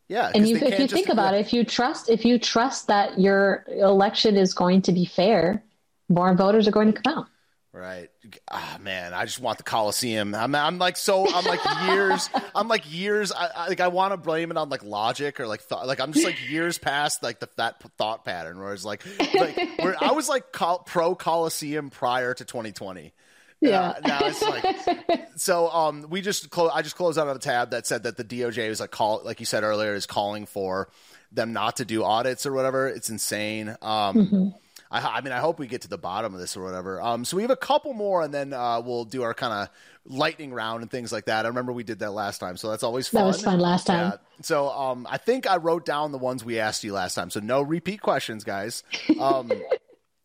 yeah. 0.09 0.31
and 0.35 0.49
you, 0.49 0.57
if 0.57 0.79
you 0.79 0.87
think 0.87 1.09
about 1.09 1.35
it, 1.35 1.41
if 1.41 1.53
you 1.53 1.65
trust, 1.65 2.09
if 2.09 2.25
you 2.25 2.39
trust 2.39 2.89
that 2.89 3.19
your 3.19 3.65
election 3.69 4.37
is 4.37 4.55
going 4.55 4.83
to 4.83 4.93
be 4.93 5.05
fair, 5.05 5.63
more 6.09 6.35
voters 6.35 6.69
are 6.69 6.73
going 6.73 6.93
to 6.93 7.01
come 7.01 7.19
out. 7.19 7.27
Right. 7.75 8.09
Ah, 8.53 8.79
man, 8.81 9.13
I 9.15 9.25
just 9.25 9.41
want 9.41 9.59
the 9.59 9.65
Coliseum. 9.65 10.33
I'm, 10.33 10.55
I'm 10.55 10.79
like 10.79 10.97
so. 10.97 11.27
I'm 11.29 11.45
like 11.45 11.59
years. 11.89 12.31
I'm 12.55 12.69
like 12.69 12.85
years. 12.91 13.33
I, 13.33 13.49
I 13.49 13.69
like. 13.69 13.81
I 13.81 13.89
want 13.89 14.13
to 14.13 14.17
blame 14.17 14.53
it 14.53 14.57
on 14.57 14.69
like 14.69 14.85
logic 14.85 15.41
or 15.41 15.49
like 15.49 15.61
thought. 15.61 15.85
Like 15.85 16.01
I'm 16.01 16.13
just 16.13 16.25
like 16.25 16.49
years 16.49 16.79
past 16.79 17.25
like 17.25 17.41
the 17.41 17.49
that 17.57 17.83
thought 17.99 18.25
pattern 18.25 18.61
where 18.61 18.73
it's 18.73 18.85
like 18.85 19.05
like 19.35 19.59
where 19.81 19.97
I 20.01 20.13
was 20.13 20.29
like 20.29 20.53
col- 20.53 20.85
pro 20.87 21.17
Coliseum 21.17 21.91
prior 21.91 22.33
to 22.33 22.45
2020. 22.45 23.13
Yeah. 23.61 23.81
Uh, 23.91 24.01
now 24.07 24.19
it's 24.23 24.43
like 24.43 25.29
so. 25.37 25.69
Um, 25.71 26.07
we 26.11 26.21
just 26.21 26.51
close. 26.51 26.71
I 26.75 26.83
just 26.83 26.97
closed 26.97 27.19
out 27.19 27.29
of 27.29 27.37
a 27.37 27.41
tab 27.41 27.71
that 27.71 27.87
said 27.87 28.03
that 28.03 28.17
the 28.17 28.25
DOJ 28.25 28.69
is 28.69 28.81
like 28.81 28.91
call, 28.91 29.23
like 29.25 29.41
you 29.41 29.47
said 29.47 29.63
earlier, 29.63 29.95
is 29.95 30.07
calling 30.07 30.47
for 30.47 30.89
them 31.33 31.53
not 31.53 31.77
to 31.77 31.85
do 31.85 32.05
audits 32.05 32.47
or 32.47 32.53
whatever. 32.53 32.89
It's 32.89 33.11
insane. 33.11 33.71
Um, 33.83 34.15
Mhm. 34.17 34.55
I, 34.91 35.01
I 35.17 35.21
mean, 35.23 35.33
I 35.33 35.39
hope 35.39 35.59
we 35.59 35.67
get 35.67 35.81
to 35.83 35.89
the 35.89 35.99
bottom 35.99 36.35
of 36.35 36.41
this 36.41 36.57
or 36.57 36.63
whatever. 36.63 37.01
Um, 37.01 37.25
so 37.25 37.37
we 37.37 37.43
have 37.43 37.51
a 37.51 37.57
couple 37.57 37.95
more, 37.95 38.23
and 38.23 38.33
then 38.33 38.53
uh, 38.53 38.81
we'll 38.81 39.05
do 39.05 39.23
our 39.25 39.35
kind 39.35 39.53
of 39.53 39.69
lightning 40.07 40.53
round 40.53 40.83
and 40.83 40.91
things 40.91 41.11
like 41.11 41.25
that. 41.25 41.47
I 41.47 41.49
remember 41.49 41.73
we 41.73 41.83
did 41.83 41.99
that 42.01 42.13
last 42.13 42.39
time, 42.39 42.57
so 42.57 42.71
that's 42.71 42.85
always 42.85 43.09
fun. 43.09 43.23
That 43.23 43.27
was 43.27 43.43
fun 43.43 43.59
last 43.59 43.87
time. 43.89 44.11
Yeah. 44.13 44.17
So 44.43 44.69
um, 44.71 45.07
I 45.11 45.17
think 45.17 45.49
I 45.51 45.57
wrote 45.57 45.85
down 45.85 46.13
the 46.13 46.19
ones 46.19 46.45
we 46.45 46.61
asked 46.61 46.85
you 46.85 46.93
last 46.93 47.15
time. 47.15 47.31
So 47.31 47.41
no 47.41 47.63
repeat 47.63 48.03
questions, 48.03 48.45
guys. 48.45 48.85
Um, 49.19 49.51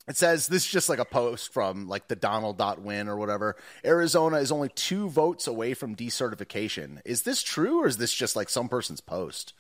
it 0.10 0.18
says 0.18 0.48
this 0.48 0.66
is 0.66 0.72
just 0.72 0.90
like 0.90 1.00
a 1.00 1.06
post 1.06 1.54
from 1.54 1.88
like 1.88 2.08
the 2.08 2.16
Donald.win 2.16 3.08
or 3.08 3.16
whatever. 3.16 3.56
Arizona 3.86 4.38
is 4.38 4.52
only 4.52 4.70
two 4.70 5.08
votes 5.08 5.46
away 5.46 5.76
from 5.76 5.96
decertification. 5.96 7.00
Is 7.06 7.22
this 7.22 7.44
true, 7.44 7.84
or 7.84 7.88
is 7.88 7.98
this 7.98 8.14
just 8.14 8.36
like 8.36 8.50
some 8.50 8.68
person's 8.68 9.02
post? 9.02 9.54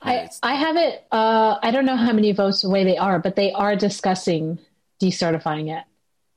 I, 0.00 0.28
I 0.42 0.54
have 0.54 0.76
it. 0.76 1.04
Uh, 1.12 1.58
I 1.62 1.70
don't 1.70 1.84
know 1.84 1.96
how 1.96 2.12
many 2.12 2.32
votes 2.32 2.64
away 2.64 2.84
they 2.84 2.96
are, 2.96 3.18
but 3.18 3.36
they 3.36 3.52
are 3.52 3.76
discussing 3.76 4.58
decertifying 5.00 5.76
it, 5.76 5.84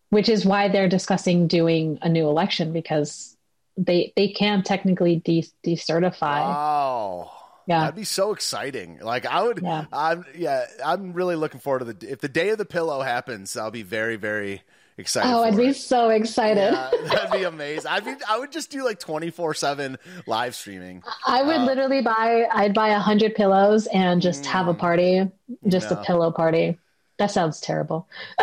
which 0.10 0.28
is 0.28 0.46
why 0.46 0.68
they're 0.68 0.90
discussing 0.90 1.48
doing 1.48 2.00
a 2.02 2.10
new 2.10 2.28
election 2.28 2.74
because 2.74 3.38
they 3.78 4.12
they 4.16 4.30
can 4.30 4.64
technically 4.64 5.18
de- 5.18 5.52
decertify. 5.66 6.42
Wow. 6.42 7.32
Yeah. 7.68 7.80
That'd 7.82 7.96
be 7.96 8.04
so 8.04 8.32
exciting. 8.34 9.00
Like 9.02 9.26
I 9.26 9.42
would 9.44 9.60
Yeah. 9.64 9.86
I'm 9.92 10.26
yeah, 10.36 10.66
I'm 10.86 11.14
really 11.14 11.36
looking 11.36 11.60
forward 11.60 11.80
to 11.80 11.86
the 11.94 12.12
if 12.12 12.22
the 12.22 12.30
day 12.30 12.50
of 12.50 12.58
the 12.58 12.66
pillow 12.66 13.02
happens, 13.02 13.58
I'll 13.58 13.72
be 13.72 13.82
very, 13.84 14.16
very 14.18 14.62
excited. 14.98 15.30
oh, 15.30 15.44
I'd 15.44 15.58
be 15.58 15.68
it. 15.70 15.76
so 15.76 16.10
excited. 16.10 16.72
Yeah, 16.74 16.90
that'd 17.08 17.32
be 17.32 17.44
amazing. 17.44 17.88
I'd 17.90 18.06
be 18.06 18.14
I 18.30 18.38
would 18.40 18.52
just 18.52 18.70
do 18.72 18.86
like 18.86 19.00
twenty 19.00 19.30
four 19.32 19.54
seven 19.54 19.98
live 20.28 20.56
streaming. 20.56 21.04
I 21.26 21.42
would 21.44 21.56
Uh, 21.58 21.66
literally 21.66 22.02
buy. 22.02 22.46
I'd 22.52 22.74
buy 22.74 22.90
a 22.90 23.00
hundred 23.00 23.36
pillows 23.36 23.88
and 23.88 24.22
just 24.22 24.46
have 24.46 24.68
a 24.68 24.74
party, 24.74 25.30
just 25.68 25.90
No. 25.92 25.98
a 25.98 26.04
pillow 26.04 26.32
party. 26.32 26.78
That 27.18 27.32
sounds 27.32 27.60
terrible. 27.62 28.08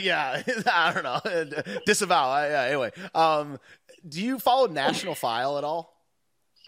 yeah, 0.00 0.42
I 0.72 0.92
don't 0.92 1.04
know. 1.04 1.62
Disavow. 1.86 2.28
I- 2.28 2.48
Yeah, 2.48 2.62
anyway, 2.64 2.90
um, 3.14 3.58
do 4.08 4.22
you 4.22 4.38
follow 4.38 4.66
National 4.66 5.14
File 5.14 5.58
at 5.58 5.64
all? 5.64 5.94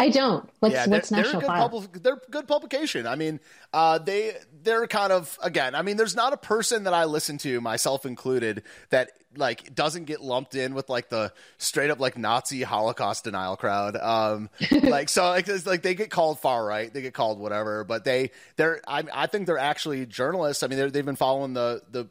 I 0.00 0.08
don't. 0.08 0.48
What's 0.60 0.74
yeah, 0.74 0.86
what's 0.86 1.10
they're, 1.10 1.18
national 1.18 1.40
they're 1.42 1.50
a 1.50 1.68
file? 1.68 1.80
good 1.82 2.02
they're 2.02 2.20
good 2.30 2.48
publication. 2.48 3.06
I 3.06 3.16
mean, 3.16 3.38
uh, 3.74 3.98
they 3.98 4.34
they're 4.62 4.86
kind 4.86 5.12
of 5.12 5.38
again. 5.42 5.74
I 5.74 5.82
mean, 5.82 5.98
there's 5.98 6.16
not 6.16 6.32
a 6.32 6.38
person 6.38 6.84
that 6.84 6.94
I 6.94 7.04
listen 7.04 7.36
to, 7.38 7.60
myself 7.60 8.06
included, 8.06 8.62
that 8.88 9.10
like 9.36 9.74
doesn't 9.74 10.06
get 10.06 10.22
lumped 10.22 10.54
in 10.54 10.72
with 10.72 10.88
like 10.88 11.10
the 11.10 11.34
straight 11.58 11.90
up 11.90 12.00
like 12.00 12.16
Nazi 12.16 12.62
Holocaust 12.62 13.24
denial 13.24 13.58
crowd. 13.58 13.94
Um, 13.94 14.48
like 14.70 15.10
so, 15.10 15.24
like, 15.24 15.46
it's 15.46 15.66
like 15.66 15.82
they 15.82 15.94
get 15.94 16.10
called 16.10 16.40
far 16.40 16.64
right, 16.64 16.92
they 16.92 17.02
get 17.02 17.12
called 17.12 17.38
whatever, 17.38 17.84
but 17.84 18.04
they 18.04 18.30
they're 18.56 18.80
I, 18.88 19.04
I 19.12 19.26
think 19.26 19.46
they're 19.46 19.58
actually 19.58 20.06
journalists. 20.06 20.62
I 20.62 20.68
mean, 20.68 20.78
they've 20.90 21.04
been 21.04 21.14
following 21.14 21.52
the 21.52 21.82
the 21.90 22.08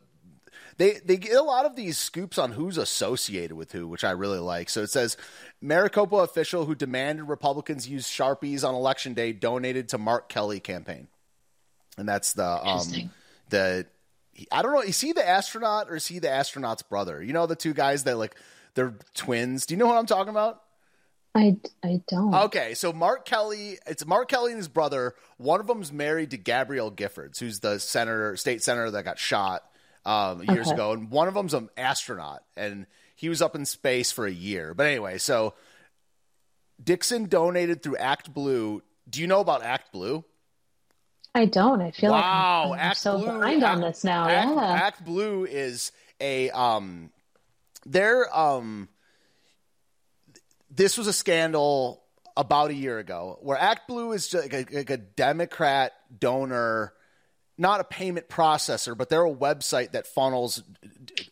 they 0.79 0.93
they 1.03 1.17
get 1.17 1.35
a 1.35 1.43
lot 1.43 1.65
of 1.65 1.75
these 1.75 1.97
scoops 1.97 2.37
on 2.37 2.53
who's 2.53 2.77
associated 2.77 3.55
with 3.55 3.73
who, 3.73 3.87
which 3.87 4.05
I 4.05 4.11
really 4.11 4.39
like. 4.39 4.69
So 4.69 4.81
it 4.81 4.89
says 4.89 5.17
Maricopa 5.61 6.17
official 6.17 6.65
who 6.65 6.75
demanded 6.75 7.23
Republicans 7.23 7.87
use 7.87 8.07
sharpies 8.07 8.67
on 8.67 8.75
election 8.75 9.13
day 9.13 9.33
donated 9.33 9.89
to 9.89 9.97
Mark 9.97 10.29
Kelly 10.29 10.59
campaign, 10.59 11.07
and 11.97 12.07
that's 12.07 12.33
the 12.33 12.45
um 12.65 12.81
the 13.49 13.85
I 14.51 14.61
don't 14.61 14.73
know. 14.73 14.81
Is 14.81 15.01
he 15.01 15.11
the 15.11 15.27
astronaut 15.27 15.89
or 15.89 15.95
is 15.97 16.07
he 16.07 16.19
the 16.19 16.29
astronaut's 16.29 16.81
brother? 16.81 17.21
You 17.21 17.33
know 17.33 17.45
the 17.45 17.55
two 17.57 17.73
guys 17.73 18.05
that 18.05 18.17
like 18.17 18.35
they're 18.75 18.95
twins. 19.13 19.65
Do 19.65 19.73
you 19.73 19.77
know 19.77 19.87
what 19.87 19.97
I'm 19.97 20.05
talking 20.05 20.29
about? 20.29 20.61
I 21.35 21.57
I 21.83 22.01
don't. 22.07 22.33
Okay, 22.33 22.73
so 22.73 22.91
Mark 22.93 23.25
Kelly, 23.25 23.77
it's 23.85 24.05
Mark 24.05 24.29
Kelly 24.29 24.51
and 24.51 24.57
his 24.57 24.67
brother. 24.67 25.13
One 25.37 25.59
of 25.59 25.67
them's 25.67 25.91
married 25.91 26.31
to 26.31 26.37
Gabrielle 26.37 26.91
Giffords, 26.91 27.39
who's 27.39 27.59
the 27.59 27.79
senator, 27.79 28.35
state 28.35 28.63
senator 28.63 28.89
that 28.91 29.03
got 29.05 29.19
shot 29.19 29.63
um, 30.05 30.41
years 30.43 30.67
Okay. 30.67 30.73
ago, 30.75 30.91
and 30.93 31.11
one 31.11 31.27
of 31.27 31.33
them's 31.35 31.53
an 31.53 31.69
astronaut, 31.77 32.43
and 32.57 32.87
he 33.19 33.27
was 33.27 33.41
up 33.41 33.53
in 33.53 33.65
space 33.65 34.13
for 34.13 34.25
a 34.25 34.31
year. 34.31 34.73
But 34.73 34.85
anyway, 34.85 35.17
so 35.17 35.53
Dixon 36.81 37.25
donated 37.25 37.83
through 37.83 37.97
Act 37.97 38.33
Blue. 38.33 38.81
Do 39.09 39.19
you 39.19 39.27
know 39.27 39.41
about 39.41 39.61
Act 39.61 39.91
Blue? 39.91 40.23
I 41.35 41.43
don't. 41.43 41.81
I 41.81 41.91
feel 41.91 42.11
wow, 42.11 42.69
like 42.69 42.79
I'm, 42.79 42.87
I'm 42.91 42.95
so 42.95 43.17
Blue, 43.17 43.25
behind 43.25 43.63
on 43.65 43.81
this 43.81 44.05
now. 44.05 44.25
Act, 44.25 44.51
yeah. 44.55 44.61
Act 44.61 45.03
Blue 45.03 45.43
is 45.43 45.91
a 46.21 46.49
um, 46.51 47.09
they're 47.85 48.33
um, 48.33 48.87
this 50.71 50.97
was 50.97 51.07
a 51.07 51.13
scandal 51.13 52.01
about 52.37 52.69
a 52.69 52.73
year 52.73 52.99
ago 52.99 53.37
where 53.41 53.57
Act 53.57 53.85
Blue 53.89 54.13
is 54.13 54.29
just 54.29 54.49
like 54.49 54.71
a, 54.71 54.77
like 54.77 54.89
a 54.89 54.97
Democrat 54.97 55.91
donor, 56.17 56.93
not 57.57 57.81
a 57.81 57.83
payment 57.83 58.29
processor, 58.29 58.97
but 58.97 59.09
they're 59.09 59.25
a 59.25 59.35
website 59.35 59.91
that 59.91 60.07
funnels 60.07 60.63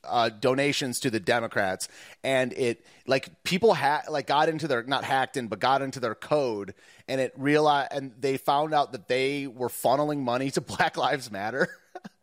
uh, 0.07 0.29
donations 0.29 0.99
to 1.01 1.09
the 1.09 1.19
Democrats, 1.19 1.87
and 2.23 2.53
it 2.53 2.85
like 3.05 3.43
people 3.43 3.73
ha- 3.73 4.03
like 4.09 4.27
got 4.27 4.49
into 4.49 4.67
their 4.67 4.83
not 4.83 5.03
hacked 5.03 5.37
in, 5.37 5.47
but 5.47 5.59
got 5.59 5.81
into 5.81 5.99
their 5.99 6.15
code, 6.15 6.73
and 7.07 7.21
it 7.21 7.33
realized 7.37 7.89
and 7.91 8.13
they 8.19 8.37
found 8.37 8.73
out 8.73 8.91
that 8.93 9.07
they 9.07 9.47
were 9.47 9.69
funneling 9.69 10.19
money 10.19 10.51
to 10.51 10.61
Black 10.75 10.97
Lives 10.97 11.31
Matter. 11.31 11.67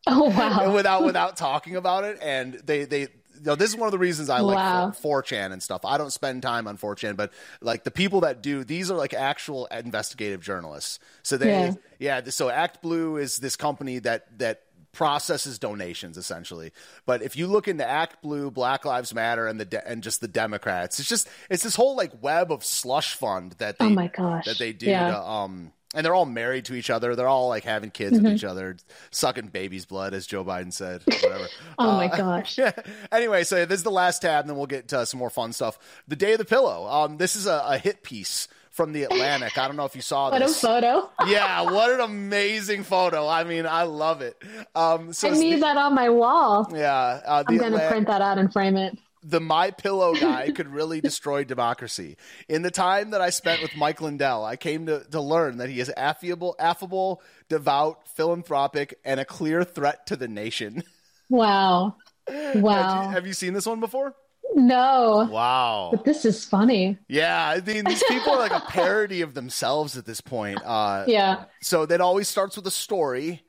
Oh 0.06 0.28
wow. 0.30 0.60
And 0.64 0.74
without 0.74 1.04
without 1.04 1.36
talking 1.36 1.76
about 1.76 2.04
it, 2.04 2.18
and 2.22 2.54
they 2.54 2.84
they. 2.84 3.08
You 3.36 3.50
know, 3.50 3.54
this 3.56 3.70
is 3.70 3.76
one 3.76 3.88
of 3.88 3.92
the 3.92 3.98
reasons 3.98 4.30
I 4.30 4.38
like 4.40 4.54
Wow. 4.56 4.90
4chan 4.92 5.52
and 5.52 5.60
stuff. 5.60 5.84
I 5.84 5.98
don't 5.98 6.12
spend 6.12 6.40
time 6.40 6.68
on 6.68 6.78
4chan, 6.78 7.16
but 7.16 7.32
like 7.60 7.82
the 7.82 7.90
people 7.90 8.20
that 8.20 8.42
do, 8.42 8.62
these 8.62 8.92
are 8.92 8.96
like 8.96 9.12
actual 9.12 9.66
investigative 9.66 10.40
journalists. 10.40 11.00
So 11.24 11.36
they, 11.36 11.48
Yeah. 11.50 12.20
yeah. 12.22 12.30
so 12.30 12.48
Act 12.48 12.80
Blue 12.80 13.16
is 13.16 13.38
this 13.38 13.56
company 13.56 13.98
that 13.98 14.38
that 14.38 14.62
processes 14.94 15.58
donations 15.58 16.16
essentially. 16.16 16.72
But 17.04 17.22
if 17.22 17.36
you 17.36 17.46
look 17.46 17.68
into 17.68 17.86
Act 17.86 18.22
Blue, 18.22 18.50
Black 18.50 18.84
Lives 18.84 19.12
Matter, 19.14 19.46
and 19.46 19.60
the 19.60 19.64
de- 19.64 19.86
and 19.86 20.02
just 20.02 20.20
the 20.20 20.28
Democrats, 20.28 20.98
it's 20.98 21.08
just 21.08 21.28
it's 21.50 21.62
this 21.62 21.76
whole 21.76 21.96
like 21.96 22.22
web 22.22 22.50
of 22.50 22.64
slush 22.64 23.14
fund 23.14 23.52
that 23.58 23.78
they 23.78 23.86
oh 23.86 23.90
my 23.90 24.08
gosh 24.08 24.46
that 24.46 24.58
they 24.58 24.72
do 24.72 24.86
yeah. 24.86 25.10
to 25.10 25.22
um 25.22 25.72
and 25.94 26.04
they're 26.04 26.14
all 26.14 26.26
married 26.26 26.64
to 26.66 26.74
each 26.74 26.90
other. 26.90 27.14
They're 27.16 27.28
all 27.28 27.48
like 27.48 27.64
having 27.64 27.90
kids 27.90 28.18
Mhm. 28.18 28.24
with 28.24 28.32
each 28.34 28.44
other, 28.44 28.76
sucking 29.10 29.48
baby's 29.48 29.84
blood, 29.86 30.12
as 30.14 30.26
Joe 30.26 30.44
Biden 30.44 30.72
said. 30.72 31.02
Whatever. 31.22 31.46
Oh 31.78 31.92
my 31.92 32.08
Uh, 32.08 32.16
gosh. 32.16 32.58
anyway, 33.12 33.44
so 33.44 33.64
this 33.64 33.78
is 33.78 33.84
the 33.84 33.90
last 33.90 34.22
tab, 34.22 34.40
and 34.42 34.50
then 34.50 34.56
we'll 34.56 34.66
get 34.66 34.88
to 34.88 35.06
some 35.06 35.18
more 35.20 35.30
fun 35.30 35.52
stuff. 35.52 35.78
The 36.08 36.16
Day 36.16 36.32
of 36.32 36.38
the 36.38 36.44
Pillow. 36.44 36.86
Um, 36.88 37.16
this 37.18 37.36
is 37.36 37.46
a, 37.46 37.62
a 37.66 37.78
hit 37.78 38.02
piece 38.02 38.48
from 38.70 38.92
the 38.92 39.04
Atlantic. 39.04 39.56
I 39.56 39.68
don't 39.68 39.76
know 39.76 39.84
if 39.84 39.94
you 39.94 40.02
saw 40.02 40.32
What 40.32 40.42
a 40.42 40.48
photo. 40.48 41.08
yeah, 41.28 41.62
what 41.62 41.92
an 41.92 42.00
amazing 42.00 42.82
photo. 42.82 43.28
I 43.28 43.44
mean, 43.44 43.66
I 43.66 43.84
love 43.84 44.20
it. 44.20 44.36
Um, 44.74 45.12
so 45.12 45.28
I 45.28 45.30
need 45.30 45.56
the- 45.56 45.60
that 45.60 45.76
on 45.76 45.94
my 45.94 46.08
wall. 46.10 46.66
yeah, 46.74 46.92
uh, 47.24 47.44
I'm 47.46 47.56
gonna 47.56 47.86
print 47.88 48.08
that 48.08 48.20
out 48.20 48.36
and 48.38 48.52
frame 48.52 48.76
it. 48.76 48.98
The 49.24 49.40
My 49.40 49.70
Pillow 49.70 50.14
guy 50.14 50.50
could 50.50 50.68
really 50.68 51.00
destroy 51.00 51.44
democracy. 51.44 52.16
In 52.48 52.62
the 52.62 52.70
time 52.70 53.10
that 53.10 53.20
I 53.20 53.30
spent 53.30 53.62
with 53.62 53.74
Mike 53.76 54.00
Lindell, 54.00 54.44
I 54.44 54.56
came 54.56 54.86
to, 54.86 55.02
to 55.10 55.20
learn 55.20 55.56
that 55.58 55.70
he 55.70 55.80
is 55.80 55.90
affable, 55.96 56.54
affable, 56.58 57.22
devout, 57.48 58.06
philanthropic, 58.08 58.98
and 59.04 59.18
a 59.18 59.24
clear 59.24 59.64
threat 59.64 60.06
to 60.08 60.16
the 60.16 60.28
nation. 60.28 60.82
Wow. 61.30 61.96
Have 62.28 62.54
you, 62.54 62.60
Wow. 62.62 63.08
have 63.10 63.26
you 63.26 63.32
seen 63.34 63.52
this 63.52 63.66
one 63.66 63.80
before? 63.80 64.14
No. 64.54 65.28
Wow. 65.30 65.90
But 65.92 66.04
this 66.04 66.24
is 66.24 66.44
funny. 66.44 66.96
Yeah, 67.08 67.46
I 67.46 67.60
mean, 67.60 67.84
these 67.84 68.02
people 68.04 68.32
are 68.32 68.38
like 68.38 68.52
a 68.52 68.64
parody 68.66 69.20
of 69.20 69.34
themselves 69.34 69.96
at 69.98 70.06
this 70.06 70.20
point. 70.22 70.60
Uh, 70.64 71.04
Yeah. 71.08 71.44
So 71.60 71.84
that 71.86 72.00
always 72.00 72.28
starts 72.28 72.56
with 72.56 72.66
a 72.66 72.70
story. 72.70 73.43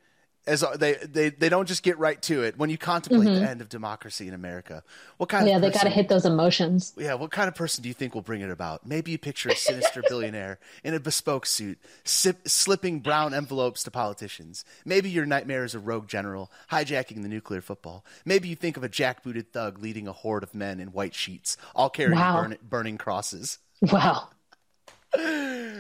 As 0.47 0.63
they, 0.77 0.93
they 0.93 1.29
they 1.29 1.49
don't 1.49 1.67
just 1.67 1.81
get 1.81 1.97
right 1.97 2.21
to 2.23 2.43
it. 2.43 2.55
When 2.55 2.69
you 2.69 2.77
contemplate 2.77 3.27
Mhm. 3.29 3.39
the 3.39 3.49
end 3.49 3.61
of 3.61 3.69
democracy 3.69 4.27
in 4.27 4.33
America, 4.35 4.83
what 5.17 5.27
kind 5.27 5.47
yeah, 5.47 5.55
of 5.55 5.63
they 5.63 5.71
got 5.71 5.83
to 5.83 5.89
hit 5.89 6.07
those 6.07 6.23
emotions. 6.23 6.93
Yeah, 6.97 7.15
what 7.15 7.31
kind 7.31 7.47
of 7.47 7.55
person 7.55 7.81
do 7.81 7.87
you 7.87 7.95
think 7.95 8.13
will 8.13 8.21
bring 8.21 8.41
it 8.41 8.51
about? 8.51 8.85
Maybe 8.85 9.09
you 9.09 9.17
picture 9.17 9.49
a 9.49 9.55
sinister 9.55 10.03
billionaire 10.07 10.59
in 10.83 10.93
a 10.93 10.99
bespoke 10.99 11.47
suit, 11.47 11.79
sip, 12.03 12.47
slipping 12.47 12.99
brown 12.99 13.33
envelopes 13.33 13.81
to 13.83 13.91
politicians. 13.91 14.63
Maybe 14.85 15.09
your 15.09 15.25
nightmare 15.25 15.63
is 15.63 15.73
a 15.73 15.79
rogue 15.79 16.07
general 16.07 16.51
hijacking 16.71 17.23
the 17.23 17.27
nuclear 17.27 17.61
football. 17.61 18.05
Maybe 18.23 18.47
you 18.47 18.55
think 18.55 18.77
of 18.77 18.83
a 18.83 18.89
jackbooted 18.89 19.47
thug 19.51 19.79
leading 19.79 20.07
a 20.07 20.11
horde 20.13 20.43
of 20.43 20.53
men 20.53 20.79
in 20.79 20.89
white 20.89 21.15
sheets, 21.15 21.57
all 21.73 21.89
carrying 21.89 22.19
Wow. 22.19 22.41
burn, 22.43 22.57
burning 22.61 22.97
crosses. 22.99 23.57
Wow. 23.81 24.29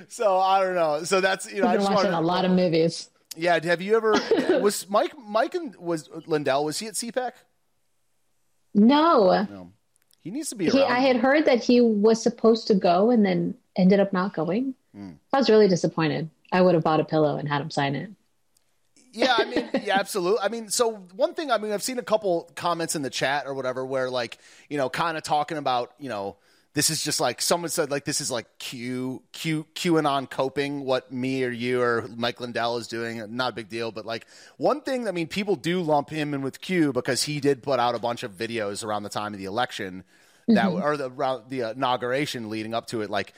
So 0.07 0.39
I 0.39 0.63
don't 0.63 0.75
know. 0.75 1.03
So 1.03 1.19
that's 1.21 1.51
you 1.51 1.61
know, 1.61 1.67
We've 1.67 1.71
I 1.71 1.77
been 1.77 1.83
watching 1.83 2.11
wanted 2.11 2.17
a 2.17 2.21
lot 2.21 2.45
of 2.45 2.51
movies. 2.51 3.09
Yeah, 3.37 3.59
have 3.63 3.81
you 3.81 3.95
ever 3.95 4.11
was 4.61 4.89
Mike 4.89 5.13
Mike 5.17 5.55
and 5.55 5.75
was 5.75 6.09
Lindell 6.25 6.65
was 6.65 6.79
he 6.79 6.87
at 6.87 6.93
CPAC? 6.93 7.31
No. 8.73 9.45
No. 9.49 9.71
He 10.21 10.31
needs 10.31 10.49
to 10.49 10.55
be 10.55 10.69
He, 10.69 10.79
around. 10.81 10.91
I 10.91 10.99
had 10.99 11.17
heard 11.17 11.45
that 11.45 11.63
he 11.63 11.81
was 11.81 12.21
supposed 12.21 12.67
to 12.67 12.75
go 12.75 13.11
and 13.11 13.25
then 13.25 13.55
ended 13.75 13.99
up 13.99 14.11
not 14.11 14.33
going. 14.33 14.73
Mm. 14.97 15.17
I 15.31 15.37
was 15.37 15.49
really 15.49 15.67
disappointed. 15.67 16.29
I 16.51 16.61
would 16.61 16.73
have 16.73 16.83
bought 16.83 16.99
a 16.99 17.05
pillow 17.05 17.37
and 17.37 17.47
had 17.47 17.61
him 17.61 17.69
sign 17.69 17.95
it. 17.95 18.09
Yeah, 19.13 19.35
I 19.37 19.45
mean, 19.45 19.69
yeah, 19.83 19.97
absolutely. 19.97 20.39
I 20.41 20.49
mean, 20.49 20.67
so 20.69 20.95
one 21.15 21.35
thing, 21.35 21.49
I 21.49 21.57
mean, 21.57 21.71
I've 21.71 21.83
seen 21.83 21.99
a 21.99 22.03
couple 22.03 22.51
comments 22.55 22.95
in 22.95 23.01
the 23.01 23.09
chat 23.09 23.45
or 23.45 23.53
whatever 23.53 23.85
where, 23.85 24.09
like, 24.09 24.39
you 24.67 24.77
know, 24.77 24.89
kind 24.89 25.15
of 25.15 25.23
talking 25.23 25.57
about, 25.57 25.93
you 25.99 26.09
know, 26.09 26.35
this 26.75 26.89
is 26.91 27.01
just 27.03 27.19
like 27.19 27.41
someone 27.41 27.69
said, 27.71 27.89
like, 27.89 28.05
this 28.05 28.21
is 28.21 28.29
like 28.29 28.45
Q, 28.59 29.23
Q, 29.31 29.65
QAnon 29.73 30.29
coping 30.29 30.85
what 30.85 31.11
me 31.11 31.43
or 31.43 31.49
you 31.49 31.81
or 31.81 32.07
Mike 32.15 32.39
Lindell 32.39 32.77
is 32.77 32.87
doing. 32.87 33.23
Not 33.35 33.53
a 33.53 33.55
big 33.55 33.69
deal, 33.69 33.91
but 33.91 34.05
like, 34.05 34.27
one 34.57 34.81
thing, 34.81 35.07
I 35.07 35.11
mean, 35.11 35.27
people 35.27 35.55
do 35.55 35.81
lump 35.81 36.09
him 36.09 36.33
in 36.33 36.41
with 36.43 36.61
Q 36.61 36.93
because 36.93 37.23
he 37.23 37.39
did 37.39 37.63
put 37.63 37.79
out 37.79 37.95
a 37.95 37.99
bunch 37.99 38.21
of 38.23 38.33
videos 38.33 38.83
around 38.85 39.01
the 39.03 39.09
time 39.09 39.33
of 39.33 39.39
the 39.39 39.45
election 39.45 40.03
that, 40.47 40.65
Mhm. 40.67 40.83
or 40.83 40.95
the, 40.97 41.09
around 41.09 41.49
the 41.49 41.61
inauguration 41.71 42.49
leading 42.51 42.73
up 42.75 42.87
to 42.87 43.01
it, 43.01 43.09
like, 43.09 43.33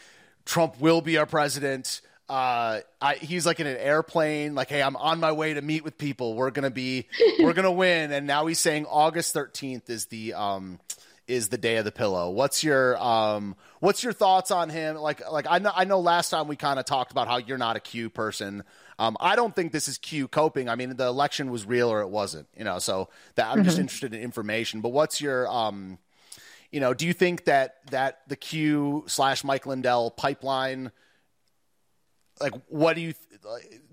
Trump 0.45 0.79
will 0.81 1.01
be 1.01 1.17
our 1.17 1.25
president. 1.25 2.01
Uh, 2.29 2.79
I, 3.01 3.15
he's 3.15 3.45
like 3.45 3.59
in 3.61 3.67
an 3.67 3.77
airplane, 3.77 4.55
like, 4.55 4.69
hey, 4.69 4.81
I'm 4.81 4.95
on 4.97 5.19
my 5.21 5.31
way 5.31 5.53
to 5.53 5.61
meet 5.61 5.83
with 5.85 5.97
people. 5.97 6.33
We're 6.33 6.51
gonna 6.51 6.69
be, 6.71 7.07
we're 7.39 7.53
gonna 7.53 7.71
win. 7.71 8.11
And 8.11 8.25
now 8.27 8.47
he's 8.47 8.59
saying 8.59 8.85
August 8.89 9.33
13th 9.33 9.89
is 9.89 10.07
the 10.07 10.33
um 10.33 10.79
is 11.27 11.49
the 11.49 11.57
day 11.57 11.77
of 11.77 11.85
the 11.85 11.91
pillow. 11.91 12.29
What's 12.29 12.63
your 12.63 12.97
um 13.01 13.55
what's 13.79 14.03
your 14.03 14.13
thoughts 14.13 14.49
on 14.51 14.69
him? 14.69 14.95
Like 14.95 15.29
like 15.29 15.45
I 15.49 15.59
know 15.59 15.71
I 15.75 15.83
know 15.85 15.99
last 15.99 16.29
time 16.29 16.47
we 16.47 16.55
kind 16.55 16.79
of 16.79 16.85
talked 16.85 17.11
about 17.11 17.27
how 17.27 17.37
you're 17.37 17.57
not 17.57 17.75
a 17.75 17.79
Q 17.79 18.09
person. 18.09 18.63
Um, 18.99 19.15
I 19.19 19.35
don't 19.35 19.55
think 19.55 19.71
this 19.71 19.87
is 19.87 19.97
Q 19.97 20.27
coping. 20.27 20.69
I 20.69 20.75
mean, 20.75 20.95
the 20.95 21.05
election 21.05 21.51
was 21.51 21.65
real 21.65 21.89
or 21.89 22.01
it 22.01 22.09
wasn't. 22.09 22.47
You 22.57 22.63
know, 22.63 22.79
so 22.79 23.09
that 23.35 23.47
I'm 23.47 23.63
just 23.63 23.77
Mhm. 23.77 23.81
interested 23.81 24.13
in 24.13 24.21
information. 24.21 24.81
But 24.81 24.89
what's 24.89 25.19
your 25.21 25.47
um 25.49 25.99
you 26.71 26.79
know, 26.81 26.93
do 26.93 27.07
you 27.07 27.13
think 27.13 27.45
that 27.45 27.75
that 27.91 28.21
the 28.27 28.35
Q 28.35 29.03
slash 29.07 29.43
Mike 29.43 29.65
Lindell 29.65 30.11
pipeline, 30.11 30.91
like, 32.41 32.53
what 32.67 32.95
do 32.95 33.01
you 33.01 33.13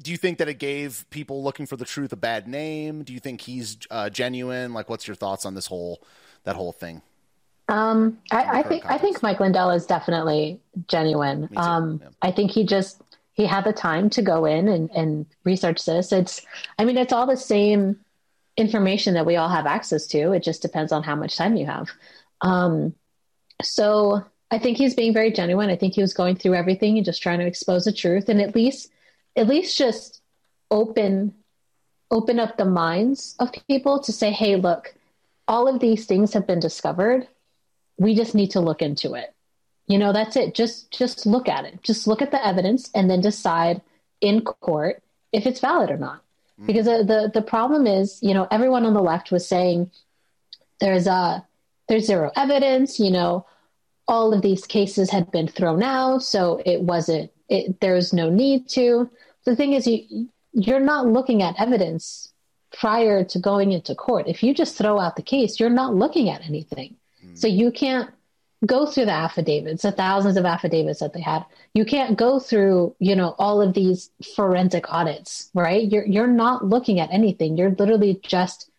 do? 0.02 0.11
You 0.11 0.16
think 0.16 0.39
that 0.39 0.48
it 0.48 0.59
gave 0.59 1.05
people 1.11 1.43
looking 1.43 1.66
for 1.66 1.77
the 1.77 1.85
truth 1.85 2.12
a 2.12 2.16
bad 2.16 2.47
name? 2.48 3.02
Do 3.05 3.12
you 3.12 3.20
think 3.20 3.40
he's 3.43 3.78
uh, 3.90 4.11
genuine? 4.11 4.73
Like, 4.74 4.89
what's 4.89 5.06
your 5.06 5.15
thoughts 5.15 5.44
on 5.47 5.55
this 5.55 5.66
whole 5.66 6.02
that 6.44 6.56
whole 6.56 6.73
thing? 6.73 7.02
Um, 7.68 8.18
I, 8.30 8.60
I 8.60 8.62
think 8.62 8.84
I 8.86 8.98
think 8.98 9.22
Mike 9.22 9.40
Lindell 9.40 9.70
is 9.70 9.86
definitely 9.86 10.60
genuine. 10.86 11.48
Um, 11.56 12.02
I 12.20 12.30
think 12.30 12.50
he 12.50 12.64
just 12.64 13.00
he 13.32 13.46
had 13.46 13.64
the 13.64 13.72
time 13.72 14.10
to 14.10 14.22
go 14.22 14.44
in 14.44 14.68
and, 14.68 14.90
and 14.90 15.26
research 15.44 15.84
this. 15.84 16.12
It's 16.12 16.42
I 16.78 16.84
mean 16.84 16.98
it's 16.98 17.12
all 17.12 17.26
the 17.26 17.36
same 17.36 18.00
information 18.56 19.14
that 19.14 19.26
we 19.26 19.36
all 19.36 19.48
have 19.48 19.66
access 19.66 20.06
to. 20.08 20.32
It 20.32 20.42
just 20.42 20.62
depends 20.62 20.92
on 20.92 21.02
how 21.02 21.16
much 21.16 21.36
time 21.36 21.56
you 21.56 21.66
have. 21.66 21.90
Um, 22.42 22.94
so 23.62 24.24
I 24.50 24.58
think 24.58 24.76
he's 24.76 24.94
being 24.94 25.14
very 25.14 25.32
genuine. 25.32 25.70
I 25.70 25.76
think 25.76 25.94
he 25.94 26.02
was 26.02 26.14
going 26.14 26.36
through 26.36 26.54
everything 26.54 26.96
and 26.96 27.04
just 27.04 27.22
trying 27.22 27.38
to 27.38 27.46
expose 27.46 27.86
the 27.86 27.92
truth 27.92 28.28
and 28.28 28.40
at 28.40 28.54
least 28.54 28.90
at 29.36 29.48
least 29.48 29.76
just 29.76 30.20
open 30.70 31.34
open 32.10 32.38
up 32.38 32.56
the 32.56 32.64
minds 32.64 33.34
of 33.40 33.50
people 33.68 34.00
to 34.00 34.12
say, 34.12 34.30
hey, 34.30 34.56
look, 34.56 34.94
all 35.48 35.66
of 35.66 35.80
these 35.80 36.06
things 36.06 36.32
have 36.34 36.46
been 36.46 36.60
discovered 36.60 37.26
we 37.96 38.14
just 38.14 38.34
need 38.34 38.50
to 38.52 38.60
look 38.60 38.82
into 38.82 39.14
it. 39.14 39.34
You 39.86 39.98
know 39.98 40.12
that's 40.12 40.36
it. 40.36 40.54
Just 40.54 40.90
just 40.90 41.26
look 41.26 41.48
at 41.48 41.64
it. 41.64 41.82
Just 41.82 42.06
look 42.06 42.22
at 42.22 42.30
the 42.30 42.44
evidence 42.44 42.90
and 42.94 43.10
then 43.10 43.20
decide 43.20 43.82
in 44.20 44.40
court 44.40 45.02
if 45.32 45.46
it's 45.46 45.60
valid 45.60 45.90
or 45.90 45.98
not. 45.98 46.22
Mm. 46.60 46.66
Because 46.66 46.86
the, 46.86 47.04
the 47.04 47.30
the 47.34 47.42
problem 47.42 47.86
is 47.86 48.18
you 48.22 48.34
know 48.34 48.48
everyone 48.50 48.86
on 48.86 48.94
the 48.94 49.02
left 49.02 49.30
was 49.30 49.46
saying 49.46 49.90
there's 50.80 51.06
a 51.06 51.46
there's 51.88 52.06
zero 52.06 52.30
evidence 52.34 52.98
you 52.98 53.10
know 53.10 53.46
all 54.08 54.32
of 54.32 54.42
these 54.42 54.66
cases 54.66 55.10
had 55.10 55.30
been 55.30 55.48
thrown 55.48 55.82
out 55.82 56.22
so 56.22 56.62
it 56.64 56.80
wasn't 56.80 57.30
it 57.48 57.80
there's 57.80 58.12
no 58.12 58.30
need 58.30 58.68
to. 58.70 59.10
The 59.44 59.54
thing 59.54 59.74
is 59.74 59.86
you 59.86 60.28
you're 60.52 60.80
not 60.80 61.06
looking 61.06 61.42
at 61.42 61.60
evidence 61.60 62.32
prior 62.72 63.22
to 63.24 63.38
going 63.38 63.72
into 63.72 63.94
court. 63.94 64.28
If 64.28 64.42
you 64.42 64.54
just 64.54 64.78
throw 64.78 64.98
out 64.98 65.16
the 65.16 65.22
case 65.22 65.60
you're 65.60 65.68
not 65.68 65.94
looking 65.94 66.30
at 66.30 66.46
anything 66.46 66.96
so 67.35 67.47
you 67.47 67.70
can't 67.70 68.11
go 68.66 68.86
through 68.86 69.05
the 69.06 69.12
affidavits, 69.12 69.82
the 69.82 69.93
thousands 69.93 70.36
of 70.36 70.44
affidavits 70.44 71.01
that 71.01 71.12
they 71.12 71.20
had. 71.20 71.44
You 71.74 71.85
can't 71.85 72.16
go 72.16 72.39
through, 72.40 72.94
you 72.98 73.15
know, 73.15 73.35
all 73.39 73.61
of 73.61 73.74
these 73.74 74.11
forensic 74.35 74.90
audits, 74.93 75.51
right? 75.55 75.90
You're 75.90 76.06
you're 76.06 76.27
not 76.27 76.65
looking 76.65 77.01
at 77.01 77.12
anything. 77.12 77.56
You're 77.56 77.74
literally 77.78 78.20
just 78.23 78.70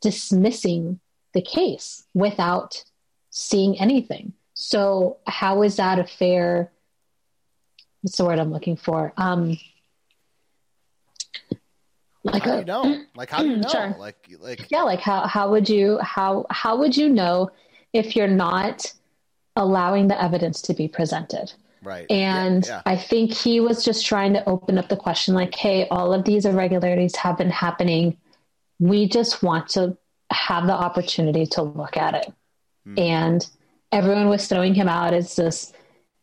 dismissing 0.00 1.00
the 1.34 1.42
case 1.42 2.04
without 2.14 2.84
seeing 3.30 3.78
anything. 3.78 4.32
So 4.54 5.18
how 5.26 5.62
is 5.62 5.76
that 5.76 5.98
a 5.98 6.04
fair 6.04 6.72
what's 8.02 8.16
the 8.16 8.24
word 8.24 8.38
I'm 8.38 8.52
looking 8.52 8.76
for? 8.76 9.12
Um 9.16 9.58
Like, 12.24 12.42
how 12.42 12.52
do 12.54 12.58
you 12.58 12.64
know? 12.64 13.04
Like, 13.14 13.30
how 13.30 13.42
do 13.42 13.50
you 13.50 13.56
know? 13.62 13.68
Sure. 13.68 13.94
Like, 13.98 14.28
like, 14.40 14.70
yeah 14.70 14.82
like 14.82 15.00
how 15.00 15.26
how 15.26 15.50
would 15.50 15.68
you 15.68 15.98
how 15.98 16.46
how 16.50 16.76
would 16.78 16.96
you 16.96 17.08
know 17.08 17.50
if 17.92 18.16
you're 18.16 18.28
not 18.28 18.92
allowing 19.56 20.08
the 20.08 20.22
evidence 20.22 20.62
to 20.62 20.74
be 20.74 20.86
presented. 20.86 21.52
Right? 21.82 22.06
and 22.10 22.64
Yeah, 22.64 22.76
yeah. 22.76 22.82
i 22.84 22.96
think 22.96 23.32
he 23.32 23.60
was 23.60 23.84
just 23.84 24.04
trying 24.04 24.32
to 24.32 24.48
open 24.48 24.76
up 24.76 24.88
the 24.88 24.96
question 24.96 25.34
like 25.34 25.54
hey 25.54 25.86
all 25.88 26.12
of 26.12 26.24
these 26.24 26.44
irregularities 26.44 27.14
have 27.16 27.38
been 27.38 27.50
happening. 27.50 28.16
We 28.80 29.08
just 29.08 29.42
want 29.42 29.68
to 29.70 29.96
have 30.30 30.66
the 30.66 30.72
opportunity 30.72 31.46
to 31.46 31.62
look 31.62 31.96
at 31.96 32.14
it. 32.14 32.32
Hmm. 32.84 32.98
and 32.98 33.50
everyone 33.92 34.28
was 34.28 34.48
throwing 34.48 34.74
him 34.74 34.88
out 34.88 35.14
as 35.14 35.36
this 35.36 35.72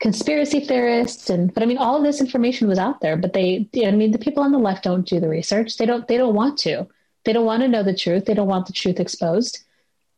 conspiracy 0.01 0.59
theorist. 0.59 1.29
And 1.29 1.53
but 1.53 1.63
i 1.63 1.65
mean 1.65 1.77
all 1.77 1.95
of 1.95 2.03
this 2.03 2.19
information 2.19 2.67
was 2.67 2.79
out 2.79 2.99
there 2.99 3.15
but 3.15 3.31
they 3.31 3.69
i 3.85 3.91
mean 3.91 4.11
the 4.11 4.25
people 4.25 4.43
on 4.43 4.51
the 4.51 4.59
left 4.59 4.83
don't 4.83 5.07
do 5.07 5.19
the 5.21 5.29
research. 5.29 5.77
They 5.77 5.85
don't 5.85 6.07
they 6.09 6.17
don't 6.17 6.35
want 6.35 6.57
to. 6.59 6.87
They 7.23 7.31
don't 7.31 7.45
want 7.45 7.61
to 7.61 7.69
know 7.69 7.83
the 7.83 7.95
truth. 7.95 8.25
They 8.25 8.33
don't 8.33 8.49
want 8.49 8.65
the 8.67 8.73
truth 8.73 8.99
exposed 8.99 9.63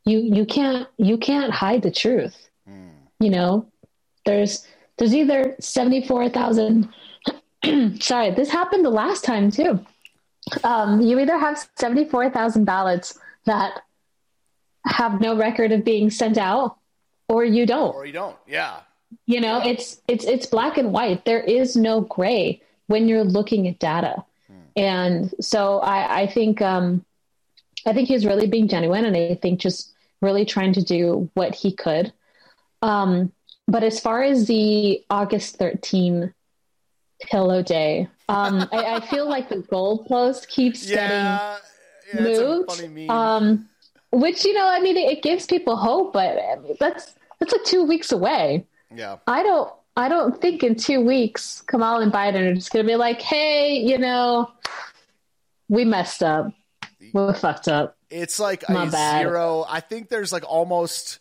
you 0.05 0.19
you 0.19 0.45
can't 0.45 0.87
you 0.97 1.17
can't 1.17 1.51
hide 1.51 1.81
the 1.81 1.91
truth 1.91 2.49
you 3.19 3.29
know 3.29 3.65
there's 4.25 4.65
there's 4.97 5.13
either 5.13 5.55
74,000 5.59 6.89
sorry 7.99 8.31
this 8.31 8.49
happened 8.49 8.83
the 8.85 8.89
last 8.89 9.23
time 9.23 9.51
too 9.51 9.79
Um, 10.63 11.01
you 11.01 11.19
either 11.19 11.39
have 11.39 11.57
74,000 11.75 12.65
ballots 12.65 13.17
that 13.45 13.81
have 14.85 15.19
no 15.19 15.35
record 15.35 15.71
of 15.71 15.83
being 15.83 16.11
sent 16.11 16.37
out 16.37 16.77
or 17.27 17.43
you 17.43 17.65
don't. 17.65 17.95
Or 17.95 18.05
you 18.05 18.13
don't. 18.13 18.37
Yeah. 18.45 18.81
You 19.25 19.41
know, 19.41 19.61
it's 19.65 20.01
it's 20.07 20.23
it's 20.25 20.45
black 20.45 20.77
and 20.77 20.91
white. 20.93 21.25
There 21.25 21.41
is 21.41 21.75
no 21.75 22.01
gray 22.01 22.61
when 22.87 23.07
you're 23.07 23.23
looking 23.23 23.67
at 23.67 23.79
data. 23.79 24.23
And 24.75 25.33
so 25.41 25.79
I, 25.79 26.21
I 26.21 26.27
think 26.27 26.61
um, 26.61 27.03
I 27.87 27.93
think 27.93 28.07
he's 28.07 28.25
really 28.25 28.45
being 28.45 28.67
genuine 28.67 29.05
and 29.05 29.17
I 29.17 29.33
think 29.41 29.59
just 29.59 29.94
really 30.25 30.45
trying 30.45 30.73
to 30.73 30.81
do 30.81 31.29
what 31.33 31.55
he 31.55 31.71
could. 31.71 32.11
Um, 32.81 33.31
but 33.67 33.83
as 33.83 33.99
far 33.99 34.21
as 34.21 34.47
the 34.47 35.03
August 35.09 35.57
13 35.57 36.33
pillow 37.21 37.63
day, 37.63 38.09
um, 38.27 38.67
I, 38.71 38.95
I, 38.95 38.99
feel 38.99 39.29
like 39.29 39.49
the 39.49 39.57
goalpost 39.57 40.47
keeps 40.47 40.87
yeah, 40.89 41.57
getting 42.11 42.25
yeah, 42.27 42.39
moved. 42.39 43.09
Um, 43.09 43.69
which 44.11 44.45
you 44.45 44.53
know, 44.53 44.67
I 44.67 44.79
mean, 44.79 44.97
it, 44.97 45.17
it 45.17 45.23
gives 45.23 45.45
people 45.45 45.75
hope, 45.75 46.13
but 46.13 46.37
that's 46.79 47.15
that's 47.39 47.51
like 47.51 47.63
two 47.65 47.83
weeks 47.83 48.11
away. 48.11 48.65
Yeah, 48.93 49.17
I 49.27 49.43
don't. 49.43 49.71
I 49.97 50.09
don't 50.09 50.41
think 50.41 50.63
in 50.63 50.75
two 50.75 51.01
weeks 51.01 51.61
Kamala 51.61 52.01
and 52.01 52.11
Biden 52.11 52.51
are 52.51 52.53
just 52.55 52.71
going 52.71 52.85
to 52.85 52.91
be 52.91 52.95
like, 52.95 53.21
"Hey, 53.21 53.77
you 53.77 53.97
know, 53.97 54.51
we 55.69 55.85
messed 55.85 56.23
up. 56.23 56.51
We're 57.13 57.33
fucked 57.33 57.67
up." 57.67 57.94
It's 58.09 58.39
like 58.39 58.63
My 58.69 58.85
a 58.85 58.91
bad. 58.91 59.21
zero. 59.23 59.65
I 59.67 59.79
think 59.79 60.09
there's 60.09 60.31
like 60.31 60.43
almost 60.47 61.19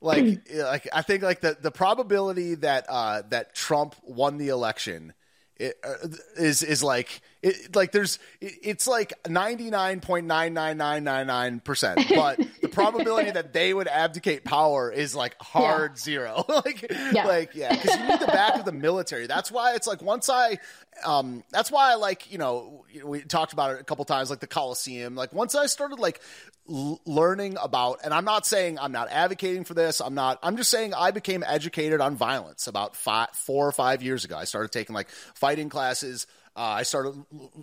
like 0.00 0.48
like 0.54 0.88
I 0.92 1.02
think 1.02 1.22
like 1.22 1.40
the 1.40 1.56
the 1.60 1.70
probability 1.70 2.56
that 2.56 2.86
uh 2.88 3.22
that 3.30 3.54
Trump 3.54 3.94
won 4.02 4.38
the 4.38 4.48
election 4.48 5.12
it, 5.56 5.78
uh, 5.82 6.08
is 6.36 6.62
is 6.62 6.82
like 6.82 7.20
it, 7.42 7.74
like 7.74 7.92
there's 7.92 8.18
it, 8.40 8.54
it's 8.62 8.86
like 8.86 9.12
99.99999% 9.24 12.08
but 12.14 12.36
the 12.60 12.67
probability 12.68 13.30
that 13.32 13.52
they 13.52 13.72
would 13.74 13.88
abdicate 13.88 14.44
power 14.44 14.90
is 14.90 15.14
like 15.14 15.36
hard 15.42 15.92
Yeah. 15.92 15.96
zero 15.96 16.44
like 16.64 16.86
Yeah. 17.12 17.26
like 17.26 17.54
yeah 17.54 17.74
cuz 17.76 17.94
you 17.94 18.06
need 18.08 18.20
the 18.20 18.26
back 18.26 18.56
of 18.58 18.64
the 18.64 18.72
military 18.72 19.26
that's 19.26 19.50
why 19.50 19.74
it's 19.74 19.86
like 19.86 20.02
once 20.02 20.28
I 20.28 20.58
um 21.04 21.44
that's 21.50 21.70
why 21.70 21.92
I 21.92 21.94
like 21.94 22.30
you 22.32 22.38
know 22.38 22.84
we 23.04 23.20
talked 23.22 23.52
about 23.52 23.72
it 23.72 23.80
a 23.80 23.84
couple 23.84 24.04
times 24.04 24.30
like 24.30 24.40
the 24.40 24.46
Coliseum 24.46 25.14
like 25.14 25.32
once 25.32 25.54
I 25.54 25.66
started 25.66 25.98
like 25.98 26.20
l- 26.68 27.00
learning 27.04 27.56
about 27.62 28.00
and 28.04 28.12
I'm 28.12 28.24
not 28.24 28.46
saying 28.46 28.78
I'm 28.78 28.92
not 28.92 29.08
advocating 29.10 29.64
for 29.64 29.74
this 29.74 30.00
I'm 30.00 30.14
not 30.14 30.38
I'm 30.42 30.56
just 30.56 30.70
saying 30.70 30.94
I 30.94 31.10
became 31.10 31.44
educated 31.46 32.00
on 32.00 32.16
violence 32.16 32.66
about 32.66 32.96
five, 32.96 33.28
four 33.32 33.66
or 33.68 33.72
five 33.72 34.02
years 34.02 34.24
ago 34.24 34.36
I 34.36 34.44
started 34.44 34.72
taking 34.72 34.94
like 34.94 35.08
fighting 35.34 35.68
classes 35.68 36.26
uh, 36.58 36.62
I 36.62 36.82
started 36.82 37.14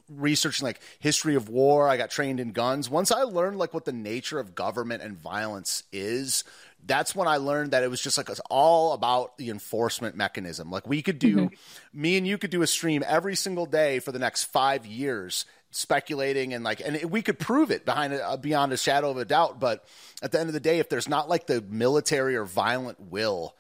researching 0.09 0.65
like 0.65 0.79
history 0.99 1.35
of 1.35 1.49
war 1.49 1.89
I 1.89 1.97
got 1.97 2.09
trained 2.09 2.39
in 2.39 2.53
guns 2.53 2.89
once 2.89 3.11
I 3.11 3.23
learned 3.23 3.57
like 3.57 3.73
what 3.73 3.83
the 3.83 3.91
nature 3.91 4.39
of 4.39 4.55
government 4.55 5.03
and 5.03 5.17
violence 5.17 5.83
is 5.91 6.45
that's 6.85 7.15
when 7.15 7.27
I 7.27 7.37
learned 7.37 7.71
that 7.71 7.83
it 7.83 7.89
was 7.89 7.99
just 7.99 8.17
like 8.17 8.29
it's 8.29 8.41
all 8.49 8.93
about 8.93 9.37
the 9.37 9.49
enforcement 9.49 10.15
mechanism. 10.15 10.69
Like 10.69 10.87
we 10.87 11.01
could 11.01 11.19
do, 11.19 11.49
me 11.93 12.17
and 12.17 12.27
you 12.27 12.37
could 12.37 12.51
do 12.51 12.61
a 12.61 12.67
stream 12.67 13.03
every 13.05 13.35
single 13.35 13.65
day 13.65 13.99
for 13.99 14.11
the 14.11 14.19
next 14.19 14.45
five 14.45 14.85
years, 14.85 15.45
speculating 15.71 16.53
and 16.53 16.63
like, 16.63 16.81
and 16.85 17.09
we 17.09 17.21
could 17.21 17.39
prove 17.39 17.71
it 17.71 17.85
behind 17.85 18.13
a, 18.13 18.37
beyond 18.37 18.71
a 18.71 18.77
shadow 18.77 19.09
of 19.09 19.17
a 19.17 19.25
doubt. 19.25 19.59
But 19.59 19.83
at 20.21 20.31
the 20.31 20.39
end 20.39 20.47
of 20.49 20.53
the 20.53 20.59
day, 20.59 20.79
if 20.79 20.89
there's 20.89 21.09
not 21.09 21.27
like 21.27 21.47
the 21.47 21.61
military 21.61 22.35
or 22.35 22.45
violent 22.45 22.99
will 22.99 23.55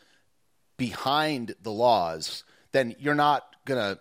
behind 0.77 1.55
the 1.61 1.71
laws, 1.71 2.43
then 2.73 2.95
you're 2.99 3.15
not 3.15 3.43
gonna 3.65 3.99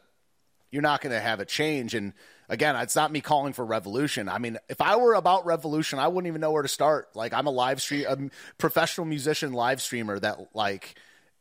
you're 0.74 0.82
not 0.82 1.00
going 1.00 1.12
to 1.14 1.20
have 1.20 1.38
a 1.38 1.44
change. 1.44 1.94
And 1.94 2.12
again, 2.48 2.74
it's 2.76 2.96
not 2.96 3.12
me 3.12 3.20
calling 3.20 3.52
for 3.52 3.64
revolution. 3.64 4.28
I 4.28 4.38
mean, 4.38 4.58
if 4.68 4.80
I 4.80 4.96
were 4.96 5.14
about 5.14 5.46
revolution, 5.46 6.00
I 6.00 6.08
wouldn't 6.08 6.26
even 6.26 6.40
know 6.40 6.50
where 6.50 6.62
to 6.62 6.68
start. 6.68 7.14
Like, 7.14 7.32
I'm 7.32 7.46
a 7.46 7.50
live 7.50 7.80
stream, 7.80 8.04
a 8.08 8.16
professional 8.58 9.06
musician, 9.06 9.52
live 9.52 9.80
streamer 9.80 10.18
that 10.18 10.38
like. 10.54 10.98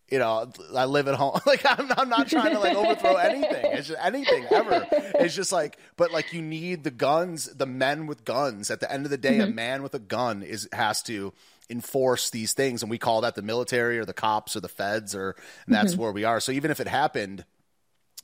You 0.09 0.19
know, 0.19 0.51
I 0.75 0.85
live 0.85 1.07
at 1.07 1.15
home. 1.15 1.39
Like, 1.47 1.65
I'm, 1.65 1.89
I'm 1.97 2.09
not 2.09 2.27
trying 2.27 2.51
to 2.53 2.59
like 2.59 2.75
overthrow 2.75 3.15
anything. 3.15 3.65
It's 3.71 3.87
just 3.87 3.99
anything 4.03 4.45
ever. 4.51 4.85
It's 4.91 5.33
just 5.33 5.51
like, 5.51 5.77
but 5.95 6.11
like, 6.11 6.33
you 6.33 6.41
need 6.41 6.83
the 6.83 6.91
guns, 6.91 7.45
the 7.45 7.65
men 7.65 8.05
with 8.05 8.23
guns. 8.23 8.69
At 8.69 8.79
the 8.79 8.91
end 8.91 9.05
of 9.05 9.11
the 9.11 9.17
day, 9.17 9.39
a 9.39 9.47
man 9.47 9.81
with 9.81 9.95
a 9.95 9.99
gun 9.99 10.43
is 10.43 10.67
has 10.71 11.01
to 11.03 11.33
enforce 11.69 12.29
these 12.29 12.53
things, 12.53 12.83
and 12.83 12.91
we 12.91 12.99
call 12.99 13.21
that 13.21 13.33
the 13.33 13.41
military 13.41 13.97
or 13.97 14.05
the 14.05 14.13
cops 14.13 14.55
or 14.55 14.59
the 14.59 14.67
feds, 14.67 15.15
or 15.15 15.35
and 15.65 15.73
that's 15.73 15.95
Mhm. 15.95 15.99
where 15.99 16.11
we 16.11 16.25
are. 16.25 16.39
So 16.39 16.51
even 16.51 16.69
if 16.69 16.79
it 16.79 16.87
happened, 16.87 17.45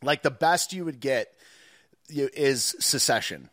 like 0.02 0.22
the 0.24 0.32
best 0.32 0.74
you 0.74 0.86
would 0.86 1.00
get 1.00 1.34
is 2.10 2.76
secession. 2.80 3.50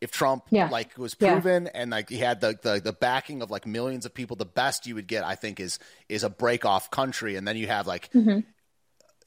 If 0.00 0.10
Trump 0.10 0.44
Yeah. 0.50 0.68
like 0.68 0.98
was 0.98 1.16
Yeah. 1.18 1.32
proven 1.32 1.68
and 1.68 1.90
like 1.90 2.10
he 2.10 2.18
had 2.18 2.40
the, 2.42 2.58
the 2.62 2.80
the 2.80 2.92
backing 2.92 3.40
of 3.40 3.50
like 3.50 3.66
millions 3.66 4.04
of 4.04 4.12
people, 4.12 4.36
the 4.36 4.44
best 4.44 4.86
you 4.86 4.94
would 4.96 5.06
get, 5.06 5.24
I 5.24 5.34
think, 5.34 5.60
is 5.60 5.78
is 6.08 6.24
a 6.24 6.28
break 6.28 6.64
off 6.66 6.90
country, 6.90 7.36
and 7.36 7.48
then 7.48 7.56
you 7.56 7.66
have 7.68 7.86
like 7.86 8.10
Mhm. 8.12 8.44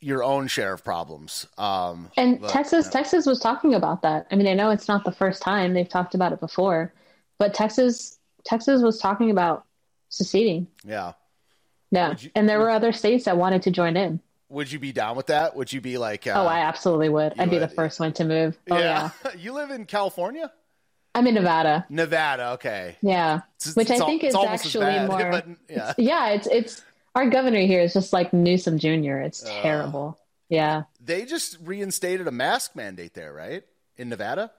your 0.01 0.23
own 0.23 0.47
share 0.47 0.73
of 0.73 0.83
problems. 0.83 1.47
Um, 1.57 2.11
And 2.15 2.39
but, 2.41 2.51
Texas, 2.51 2.85
yeah. 2.85 2.91
Texas 2.91 3.25
was 3.25 3.39
talking 3.39 3.73
about 3.73 4.03
that. 4.03 4.27
I 4.29 4.35
mean, 4.35 4.45
I 4.47 4.53
know 4.53 4.69
it's 4.69 4.87
not 4.87 5.03
the 5.03 5.11
first 5.11 5.41
time 5.41 5.73
they've 5.73 5.89
talked 5.89 6.13
about 6.13 6.31
it 6.33 6.39
before, 6.39 6.93
but 7.39 7.55
Texas, 7.55 8.19
Texas 8.43 8.83
was 8.83 8.99
talking 8.99 9.31
about 9.31 9.65
seceding. 10.09 10.67
yeah. 10.83 11.13
Yeah, 11.89 12.15
and 12.35 12.47
there 12.49 12.59
were 12.59 12.69
other 12.69 12.91
states 12.91 13.25
that 13.25 13.37
wanted 13.37 13.61
to 13.63 13.71
join 13.71 13.95
in. 13.95 14.19
Would 14.49 14.71
you 14.71 14.79
be 14.79 14.91
down 14.93 15.17
with 15.17 15.27
that? 15.27 15.55
Would 15.55 15.73
you 15.73 15.81
be 15.81 15.97
like, 15.97 16.25
uh, 16.25 16.33
oh, 16.35 16.45
I 16.47 16.59
absolutely 16.59 17.09
would. 17.09 17.33
I'd 17.37 17.49
be 17.49 17.57
the 17.57 17.67
first 17.67 17.99
one 17.99 18.13
to 18.13 18.23
move. 18.23 18.57
Oh 18.71 18.77
yeah, 18.77 19.09
you 19.37 19.51
live 19.53 19.71
in 19.71 19.85
California, 19.85 20.51
I'm 21.13 21.27
in 21.27 21.33
Nevada. 21.35 21.85
Nevada. 21.89 22.51
Okay, 22.51 22.95
Yeah, 23.01 23.41
It's- 23.59 23.75
which 23.75 23.89
it's 23.89 23.99
I 24.01 24.05
think 24.05 24.23
it's 24.23 24.35
is 24.35 24.45
actually 24.45 24.85
bad, 24.85 25.07
more. 25.09 25.31
but, 25.31 25.45
yeah. 25.69 25.93
yeah, 25.97 26.29
it's 26.29 26.47
it's 26.47 26.81
our 27.15 27.29
governor 27.29 27.59
here 27.59 27.81
is 27.81 27.93
just 27.93 28.13
like 28.13 28.31
Newsom 28.31 28.79
Jr. 28.79 29.17
It's 29.17 29.43
Uh. 29.45 29.61
terrible. 29.61 30.17
Yeah. 30.49 30.83
They 31.01 31.25
just 31.25 31.57
reinstated 31.61 32.25
a 32.27 32.31
mask 32.31 32.73
mandate 32.73 33.13
there, 33.15 33.33
right? 33.33 33.63
In 33.97 34.07
Nevada? 34.07 34.51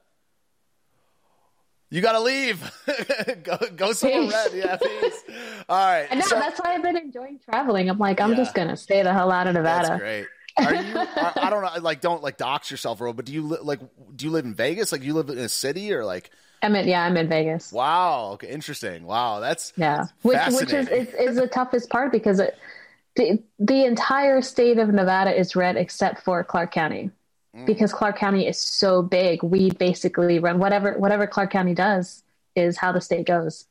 You 1.91 2.01
got 2.03 2.13
to 2.13 2.21
leave. 2.21 2.61
go, 3.45 3.59
go 3.77 3.93
somewhere 3.93 4.29
red. 4.29 4.53
Yeah, 4.55 4.77
peace. 4.77 5.23
All 5.69 5.77
right. 5.79 6.07
I 6.11 6.15
know 6.17 6.21
so- 6.23 6.39
that's 6.39 6.61
why 6.61 6.75
I've 6.75 6.83
been 6.83 6.97
enjoying 6.97 7.41
traveling. 7.49 7.89
I'm 7.89 7.99
like, 7.99 8.21
I'm 8.21 8.31
Yeah. 8.33 8.37
just 8.37 8.55
gonna 8.55 8.77
stay 8.77 9.03
the 9.03 9.13
hell 9.13 9.31
out 9.33 9.47
of 9.47 9.55
Nevada. 9.55 9.89
That's 9.89 10.01
great. 10.01 10.27
Are 10.59 10.75
you? 10.75 10.99
I, 10.99 11.33
I 11.37 11.51
don't 11.51 11.63
know. 11.63 11.81
Like, 11.81 12.01
don't 12.01 12.23
like 12.23 12.37
dox 12.37 12.71
yourself, 12.71 12.99
bro. 12.99 13.13
But 13.13 13.25
do 13.27 13.33
you 13.33 13.43
li- 13.47 13.59
like? 13.63 13.79
Do 14.17 14.25
you 14.27 14.31
live 14.33 14.45
in 14.45 14.55
Vegas? 14.55 14.91
Like, 14.93 15.01
do 15.03 15.07
you 15.07 15.15
live 15.15 15.31
in 15.31 15.39
a 15.39 15.49
city 15.49 15.93
or 15.95 16.05
like? 16.05 16.31
I'm 16.63 16.75
in, 16.75 16.89
yeah, 16.89 17.05
I'm 17.05 17.17
in 17.17 17.29
Vegas. 17.29 17.73
Wow. 17.73 18.31
Okay. 18.33 18.49
Interesting. 18.49 19.05
Wow. 19.05 19.39
That's 19.39 19.73
Yeah, 19.77 20.07
which 20.23 20.39
which 20.51 20.73
is 20.73 20.89
is, 20.89 21.09
is 21.15 21.37
the 21.37 21.47
toughest 21.47 21.89
part 21.91 22.11
because 22.11 22.41
it, 22.41 22.59
the 23.15 23.41
the 23.61 23.85
entire 23.85 24.43
state 24.43 24.79
of 24.79 24.89
Nevada 24.89 25.31
is 25.39 25.55
red 25.55 25.77
except 25.77 26.23
for 26.25 26.43
Clark 26.43 26.73
County. 26.73 27.13
Because 27.67 27.93
Clark 27.93 28.19
County 28.19 28.47
is 28.47 28.59
so 28.59 29.03
big. 29.03 29.43
We 29.43 29.71
basically 29.71 30.39
run 30.39 30.59
whatever 30.59 30.99
whatever 30.99 31.27
Clark 31.27 31.51
County 31.53 31.75
does 31.75 32.23
is 32.55 32.77
how 32.77 32.93
the 32.93 33.01
state 33.01 33.27
goes. 33.27 33.67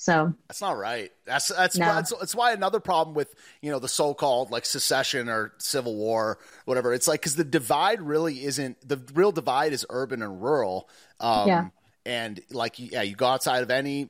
So 0.00 0.32
That's 0.46 0.60
not 0.60 0.76
right. 0.78 1.10
That's 1.26 1.48
that's 1.48 1.76
No. 1.76 1.86
that's, 1.86 2.12
that's 2.16 2.34
why 2.34 2.52
another 2.52 2.78
problem 2.78 3.16
with 3.16 3.34
you 3.60 3.70
know 3.72 3.80
the 3.80 3.88
so-called 3.88 4.50
like 4.52 4.64
secession 4.64 5.28
or 5.28 5.52
civil 5.58 5.96
war, 5.96 6.38
whatever. 6.66 6.92
It's 6.94 7.08
like 7.08 7.20
because 7.20 7.34
the 7.34 7.42
divide 7.44 8.00
really 8.00 8.44
isn't 8.44 8.76
the 8.88 9.00
real 9.12 9.32
divide 9.32 9.72
is 9.72 9.84
urban 9.90 10.22
and 10.22 10.40
rural. 10.42 10.88
Um, 11.18 11.48
Yeah. 11.48 11.68
And 12.06 12.40
like 12.50 12.78
yeah, 12.78 13.02
you 13.02 13.16
go 13.16 13.26
outside 13.26 13.62
of 13.64 13.70
any 13.72 14.08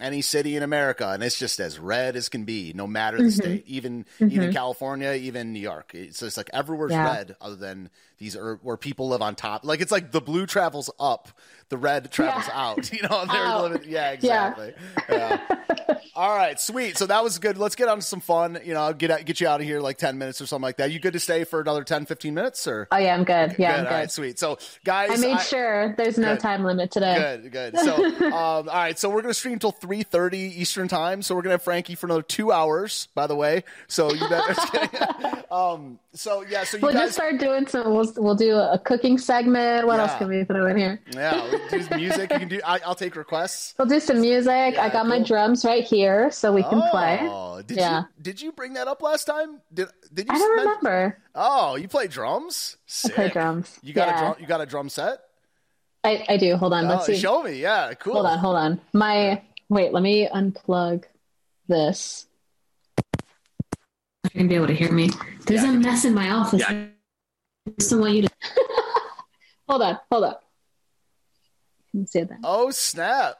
any 0.00 0.22
city 0.22 0.56
in 0.56 0.62
America, 0.62 1.08
and 1.10 1.22
it's 1.22 1.38
just 1.38 1.60
as 1.60 1.78
red 1.78 2.16
as 2.16 2.28
can 2.30 2.44
be, 2.44 2.72
no 2.74 2.86
matter 2.86 3.18
the 3.18 3.24
Mhm. 3.24 3.32
state. 3.32 3.64
Even 3.66 4.06
even 4.18 4.48
Mhm. 4.48 4.52
California, 4.52 5.12
even 5.12 5.52
New 5.52 5.60
York. 5.60 5.94
It's 5.94 6.18
just 6.20 6.36
like 6.36 6.50
everywhere's 6.52 6.90
Yeah. 6.90 7.04
red, 7.04 7.36
other 7.40 7.56
than 7.56 7.88
these 8.20 8.36
are 8.36 8.56
where 8.62 8.76
people 8.76 9.08
live 9.08 9.22
on 9.22 9.34
top. 9.34 9.64
Like 9.64 9.80
it's 9.80 9.90
like 9.90 10.12
the 10.12 10.20
blue 10.20 10.46
travels 10.46 10.90
up, 11.00 11.28
the 11.70 11.76
red 11.78 12.12
travels 12.12 12.44
Yeah. 12.46 12.60
out. 12.68 12.92
You 12.92 13.02
know, 13.02 13.24
they're 13.24 13.44
Out. 13.46 13.72
living. 13.72 13.88
Yeah, 13.90 14.16
Yeah. 14.20 14.48
exactly. 14.50 14.74
Yeah. 15.08 15.40
All 16.14 16.36
right, 16.36 16.60
sweet. 16.60 16.98
So 16.98 17.06
that 17.06 17.24
was 17.24 17.38
good. 17.38 17.56
Let's 17.56 17.74
get 17.76 17.88
on 17.88 17.96
to 17.98 18.02
some 18.02 18.20
fun. 18.20 18.58
You 18.64 18.74
know, 18.74 18.92
get 18.92 19.10
out, 19.10 19.24
get 19.24 19.40
you 19.40 19.48
out 19.48 19.60
of 19.60 19.66
here 19.66 19.80
like 19.80 19.96
10 19.96 20.18
minutes 20.18 20.40
or 20.40 20.46
something 20.46 20.62
like 20.64 20.76
that. 20.76 20.90
You 20.90 21.00
good 21.00 21.14
to 21.14 21.20
stay 21.20 21.44
for 21.44 21.60
another 21.60 21.82
10, 21.82 22.04
15 22.06 22.34
minutes 22.34 22.66
or? 22.66 22.88
oh 22.92 22.96
yeah, 22.98 23.14
I'm 23.14 23.24
good. 23.24 23.56
Yeah, 23.58 23.72
good. 23.72 23.80
I'm 23.80 23.86
All 23.86 23.92
right, 23.92 24.00
good. 24.02 24.10
sweet. 24.10 24.38
So 24.38 24.58
guys, 24.84 25.10
I 25.12 25.16
made 25.16 25.40
sure 25.40 25.94
there's 25.96 26.18
no 26.18 26.34
Good. 26.34 26.40
time 26.40 26.64
limit 26.64 26.90
today. 26.90 27.38
Good, 27.42 27.52
good. 27.52 27.78
So, 27.78 28.04
um, 28.26 28.32
all 28.32 28.64
right. 28.64 28.98
So 28.98 29.08
we're 29.08 29.22
gonna 29.22 29.32
stream 29.34 29.58
till 29.58 29.72
three 29.72 30.02
thirty 30.02 30.38
Eastern 30.60 30.88
time. 30.88 31.22
So 31.22 31.34
we're 31.34 31.42
gonna 31.42 31.54
have 31.54 31.62
Frankie 31.62 31.94
for 31.94 32.06
another 32.06 32.22
two 32.22 32.52
hours. 32.52 33.08
By 33.14 33.26
the 33.26 33.36
way, 33.36 33.64
so 33.88 34.12
you 34.12 34.28
better. 34.28 35.44
um. 35.50 35.98
So 36.12 36.44
yeah. 36.46 36.64
So 36.64 36.76
you 36.76 36.82
We'll 36.82 36.92
guys. 36.92 37.02
just 37.02 37.14
start 37.14 37.38
doing 37.38 37.66
some. 37.66 37.92
We'll 37.94 38.09
we'll 38.16 38.34
do 38.34 38.56
a 38.56 38.78
cooking 38.78 39.18
segment. 39.18 39.86
What 39.86 40.00
else 40.00 40.14
can 40.16 40.28
we 40.28 40.44
throw 40.44 40.66
in 40.66 40.76
here? 40.76 41.00
yeah. 41.12 41.50
we 41.72 41.78
do 41.78 41.96
music. 41.96 42.30
You 42.32 42.38
can 42.38 42.48
do. 42.48 42.60
I, 42.64 42.80
I'll 42.84 42.94
take 42.94 43.16
requests. 43.16 43.74
We'll 43.78 43.88
do 43.88 44.00
some 44.00 44.20
music. 44.20 44.78
I 44.78 44.88
got 44.88 45.06
my 45.06 45.22
drums 45.22 45.64
right 45.64 45.84
here, 45.84 46.30
so 46.30 46.52
we 46.52 46.62
can 46.62 46.82
play. 46.90 47.18
Oh, 47.22 47.62
did 47.62 47.76
yeah. 47.76 48.00
you 48.00 48.22
did 48.22 48.40
you 48.40 48.52
bring 48.52 48.74
that 48.74 48.88
up 48.88 49.02
last 49.02 49.24
time? 49.24 49.60
Did 49.72 49.88
did 50.12 50.26
you? 50.28 50.34
I 50.34 50.38
don't 50.38 50.56
mention- 50.56 50.68
remember. 50.74 51.18
Oh, 51.34 51.76
you 51.76 51.88
play 51.88 52.06
drums? 52.06 52.76
I 53.04 53.08
play 53.10 53.28
drums. 53.28 53.78
You 53.82 53.92
got 53.92 54.08
a 54.08 54.18
drum? 54.18 54.34
You 54.40 54.46
got 54.46 54.60
a 54.60 54.66
drum 54.66 54.88
set? 54.88 55.20
I, 56.02 56.24
I 56.28 56.36
do. 56.38 56.56
Hold 56.56 56.72
on. 56.72 56.88
Let's 56.88 57.02
Oh, 57.02 57.12
see. 57.12 57.18
show 57.18 57.42
me. 57.42 57.60
Yeah, 57.60 57.92
cool. 57.94 58.14
Hold 58.14 58.26
on. 58.26 58.38
Hold 58.38 58.56
on. 58.56 58.80
My 58.92 59.42
wait. 59.68 59.92
Let 59.92 60.02
me 60.02 60.26
unplug 60.32 61.04
this. 61.68 62.26
You're 64.32 64.42
gonna 64.42 64.48
be 64.48 64.54
able 64.54 64.66
to 64.68 64.74
hear 64.74 64.92
me. 64.92 65.10
There's 65.46 65.64
a 65.64 65.72
mess 65.72 66.04
in 66.04 66.14
my 66.14 66.30
office. 66.30 66.62
I 66.66 66.90
just 67.78 67.90
don't 67.90 68.00
want 68.00 68.14
you 68.14 68.22
to. 68.22 68.30
hold 69.68 69.82
on. 69.82 69.98
Hold 70.10 70.24
on. 70.24 70.34
Let 71.92 72.00
me 72.00 72.06
see 72.06 72.22
that. 72.22 72.38
Oh 72.44 72.70
snap! 72.70 73.36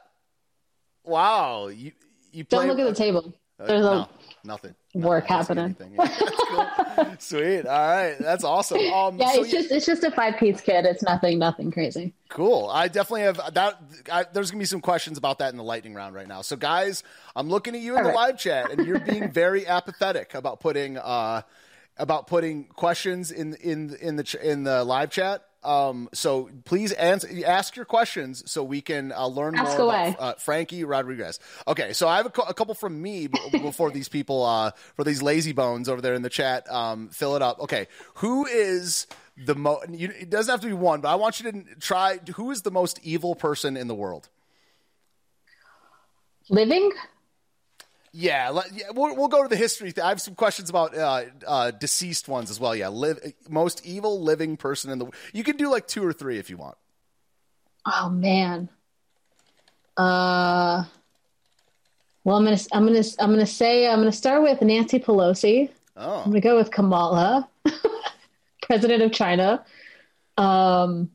Wow, 1.03 1.67
you 1.67 1.91
you 2.31 2.43
Don't 2.43 2.67
look 2.67 2.79
at 2.79 2.85
the 2.85 2.93
table. 2.95 3.33
Uh, 3.59 3.67
There's 3.67 3.81
no, 3.81 3.91
a 3.91 4.09
nothing. 4.43 4.75
work 4.93 5.25
happening. 5.27 5.75
Sweet. 7.19 7.65
All 7.65 7.87
right, 7.87 8.15
that's 8.19 8.43
awesome. 8.43 8.79
Um, 8.79 9.17
yeah, 9.17 9.33
so 9.33 9.43
it's 9.43 9.51
just 9.51 9.71
it's 9.71 9.85
just 9.85 10.03
a 10.03 10.11
five 10.11 10.37
piece 10.37 10.61
kit. 10.61 10.85
It's 10.85 11.03
nothing 11.03 11.39
nothing 11.39 11.71
crazy. 11.71 12.13
Cool. 12.29 12.69
I 12.71 12.87
definitely 12.87 13.21
have 13.21 13.53
that. 13.53 13.81
I, 14.11 14.25
there's 14.33 14.51
gonna 14.51 14.59
be 14.59 14.65
some 14.65 14.81
questions 14.81 15.17
about 15.17 15.39
that 15.39 15.51
in 15.51 15.57
the 15.57 15.63
lightning 15.63 15.93
round 15.93 16.15
right 16.15 16.27
now. 16.27 16.41
So, 16.41 16.55
guys, 16.55 17.03
I'm 17.35 17.49
looking 17.49 17.75
at 17.75 17.81
you 17.81 17.97
in 17.97 18.03
the 18.03 18.09
All 18.09 18.15
right. 18.15 18.29
live 18.29 18.37
chat, 18.39 18.71
and 18.71 18.85
you're 18.85 18.99
being 18.99 19.31
very 19.31 19.67
apathetic 19.67 20.33
about 20.33 20.59
putting 20.59 20.97
uh 20.97 21.43
about 22.01 22.27
putting 22.27 22.65
questions 22.65 23.31
in 23.31 23.53
in 23.55 23.95
in 24.01 24.15
the 24.15 24.39
in 24.41 24.63
the 24.63 24.83
live 24.83 25.11
chat. 25.11 25.45
Um, 25.63 26.09
so 26.11 26.49
please 26.65 26.91
answer, 26.93 27.29
ask 27.45 27.75
your 27.75 27.85
questions 27.85 28.43
so 28.51 28.63
we 28.63 28.81
can 28.81 29.11
uh, 29.11 29.27
learn 29.27 29.55
Ask 29.55 29.77
more 29.77 29.85
away. 29.87 30.15
about 30.17 30.37
uh, 30.37 30.39
Frankie 30.39 30.83
Rodriguez. 30.83 31.39
Okay, 31.67 31.93
so 31.93 32.07
I 32.07 32.17
have 32.17 32.25
a, 32.25 32.31
cou- 32.31 32.47
a 32.49 32.53
couple 32.55 32.73
from 32.73 32.99
me 32.99 33.27
before 33.51 33.91
these 33.91 34.09
people, 34.09 34.43
uh, 34.43 34.71
for 34.95 35.03
these 35.03 35.21
lazy 35.21 35.51
bones 35.51 35.87
over 35.87 36.01
there 36.01 36.15
in 36.15 36.23
the 36.23 36.31
chat, 36.31 36.67
um, 36.71 37.09
fill 37.09 37.35
it 37.35 37.43
up. 37.43 37.59
Okay, 37.59 37.87
who 38.15 38.47
is 38.47 39.05
the 39.37 39.53
most? 39.53 39.85
It 39.91 40.31
doesn't 40.31 40.51
have 40.51 40.61
to 40.61 40.67
be 40.67 40.73
one, 40.73 40.99
but 41.01 41.09
I 41.09 41.15
want 41.15 41.39
you 41.39 41.51
to 41.51 41.63
try. 41.79 42.17
Who 42.35 42.49
is 42.49 42.63
the 42.63 42.71
most 42.71 42.99
evil 43.03 43.35
person 43.35 43.77
in 43.77 43.87
the 43.87 43.95
world? 43.95 44.29
Living? 46.49 46.91
Yeah, 48.13 48.49
let, 48.49 48.73
yeah 48.73 48.85
we'll, 48.93 49.15
we'll 49.15 49.29
go 49.29 49.43
to 49.43 49.47
the 49.47 49.55
history. 49.55 49.93
Th- 49.93 50.03
I 50.03 50.09
have 50.09 50.19
some 50.19 50.35
questions 50.35 50.69
about 50.69 50.97
uh, 50.97 51.23
uh, 51.47 51.71
deceased 51.71 52.27
ones 52.27 52.51
as 52.51 52.59
well. 52.59 52.75
Yeah, 52.75 52.89
live 52.89 53.19
most 53.49 53.85
evil 53.85 54.21
living 54.21 54.57
person 54.57 54.91
in 54.91 54.99
the. 54.99 55.07
You 55.33 55.43
can 55.43 55.55
do 55.55 55.69
like 55.69 55.87
two 55.87 56.05
or 56.05 56.11
three 56.11 56.37
if 56.37 56.49
you 56.49 56.57
want. 56.57 56.77
Oh 57.85 58.09
man. 58.09 58.69
Uh. 59.95 60.83
Well, 62.23 62.35
I'm 62.35 62.43
gonna 62.43 62.59
I'm 62.71 62.85
gonna 62.85 63.03
I'm 63.19 63.31
gonna 63.31 63.45
say 63.45 63.87
I'm 63.87 63.99
gonna 63.99 64.11
start 64.11 64.43
with 64.43 64.61
Nancy 64.61 64.99
Pelosi. 64.99 65.69
Oh. 65.95 66.19
I'm 66.19 66.31
gonna 66.31 66.41
go 66.41 66.57
with 66.57 66.69
Kamala, 66.69 67.49
president 68.61 69.01
of 69.01 69.11
China. 69.11 69.65
Um, 70.37 71.11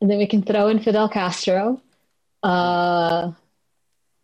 and 0.00 0.10
then 0.10 0.18
we 0.18 0.26
can 0.26 0.42
throw 0.42 0.68
in 0.68 0.78
Fidel 0.78 1.08
Castro. 1.08 1.80
Uh, 2.42 3.32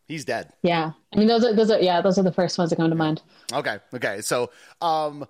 He's 0.08 0.24
dead. 0.24 0.52
yeah. 0.62 0.92
I 1.12 1.16
mean, 1.18 1.28
those 1.28 1.44
are 1.44 1.54
those 1.54 1.70
are 1.70 1.78
yeah, 1.80 2.00
those 2.00 2.18
are 2.18 2.22
the 2.22 2.32
first 2.32 2.56
ones 2.58 2.70
that 2.70 2.76
come 2.76 2.88
to 2.90 2.96
mind. 2.96 3.22
Okay. 3.52 3.76
Okay. 3.94 4.20
So, 4.22 4.50
um, 4.80 5.26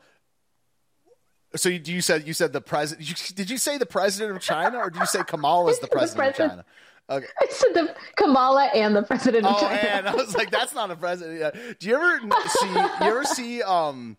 so 1.57 1.69
you, 1.69 1.81
you 1.85 2.01
said 2.01 2.27
you 2.27 2.33
said 2.33 2.53
the 2.53 2.61
president. 2.61 3.09
You, 3.09 3.15
did 3.35 3.51
you 3.51 3.59
say 3.59 3.77
the 3.79 3.87
president 3.87 4.37
of 4.37 4.43
China, 4.43 4.79
or 4.79 4.91
did 4.91 5.01
you 5.01 5.07
say 5.07 5.23
Kamala 5.27 5.71
is 5.71 5.79
the 5.81 5.89
president 5.89 6.29
of 6.31 6.35
president. 6.37 6.51
China? 6.51 6.65
Okay. 7.11 7.27
I 7.41 7.47
said 7.51 7.75
the 7.75 7.95
Kamala 8.17 8.65
and 8.75 8.95
the 8.95 9.03
president 9.03 9.47
of 9.47 9.55
Oh, 9.57 9.61
China. 9.61 9.75
and 9.81 10.09
I 10.09 10.15
was 10.15 10.35
like, 10.37 10.51
that's 10.51 10.75
not 10.75 10.91
a 10.91 10.97
president. 10.97 11.41
Yeah. 11.41 11.73
Do 11.79 11.89
you 11.89 11.97
ever 11.97 12.21
see? 12.49 12.69
You 12.69 12.89
ever 13.01 13.25
see? 13.25 13.63
Um, 13.63 14.17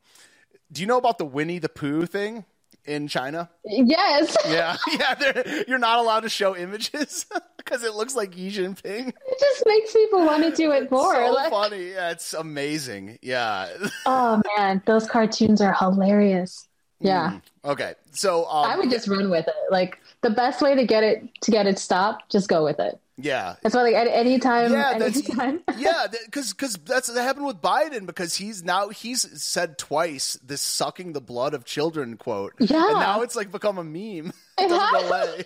do 0.71 0.81
you 0.81 0.87
know 0.87 0.97
about 0.97 1.17
the 1.19 1.25
Winnie 1.25 1.59
the 1.59 1.69
Pooh 1.69 2.05
thing 2.05 2.45
in 2.89 3.07
China? 3.07 3.49
Yes. 3.65 4.35
Yeah, 4.49 4.77
yeah. 4.91 5.63
You're 5.67 5.77
not 5.79 5.99
allowed 5.99 6.21
to 6.21 6.29
show 6.29 6.55
images 6.55 7.25
because 7.57 7.83
it 7.83 7.93
looks 7.93 8.15
like 8.15 8.33
Xi 8.33 8.49
Jinping. 8.49 9.09
It 9.09 9.39
just 9.39 9.63
makes 9.65 9.93
people 9.93 10.25
want 10.25 10.43
to 10.43 10.51
do 10.51 10.71
it 10.71 10.89
more. 10.91 11.15
so 11.15 11.31
Like- 11.31 11.51
funny. 11.51 11.91
Yeah, 11.91 12.11
it's 12.11 12.33
amazing. 12.33 13.19
Yeah. 13.21 13.69
oh 14.05 14.41
man, 14.57 14.81
those 14.85 15.07
cartoons 15.07 15.61
are 15.61 15.73
hilarious. 15.73 16.67
Yeah. 16.99 17.39
Okay. 17.63 17.93
So 18.11 18.45
um, 18.49 18.65
I 18.69 18.75
would 18.77 18.89
just 18.89 19.07
run 19.07 19.29
with 19.29 19.47
it. 19.47 19.53
Like 19.71 19.99
the 20.21 20.29
best 20.31 20.61
way 20.61 20.75
to 20.75 20.85
get 20.85 21.03
it 21.03 21.23
to 21.41 21.51
get 21.51 21.65
it 21.67 21.79
stopped, 21.79 22.29
just 22.31 22.49
go 22.49 22.63
with 22.63 22.79
it. 22.79 22.99
Yeah. 23.21 23.55
That's 23.61 23.75
why, 23.75 23.83
like 23.83 23.95
at 23.95 24.07
any 24.07 24.39
time, 24.39 24.71
Yeah, 24.71 24.91
any 24.95 24.99
that's 24.99 25.21
time. 25.21 25.61
yeah, 25.77 26.07
because 26.25 26.53
because 26.53 26.75
that's 26.77 27.07
that 27.11 27.21
happened 27.21 27.45
with 27.45 27.61
Biden 27.61 28.05
because 28.05 28.35
he's 28.35 28.63
now 28.63 28.89
he's 28.89 29.41
said 29.41 29.77
twice 29.77 30.33
this 30.43 30.61
"sucking 30.61 31.13
the 31.13 31.21
blood 31.21 31.53
of 31.53 31.65
children" 31.65 32.17
quote. 32.17 32.53
Yeah. 32.59 32.83
and 32.89 32.99
now 32.99 33.21
it's 33.21 33.35
like 33.35 33.51
become 33.51 33.77
a 33.77 33.83
meme. 33.83 34.31
It 34.59 34.65
It 34.65 34.69
doesn't 34.69 34.95
has. 34.95 35.09
away. 35.09 35.43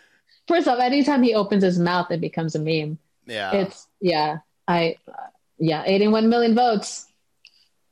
First 0.48 0.68
off, 0.68 0.78
anytime 0.80 1.22
he 1.22 1.34
opens 1.34 1.62
his 1.64 1.78
mouth, 1.78 2.10
it 2.10 2.20
becomes 2.20 2.54
a 2.54 2.58
meme. 2.60 2.98
Yeah, 3.26 3.52
It's 3.52 3.86
yeah, 4.00 4.38
I 4.68 4.96
uh, 5.08 5.12
yeah, 5.58 5.82
eighty-one 5.86 6.28
million 6.28 6.54
votes. 6.54 7.06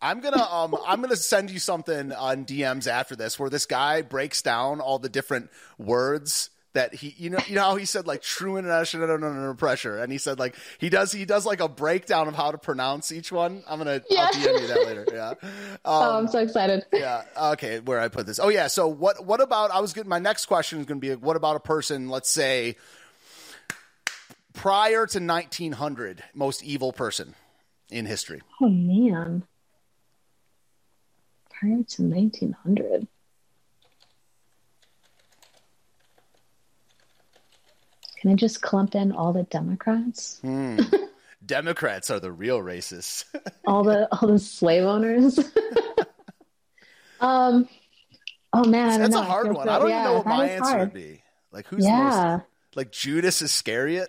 I'm 0.01 0.21
gonna 0.21 0.43
um 0.43 0.77
I'm 0.87 1.01
gonna 1.01 1.17
send 1.17 1.51
you 1.51 1.59
something 1.59 2.13
on 2.13 2.45
DMs 2.45 2.87
after 2.87 3.17
this 3.17 3.39
where 3.39 3.49
this 3.51 3.65
guy 3.67 4.03
breaks 4.03 4.43
down 4.43 4.81
all 4.81 4.99
the 4.99 5.09
different 5.09 5.51
words 5.79 6.51
that 6.75 6.95
he 6.95 7.15
you 7.17 7.31
know 7.31 7.39
you 7.47 7.55
know 7.55 7.63
how 7.63 7.77
he 7.77 7.85
said 7.85 8.07
like 8.07 8.21
true 8.21 8.57
international 8.57 9.11
under, 9.11 9.55
pressure. 9.55 9.99
And 9.99 10.13
he 10.13 10.19
said 10.19 10.39
like 10.39 10.57
he 10.79 10.91
does 10.91 11.13
he 11.13 11.25
does 11.25 11.47
like 11.47 11.61
a 11.61 11.69
breakdown 11.69 12.29
of 12.29 12.35
how 12.35 12.51
to 12.51 12.59
pronounce 12.59 13.11
each 13.11 13.33
one. 13.33 13.63
I'm 13.67 13.79
gonna 13.79 14.03
yeah. 14.11 14.27
i'll 14.27 14.33
dm 14.33 14.61
you 14.61 14.67
that 14.67 14.87
later. 14.87 15.07
Yeah. 15.13 15.35
Um, 15.87 16.03
oh 16.03 16.19
i'm 16.19 16.29
so 16.29 16.39
excited. 16.39 16.85
yeah. 16.93 17.23
Okay 17.37 17.81
where 17.81 18.01
i 18.01 18.09
put 18.09 18.27
this. 18.27 18.39
Oh 18.39 18.49
yeah 18.49 18.67
so 18.67 18.89
what 18.89 19.25
what 19.25 19.41
about 19.41 19.71
i 19.71 19.81
was 19.81 19.93
getting 19.93 20.09
my 20.09 20.19
next 20.19 20.47
question 20.47 20.81
is 20.81 20.87
gonna 20.87 21.01
be 21.01 21.11
like, 21.11 21.25
what 21.25 21.37
about 21.37 21.57
a 21.57 21.61
person 21.61 22.09
let's 22.09 22.31
say 22.31 22.77
prior 24.53 25.07
to 25.07 25.21
1900 25.21 26.25
most 26.35 26.65
evil 26.65 26.93
person 26.93 27.35
in 27.91 28.07
history? 28.07 28.41
Oh 28.61 28.69
man. 28.69 29.45
Prior 31.51 31.83
to 31.83 32.03
1900 32.03 33.07
and 38.25 38.31
then 38.31 38.37
just 38.39 38.63
clumped 38.63 38.95
in 38.95 39.13
all 39.13 39.35
the 39.35 39.43
Democrats. 39.45 40.41
Mm. 40.43 41.09
Democrats 41.47 42.11
are 42.11 42.19
the 42.19 42.33
real 42.33 42.59
racists. 42.61 43.25
all 43.67 43.85
the 43.85 44.09
all 44.11 44.29
the 44.29 44.39
slave 44.39 44.85
owners. 44.85 45.39
um, 47.21 47.69
oh 48.55 48.65
man, 48.65 48.99
that's 48.99 49.15
a 49.15 49.23
hard 49.23 49.53
one. 49.53 49.69
I 49.69 49.79
don't 49.79 49.91
yeah, 49.91 50.01
even 50.01 50.11
know 50.11 50.19
what 50.19 50.27
my 50.27 50.49
answer 50.49 50.65
hard. 50.65 50.81
would 50.81 50.95
be. 50.95 51.23
Like 51.53 51.67
who's 51.67 51.85
yeah. 51.85 52.39
most 52.39 52.77
like 52.77 52.93
Judas 52.93 53.43
Iscariot? 53.43 54.09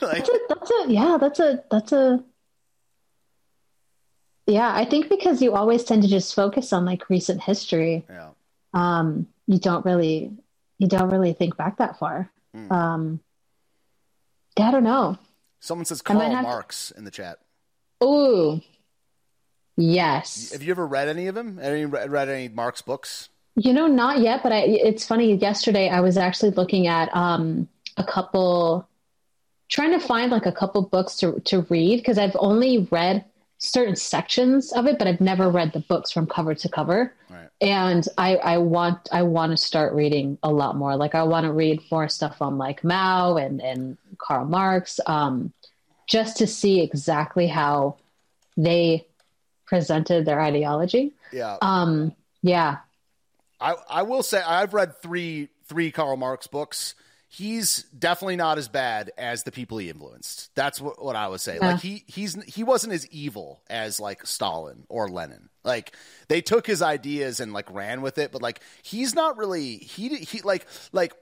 like 0.00 0.24
that's 0.24 0.28
a, 0.30 0.38
that's 0.48 0.70
a 0.70 0.84
yeah, 0.88 1.18
that's 1.20 1.40
a 1.40 1.64
that's 1.70 1.92
a 1.92 2.24
yeah, 4.46 4.72
I 4.74 4.86
think 4.86 5.10
because 5.10 5.42
you 5.42 5.54
always 5.54 5.84
tend 5.84 6.04
to 6.04 6.08
just 6.08 6.34
focus 6.34 6.72
on 6.72 6.86
like 6.86 7.10
recent 7.10 7.42
history. 7.42 8.06
Yeah. 8.08 8.30
Um, 8.72 9.26
you 9.46 9.58
don't 9.58 9.84
really 9.84 10.32
you 10.78 10.88
don't 10.88 11.10
really 11.10 11.34
think 11.34 11.58
back 11.58 11.76
that 11.78 11.98
far. 11.98 12.30
Hmm. 12.56 12.72
Um, 12.72 13.20
yeah, 14.58 14.68
I 14.68 14.70
don't 14.70 14.84
know. 14.84 15.18
Someone 15.60 15.84
says 15.84 16.00
Karl 16.02 16.20
have 16.20 16.30
to- 16.30 16.42
Marx 16.42 16.90
in 16.92 17.04
the 17.04 17.10
chat. 17.10 17.38
Ooh, 18.02 18.60
yes. 19.76 20.52
Have 20.52 20.62
you 20.62 20.70
ever 20.70 20.86
read 20.86 21.08
any 21.08 21.26
of 21.26 21.36
him? 21.36 21.58
Any 21.60 21.84
read 21.84 22.28
any 22.28 22.48
Marx 22.48 22.82
books? 22.82 23.28
You 23.56 23.72
know, 23.72 23.86
not 23.86 24.20
yet, 24.20 24.42
but 24.42 24.52
I, 24.52 24.58
it's 24.66 25.06
funny. 25.06 25.34
Yesterday, 25.34 25.88
I 25.88 26.00
was 26.00 26.18
actually 26.18 26.50
looking 26.50 26.86
at 26.86 27.14
um, 27.16 27.68
a 27.96 28.04
couple, 28.04 28.86
trying 29.70 29.98
to 29.98 30.06
find 30.06 30.30
like 30.30 30.44
a 30.46 30.52
couple 30.52 30.82
books 30.82 31.16
to 31.18 31.40
to 31.46 31.62
read 31.70 31.96
because 31.96 32.18
I've 32.18 32.36
only 32.38 32.86
read 32.90 33.24
certain 33.58 33.96
sections 33.96 34.72
of 34.72 34.86
it, 34.86 34.98
but 34.98 35.08
I've 35.08 35.20
never 35.20 35.50
read 35.50 35.72
the 35.72 35.80
books 35.80 36.10
from 36.10 36.26
cover 36.26 36.54
to 36.54 36.68
cover. 36.68 37.14
Right. 37.30 37.48
And 37.60 38.06
I, 38.18 38.36
I 38.36 38.58
want 38.58 39.08
I 39.12 39.22
want 39.22 39.52
to 39.52 39.56
start 39.56 39.94
reading 39.94 40.38
a 40.42 40.50
lot 40.50 40.76
more. 40.76 40.96
Like 40.96 41.14
I 41.14 41.22
want 41.22 41.44
to 41.44 41.52
read 41.52 41.80
more 41.90 42.08
stuff 42.08 42.42
on 42.42 42.58
like 42.58 42.84
Mao 42.84 43.36
and 43.36 43.60
and 43.62 43.96
Karl 44.18 44.44
Marx, 44.44 45.00
um, 45.06 45.52
just 46.06 46.36
to 46.38 46.46
see 46.46 46.82
exactly 46.82 47.46
how 47.46 47.96
they 48.56 49.06
presented 49.66 50.24
their 50.24 50.40
ideology. 50.40 51.12
Yeah. 51.32 51.56
Um, 51.60 52.14
yeah, 52.42 52.78
I, 53.60 53.74
I 53.88 54.02
will 54.02 54.22
say 54.22 54.40
I've 54.40 54.74
read 54.74 54.96
three 55.00 55.48
three 55.66 55.90
Karl 55.90 56.16
Marx 56.16 56.46
books. 56.46 56.94
He's 57.28 57.82
definitely 57.98 58.36
not 58.36 58.56
as 58.56 58.68
bad 58.68 59.10
as 59.18 59.42
the 59.42 59.50
people 59.50 59.78
he 59.78 59.90
influenced. 59.90 60.54
That's 60.54 60.80
what, 60.80 61.02
what 61.04 61.16
I 61.16 61.26
would 61.28 61.40
say. 61.40 61.56
Yeah. 61.60 61.72
Like 61.72 61.80
he 61.80 62.04
he's 62.06 62.40
he 62.44 62.62
wasn't 62.62 62.92
as 62.92 63.06
evil 63.08 63.62
as 63.68 63.98
like 63.98 64.24
Stalin 64.26 64.84
or 64.88 65.08
Lenin. 65.08 65.48
Like 65.64 65.94
they 66.28 66.40
took 66.40 66.66
his 66.66 66.82
ideas 66.82 67.40
and 67.40 67.52
like 67.52 67.70
ran 67.72 68.00
with 68.00 68.18
it, 68.18 68.30
but 68.30 68.42
like 68.42 68.60
he's 68.82 69.14
not 69.14 69.36
really 69.36 69.76
he 69.76 70.16
he 70.16 70.40
like 70.42 70.66
like 70.92 71.14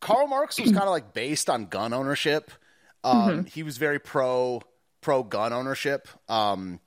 Karl 0.00 0.26
Marx 0.26 0.60
was 0.60 0.70
kind 0.70 0.84
of 0.84 0.90
like 0.90 1.12
based 1.14 1.48
on 1.48 1.66
gun 1.66 1.92
ownership. 1.92 2.50
Um, 3.02 3.46
He 3.46 3.62
was 3.62 3.78
very 3.78 3.98
pro 3.98 4.60
pro 5.00 5.22
gun 5.22 5.52
ownership, 5.52 6.08
um, 6.28 6.78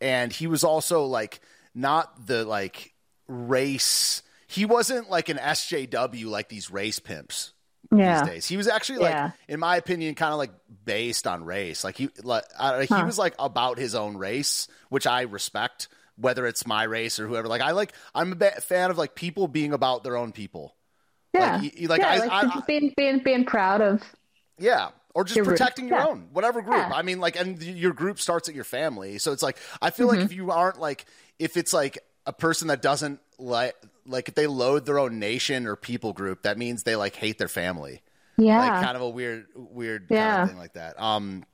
and 0.00 0.32
he 0.32 0.46
was 0.46 0.64
also 0.64 1.04
like 1.04 1.40
not 1.74 2.26
the 2.26 2.44
like 2.44 2.94
race. 3.28 4.22
he 4.46 4.64
wasn't 4.64 5.10
like 5.10 5.28
an 5.28 5.36
SJW 5.36 6.26
like 6.26 6.48
these 6.48 6.70
race 6.70 6.98
pimps 6.98 7.52
Yeah. 7.94 8.22
these 8.22 8.30
days. 8.30 8.46
He 8.46 8.56
was 8.56 8.68
actually 8.68 8.98
like, 9.00 9.12
Yeah. 9.14 9.30
in 9.48 9.60
my 9.60 9.76
opinion, 9.76 10.14
kind 10.14 10.32
of 10.32 10.38
like 10.38 10.50
based 10.84 11.26
on 11.26 11.44
race. 11.44 11.84
Like 11.84 11.96
he, 11.96 12.08
like 12.22 12.44
uh, 12.58 12.80
he 12.80 12.86
Huh. 12.86 13.02
was 13.06 13.18
like 13.18 13.34
about 13.38 13.78
his 13.78 13.94
own 13.94 14.16
race, 14.16 14.68
which 14.88 15.06
I 15.06 15.22
respect. 15.22 15.88
Whether 16.18 16.46
it's 16.46 16.66
my 16.66 16.84
race 16.84 17.20
or 17.20 17.26
whoever, 17.28 17.46
like 17.46 17.60
I 17.60 17.72
like, 17.72 17.92
I'm 18.14 18.32
a 18.32 18.36
ba- 18.36 18.60
fan 18.62 18.90
of 18.90 18.96
like 18.96 19.14
people 19.14 19.48
being 19.48 19.74
about 19.74 20.02
their 20.02 20.16
own 20.16 20.32
people. 20.32 20.74
Yeah. 21.34 21.56
Like, 21.58 21.78
you- 21.78 21.88
like, 21.88 22.00
yeah, 22.00 22.08
I- 22.08 22.16
like 22.18 22.30
I- 22.32 22.42
just 22.54 22.66
being 22.66 22.94
being 22.96 23.18
being 23.22 23.44
proud 23.44 23.82
of 23.82 24.02
Yeah. 24.58 24.88
Or 25.14 25.24
just 25.24 25.36
Your 25.36 25.44
group. 25.46 25.58
protecting 25.58 25.88
your 25.88 25.98
Yeah. 25.98 26.06
own, 26.08 26.28
whatever 26.32 26.60
group. 26.62 26.76
Yeah. 26.76 26.90
I 26.94 27.00
mean, 27.02 27.20
like, 27.20 27.36
and 27.36 27.62
your 27.62 27.92
group 27.94 28.18
starts 28.20 28.48
at 28.50 28.54
your 28.54 28.64
family. 28.64 29.16
So 29.18 29.32
it's 29.32 29.42
like, 29.42 29.56
I 29.80 29.90
feel 29.90 30.08
Mm-hmm. 30.08 30.16
like 30.20 30.24
if 30.26 30.32
you 30.34 30.50
aren't 30.50 30.78
like, 30.78 31.04
if 31.38 31.56
it's 31.58 31.72
like 31.74 31.98
a 32.26 32.32
person 32.34 32.68
that 32.68 32.80
doesn't 32.82 33.20
like, 33.38 33.74
like 34.06 34.28
if 34.28 34.34
they 34.34 34.46
load 34.46 34.86
their 34.86 34.98
own 34.98 35.18
nation 35.18 35.66
or 35.66 35.76
people 35.76 36.12
group, 36.12 36.42
that 36.42 36.58
means 36.58 36.82
they 36.82 36.96
like 36.96 37.14
hate 37.16 37.38
their 37.38 37.48
family. 37.48 38.02
yeah. 38.38 38.58
Like 38.60 38.84
kind 38.84 38.96
of 38.96 39.02
a 39.02 39.08
weird, 39.08 39.46
weird 39.54 40.08
kind 40.08 40.42
of 40.42 40.48
thing 40.48 40.58
like 40.58 40.74
that. 40.74 41.00
Um, 41.00 41.44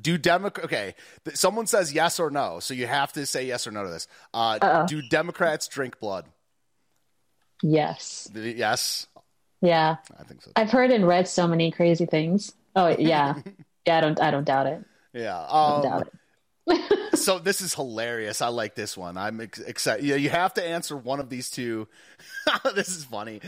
do 0.00 0.18
Democrat? 0.18 0.64
Okay, 0.66 0.94
someone 1.34 1.66
says 1.66 1.92
yes 1.92 2.20
or 2.20 2.30
no, 2.30 2.60
so 2.60 2.74
you 2.74 2.86
have 2.86 3.12
to 3.14 3.24
say 3.26 3.46
yes 3.46 3.66
or 3.66 3.70
no 3.70 3.82
to 3.84 3.88
this. 3.90 4.06
Uh, 4.34 4.84
do 4.86 5.00
Democrats 5.00 5.68
drink 5.68 5.98
blood? 6.00 6.26
yes. 7.62 8.28
Yes, 8.34 9.06
Yeah. 9.62 9.96
I 10.18 10.22
think 10.24 10.42
so. 10.42 10.50
I've 10.56 10.70
heard 10.70 10.90
and 10.90 11.06
read 11.06 11.26
so 11.28 11.46
many 11.46 11.70
crazy 11.70 12.06
things. 12.06 12.52
Oh 12.74 12.88
yeah. 12.88 13.40
yeah, 13.86 13.96
I 13.98 14.00
don't 14.00 14.20
I 14.20 14.30
don't 14.30 14.44
doubt 14.44 14.66
it. 14.66 14.84
Yeah. 15.14 15.36
I 15.38 15.68
don't 15.70 15.76
Um, 15.86 15.90
doubt 15.90 16.06
it. 16.08 16.12
So 17.14 17.38
this 17.38 17.60
is 17.60 17.74
hilarious. 17.74 18.42
I 18.42 18.48
like 18.48 18.74
this 18.74 18.96
one. 18.96 19.16
I'm 19.16 19.40
ex- 19.40 19.58
excited. 19.58 20.04
Yeah, 20.04 20.16
you 20.16 20.30
have 20.30 20.54
to 20.54 20.64
answer 20.64 20.96
one 20.96 21.20
of 21.20 21.28
these 21.28 21.50
two. 21.50 21.88
this 22.74 22.88
is 22.88 23.04
funny. 23.04 23.40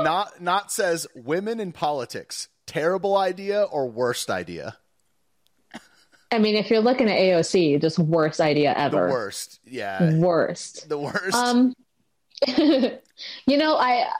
Not 0.00 0.40
not 0.40 0.72
says 0.72 1.06
women 1.14 1.60
in 1.60 1.72
politics. 1.72 2.48
Terrible 2.66 3.16
idea 3.16 3.62
or 3.62 3.88
worst 3.88 4.30
idea? 4.30 4.76
I 6.32 6.38
mean, 6.38 6.56
if 6.56 6.70
you're 6.70 6.80
looking 6.80 7.08
at 7.08 7.18
AOC, 7.18 7.80
just 7.80 7.98
worst 7.98 8.40
idea 8.40 8.74
The 8.74 8.80
ever. 8.80 9.08
worst. 9.08 9.60
Yeah. 9.64 10.16
Worst. 10.16 10.88
The 10.88 10.98
worst. 10.98 11.36
Um, 11.36 11.72
you 12.48 12.98
know, 13.46 13.76
I, 13.76 14.10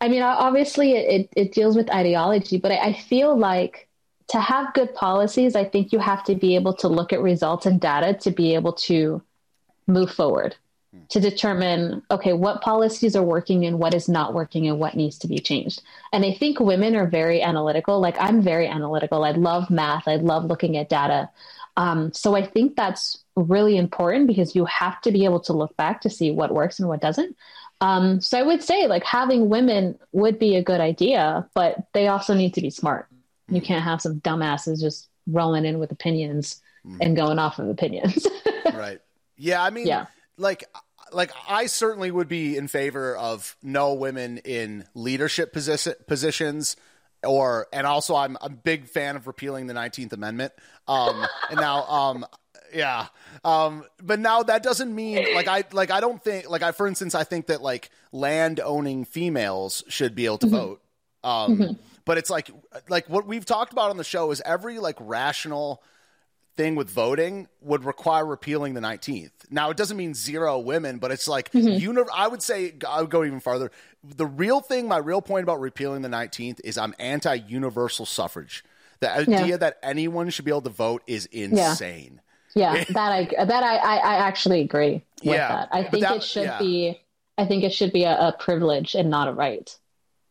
I 0.00 0.08
mean, 0.08 0.22
obviously 0.22 0.92
it, 0.92 1.20
it, 1.20 1.28
it 1.36 1.52
deals 1.52 1.76
with 1.76 1.90
ideology, 1.90 2.56
but 2.58 2.72
I, 2.72 2.76
I 2.78 2.92
feel 2.94 3.36
like 3.36 3.85
to 4.28 4.40
have 4.40 4.74
good 4.74 4.94
policies, 4.94 5.54
I 5.54 5.64
think 5.64 5.92
you 5.92 5.98
have 5.98 6.24
to 6.24 6.34
be 6.34 6.56
able 6.56 6.74
to 6.74 6.88
look 6.88 7.12
at 7.12 7.20
results 7.20 7.66
and 7.66 7.80
data 7.80 8.14
to 8.20 8.30
be 8.30 8.54
able 8.54 8.72
to 8.72 9.22
move 9.86 10.10
forward, 10.10 10.56
to 11.10 11.20
determine, 11.20 12.02
okay, 12.10 12.32
what 12.32 12.60
policies 12.60 13.14
are 13.14 13.22
working 13.22 13.64
and 13.64 13.78
what 13.78 13.94
is 13.94 14.08
not 14.08 14.34
working 14.34 14.66
and 14.66 14.80
what 14.80 14.96
needs 14.96 15.18
to 15.18 15.28
be 15.28 15.38
changed. 15.38 15.82
And 16.12 16.24
I 16.24 16.32
think 16.32 16.58
women 16.58 16.96
are 16.96 17.06
very 17.06 17.40
analytical. 17.40 18.00
Like 18.00 18.16
I'm 18.18 18.42
very 18.42 18.66
analytical. 18.66 19.22
I 19.24 19.30
love 19.30 19.70
math. 19.70 20.08
I 20.08 20.16
love 20.16 20.46
looking 20.46 20.76
at 20.76 20.88
data. 20.88 21.30
Um, 21.76 22.12
so 22.12 22.34
I 22.34 22.44
think 22.44 22.74
that's 22.74 23.22
really 23.36 23.76
important 23.76 24.26
because 24.26 24.56
you 24.56 24.64
have 24.64 25.00
to 25.02 25.12
be 25.12 25.24
able 25.24 25.40
to 25.40 25.52
look 25.52 25.76
back 25.76 26.00
to 26.00 26.10
see 26.10 26.30
what 26.30 26.54
works 26.54 26.80
and 26.80 26.88
what 26.88 27.00
doesn't. 27.00 27.36
Um, 27.82 28.20
so 28.22 28.38
I 28.38 28.42
would 28.42 28.62
say 28.62 28.86
like 28.86 29.04
having 29.04 29.50
women 29.50 29.98
would 30.12 30.38
be 30.38 30.56
a 30.56 30.62
good 30.62 30.80
idea, 30.80 31.46
but 31.54 31.86
they 31.92 32.08
also 32.08 32.32
need 32.34 32.54
to 32.54 32.62
be 32.62 32.70
smart. 32.70 33.06
You 33.48 33.60
can't 33.60 33.84
have 33.84 34.00
some 34.00 34.20
dumbasses 34.20 34.80
just 34.80 35.08
rolling 35.26 35.64
in 35.64 35.78
with 35.78 35.92
opinions 35.92 36.60
and 37.00 37.16
going 37.16 37.38
off 37.38 37.58
of 37.58 37.68
opinions. 37.68 38.26
right. 38.74 39.00
Yeah, 39.36 39.62
I 39.62 39.70
mean, 39.70 39.86
Yeah. 39.86 40.06
like, 40.36 40.64
like 41.12 41.30
I 41.48 41.66
certainly 41.66 42.10
would 42.10 42.28
be 42.28 42.56
in 42.56 42.68
favor 42.68 43.16
of 43.16 43.56
no 43.62 43.94
women 43.94 44.38
in 44.38 44.84
leadership 44.94 45.52
position, 45.52 45.94
positions, 46.06 46.76
or 47.24 47.66
and 47.72 47.86
also 47.86 48.14
I'm 48.16 48.36
a 48.40 48.48
big 48.48 48.86
fan 48.86 49.16
of 49.16 49.26
repealing 49.26 49.66
the 49.66 49.74
Nineteenth 49.74 50.12
Amendment. 50.12 50.52
Um, 50.88 51.26
and 51.50 51.60
now, 51.60 51.84
um, 51.84 52.26
yeah, 52.74 53.06
um, 53.44 53.84
but 54.02 54.18
now 54.18 54.42
that 54.42 54.62
doesn't 54.62 54.94
mean 54.94 55.34
like 55.34 55.48
I 55.48 55.64
like 55.72 55.90
I 55.90 56.00
don't 56.00 56.22
think 56.22 56.48
like 56.48 56.62
I 56.62 56.72
for 56.72 56.86
instance 56.86 57.14
I 57.14 57.24
think 57.24 57.46
that 57.46 57.62
like 57.62 57.90
land 58.12 58.60
owning 58.60 59.04
females 59.04 59.82
should 59.88 60.14
be 60.14 60.26
able 60.26 60.38
to 60.38 60.46
vote. 60.48 60.82
Um, 61.24 61.78
but 62.06 62.16
it's 62.16 62.30
like 62.30 62.50
like 62.88 63.06
what 63.10 63.26
we've 63.26 63.44
talked 63.44 63.72
about 63.72 63.90
on 63.90 63.98
the 63.98 64.04
show 64.04 64.30
is 64.30 64.40
every 64.46 64.78
like 64.78 64.96
rational 64.98 65.82
thing 66.56 66.74
with 66.74 66.88
voting 66.88 67.48
would 67.60 67.84
require 67.84 68.24
repealing 68.24 68.72
the 68.72 68.80
19th. 68.80 69.30
Now, 69.50 69.68
it 69.70 69.76
doesn't 69.76 69.96
mean 69.96 70.14
zero 70.14 70.58
women, 70.58 70.96
but 70.98 71.10
it's 71.10 71.28
like, 71.28 71.52
mm-hmm. 71.52 71.68
uni- 71.68 72.02
I 72.14 72.28
would 72.28 72.42
say, 72.42 72.74
I 72.88 73.02
would 73.02 73.10
go 73.10 73.24
even 73.24 73.40
farther. 73.40 73.70
The 74.02 74.24
real 74.24 74.60
thing, 74.60 74.88
my 74.88 74.96
real 74.96 75.20
point 75.20 75.42
about 75.42 75.60
repealing 75.60 76.00
the 76.00 76.08
19th 76.08 76.60
is 76.64 76.78
I'm 76.78 76.94
anti 76.98 77.34
universal 77.34 78.06
suffrage. 78.06 78.64
The 79.00 79.12
idea 79.12 79.46
Yeah. 79.46 79.56
that 79.58 79.78
anyone 79.82 80.30
should 80.30 80.46
be 80.46 80.50
able 80.50 80.62
to 80.62 80.70
vote 80.70 81.02
is 81.06 81.26
insane. 81.26 82.22
yeah, 82.54 82.84
that 82.88 83.12
I 83.12 83.44
that 83.44 83.62
I, 83.62 83.76
I, 83.76 83.96
I 83.96 84.14
actually 84.26 84.62
agree 84.62 85.04
with 85.22 85.34
Yeah, 85.34 85.48
that. 85.48 85.68
I 85.72 85.84
think 85.84 86.04
that- 86.04 86.16
it 86.16 86.22
should 86.22 86.44
yeah. 86.44 86.58
be 86.58 87.00
I 87.36 87.44
think 87.44 87.64
it 87.64 87.74
should 87.74 87.92
be 87.92 88.04
a, 88.04 88.28
a 88.28 88.32
privilege 88.38 88.94
and 88.94 89.10
not 89.10 89.28
a 89.28 89.32
right. 89.32 89.76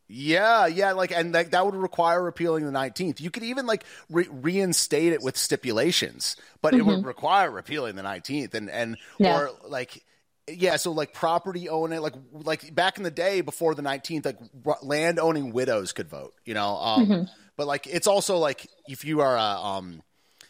Yeah, 0.07 0.68
yeah, 0.68 0.91
like, 0.91 1.11
and 1.11 1.34
like 1.34 1.49
that 1.52 1.65
would 1.65 1.76
require 1.76 2.22
repealing 2.23 2.64
the 2.65 2.72
nineteenth. 2.72 3.19
You 3.19 3.32
could 3.32 3.44
even 3.44 3.65
like 3.65 3.84
re- 4.10 4.27
reinstate 4.30 5.14
it 5.14 5.22
with 5.23 5.36
stipulations, 5.36 6.36
but 6.61 6.73
it 6.76 6.86
would 6.86 7.03
require 7.06 7.49
repealing 7.49 7.95
the 7.95 8.03
nineteenth, 8.03 8.53
and 8.53 8.69
and 8.69 8.98
Yeah. 9.18 9.36
or 9.36 9.52
like, 9.68 10.03
yeah, 10.48 10.76
so 10.76 10.91
like 10.91 11.11
property 11.14 11.69
owning, 11.69 12.02
like 12.02 12.14
like 12.32 12.76
back 12.76 12.98
in 12.98 13.03
the 13.03 13.10
day 13.10 13.41
before 13.41 13.73
the 13.73 13.82
nineteenth, 13.82 14.26
like 14.26 14.38
r- 14.64 14.77
land 14.84 15.19
owning 15.19 15.52
widows 15.53 15.91
could 15.91 16.07
vote, 16.07 16.34
you 16.45 16.53
know. 16.53 16.76
Um, 16.77 17.27
But 17.57 17.68
like, 17.68 17.88
it's 17.88 18.06
also 18.06 18.38
like 18.38 18.68
if 18.88 19.06
you 19.06 19.22
are 19.22 19.36
a 19.38 19.41
um, 19.41 20.03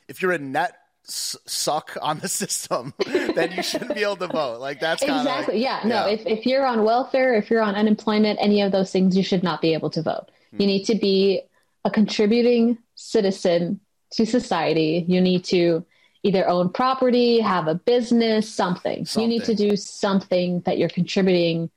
if 0.09 0.21
you're 0.21 0.31
a 0.33 0.39
net 0.39 0.75
s- 1.07 1.35
suck 1.45 1.97
on 2.01 2.19
the 2.19 2.27
system, 2.41 2.93
then 3.05 3.51
you 3.51 3.63
shouldn't 3.63 3.95
be 3.95 4.03
able 4.03 4.17
to 4.17 4.27
vote. 4.27 4.59
Like 4.59 4.79
that's 4.79 5.01
Exactly. 5.01 5.61
yeah. 5.61 5.81
No, 5.85 6.07
if, 6.07 6.25
if 6.25 6.45
you're 6.45 6.65
on 6.65 6.83
welfare, 6.83 7.33
if 7.35 7.49
you're 7.49 7.61
on 7.61 7.75
unemployment, 7.75 8.39
any 8.41 8.61
of 8.61 8.71
those 8.71 8.91
things, 8.91 9.15
you 9.15 9.23
should 9.23 9.43
not 9.43 9.61
be 9.61 9.73
able 9.73 9.89
to 9.91 10.01
vote. 10.01 10.29
Hmm. 10.51 10.61
You 10.61 10.67
need 10.67 10.85
to 10.85 10.95
be 10.95 11.41
a 11.83 11.91
contributing 11.91 12.77
citizen 12.95 13.79
to 14.11 14.25
society. 14.25 15.05
You 15.07 15.21
need 15.21 15.43
to 15.45 15.85
either 16.23 16.47
own 16.47 16.69
property, 16.69 17.39
have 17.39 17.67
a 17.67 17.75
business, 17.75 18.49
something. 18.49 19.05
You 19.15 19.27
need 19.27 19.43
to 19.45 19.53
do 19.53 19.75
something 19.75 20.61
that 20.61 20.77
you're 20.79 20.89
contributing 20.89 21.69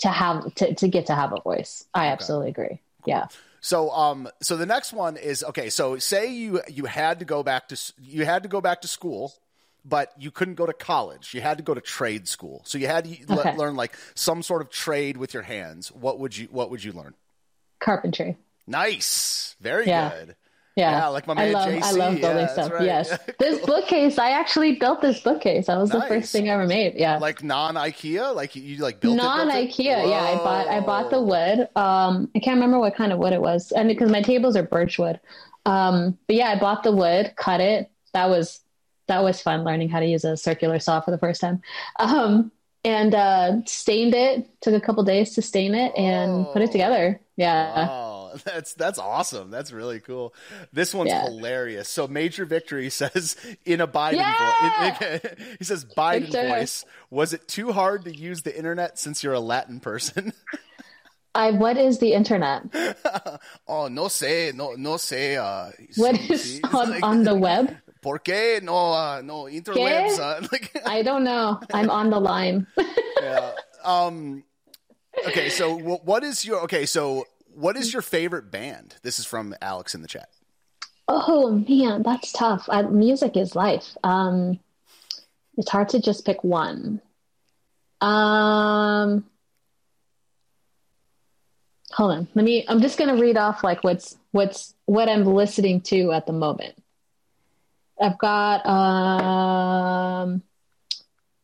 to 0.00 0.08
have 0.08 0.54
to, 0.56 0.74
to 0.74 0.88
get 0.88 1.06
to 1.06 1.14
have 1.14 1.32
a 1.32 1.40
voice. 1.40 1.84
I 1.94 2.08
absolutely 2.08 2.50
agree. 2.50 2.80
Yeah. 3.06 3.28
So 3.62 3.90
um 3.90 4.28
so 4.42 4.56
the 4.56 4.66
next 4.66 4.92
one 4.92 5.16
is 5.16 5.42
okay, 5.44 5.70
so 5.70 5.96
say 5.98 6.30
you 6.32 6.60
you 6.68 6.84
had 6.84 7.20
to 7.20 7.24
go 7.24 7.42
back 7.42 7.68
to 7.68 7.92
you 8.02 8.24
had 8.26 8.42
to 8.42 8.48
go 8.48 8.60
back 8.60 8.82
to 8.82 8.88
school 8.88 9.32
but 9.84 10.12
you 10.16 10.30
couldn't 10.30 10.54
go 10.54 10.64
to 10.66 10.72
college. 10.72 11.34
You 11.34 11.40
had 11.40 11.58
to 11.58 11.64
go 11.64 11.74
to 11.74 11.80
trade 11.80 12.28
school. 12.28 12.62
So 12.64 12.78
you 12.78 12.86
had 12.86 13.04
to 13.04 13.34
le- 13.34 13.56
learn 13.56 13.74
like 13.74 13.96
some 14.14 14.42
sort 14.44 14.62
of 14.62 14.70
trade 14.70 15.16
with 15.16 15.34
your 15.34 15.42
hands. 15.42 15.90
What 15.90 16.20
would 16.20 16.36
you 16.36 16.46
what 16.50 16.70
would 16.70 16.84
you 16.84 16.92
learn? 16.92 17.14
Carpentry. 17.80 18.36
Nice. 18.66 19.56
Very 19.60 19.86
Yeah. 19.86 20.10
good. 20.10 20.36
Yeah. 20.76 20.90
Yeah, 21.00 21.06
like 21.08 21.26
my 21.26 21.34
I 21.34 21.36
man 21.36 21.52
love, 21.52 21.68
I 21.68 21.72
JC. 21.80 21.98
love 21.98 22.20
building 22.20 22.38
Yeah, 22.38 22.46
stuff. 22.46 22.72
right. 22.72 22.84
Yes. 22.86 23.08
Yeah, 23.10 23.34
This 23.38 23.66
bookcase, 23.66 24.18
I 24.18 24.30
actually 24.30 24.76
built 24.76 25.02
this 25.02 25.20
bookcase. 25.20 25.66
That 25.66 25.76
was 25.76 25.90
the 25.90 26.00
first 26.02 26.32
thing 26.32 26.48
I 26.48 26.54
ever 26.54 26.66
made. 26.66 26.94
Yeah. 26.96 27.18
Like 27.18 27.42
non 27.42 27.74
IKEA? 27.74 28.34
Like 28.34 28.56
you 28.56 28.76
like 28.78 29.00
built 29.00 29.16
non? 29.16 29.48
IKEA. 29.50 30.08
Yeah, 30.08 30.22
I 30.22 30.36
bought 30.36 30.68
I 30.68 30.80
bought 30.80 31.10
the 31.10 31.20
wood. 31.20 31.68
Um, 31.76 32.30
I 32.34 32.38
can't 32.38 32.56
remember 32.56 32.78
what 32.78 32.94
kind 32.96 33.12
of 33.12 33.18
wood 33.18 33.32
it 33.34 33.40
was, 33.42 33.70
and 33.72 33.86
because 33.88 34.10
my 34.10 34.22
tables 34.22 34.56
are 34.56 34.62
birch 34.62 34.98
wood. 34.98 35.20
Um, 35.66 36.18
but 36.26 36.36
yeah, 36.36 36.48
I 36.48 36.58
bought 36.58 36.82
the 36.82 36.92
wood, 36.92 37.34
cut 37.36 37.60
it. 37.60 37.90
That 38.14 38.30
was 38.30 38.60
that 39.08 39.22
was 39.22 39.42
fun 39.42 39.64
learning 39.64 39.90
how 39.90 40.00
to 40.00 40.06
use 40.06 40.24
a 40.24 40.36
circular 40.36 40.78
saw 40.78 41.00
for 41.02 41.10
the 41.10 41.18
first 41.18 41.40
time. 41.40 41.60
Um, 41.98 42.50
and 42.84 43.14
uh, 43.14 43.64
stained 43.66 44.14
it. 44.14 44.48
Took 44.62 44.74
a 44.74 44.80
couple 44.80 45.04
days 45.04 45.34
to 45.34 45.42
stain 45.42 45.74
it 45.74 45.92
and 45.96 46.46
put 46.52 46.62
it 46.62 46.72
together. 46.72 47.20
Yeah. 47.36 47.74
That's 48.44 48.74
that's 48.74 48.98
awesome. 48.98 49.50
That's 49.50 49.72
really 49.72 50.00
cool. 50.00 50.34
This 50.72 50.94
one's 50.94 51.10
Yeah. 51.10 51.22
hilarious. 51.22 51.88
So 51.88 52.06
Major 52.06 52.44
Victory 52.44 52.90
says 53.00 53.36
in 53.64 53.80
a 53.80 53.86
Biden 53.88 54.16
Yeah! 54.16 54.98
voice. 54.98 55.20
he 55.58 55.64
says 55.64 55.84
Biden 55.84 56.30
Victor. 56.32 56.48
voice. 56.48 56.84
Was 57.10 57.32
it 57.32 57.48
too 57.48 57.72
hard 57.72 58.04
to 58.04 58.14
use 58.14 58.42
the 58.42 58.56
internet 58.56 58.98
since 58.98 59.22
you're 59.22 59.34
a 59.34 59.40
Latin 59.40 59.80
person? 59.80 60.32
I 61.34 61.50
what 61.52 61.78
is 61.78 61.98
the 61.98 62.12
internet? 62.12 62.62
oh, 63.66 63.88
no 63.88 64.04
sé, 64.08 64.52
no 64.54 64.72
no 64.76 64.94
sé. 64.96 65.36
Uh, 65.38 65.72
What 65.96 66.14
sí, 66.16 66.30
is 66.30 66.60
on, 66.74 66.90
Like, 66.90 67.02
on 67.04 67.24
the 67.24 67.34
web? 67.34 67.74
¿Por 68.02 68.18
qué 68.18 68.62
no 68.62 68.92
uh, 68.92 69.22
no 69.24 69.44
interwebs? 69.44 70.18
Uh, 70.18 70.46
like, 70.52 70.72
I 70.84 71.02
don't 71.02 71.24
know. 71.24 71.58
I'm 71.72 71.88
on 71.88 72.10
the 72.10 72.20
line. 72.20 72.66
yeah. 73.22 73.52
Um. 73.84 74.44
Okay, 75.26 75.48
so 75.50 75.78
wh- 75.78 76.04
what 76.04 76.24
is 76.24 76.44
your 76.44 76.60
okay? 76.64 76.84
So 76.84 77.24
what 77.54 77.76
is 77.76 77.92
your 77.92 78.02
favorite 78.02 78.50
band? 78.50 78.96
This 79.02 79.18
is 79.18 79.26
from 79.26 79.54
Alex 79.60 79.94
in 79.94 80.02
the 80.02 80.08
chat. 80.08 80.28
Oh 81.08 81.64
man, 81.68 82.02
that's 82.02 82.32
tough. 82.32 82.68
I, 82.70 82.82
music 82.82 83.36
is 83.36 83.56
life. 83.56 83.96
Um, 84.02 84.60
it's 85.56 85.70
hard 85.70 85.90
to 85.90 86.00
just 86.00 86.24
pick 86.24 86.42
one. 86.42 87.00
Um, 88.00 89.24
hold 91.90 92.12
on. 92.12 92.28
Let 92.34 92.44
me. 92.44 92.64
I'm 92.68 92.80
just 92.80 92.98
gonna 92.98 93.16
read 93.16 93.36
off 93.36 93.62
like 93.62 93.84
what's 93.84 94.16
what's 94.30 94.74
what 94.86 95.08
I'm 95.08 95.24
listening 95.24 95.80
to 95.82 96.12
at 96.12 96.26
the 96.26 96.32
moment. 96.32 96.74
I've 98.00 98.18
got 98.18 98.66
um. 98.66 100.42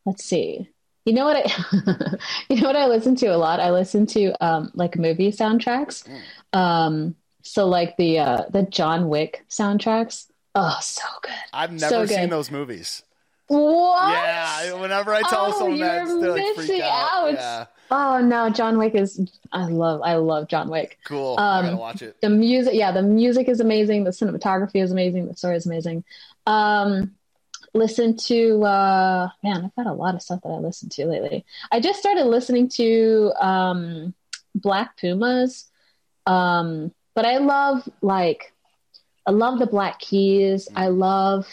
Let's 0.06 0.24
see. 0.24 0.68
You 1.08 1.14
know 1.14 1.24
what 1.24 1.36
I, 1.38 2.16
you 2.50 2.60
know 2.60 2.66
what 2.66 2.76
I 2.76 2.86
listen 2.86 3.16
to 3.16 3.26
a 3.28 3.38
lot. 3.38 3.60
I 3.60 3.70
listen 3.70 4.04
to 4.08 4.44
um 4.44 4.70
like 4.74 4.98
movie 4.98 5.32
soundtracks. 5.32 6.06
Um, 6.52 7.14
so 7.42 7.66
like 7.66 7.96
the 7.96 8.18
uh 8.18 8.42
the 8.50 8.64
John 8.64 9.08
Wick 9.08 9.46
soundtracks. 9.48 10.26
Oh, 10.54 10.76
so 10.82 11.04
good. 11.22 11.32
I've 11.52 11.72
never 11.72 11.88
So 11.88 12.06
seen 12.06 12.28
good. 12.28 12.30
those 12.30 12.50
movies. 12.50 13.02
What? 13.46 14.12
Yeah, 14.12 14.74
whenever 14.74 15.14
I 15.14 15.22
tell 15.22 15.46
oh, 15.46 15.58
someone 15.58 15.78
that, 15.80 16.04
they're 16.20 16.32
like 16.32 16.42
missing 16.42 16.66
freak 16.66 16.82
out. 16.82 17.28
out. 17.28 17.32
Yeah, 17.34 17.66
Oh 17.90 18.20
no, 18.20 18.50
John 18.50 18.76
Wick 18.76 18.94
is. 18.94 19.18
I 19.50 19.64
love. 19.64 20.02
I 20.04 20.16
love 20.16 20.48
John 20.48 20.68
Wick. 20.68 20.98
cool. 21.06 21.36
I 21.38 21.62
gotta 21.62 21.72
Um, 21.72 21.78
watch 21.78 22.02
it. 22.02 22.20
The 22.20 22.28
music, 22.28 22.74
yeah, 22.74 22.92
the 22.92 23.02
music 23.02 23.48
is 23.48 23.60
amazing. 23.60 24.04
The 24.04 24.10
cinematography 24.10 24.82
is 24.82 24.92
amazing. 24.92 25.28
The 25.28 25.36
story 25.36 25.56
is 25.56 25.64
amazing. 25.64 26.04
Um, 26.46 27.14
listen 27.74 28.16
to 28.16 28.62
uh, 28.64 29.28
man, 29.42 29.64
I've 29.64 29.74
got 29.76 29.90
a 29.90 29.94
lot 29.94 30.14
of 30.14 30.22
stuff 30.22 30.40
that 30.42 30.48
I 30.48 30.58
listen 30.58 30.88
to 30.90 31.06
lately. 31.06 31.44
I 31.70 31.80
just 31.80 31.98
started 31.98 32.24
listening 32.24 32.68
to 32.70 33.32
um, 33.40 34.14
Black 34.54 34.98
Pumas, 34.98 35.68
um, 36.26 36.92
but 37.14 37.24
I 37.24 37.38
love 37.38 37.88
like 38.02 38.52
I 39.26 39.30
love 39.30 39.58
the 39.58 39.66
Black 39.66 40.00
Keys. 40.00 40.68
I 40.74 40.88
love 40.88 41.46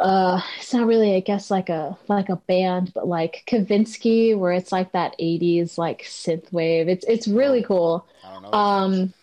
uh 0.00 0.40
it's 0.58 0.72
not 0.72 0.86
really 0.86 1.14
i 1.14 1.20
guess 1.20 1.50
like 1.50 1.68
a 1.68 1.96
like 2.08 2.28
a 2.28 2.36
band 2.36 2.92
but 2.94 3.06
like 3.06 3.44
kavinsky 3.46 4.36
where 4.36 4.52
it's 4.52 4.72
like 4.72 4.92
that 4.92 5.14
80s 5.18 5.76
like 5.76 6.02
synth 6.02 6.50
wave 6.52 6.88
it's 6.88 7.04
it's 7.06 7.28
really 7.28 7.62
cool 7.62 8.06
I 8.24 8.32
don't 8.32 8.42
know. 8.42 8.52
um 8.52 9.14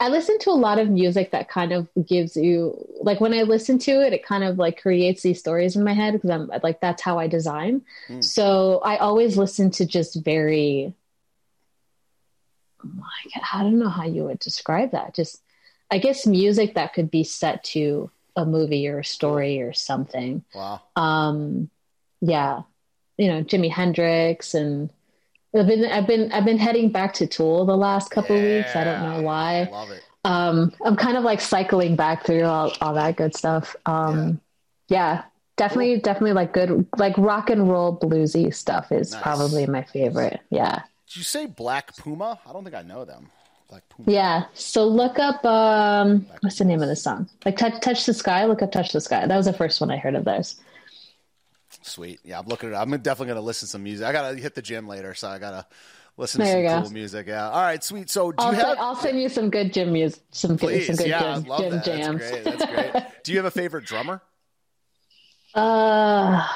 i 0.00 0.08
listen 0.08 0.38
to 0.38 0.50
a 0.50 0.52
lot 0.52 0.78
of 0.78 0.88
music 0.90 1.30
that 1.30 1.48
kind 1.48 1.72
of 1.72 1.88
gives 2.06 2.36
you 2.36 2.86
like 3.00 3.20
when 3.20 3.32
i 3.34 3.42
listen 3.42 3.78
to 3.78 3.92
it 4.04 4.12
it 4.12 4.24
kind 4.24 4.44
of 4.44 4.58
like 4.58 4.80
creates 4.80 5.22
these 5.22 5.38
stories 5.38 5.74
in 5.76 5.82
my 5.84 5.92
head 5.94 6.12
because 6.12 6.30
i'm 6.30 6.50
like 6.62 6.80
that's 6.80 7.02
how 7.02 7.18
i 7.18 7.26
design 7.26 7.82
Hmm. 8.08 8.20
so 8.20 8.80
i 8.84 8.96
always 8.98 9.36
listen 9.36 9.70
to 9.72 9.86
just 9.86 10.22
very 10.22 10.94
like 12.84 13.42
i 13.52 13.62
don't 13.62 13.78
know 13.78 13.88
how 13.88 14.04
you 14.06 14.24
would 14.24 14.38
describe 14.38 14.92
that 14.92 15.14
just 15.14 15.42
i 15.90 15.98
guess 15.98 16.26
music 16.26 16.74
that 16.74 16.92
could 16.94 17.10
be 17.10 17.24
set 17.24 17.64
to 17.64 18.10
a 18.36 18.44
movie 18.44 18.86
or 18.86 18.98
a 19.00 19.04
story 19.04 19.60
or 19.62 19.72
something 19.72 20.44
wow. 20.54 20.80
um 20.94 21.70
yeah 22.20 22.62
you 23.16 23.28
know 23.28 23.42
jimi 23.42 23.70
hendrix 23.70 24.54
and 24.54 24.90
i've 25.54 25.66
been 25.66 25.84
i've 25.86 26.06
been 26.06 26.32
i've 26.32 26.44
been 26.44 26.58
heading 26.58 26.90
back 26.90 27.14
to 27.14 27.26
tool 27.26 27.64
the 27.66 27.76
last 27.76 28.10
couple 28.10 28.36
of 28.36 28.42
weeks. 28.42 28.74
I 28.74 28.84
don't 28.84 29.02
know 29.02 29.22
why. 29.22 29.68
Love 29.70 29.90
it. 29.90 30.02
um 30.24 30.72
i'm 30.84 30.96
kind 30.96 31.16
of 31.16 31.24
like 31.24 31.40
cycling 31.40 31.96
back 31.96 32.24
through 32.26 32.42
all, 32.44 32.72
all 32.80 32.94
that 32.94 33.16
good 33.16 33.34
stuff. 33.36 33.76
Um 33.86 34.40
yeah, 34.88 35.24
definitely 35.56 35.98
definitely 36.00 36.32
like 36.32 36.52
good 36.52 36.86
like 36.96 37.16
rock 37.18 37.50
and 37.50 37.68
roll 37.70 37.96
bluesy 37.98 38.52
stuff 38.54 38.92
is 38.92 39.12
Nice. 39.12 39.22
probably 39.22 39.66
my 39.66 39.82
favorite. 39.82 40.40
Yeah. 40.50 40.82
Did 41.08 41.16
you 41.16 41.22
say 41.22 41.46
Black 41.46 41.96
Puma? 41.96 42.38
I 42.46 42.52
don't 42.52 42.64
think 42.64 42.74
I 42.76 42.82
know 42.82 43.04
them. 43.04 43.30
Black 43.68 43.82
Puma. 43.88 44.10
yeah. 44.10 44.44
So 44.54 44.86
look 44.86 45.18
up 45.18 45.44
um 45.44 46.26
what's 46.40 46.58
the 46.58 46.64
name 46.64 46.82
of 46.82 46.88
the 46.88 46.96
song? 46.96 47.28
Like 47.44 47.56
touch 47.56 47.80
touch 47.80 48.04
the 48.06 48.14
sky? 48.14 48.44
Look 48.44 48.62
up 48.62 48.72
touch 48.72 48.92
the 48.92 49.00
sky. 49.00 49.26
That 49.26 49.36
was 49.36 49.46
the 49.46 49.52
first 49.52 49.80
one 49.80 49.90
i 49.90 49.96
heard 49.96 50.14
of 50.14 50.24
theirs 50.24 50.60
Sweet. 51.86 52.20
Yeah, 52.24 52.38
I'm 52.38 52.46
looking. 52.46 52.70
At 52.70 52.74
it. 52.74 52.78
I'm 52.78 52.90
definitely 52.90 53.28
gonna 53.28 53.40
listen 53.40 53.66
to 53.66 53.70
some 53.70 53.82
music. 53.82 54.06
I 54.06 54.12
gotta 54.12 54.36
hit 54.36 54.54
the 54.54 54.62
gym 54.62 54.88
later, 54.88 55.14
so 55.14 55.28
I 55.28 55.38
gotta 55.38 55.66
listen 56.16 56.40
There 56.40 56.62
to 56.62 56.68
some 56.68 56.82
cool 56.82 56.92
music. 56.92 57.26
Yeah. 57.26 57.48
All 57.48 57.62
right. 57.62 57.82
Sweet. 57.82 58.10
So 58.10 58.32
do 58.32 58.44
I'll, 58.44 58.52
you 58.52 58.58
have? 58.58 58.78
I'll 58.78 58.96
send 58.96 59.20
you 59.20 59.28
some 59.28 59.50
good 59.50 59.72
gym 59.72 59.92
music 59.92 60.20
some 60.32 60.56
good 60.56 60.68
Please. 60.68 60.86
some 60.86 60.96
good 60.96 61.08
Yeah, 61.08 61.34
gym, 61.34 61.44
love 61.44 61.60
gym 61.60 61.70
that. 61.72 61.84
jams 61.84 62.20
That's 62.20 62.30
great. 62.30 62.44
That's 62.44 62.92
great. 62.92 63.04
do 63.24 63.32
you 63.32 63.38
have 63.38 63.46
a 63.46 63.50
favorite 63.50 63.84
drummer? 63.84 64.22
Uh, 65.54 66.46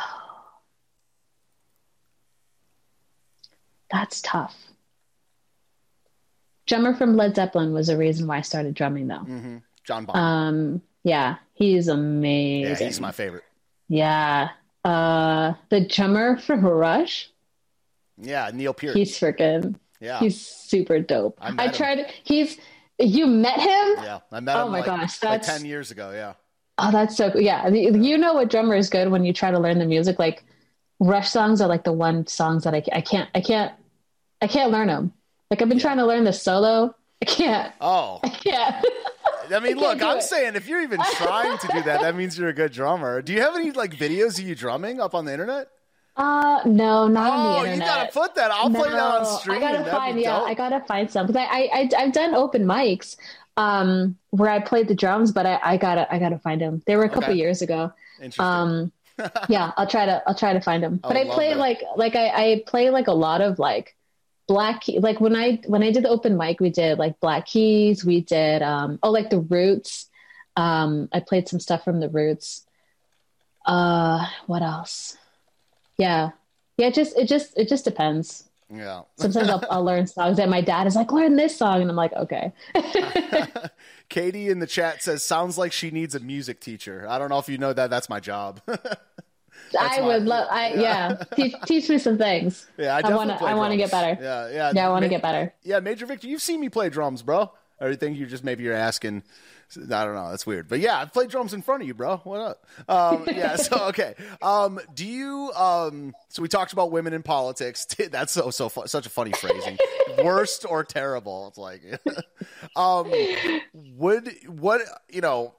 that's 3.90 4.20
tough. 4.20 4.56
Drummer 6.66 6.94
from 6.94 7.16
Led 7.16 7.34
Zeppelin 7.34 7.72
was 7.72 7.86
the 7.86 7.96
reason 7.96 8.26
why 8.26 8.38
I 8.38 8.40
started 8.42 8.74
drumming, 8.74 9.08
though. 9.08 9.14
Mm-hmm. 9.14 9.56
John 9.84 10.04
Bonham. 10.04 10.22
Um, 10.22 10.82
yeah, 11.02 11.36
he's 11.54 11.86
yeah, 11.86 11.94
amazing. 11.94 12.86
he's 12.86 13.00
my 13.00 13.10
favorite. 13.10 13.44
Yeah. 13.88 14.50
Uh, 14.84 15.54
the 15.68 15.80
drummer 15.86 16.38
from 16.38 16.64
Rush, 16.64 17.30
Yeah, 18.16 18.50
Neil 18.52 18.72
Peart. 18.72 18.96
he's 18.96 19.12
freaking, 19.18 19.76
yeah. 20.00 20.18
he's 20.20 20.40
super 20.40 21.00
dope. 21.00 21.38
I 21.40 21.54
I, 21.66 21.68
tried. 21.68 22.06
He's. 22.24 22.58
You 22.98 23.26
met 23.26 23.58
him? 23.58 24.04
yeah, 24.04 24.18
I 24.30 24.40
met 24.40 24.56
Oh 24.56 24.66
him 24.66 24.72
my 24.72 24.78
like, 24.78 24.86
gosh, 24.86 25.22
like 25.22 25.40
that's- 25.40 25.46
ten 25.46 25.64
years 25.66 25.90
ago. 25.90 26.10
Yeah. 26.12 26.34
Oh, 26.78 26.90
that's 26.90 27.16
so 27.16 27.30
cool. 27.30 27.40
Yeah, 27.42 27.68
you 27.68 28.16
know 28.18 28.32
what 28.34 28.48
drummer 28.50 28.74
is 28.74 28.88
good 28.88 29.10
when 29.10 29.22
you 29.24 29.32
try 29.34 29.50
to 29.50 29.58
learn 29.58 29.78
the 29.78 29.84
music. 29.86 30.18
Like 30.18 30.44
Rush 30.98 31.28
songs 31.30 31.60
are 31.60 31.68
like 31.68 31.84
the 31.84 31.92
one 31.92 32.26
songs 32.26 32.64
that 32.64 32.74
I, 32.74 32.82
I 32.92 33.00
can't 33.02 33.28
I 33.34 33.40
can't 33.42 33.72
I 34.40 34.46
can't 34.46 34.70
learn 34.70 34.88
them. 34.88 35.12
Like 35.50 35.60
I've 35.60 35.68
been 35.68 35.78
trying 35.78 35.98
to 35.98 36.06
learn 36.06 36.24
the 36.24 36.32
solo. 36.32 36.94
I 37.22 37.24
can't. 37.26 37.74
Oh, 37.80 38.20
I 38.22 38.28
can't. 38.30 38.84
I 39.52 39.60
mean, 39.60 39.78
I 39.80 39.80
look, 39.80 40.02
I'm 40.02 40.18
it. 40.18 40.22
saying 40.22 40.54
if 40.54 40.68
you're 40.68 40.82
even 40.82 41.02
trying 41.04 41.58
to 41.58 41.68
do 41.68 41.82
that, 41.82 42.00
that 42.00 42.14
means 42.14 42.38
you're 42.38 42.48
a 42.48 42.52
good 42.54 42.72
drummer. 42.72 43.22
Do 43.22 43.32
you 43.32 43.40
have 43.42 43.56
any 43.56 43.70
like 43.72 43.96
videos 43.96 44.38
of 44.38 44.46
you 44.46 44.54
drumming 44.54 45.00
up 45.00 45.14
on 45.14 45.24
the 45.24 45.32
internet? 45.32 45.68
Uh 46.16 46.60
no, 46.66 47.08
not 47.08 47.32
Oh, 47.32 47.32
on 47.32 47.42
the 47.42 47.50
internet. 47.56 47.72
Oh, 47.72 47.74
you 47.76 47.82
gotta 47.82 48.06
put 48.12 48.34
that. 48.34 48.50
I'll 48.50 48.70
play 48.70 48.90
that 48.90 49.10
on 49.10 49.24
stream. 49.24 49.56
I 49.56 49.60
gotta 49.60 49.84
That'd 49.84 49.90
find 49.90 50.18
yeah. 50.20 50.40
I 50.44 50.54
gotta 50.54 50.80
find 50.86 51.10
some 51.10 51.26
because 51.26 51.40
I, 51.40 51.44
I 51.46 51.68
I 51.72 51.90
I've 51.98 52.12
done 52.12 52.34
open 52.34 52.64
mics 52.64 53.16
um 53.56 54.18
where 54.30 54.50
I 54.50 54.60
played 54.60 54.88
the 54.88 54.94
drums, 54.94 55.32
but 55.32 55.46
I, 55.46 55.58
I 55.62 55.76
gotta 55.76 56.12
I 56.12 56.18
gotta 56.18 56.38
find 56.38 56.60
them. 56.60 56.82
They 56.86 56.96
were 56.96 57.04
a 57.04 57.10
couple 57.10 57.32
Okay. 57.32 57.34
years 57.34 57.62
ago. 57.62 57.92
Interesting. 58.18 58.44
Um, 58.46 58.92
yeah, 59.46 59.72
I'll 59.76 59.86
try 59.88 60.06
to 60.06 60.22
I'll 60.26 60.34
try 60.34 60.52
to 60.54 60.60
find 60.60 60.82
them. 60.82 61.04
But 61.06 61.16
I 61.16 61.24
I 61.24 61.24
play 61.26 61.48
that. 61.48 61.58
like 61.58 61.82
like 61.96 62.16
I, 62.16 62.28
I 62.52 62.64
play 62.66 62.90
like 62.90 63.08
a 63.08 63.12
lot 63.12 63.40
of 63.40 63.58
like 63.58 63.96
black 64.50 64.82
like 64.98 65.20
when 65.20 65.36
I 65.36 65.60
when 65.68 65.84
I 65.84 65.92
did 65.92 66.02
the 66.02 66.08
open 66.08 66.36
mic 66.36 66.58
we 66.58 66.70
did 66.70 66.98
like 66.98 67.20
black 67.20 67.46
keys 67.46 68.04
we 68.04 68.20
did 68.20 68.62
um 68.62 68.98
oh 69.00 69.12
like 69.12 69.30
the 69.30 69.38
roots 69.38 70.10
um 70.56 71.08
I 71.12 71.20
played 71.20 71.48
some 71.48 71.60
stuff 71.60 71.84
from 71.84 72.00
the 72.00 72.08
roots 72.08 72.66
uh 73.64 74.26
what 74.48 74.62
else 74.62 75.16
yeah 75.98 76.30
yeah 76.78 76.88
it 76.88 76.94
just 76.94 77.16
it 77.16 77.28
just 77.28 77.56
it 77.56 77.68
just 77.68 77.84
depends 77.84 78.48
yeah. 78.74 79.02
sometimes 79.18 79.48
I'll, 79.50 79.64
I'll 79.70 79.84
learn 79.84 80.08
songs 80.08 80.38
that 80.38 80.48
my 80.48 80.62
dad 80.62 80.88
is 80.88 80.96
like 80.96 81.12
learn 81.12 81.36
this 81.36 81.56
song 81.56 81.80
and 81.80 81.88
I'm 81.88 81.94
like 81.94 82.12
okay 82.14 82.52
Katie 84.08 84.48
in 84.48 84.58
the 84.58 84.66
chat 84.66 85.00
says 85.00 85.22
sounds 85.22 85.58
like 85.58 85.70
she 85.70 85.92
needs 85.92 86.16
a 86.16 86.20
music 86.20 86.58
teacher. 86.58 87.06
I 87.08 87.20
don't 87.20 87.28
know 87.28 87.38
if 87.38 87.48
you 87.48 87.58
know 87.58 87.72
that. 87.72 87.90
That's 87.90 88.08
my 88.08 88.18
job. 88.18 88.60
I 89.78 90.00
would 90.00 90.24
love 90.24 90.48
I 90.50 90.74
yeah 90.74 91.22
teach, 91.36 91.54
teach 91.66 91.88
me 91.88 91.98
some 91.98 92.18
things 92.18 92.66
yeah, 92.78 92.96
I 92.96 93.08
I 93.08 93.14
want 93.14 93.30
to 93.30 93.44
I 93.44 93.54
want 93.54 93.72
to 93.72 93.76
get 93.76 93.90
better 93.90 94.20
Yeah, 94.22 94.48
yeah. 94.48 94.72
yeah 94.74 94.86
I 94.86 94.90
want 94.90 95.02
to 95.02 95.08
Ma- 95.08 95.10
get 95.10 95.22
better 95.22 95.52
Yeah, 95.62 95.80
Major 95.80 96.06
Victor, 96.06 96.26
you've 96.26 96.42
seen 96.42 96.60
me 96.60 96.68
play 96.68 96.88
drums, 96.88 97.22
bro. 97.22 97.50
Or 97.80 97.88
you 97.88 97.96
think 97.96 98.18
you 98.18 98.26
just 98.26 98.44
maybe 98.44 98.62
you're 98.62 98.74
asking? 98.74 99.22
I 99.74 100.04
don't 100.04 100.14
know. 100.14 100.30
That's 100.30 100.46
weird. 100.46 100.68
But 100.68 100.80
yeah, 100.80 100.98
I've 100.98 101.14
played 101.14 101.30
drums 101.30 101.54
in 101.54 101.62
front 101.62 101.80
of 101.80 101.88
you, 101.88 101.94
bro. 101.94 102.18
What 102.24 102.40
up? 102.40 102.66
Um, 102.88 103.24
yeah. 103.28 103.56
So 103.56 103.86
okay. 103.88 104.14
Um, 104.42 104.80
do 104.92 105.06
you? 105.06 105.50
Um, 105.56 106.14
so 106.28 106.42
we 106.42 106.48
talked 106.48 106.74
about 106.74 106.90
women 106.90 107.14
in 107.14 107.22
politics. 107.22 107.86
That's 108.10 108.32
so 108.34 108.50
so 108.50 108.68
fu- 108.68 108.86
such 108.86 109.06
a 109.06 109.08
funny 109.08 109.32
phrasing. 109.32 109.78
Worst 110.22 110.66
or 110.68 110.84
terrible? 110.84 111.48
It's 111.48 111.56
like, 111.56 111.82
um, 112.76 113.10
would 113.96 114.30
what 114.46 114.82
you 115.08 115.22
know? 115.22 115.54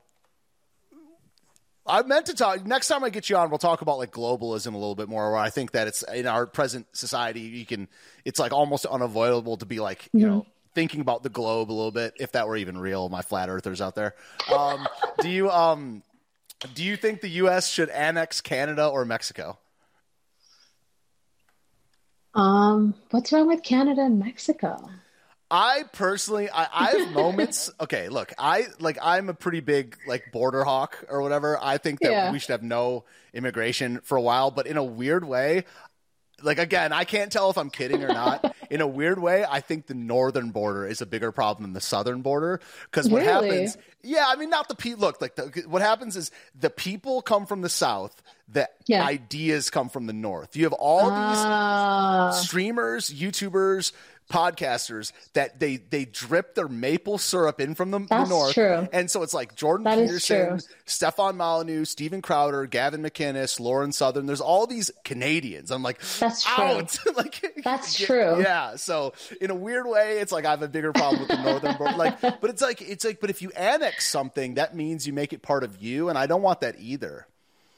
I 1.85 2.03
meant 2.03 2.27
to 2.27 2.35
talk 2.35 2.65
next 2.65 2.87
time 2.87 3.03
I 3.03 3.09
get 3.09 3.29
you 3.29 3.37
on. 3.37 3.49
We'll 3.49 3.57
talk 3.57 3.81
about 3.81 3.97
like 3.97 4.11
globalism 4.11 4.73
a 4.73 4.77
little 4.77 4.95
bit 4.95 5.09
more. 5.09 5.31
Where 5.31 5.39
I 5.39 5.49
think 5.49 5.71
that 5.71 5.87
it's 5.87 6.03
in 6.03 6.27
our 6.27 6.45
present 6.45 6.85
society, 6.95 7.41
you 7.41 7.65
can. 7.65 7.87
It's 8.23 8.39
like 8.39 8.53
almost 8.53 8.85
unavoidable 8.85 9.57
to 9.57 9.65
be 9.65 9.79
like 9.79 10.07
you 10.13 10.27
know 10.27 10.45
thinking 10.73 11.01
about 11.01 11.23
the 11.23 11.29
globe 11.29 11.71
a 11.71 11.73
little 11.73 11.91
bit, 11.91 12.13
if 12.19 12.33
that 12.33 12.47
were 12.47 12.55
even 12.55 12.77
real. 12.77 13.09
My 13.09 13.21
flat 13.21 13.49
earthers 13.49 13.81
out 13.81 13.95
there. 13.95 14.15
Um, 14.53 14.87
do 15.19 15.29
you 15.29 15.49
um 15.49 16.03
do 16.73 16.83
you 16.83 16.95
think 16.95 17.21
the 17.21 17.29
U.S. 17.29 17.69
should 17.69 17.89
annex 17.89 18.41
Canada 18.41 18.87
or 18.87 19.03
Mexico? 19.03 19.57
Um, 22.33 22.93
what's 23.09 23.33
wrong 23.33 23.47
with 23.47 23.63
Canada 23.63 24.01
and 24.01 24.19
Mexico? 24.19 24.89
I 25.51 25.83
personally, 25.91 26.49
I, 26.49 26.67
I 26.73 26.85
have 26.97 27.11
moments. 27.13 27.69
Okay, 27.79 28.09
look, 28.09 28.33
I 28.39 28.65
like 28.79 28.97
I'm 29.01 29.29
a 29.29 29.33
pretty 29.33 29.59
big 29.59 29.97
like 30.07 30.31
border 30.31 30.63
hawk 30.63 31.03
or 31.09 31.21
whatever. 31.21 31.59
I 31.61 31.77
think 31.77 31.99
that 31.99 32.11
Yeah. 32.11 32.31
we 32.31 32.39
should 32.39 32.51
have 32.51 32.63
no 32.63 33.03
immigration 33.33 33.99
for 34.03 34.17
a 34.17 34.21
while, 34.21 34.49
but 34.51 34.65
in 34.65 34.77
a 34.77 34.83
weird 34.83 35.25
way, 35.25 35.65
like 36.41 36.57
again, 36.57 36.93
I 36.93 37.03
can't 37.03 37.31
tell 37.31 37.49
if 37.51 37.57
I'm 37.57 37.69
kidding 37.69 38.03
or 38.03 38.07
not. 38.07 38.55
In 38.71 38.79
a 38.79 38.87
weird 38.87 39.19
way, 39.19 39.43
I 39.43 39.59
think 39.59 39.87
the 39.87 39.93
northern 39.93 40.51
border 40.51 40.87
is 40.87 41.01
a 41.01 41.05
bigger 41.05 41.33
problem 41.33 41.63
than 41.63 41.73
the 41.73 41.81
southern 41.81 42.21
border 42.21 42.61
because 42.85 43.09
what 43.09 43.21
Really? 43.21 43.49
happens? 43.49 43.77
Yeah, 44.01 44.23
I 44.25 44.37
mean, 44.37 44.49
not 44.49 44.69
the 44.69 44.75
pe 44.75 44.93
Look, 44.95 45.19
like 45.21 45.35
the, 45.35 45.63
what 45.67 45.81
happens 45.81 46.15
is 46.15 46.31
the 46.57 46.69
people 46.69 47.21
come 47.21 47.45
from 47.45 47.59
the 47.59 47.67
south. 47.67 48.23
The 48.47 48.69
Yeah. 48.87 49.03
ideas 49.05 49.69
come 49.71 49.89
from 49.89 50.05
the 50.07 50.13
north. 50.13 50.55
You 50.55 50.63
have 50.63 50.71
all 50.71 51.01
these 51.09 51.11
ah. 51.43 52.31
streamers, 52.31 53.09
YouTubers, 53.13 53.91
podcasters 54.31 55.11
that 55.33 55.59
they 55.59 55.77
they 55.77 56.05
drip 56.05 56.55
their 56.55 56.67
maple 56.67 57.17
syrup 57.17 57.59
in 57.59 57.75
from 57.75 57.91
the, 57.91 57.99
the 57.99 58.25
north, 58.25 58.53
true. 58.53 58.87
and 58.93 59.11
so 59.11 59.21
it's 59.23 59.33
like 59.33 59.55
Jordan 59.55 59.83
That 59.83 59.97
Peterson. 59.99 60.59
Stefan 60.85 61.37
Molyneux, 61.37 61.85
Steven 61.85 62.21
Crowder, 62.21 62.65
Gavin 62.65 63.01
McInnes, 63.03 63.59
Lauren 63.59 63.91
Southern. 63.91 64.25
There's 64.25 64.41
all 64.41 64.65
these 64.67 64.91
Canadians. 65.03 65.71
I'm 65.71 65.83
like, 65.83 65.99
That's 66.19 66.43
true. 66.43 66.63
out. 66.63 66.97
like, 67.15 67.53
That's 67.63 67.99
yeah, 67.99 68.05
true. 68.05 68.41
Yeah. 68.41 68.75
So 68.77 69.13
in 69.39 69.51
a 69.51 69.55
weird 69.55 69.85
way, 69.87 70.19
it's 70.19 70.31
like 70.31 70.45
I 70.45 70.51
have 70.51 70.61
a 70.63 70.67
bigger 70.67 70.91
problem 70.93 71.19
with 71.21 71.29
the 71.29 71.41
northern 71.43 71.75
border. 71.77 71.97
Like, 71.97 72.21
but 72.21 72.49
it's 72.49 72.61
like 72.61 72.81
it's 72.81 73.05
like, 73.05 73.19
but 73.19 73.29
if 73.29 73.41
you 73.41 73.51
annex 73.51 74.07
something, 74.07 74.55
that 74.55 74.75
means 74.75 75.05
you 75.05 75.13
make 75.13 75.33
it 75.33 75.41
part 75.41 75.63
of 75.63 75.81
you, 75.81 76.09
and 76.09 76.17
I 76.17 76.25
don't 76.27 76.41
want 76.41 76.61
that 76.61 76.75
either. 76.79 77.27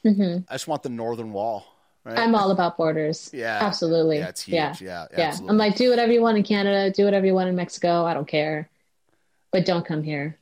hmm 0.02 0.38
I 0.48 0.54
just 0.54 0.68
want 0.68 0.82
the 0.82 0.88
northern 0.88 1.32
wall. 1.32 1.66
Right? 2.04 2.18
I'm 2.18 2.34
all 2.34 2.50
about 2.50 2.76
borders. 2.76 3.30
Yeah. 3.34 3.58
Absolutely. 3.62 4.18
Huge. 4.18 4.46
Yeah. 4.48 4.74
Yeah, 4.80 5.06
Yeah. 5.16 5.36
I'm 5.48 5.56
like, 5.56 5.76
do 5.76 5.90
whatever 5.90 6.12
you 6.12 6.20
want 6.20 6.36
in 6.36 6.42
Canada, 6.44 6.90
do 6.94 7.04
whatever 7.04 7.24
you 7.26 7.34
want 7.34 7.48
in 7.48 7.56
Mexico. 7.56 8.04
I 8.04 8.14
don't 8.14 8.28
care. 8.28 8.68
But 9.52 9.64
don't 9.64 9.86
come 9.86 10.02
here 10.02 10.36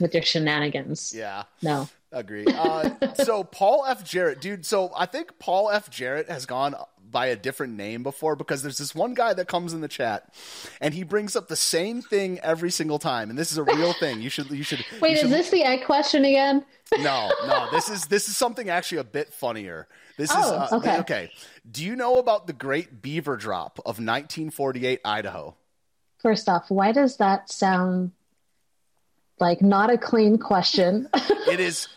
with 0.00 0.12
your 0.14 0.22
shenanigans. 0.22 1.12
Yeah. 1.16 1.44
No. 1.62 1.88
Agree. 2.12 2.46
Uh, 2.46 2.90
so 3.24 3.42
Paul 3.44 3.84
F. 3.86 4.04
Jarrett, 4.04 4.40
dude. 4.40 4.64
So 4.64 4.92
I 4.96 5.06
think 5.06 5.38
Paul 5.38 5.70
F. 5.70 5.90
Jarrett 5.90 6.30
has 6.30 6.46
gone 6.46 6.74
by 7.16 7.28
a 7.28 7.36
different 7.36 7.72
name 7.72 8.02
before 8.02 8.36
because 8.36 8.62
there's 8.62 8.76
this 8.76 8.94
one 8.94 9.14
guy 9.14 9.32
that 9.32 9.48
comes 9.48 9.72
in 9.72 9.80
the 9.80 9.88
chat 9.88 10.34
and 10.82 10.92
he 10.92 11.02
brings 11.02 11.34
up 11.34 11.48
the 11.48 11.56
same 11.56 12.02
thing 12.02 12.38
every 12.40 12.70
single 12.70 12.98
time, 12.98 13.30
and 13.30 13.38
this 13.38 13.50
is 13.50 13.56
a 13.56 13.62
real 13.62 13.94
thing. 13.94 14.20
You 14.20 14.28
should. 14.28 14.50
You 14.50 14.62
should. 14.62 14.84
Wait, 15.00 15.16
you 15.16 15.24
is 15.24 15.30
this 15.30 15.48
the 15.48 15.64
egg 15.64 15.86
question 15.86 16.26
again? 16.26 16.62
No, 16.98 17.32
no. 17.48 17.68
This 17.72 17.88
is 17.88 18.04
this 18.04 18.28
is 18.28 18.36
something 18.36 18.68
actually 18.68 18.98
a 18.98 19.04
bit 19.04 19.32
funnier. 19.32 19.88
This 20.18 20.30
is 20.30 20.36
Oh, 20.38 20.54
uh, 20.54 20.76
okay. 20.76 20.98
okay. 20.98 21.30
Do 21.68 21.82
you 21.82 21.96
know 21.96 22.16
about 22.16 22.46
the 22.46 22.52
Great 22.52 23.00
Beaver 23.00 23.36
Drop 23.38 23.78
of 23.80 23.98
1948 23.98 25.00
Idaho? 25.04 25.56
First 26.18 26.50
off, 26.50 26.70
why 26.70 26.92
does 26.92 27.16
that 27.16 27.50
sound 27.50 28.12
like 29.40 29.62
not 29.62 29.90
a 29.90 29.96
clean 29.98 30.38
question? 30.38 31.08
it 31.48 31.60
is 31.60 31.88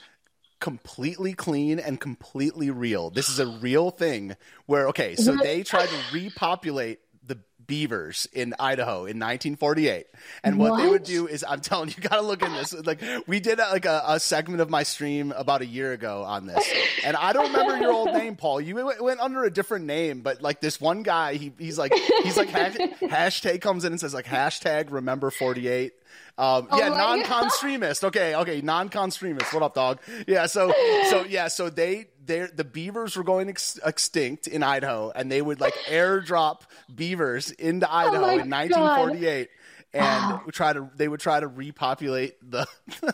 completely 0.59 1.33
clean 1.33 1.79
and 1.79 1.99
completely 1.99 2.69
real. 2.69 3.09
This 3.09 3.29
is 3.29 3.39
a 3.39 3.47
real 3.47 3.91
thing 3.91 4.35
where 4.65 4.89
okay, 4.89 5.15
so 5.15 5.35
they 5.35 5.63
tried 5.63 5.89
to 5.89 5.95
repopulate 6.13 6.99
the 7.25 7.39
beavers 7.65 8.27
in 8.33 8.53
Idaho 8.59 9.05
in 9.05 9.19
1948. 9.19 10.07
And 10.43 10.57
what, 10.57 10.77
they 10.77 10.89
would 10.89 11.03
do 11.03 11.27
is 11.27 11.45
I'm 11.47 11.61
telling 11.61 11.89
you, 11.89 11.95
you 11.97 12.09
got 12.09 12.15
to 12.15 12.21
look 12.21 12.41
in 12.41 12.51
this. 12.53 12.73
Like 12.73 13.01
we 13.27 13.39
did 13.39 13.59
uh, 13.59 13.69
like 13.71 13.85
a, 13.85 14.03
a 14.07 14.19
segment 14.19 14.61
of 14.61 14.69
my 14.69 14.83
stream 14.83 15.31
about 15.35 15.61
a 15.61 15.65
year 15.65 15.93
ago 15.93 16.23
on 16.23 16.47
this. 16.47 16.67
And 17.05 17.15
I 17.15 17.31
don't 17.31 17.51
remember 17.51 17.77
your 17.77 17.93
old 17.93 18.13
name, 18.13 18.35
Paul. 18.35 18.59
You 18.59 18.75
went, 18.75 19.01
went 19.01 19.19
under 19.19 19.43
a 19.43 19.51
different 19.51 19.85
name, 19.85 20.21
but 20.21 20.41
like 20.41 20.59
this 20.59 20.81
one 20.81 21.03
guy, 21.03 21.35
he, 21.35 21.53
he's 21.57 21.77
like 21.77 21.93
he's 22.23 22.35
like 22.35 22.49
hash, 22.49 22.75
hashtag 23.01 23.61
comes 23.61 23.85
in 23.85 23.93
and 23.93 23.99
says 23.99 24.13
like 24.13 24.25
hashtag 24.25 24.91
remember 24.91 25.31
48. 25.31 25.93
Um, 26.37 26.67
Oh 26.71 26.79
yeah, 26.79 26.89
my 26.89 26.97
non-constreamist. 27.17 28.03
Okay, 28.05 28.35
okay, 28.35 28.61
non-constreamist. 28.61 29.53
What 29.53 29.63
up, 29.63 29.73
dog? 29.75 29.99
Yeah, 30.27 30.45
so 30.45 30.73
so 31.09 31.25
yeah, 31.25 31.47
so 31.49 31.69
they 31.69 32.07
they 32.25 32.47
the 32.53 32.63
beavers 32.63 33.15
were 33.17 33.23
going 33.23 33.49
ex- 33.49 33.79
extinct 33.85 34.47
in 34.47 34.63
Idaho, 34.63 35.11
and 35.13 35.31
they 35.31 35.41
would 35.41 35.59
like 35.59 35.73
airdrop 35.87 36.61
beavers 36.93 37.51
into 37.51 37.91
Idaho 37.91 38.25
Oh 38.25 38.39
in 38.39 38.49
1948, 38.49 39.49
and 39.93 40.39
try 40.53 40.73
to 40.73 40.89
they 40.95 41.07
would 41.07 41.19
try 41.19 41.39
to 41.39 41.47
repopulate 41.47 42.35
the 42.41 42.65
the 43.01 43.13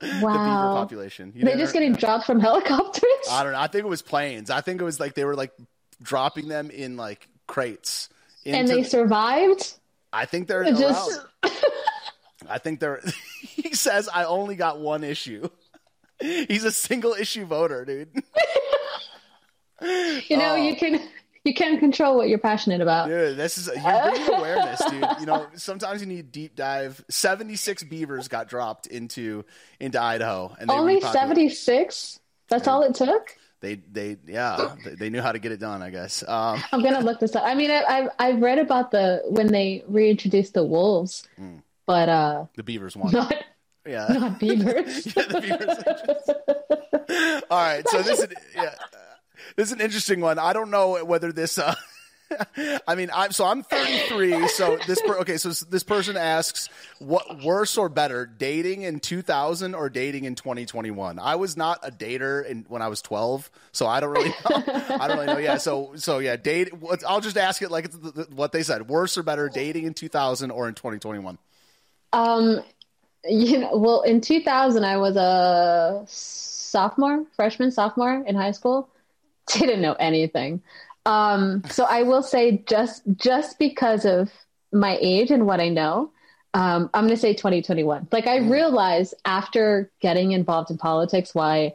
beaver 0.00 0.20
population. 0.20 1.32
You 1.34 1.44
They're 1.44 1.56
just 1.56 1.72
getting 1.72 1.94
dropped 1.94 2.26
from 2.26 2.40
helicopters? 2.48 3.02
I 3.30 3.42
don't 3.42 3.52
know. 3.52 3.60
I 3.60 3.66
think 3.66 3.84
it 3.84 3.88
was 3.88 4.02
planes. 4.02 4.50
I 4.50 4.60
think 4.60 4.80
it 4.80 4.84
was 4.84 5.00
like 5.00 5.14
they 5.14 5.24
were 5.24 5.34
like 5.36 5.52
dropping 6.02 6.48
them 6.48 6.70
in 6.70 6.96
like 6.96 7.28
crates. 7.46 8.08
and 8.46 8.68
they 8.68 8.82
survived? 8.82 9.74
I 10.12 10.26
think 10.26 10.46
they're 10.48 10.64
just 10.64 11.20
I 12.48 12.58
think 12.58 12.80
they're. 12.80 13.00
he 13.40 13.74
says 13.74 14.08
I 14.12 14.24
only 14.24 14.56
got 14.56 14.78
one 14.78 15.04
issue. 15.04 15.48
He's 16.20 16.64
a 16.64 16.72
single 16.72 17.14
issue 17.14 17.44
voter, 17.44 17.84
dude. 17.84 18.08
you 20.28 20.36
know, 20.36 20.52
Oh. 20.52 20.56
you 20.56 20.76
can 20.76 21.00
you 21.44 21.54
can 21.54 21.78
control 21.78 22.16
what 22.16 22.28
you're 22.28 22.38
passionate 22.38 22.80
about. 22.80 23.08
Dude, 23.08 23.36
this 23.36 23.58
is 23.58 23.66
you're 23.66 24.02
bringing 24.02 24.34
awareness, 24.34 24.80
dude. 24.84 25.04
You 25.20 25.26
know, 25.26 25.46
sometimes 25.54 26.00
you 26.00 26.06
need 26.06 26.30
deep 26.30 26.54
dive. 26.54 27.04
Seventy 27.08 27.56
six 27.56 27.82
beavers 27.82 28.28
got 28.28 28.48
dropped 28.48 28.86
into 28.86 29.44
into 29.80 30.00
Idaho, 30.00 30.54
and 30.58 30.70
they 30.70 30.74
Only 30.74 31.00
76? 31.00 32.20
That's 32.48 32.68
all 32.68 32.82
it 32.82 32.94
took? 32.94 33.36
They 33.60 33.76
they 33.76 34.16
yeah 34.26 34.74
they, 34.84 35.08
knew 35.08 35.22
how 35.22 35.32
to 35.32 35.38
get 35.38 35.52
it 35.52 35.60
done. 35.60 35.82
I 35.82 35.90
guess. 35.90 36.24
Um, 36.26 36.62
I'm 36.72 36.82
gonna 36.82 37.00
look 37.00 37.20
this 37.20 37.34
up. 37.36 37.44
I 37.44 37.54
mean, 37.54 37.70
I, 37.70 37.82
I've 37.88 38.08
I've 38.18 38.42
read 38.42 38.58
about 38.58 38.90
the 38.90 39.22
when 39.28 39.46
they 39.48 39.84
reintroduced 39.86 40.54
the 40.54 40.64
wolves, 40.64 41.26
but 41.86 42.08
uh, 42.08 42.46
the 42.56 42.62
beavers 42.62 42.96
won. 42.96 43.12
not 43.12 43.34
yeah. 43.86 44.06
not 44.08 44.38
beavers. 44.38 45.06
yeah, 45.16 45.22
the 45.26 45.40
beavers. 47.08 47.44
All 47.50 47.58
right, 47.58 47.86
so 47.88 48.02
this 48.02 48.20
is 48.20 48.28
yeah, 48.54 48.74
this 49.56 49.68
is 49.68 49.72
an 49.72 49.80
interesting 49.80 50.20
one. 50.20 50.38
I 50.38 50.52
don't 50.52 50.70
know 50.70 51.04
whether 51.04 51.32
this. 51.32 51.58
Uh, 51.58 51.74
I 52.86 52.94
mean, 52.94 53.10
I'm 53.12 53.32
so 53.32 53.44
I'm 53.44 53.62
33. 53.62 54.48
So 54.48 54.78
this 54.86 55.00
per, 55.02 55.18
okay. 55.18 55.36
So 55.36 55.50
this 55.50 55.82
person 55.82 56.16
asks, 56.16 56.68
what 56.98 57.42
worse 57.42 57.76
or 57.76 57.88
better, 57.88 58.26
dating 58.26 58.82
in 58.82 59.00
2000 59.00 59.74
or 59.74 59.88
dating 59.88 60.24
in 60.24 60.34
2021? 60.34 61.18
I 61.18 61.36
was 61.36 61.56
not 61.56 61.80
a 61.82 61.90
dater 61.90 62.44
in, 62.44 62.64
when 62.68 62.82
I 62.82 62.88
was 62.88 63.02
12, 63.02 63.50
so 63.72 63.86
I 63.86 64.00
don't 64.00 64.10
really 64.10 64.30
know. 64.30 64.62
I 65.00 65.08
don't 65.08 65.18
really 65.18 65.26
know. 65.26 65.38
Yeah. 65.38 65.58
So 65.58 65.92
so 65.96 66.18
yeah, 66.18 66.36
date. 66.36 66.72
I'll 67.06 67.20
just 67.20 67.36
ask 67.36 67.62
it 67.62 67.70
like 67.70 67.86
it's 67.86 68.28
what 68.30 68.52
they 68.52 68.62
said: 68.62 68.88
worse 68.88 69.18
or 69.18 69.22
better, 69.22 69.48
dating 69.48 69.84
in 69.84 69.94
2000 69.94 70.50
or 70.50 70.68
in 70.68 70.74
2021? 70.74 71.38
Um, 72.12 72.62
you 73.24 73.58
know, 73.58 73.76
well, 73.76 74.02
in 74.02 74.20
2000, 74.20 74.84
I 74.84 74.96
was 74.96 75.16
a 75.16 76.04
sophomore, 76.08 77.24
freshman, 77.36 77.70
sophomore 77.70 78.24
in 78.26 78.34
high 78.34 78.50
school. 78.50 78.88
Didn't 79.46 79.80
know 79.82 79.94
anything. 79.94 80.62
Um, 81.04 81.62
so 81.68 81.84
I 81.84 82.04
will 82.04 82.22
say 82.22 82.62
just 82.68 83.02
just 83.16 83.58
because 83.58 84.04
of 84.04 84.30
my 84.72 84.96
age 85.00 85.30
and 85.30 85.46
what 85.46 85.60
I 85.60 85.68
know, 85.68 86.12
um, 86.54 86.90
I'm 86.94 87.04
going 87.04 87.14
to 87.14 87.20
say 87.20 87.34
2021. 87.34 88.08
Like 88.12 88.26
I 88.26 88.36
realized 88.38 89.14
after 89.24 89.90
getting 90.00 90.32
involved 90.32 90.70
in 90.70 90.78
politics 90.78 91.34
why 91.34 91.74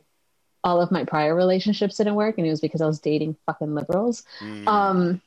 all 0.63 0.81
of 0.81 0.91
my 0.91 1.03
prior 1.03 1.35
relationships 1.35 1.97
didn't 1.97 2.15
work, 2.15 2.37
and 2.37 2.47
it 2.47 2.49
was 2.49 2.61
because 2.61 2.81
I 2.81 2.87
was 2.87 2.99
dating 2.99 3.35
fucking 3.45 3.75
liberals. 3.75 4.23
Um, 4.67 5.21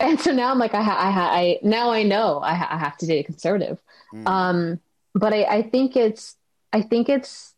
and 0.00 0.20
so 0.20 0.32
now 0.32 0.50
I'm 0.50 0.58
like, 0.58 0.74
I, 0.74 0.82
ha- 0.82 0.98
I, 0.98 1.10
ha- 1.10 1.30
I 1.32 1.58
now 1.62 1.90
I 1.90 2.02
know 2.02 2.40
I, 2.40 2.54
ha- 2.54 2.68
I 2.70 2.78
have 2.78 2.96
to 2.98 3.06
date 3.06 3.20
a 3.20 3.24
conservative. 3.24 3.78
Um, 4.26 4.80
but 5.14 5.32
I, 5.32 5.44
I 5.44 5.62
think 5.62 5.96
it's, 5.96 6.36
I 6.72 6.82
think 6.82 7.08
it's, 7.08 7.54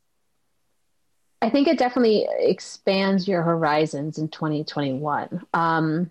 I 1.43 1.51
think 1.51 1.69
it 1.69 1.79
definitely 1.79 2.27
expands 2.39 3.29
your 3.29 3.43
horizons 3.43 4.19
in 4.19 4.29
2021. 4.29 5.47
Um, 5.53 6.11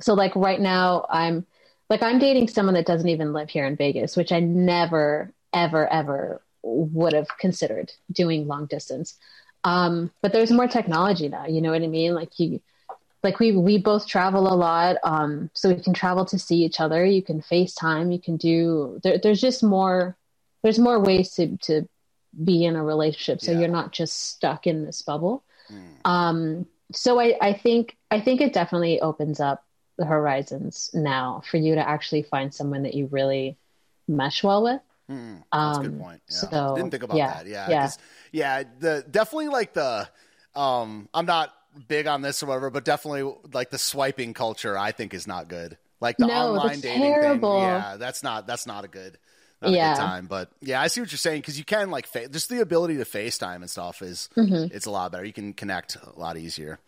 so 0.00 0.14
like 0.14 0.34
right 0.34 0.60
now, 0.60 1.06
I'm 1.08 1.46
like 1.88 2.02
I'm 2.02 2.18
dating 2.18 2.48
someone 2.48 2.74
that 2.74 2.86
doesn't 2.86 3.08
even 3.08 3.32
live 3.32 3.50
here 3.50 3.66
in 3.66 3.76
Vegas, 3.76 4.16
which 4.16 4.32
I 4.32 4.40
never, 4.40 5.32
ever, 5.52 5.92
ever 5.92 6.40
would 6.62 7.12
have 7.12 7.28
considered 7.38 7.92
doing 8.12 8.46
long 8.46 8.66
distance. 8.66 9.18
Um, 9.64 10.10
but 10.22 10.32
there's 10.32 10.50
more 10.50 10.68
technology 10.68 11.28
now. 11.28 11.46
You 11.46 11.60
know 11.60 11.72
what 11.72 11.82
I 11.82 11.86
mean? 11.86 12.14
Like 12.14 12.38
you, 12.38 12.60
like 13.22 13.38
we 13.38 13.52
we 13.52 13.78
both 13.78 14.06
travel 14.06 14.52
a 14.52 14.56
lot 14.56 14.96
um 15.04 15.50
so 15.54 15.68
we 15.68 15.82
can 15.82 15.92
travel 15.94 16.24
to 16.24 16.38
see 16.38 16.56
each 16.64 16.80
other 16.80 17.04
you 17.04 17.22
can 17.22 17.40
facetime 17.40 18.12
you 18.12 18.20
can 18.20 18.36
do 18.36 18.98
there, 19.02 19.18
there's 19.18 19.40
just 19.40 19.62
more 19.62 20.16
there's 20.62 20.78
more 20.78 20.98
ways 21.00 21.32
to 21.32 21.56
to 21.58 21.88
be 22.44 22.64
in 22.64 22.76
a 22.76 22.84
relationship 22.84 23.40
so 23.40 23.50
Yeah. 23.52 23.58
you're 23.60 23.68
not 23.68 23.92
just 23.92 24.30
stuck 24.30 24.66
in 24.66 24.84
this 24.84 25.02
bubble 25.02 25.44
um 26.04 26.66
so 26.92 27.20
i 27.20 27.36
i 27.40 27.52
think 27.52 27.96
i 28.10 28.20
think 28.20 28.40
it 28.40 28.52
definitely 28.52 29.00
opens 29.00 29.38
up 29.40 29.64
the 29.98 30.04
horizons 30.06 30.90
now 30.94 31.42
for 31.48 31.58
you 31.58 31.74
to 31.74 31.88
actually 31.88 32.22
find 32.22 32.54
someone 32.54 32.82
that 32.84 32.94
you 32.94 33.06
really 33.06 33.56
mesh 34.08 34.42
well 34.42 34.62
with 34.62 34.80
Hmm, 35.08 35.38
that's 35.52 35.78
a 35.78 35.82
good 35.82 35.92
Um, 35.94 35.98
point. 35.98 36.22
Yeah. 36.30 36.36
so, 36.36 36.74
Didn't 36.76 36.92
think 36.92 37.02
about 37.02 37.16
yeah, 37.16 37.34
that. 37.34 37.46
Yeah. 37.48 37.68
yeah. 37.68 37.90
Yeah. 38.30 38.62
The 38.78 39.04
definitely 39.10 39.48
like 39.48 39.72
the 39.72 40.08
um 40.54 41.08
I'm 41.12 41.26
not 41.26 41.52
big 41.88 42.06
on 42.06 42.22
this 42.22 42.42
or 42.42 42.46
whatever, 42.46 42.70
but 42.70 42.84
definitely 42.84 43.32
like 43.52 43.70
the 43.70 43.78
swiping 43.78 44.34
culture 44.34 44.76
I 44.76 44.92
think 44.92 45.14
is 45.14 45.26
not 45.26 45.48
good. 45.48 45.78
Like 46.00 46.16
the 46.18 46.26
No, 46.26 46.32
online 46.54 46.80
dating 46.80 47.14
terrible. 47.20 47.52
thing. 47.52 47.62
Yeah, 47.62 47.96
that's 47.98 48.22
not 48.22 48.46
that's 48.46 48.66
not 48.66 48.84
a 48.84 48.88
good 48.88 49.18
not 49.62 49.72
a 49.72 49.76
Yeah. 49.76 49.90
good 49.90 49.96
time. 50.00 50.26
But 50.26 50.50
yeah, 50.62 50.80
I 50.80 50.86
see 50.86 51.00
what 51.00 51.12
you're 51.12 51.18
saying 51.18 51.42
because 51.42 51.58
you 51.58 51.64
can 51.64 51.90
like 51.90 52.06
fa- 52.06 52.28
just 52.28 52.48
the 52.48 52.60
ability 52.60 52.96
to 52.96 53.04
FaceTime 53.04 53.56
and 53.56 53.68
stuff 53.70 54.00
is 54.02 54.28
Mhm. 54.36 54.70
it's 54.72 54.86
a 54.86 54.90
lot 54.90 55.12
better. 55.12 55.24
You 55.24 55.32
can 55.32 55.52
connect 55.52 55.96
a 55.96 56.18
lot 56.18 56.36
easier. 56.38 56.78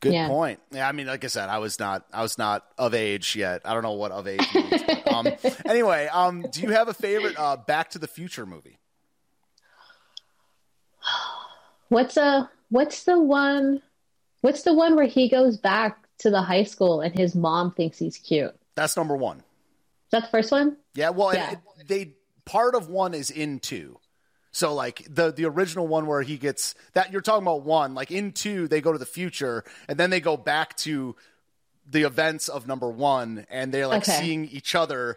Good 0.00 0.12
Yeah. 0.12 0.28
point. 0.28 0.60
Yeah, 0.70 0.86
I 0.88 0.92
mean, 0.92 1.08
like 1.08 1.24
I 1.24 1.26
said, 1.26 1.48
I 1.48 1.58
was 1.58 1.80
not, 1.80 2.06
I 2.12 2.22
was 2.22 2.38
not 2.38 2.64
of 2.78 2.94
age 2.94 3.34
yet. 3.34 3.62
I 3.64 3.74
don't 3.74 3.82
know 3.82 3.94
what 3.94 4.12
of 4.12 4.28
age 4.28 4.38
means. 4.54 4.80
but, 4.86 5.12
um, 5.12 5.26
anyway, 5.66 6.06
um, 6.12 6.42
do 6.52 6.60
you 6.60 6.70
have 6.70 6.86
a 6.86 6.94
favorite 6.94 7.36
uh, 7.36 7.56
Back 7.56 7.90
to 7.90 7.98
the 7.98 8.06
Future 8.06 8.46
movie? 8.46 8.78
What's 11.88 12.16
a 12.16 12.50
what's 12.68 13.04
the 13.04 13.18
one 13.18 13.82
what's 14.40 14.62
the 14.62 14.74
one 14.74 14.96
where 14.96 15.06
he 15.06 15.28
goes 15.28 15.56
back 15.56 15.98
to 16.18 16.30
the 16.30 16.42
high 16.42 16.64
school 16.64 17.00
and 17.00 17.16
his 17.18 17.34
mom 17.34 17.72
thinks 17.72 17.98
he's 17.98 18.16
cute? 18.18 18.54
That's 18.74 18.96
number 18.96 19.16
one. 19.16 19.38
Is 19.38 19.42
that 20.12 20.22
the 20.22 20.28
first 20.28 20.52
one? 20.52 20.76
Yeah, 20.94 21.10
well, 21.10 21.34
Yeah. 21.34 21.52
It, 21.52 21.58
they 21.88 22.12
part 22.44 22.74
of 22.74 22.88
one 22.88 23.14
is 23.14 23.30
in 23.30 23.58
two. 23.60 23.98
So 24.50 24.74
like 24.74 25.06
the 25.08 25.30
the 25.30 25.44
original 25.44 25.86
one 25.86 26.06
where 26.06 26.22
he 26.22 26.36
gets 26.38 26.74
that 26.94 27.12
you're 27.12 27.20
talking 27.20 27.42
about 27.46 27.62
one 27.62 27.94
like 27.94 28.10
in 28.10 28.32
two 28.32 28.66
they 28.66 28.80
go 28.80 28.92
to 28.92 28.98
the 28.98 29.04
future 29.06 29.62
and 29.88 29.98
then 29.98 30.10
they 30.10 30.20
go 30.20 30.36
back 30.36 30.74
to 30.78 31.14
the 31.88 32.02
events 32.02 32.48
of 32.48 32.66
number 32.66 32.88
one 32.90 33.46
and 33.50 33.72
they're 33.72 33.86
like 33.86 34.02
Okay. 34.02 34.20
seeing 34.20 34.46
each 34.46 34.74
other. 34.74 35.16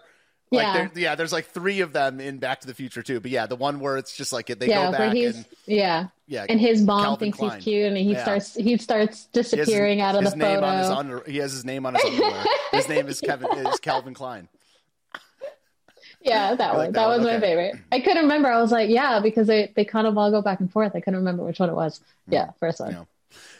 Like 0.53 0.63
Yeah. 0.63 0.89
yeah, 0.95 1.15
there's 1.15 1.31
like 1.31 1.45
three 1.45 1.79
of 1.79 1.93
them 1.93 2.19
in 2.19 2.37
Back 2.37 2.59
to 2.61 2.67
the 2.67 2.73
Future 2.73 3.01
too. 3.01 3.19
But 3.21 3.31
yeah, 3.31 3.45
the 3.45 3.55
one 3.55 3.79
where 3.79 3.95
it's 3.97 4.13
just 4.15 4.33
like 4.33 4.47
they 4.47 4.67
yeah, 4.67 4.91
go 4.91 4.97
back 4.97 5.13
he's 5.13 5.35
and 5.37 5.45
yeah. 5.65 6.07
yeah, 6.27 6.45
And 6.49 6.59
his 6.59 6.81
mom 6.81 7.03
Calvin 7.03 7.19
thinks 7.19 7.37
Klein. 7.37 7.51
he's 7.55 7.63
cute 7.63 7.85
and 7.85 7.95
he 7.97 8.11
Yeah. 8.11 8.21
starts 8.23 8.55
he 8.55 8.77
starts 8.77 9.27
He 9.31 9.39
has 9.39 9.49
his- 9.51 9.59
disappearing 9.59 10.01
out 10.01 10.15
of 10.15 10.23
his 10.23 10.31
the 10.31 10.37
name 10.39 10.55
photo. 10.59 10.67
On 10.67 10.77
his 10.79 10.89
under, 10.89 11.23
he 11.25 11.37
has 11.37 11.53
his 11.53 11.63
name 11.63 11.85
on 11.85 11.95
his 11.95 12.03
underwear. 12.03 12.43
his 12.73 12.89
name 12.89 13.07
is 13.07 13.21
Kevin 13.21 13.49
is 13.59 13.79
Calvin 13.79 14.13
Klein. 14.13 14.49
Yeah, 16.23 16.53
that 16.53 16.61
I 16.61 16.67
like 16.67 16.75
one. 16.77 16.85
that 16.85 16.93
That, 16.93 17.07
one, 17.07 17.17
was 17.19 17.27
my 17.27 17.39
favorite. 17.39 17.75
I 17.91 17.99
couldn't 17.99 18.23
remember. 18.23 18.49
I 18.51 18.61
was 18.61 18.71
like, 18.71 18.89
yeah, 18.89 19.19
because 19.21 19.47
they, 19.47 19.71
they 19.75 19.85
kind 19.85 20.05
of 20.05 20.17
all 20.17 20.29
go 20.29 20.41
back 20.41 20.59
and 20.59 20.71
forth. 20.71 20.91
I 20.95 20.99
couldn't 20.99 21.17
remember 21.19 21.43
which 21.43 21.59
one 21.59 21.69
it 21.69 21.75
was. 21.75 21.99
Yeah, 22.27 22.51
first 22.59 22.79
one. 22.79 22.91
Yeah. 22.91 23.03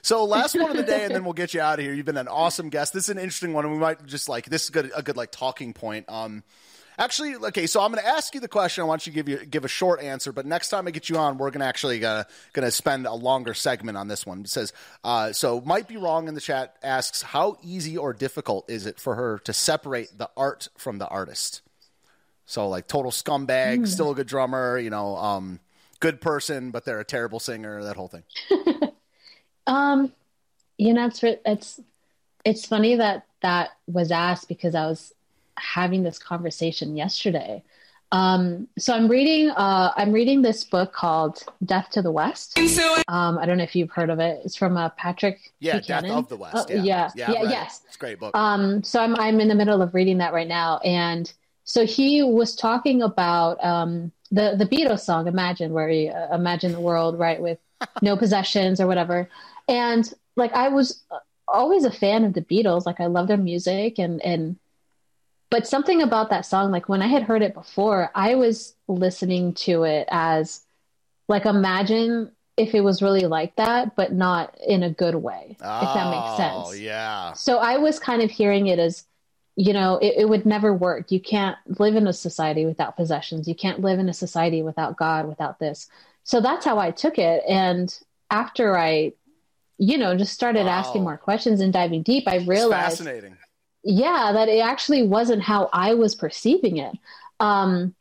So 0.03 0.25
last 0.25 0.53
one 0.55 0.69
of 0.69 0.77
the 0.77 0.83
day, 0.83 1.05
and 1.05 1.15
then 1.15 1.23
we'll 1.23 1.33
get 1.33 1.53
you 1.55 1.61
out 1.61 1.79
of 1.79 1.85
here. 1.85 1.93
You've 1.93 2.05
been 2.05 2.17
an 2.17 2.27
awesome 2.27 2.69
guest. 2.69 2.93
This 2.93 3.05
is 3.05 3.09
an 3.09 3.17
interesting 3.17 3.53
one, 3.53 3.65
and 3.65 3.73
we 3.73 3.79
might 3.79 4.05
just 4.05 4.29
like 4.29 4.45
this 4.45 4.65
is 4.65 4.69
good 4.69 4.91
a 4.95 5.01
good 5.01 5.17
like 5.17 5.31
talking 5.31 5.73
point. 5.73 6.05
Um, 6.09 6.43
actually, 6.97 7.35
okay, 7.35 7.67
so 7.67 7.81
I'm 7.81 7.91
going 7.91 8.03
to 8.03 8.09
ask 8.09 8.33
you 8.33 8.39
the 8.39 8.47
question. 8.47 8.83
I 8.83 8.85
want 8.85 9.05
you 9.05 9.11
to 9.11 9.15
give 9.15 9.29
you 9.29 9.45
give 9.45 9.65
a 9.65 9.67
short 9.67 10.01
answer, 10.01 10.31
but 10.31 10.45
next 10.45 10.69
time 10.69 10.87
I 10.87 10.91
get 10.91 11.09
you 11.09 11.17
on, 11.17 11.37
we're 11.37 11.51
going 11.51 11.61
to 11.61 11.65
actually 11.65 11.99
gonna 11.99 12.25
spend 12.71 13.05
a 13.07 13.13
longer 13.13 13.53
segment 13.53 13.97
on 13.97 14.07
this 14.07 14.25
one. 14.25 14.41
It 14.41 14.49
says, 14.49 14.73
uh, 15.03 15.31
so 15.33 15.61
might 15.61 15.87
be 15.87 15.97
wrong 15.97 16.27
in 16.27 16.33
the 16.33 16.41
chat. 16.41 16.75
Asks 16.83 17.21
how 17.21 17.57
easy 17.63 17.97
or 17.97 18.13
difficult 18.13 18.69
is 18.69 18.85
it 18.85 18.99
for 18.99 19.15
her 19.15 19.39
to 19.39 19.53
separate 19.53 20.17
the 20.17 20.29
art 20.35 20.69
from 20.77 20.97
the 20.97 21.07
artist? 21.07 21.61
So 22.45 22.67
like 22.67 22.87
total 22.87 23.11
scumbag, 23.11 23.77
Hmm. 23.77 23.85
still 23.85 24.11
a 24.11 24.15
good 24.15 24.27
drummer, 24.27 24.77
you 24.77 24.89
know, 24.89 25.15
um, 25.15 25.59
good 25.99 26.19
person, 26.19 26.71
but 26.71 26.83
they're 26.85 26.99
a 26.99 27.05
terrible 27.05 27.39
singer. 27.39 27.83
That 27.83 27.95
whole 27.95 28.09
thing. 28.09 28.23
Um, 29.67 30.11
you 30.77 30.93
know, 30.93 31.05
it's 31.05 31.23
it's 31.23 31.79
it's 32.43 32.65
funny 32.65 32.95
that 32.95 33.27
that 33.43 33.69
was 33.87 34.11
asked 34.11 34.47
because 34.47 34.73
I 34.73 34.87
was 34.87 35.13
having 35.61 36.03
this 36.03 36.19
conversation 36.19 36.95
yesterday. 36.97 37.63
Um, 38.13 38.67
so 38.77 38.93
I'm 38.93 39.07
reading 39.07 39.51
uh, 39.51 39.93
I'm 39.95 40.11
reading 40.11 40.41
this 40.41 40.65
book 40.65 40.91
called 40.91 41.43
Death 41.63 41.89
to 41.91 42.01
the 42.01 42.11
West. 42.11 42.57
Um, 43.07 43.37
I 43.37 43.45
don't 43.45 43.57
know 43.57 43.63
if 43.63 43.75
you've 43.75 43.91
heard 43.91 44.09
of 44.09 44.19
it. 44.19 44.41
It's 44.43 44.55
from 44.55 44.75
uh, 44.75 44.89
Patrick 44.89 45.53
Yeah, 45.59 45.77
Buchanan. 45.77 46.09
Death 46.09 46.17
of 46.19 46.29
the 46.29 46.37
West. 46.37 46.55
Oh, 46.69 46.73
yeah, 46.73 46.83
yeah, 46.83 47.09
yeah, 47.15 47.31
yeah, 47.31 47.39
right. 47.39 47.49
yes. 47.49 47.81
It's 47.87 47.95
a 47.95 47.99
great 47.99 48.19
book. 48.19 48.35
Um, 48.35 48.83
so 48.83 49.01
I'm 49.01 49.15
I'm 49.15 49.39
in 49.39 49.47
the 49.47 49.55
middle 49.55 49.81
of 49.81 49.93
reading 49.93 50.17
that 50.17 50.33
right 50.33 50.47
now, 50.47 50.79
and 50.79 51.31
so 51.63 51.85
he 51.85 52.21
was 52.21 52.53
talking 52.55 53.01
about 53.01 53.63
um, 53.63 54.11
the 54.29 54.55
the 54.57 54.65
Beatles 54.65 55.01
song 55.01 55.27
"Imagine," 55.27 55.71
where 55.71 55.87
he 55.87 56.09
uh, 56.09 56.35
imagine 56.35 56.73
the 56.73 56.81
world, 56.81 57.17
right, 57.17 57.41
with 57.41 57.59
no 58.01 58.17
possessions 58.17 58.81
or 58.81 58.87
whatever. 58.87 59.29
And 59.69 60.11
like 60.35 60.51
I 60.51 60.67
was 60.67 61.01
always 61.47 61.85
a 61.85 61.91
fan 61.91 62.25
of 62.25 62.33
the 62.33 62.41
Beatles, 62.41 62.85
like 62.85 62.99
I 62.99 63.05
love 63.05 63.29
their 63.29 63.37
music, 63.37 63.99
and 63.99 64.21
and 64.21 64.57
but 65.51 65.67
something 65.67 66.01
about 66.01 66.29
that 66.29 66.45
song, 66.45 66.71
like 66.71 66.89
when 66.89 67.01
I 67.01 67.07
had 67.07 67.23
heard 67.23 67.43
it 67.43 67.53
before, 67.53 68.09
I 68.15 68.35
was 68.35 68.73
listening 68.87 69.53
to 69.55 69.83
it 69.83 70.07
as 70.09 70.61
like 71.27 71.45
imagine 71.45 72.31
if 72.57 72.73
it 72.73 72.81
was 72.81 73.01
really 73.01 73.25
like 73.25 73.55
that, 73.57 73.95
but 73.95 74.13
not 74.13 74.57
in 74.65 74.81
a 74.81 74.89
good 74.89 75.15
way, 75.15 75.47
if 75.51 75.59
that 75.59 76.09
makes 76.09 76.29
oh, 76.29 76.37
sense. 76.37 76.67
Oh, 76.69 76.71
yeah. 76.71 77.33
So 77.33 77.57
I 77.57 77.77
was 77.77 77.99
kind 77.99 78.21
of 78.21 78.31
hearing 78.31 78.67
it 78.67 78.79
as, 78.79 79.03
you 79.57 79.73
know, 79.73 79.97
it, 79.97 80.15
it 80.19 80.29
would 80.29 80.45
never 80.45 80.73
work. 80.73 81.11
You 81.11 81.19
can't 81.19 81.57
live 81.79 81.95
in 81.95 82.07
a 82.07 82.13
society 82.13 82.65
without 82.65 82.95
possessions. 82.95 83.47
You 83.47 83.55
can't 83.55 83.81
live 83.81 83.99
in 83.99 84.07
a 84.07 84.13
society 84.13 84.61
without 84.61 84.95
God, 84.95 85.27
without 85.27 85.59
this. 85.59 85.89
So 86.23 86.39
that's 86.39 86.65
how 86.65 86.77
I 86.77 86.91
took 86.91 87.17
it. 87.17 87.43
And 87.47 87.93
after 88.29 88.77
I, 88.77 89.13
you 89.77 89.97
know, 89.97 90.15
just 90.15 90.33
started 90.33 90.67
asking 90.67 91.03
more 91.03 91.17
questions 91.17 91.59
and 91.59 91.73
diving 91.73 92.03
deep, 92.03 92.27
I 92.27 92.35
It's 92.35 92.47
realized, 92.47 92.99
fascinating. 92.99 93.37
Yeah, 93.83 94.31
that 94.33 94.49
it 94.49 94.59
actually 94.59 95.03
wasn't 95.03 95.41
how 95.41 95.69
I 95.73 95.93
was 95.93 96.15
perceiving 96.15 96.77
it. 96.77 96.93
Um, 97.39 97.95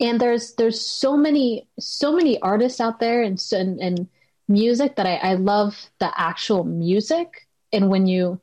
and 0.00 0.20
there's 0.20 0.54
there's 0.54 0.80
so 0.80 1.16
many 1.16 1.68
so 1.78 2.12
many 2.12 2.40
artists 2.40 2.80
out 2.80 2.98
there 3.00 3.22
and 3.22 3.42
and, 3.52 3.80
and 3.80 4.08
music 4.48 4.96
that 4.96 5.06
I, 5.06 5.16
I 5.16 5.34
love 5.34 5.90
the 5.98 6.12
actual 6.18 6.64
music. 6.64 7.46
And 7.72 7.88
when 7.88 8.06
you 8.06 8.40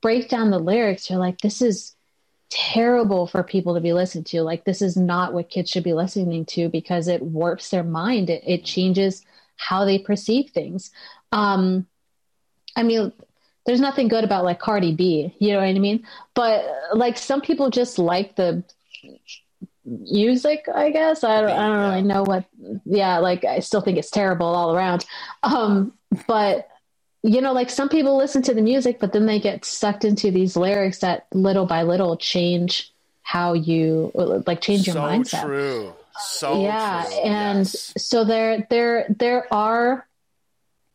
break 0.00 0.28
down 0.28 0.50
the 0.50 0.58
lyrics, 0.58 1.08
you're 1.08 1.18
like, 1.18 1.38
this 1.38 1.62
is 1.62 1.94
terrible 2.50 3.26
for 3.26 3.42
people 3.42 3.74
to 3.74 3.80
be 3.80 3.92
listening 3.92 4.24
to. 4.24 4.42
Like 4.42 4.64
this 4.64 4.82
is 4.82 4.96
not 4.96 5.32
what 5.32 5.50
kids 5.50 5.70
should 5.70 5.84
be 5.84 5.94
listening 5.94 6.44
to 6.46 6.68
because 6.68 7.08
it 7.08 7.22
warps 7.22 7.70
their 7.70 7.84
mind. 7.84 8.28
It, 8.28 8.42
it 8.46 8.64
changes 8.64 9.24
how 9.56 9.84
they 9.84 9.98
perceive 9.98 10.50
things. 10.50 10.90
Um, 11.30 11.86
I 12.76 12.82
mean, 12.82 13.12
there's 13.66 13.80
nothing 13.80 14.08
good 14.08 14.24
about 14.24 14.44
like 14.44 14.58
Cardi 14.58 14.94
B, 14.94 15.34
you 15.38 15.52
know 15.52 15.58
what 15.58 15.66
I 15.66 15.72
mean? 15.74 16.06
But 16.34 16.64
like 16.94 17.16
some 17.16 17.40
people 17.40 17.70
just 17.70 17.98
like 17.98 18.36
the 18.36 18.64
music, 19.84 20.66
I 20.72 20.90
guess. 20.90 21.24
I 21.24 21.40
don't, 21.40 21.50
I 21.50 21.68
don't 21.68 21.90
really 21.90 22.02
know 22.02 22.22
what, 22.22 22.44
yeah, 22.84 23.18
like 23.18 23.44
I 23.44 23.60
still 23.60 23.80
think 23.80 23.98
it's 23.98 24.10
terrible 24.10 24.46
all 24.46 24.74
around. 24.74 25.04
Um, 25.42 25.92
but 26.26 26.68
you 27.22 27.40
know, 27.40 27.52
like 27.52 27.70
some 27.70 27.88
people 27.88 28.16
listen 28.16 28.42
to 28.42 28.54
the 28.54 28.62
music, 28.62 28.98
but 28.98 29.12
then 29.12 29.26
they 29.26 29.38
get 29.38 29.64
sucked 29.64 30.04
into 30.04 30.30
these 30.30 30.56
lyrics 30.56 30.98
that 30.98 31.26
little 31.32 31.66
by 31.66 31.84
little 31.84 32.16
change 32.16 32.92
how 33.22 33.52
you 33.54 34.10
like 34.14 34.60
change 34.60 34.86
your 34.86 34.94
so 34.94 35.00
mindset 35.00 35.44
true. 35.44 35.94
So 36.20 36.60
yeah 36.62 37.04
true. 37.06 37.18
and 37.20 37.66
so 37.66 38.24
there 38.24 38.66
there 38.68 39.06
there 39.08 39.52
are 39.52 40.06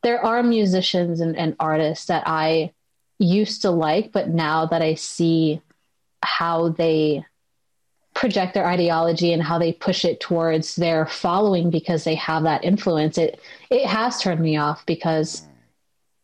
there 0.03 0.23
are 0.23 0.43
musicians 0.43 1.19
and, 1.19 1.35
and 1.35 1.55
artists 1.59 2.05
that 2.05 2.23
i 2.27 2.71
used 3.19 3.61
to 3.61 3.71
like 3.71 4.11
but 4.11 4.29
now 4.29 4.65
that 4.65 4.81
i 4.81 4.93
see 4.93 5.61
how 6.23 6.69
they 6.69 7.25
project 8.13 8.53
their 8.53 8.65
ideology 8.65 9.31
and 9.31 9.43
how 9.43 9.59
they 9.59 9.71
push 9.71 10.03
it 10.03 10.19
towards 10.19 10.75
their 10.75 11.05
following 11.05 11.69
because 11.69 12.03
they 12.03 12.15
have 12.15 12.43
that 12.43 12.63
influence 12.63 13.17
it 13.17 13.39
it 13.69 13.85
has 13.85 14.21
turned 14.21 14.39
me 14.39 14.57
off 14.57 14.85
because 14.85 15.43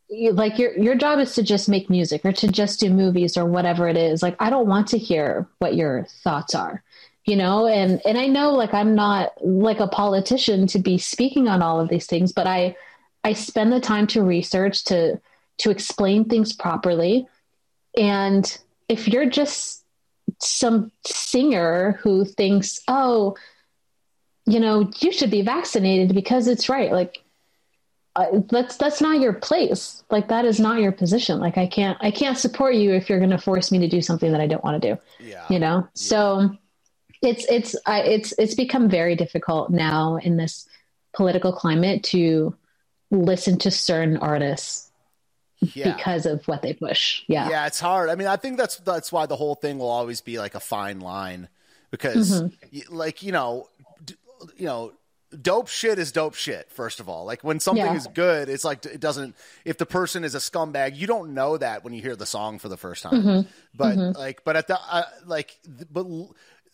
you, 0.09 0.31
like 0.31 0.59
your 0.59 0.77
your 0.77 0.95
job 0.95 1.19
is 1.19 1.33
to 1.35 1.43
just 1.43 1.69
make 1.69 1.89
music 1.89 2.25
or 2.25 2.31
to 2.31 2.47
just 2.47 2.79
do 2.79 2.89
movies 2.89 3.35
or 3.35 3.45
whatever 3.45 3.87
it 3.87 3.97
is. 3.97 4.21
Like 4.21 4.35
i 4.39 4.49
don't 4.49 4.67
want 4.67 4.87
to 4.89 4.97
hear 4.97 5.47
what 5.59 5.75
your 5.75 6.05
thoughts 6.23 6.53
are 6.53 6.83
you 7.25 7.35
know? 7.35 7.67
And 7.67 8.01
and 8.05 8.17
i 8.17 8.27
know 8.27 8.51
like 8.51 8.73
i'm 8.73 8.95
not 8.95 9.31
like 9.43 9.79
a 9.79 9.87
politician 9.87 10.67
to 10.67 10.79
be 10.79 10.97
speaking 10.97 11.47
on 11.47 11.61
all 11.61 11.79
of 11.79 11.89
these 11.89 12.05
things 12.05 12.31
but 12.31 12.47
i 12.47 12.75
i 13.23 13.33
spend 13.33 13.71
the 13.71 13.79
time 13.79 14.07
to 14.07 14.23
research 14.23 14.83
to 14.85 15.19
to 15.59 15.69
explain 15.69 16.25
things 16.25 16.53
properly. 16.53 17.27
And 17.97 18.57
if 18.89 19.07
you're 19.07 19.29
just 19.29 19.83
some 20.39 20.91
singer 21.05 21.99
who 22.01 22.25
thinks 22.25 22.79
oh 22.87 23.35
you 24.45 24.59
know 24.59 24.89
you 24.99 25.11
should 25.11 25.29
be 25.29 25.41
vaccinated 25.41 26.13
because 26.13 26.47
it's 26.47 26.69
right 26.69 26.91
like 26.91 27.19
uh, 28.15 28.39
that's 28.49 28.77
that's 28.77 29.01
not 29.01 29.19
your 29.19 29.33
place. 29.33 30.03
Like 30.11 30.27
that 30.27 30.45
is 30.45 30.59
not 30.59 30.79
your 30.79 30.91
position. 30.91 31.39
Like 31.39 31.57
i 31.57 31.67
can't 31.67 31.97
i 32.01 32.11
can't 32.11 32.37
support 32.37 32.75
you 32.75 32.93
if 32.93 33.09
you're 33.09 33.19
going 33.19 33.31
to 33.31 33.37
force 33.37 33.71
me 33.71 33.79
to 33.79 33.87
do 33.87 34.01
something 34.01 34.31
that 34.31 34.41
i 34.41 34.47
don't 34.47 34.63
want 34.63 34.81
to 34.81 34.95
do 34.95 35.01
yeah. 35.19 35.45
you 35.49 35.59
know? 35.59 35.87
So 35.93 36.51
it's 37.21 37.45
it's 37.49 37.75
I, 37.85 38.01
it's 38.01 38.33
it's 38.37 38.55
become 38.55 38.89
very 38.89 39.15
difficult 39.15 39.69
now 39.69 40.17
in 40.17 40.37
this 40.37 40.67
political 41.13 41.53
climate 41.53 42.03
to 42.05 42.55
listen 43.13 43.57
to 43.59 43.71
certain 43.71 44.17
artists 44.17 44.91
Yeah. 45.59 45.95
because 45.95 46.25
of 46.25 46.45
what 46.47 46.61
they 46.61 46.73
push 46.73 47.21
yeah 47.27 47.49
Yeah, 47.49 47.67
it's 47.67 47.79
hard. 47.79 48.09
I 48.09 48.15
mean, 48.15 48.27
I 48.27 48.35
think 48.35 48.57
that's 48.57 48.77
that's 48.77 49.11
why 49.11 49.25
the 49.27 49.35
whole 49.35 49.55
thing 49.55 49.77
will 49.79 49.89
always 49.89 50.19
be 50.21 50.37
like 50.39 50.55
a 50.55 50.59
fine 50.59 50.99
line 50.99 51.47
because, 51.91 52.41
Mhm. 52.41 52.85
like 52.89 53.23
you 53.23 53.31
know, 53.31 53.69
d- 54.03 54.15
you 54.57 54.65
know, 54.65 54.91
dope 55.41 55.67
shit 55.67 55.97
is 55.99 56.11
dope 56.11 56.35
shit. 56.35 56.69
First 56.71 56.99
of 56.99 57.07
all, 57.07 57.23
like 57.25 57.43
when 57.43 57.59
something 57.59 57.85
Yeah. 57.85 57.95
is 57.95 58.07
good, 58.07 58.49
it's 58.49 58.63
like 58.63 58.85
it 58.85 58.99
doesn't. 58.99 59.35
If 59.63 59.77
the 59.77 59.85
person 59.85 60.23
is 60.23 60.35
a 60.35 60.39
scumbag, 60.39 60.95
you 60.95 61.07
don't 61.07 61.33
know 61.33 61.57
that 61.57 61.83
when 61.83 61.93
you 61.93 62.01
hear 62.01 62.15
the 62.15 62.25
song 62.25 62.59
for 62.59 62.67
the 62.69 62.77
first 62.77 63.03
time. 63.03 63.23
Mhm. 63.23 63.47
But 63.75 63.95
Mhm. 63.97 64.17
like, 64.17 64.43
but 64.43 64.55
at 64.57 64.67
the 64.67 64.79
uh, 64.79 65.03
like, 65.25 65.57
but. 65.91 66.05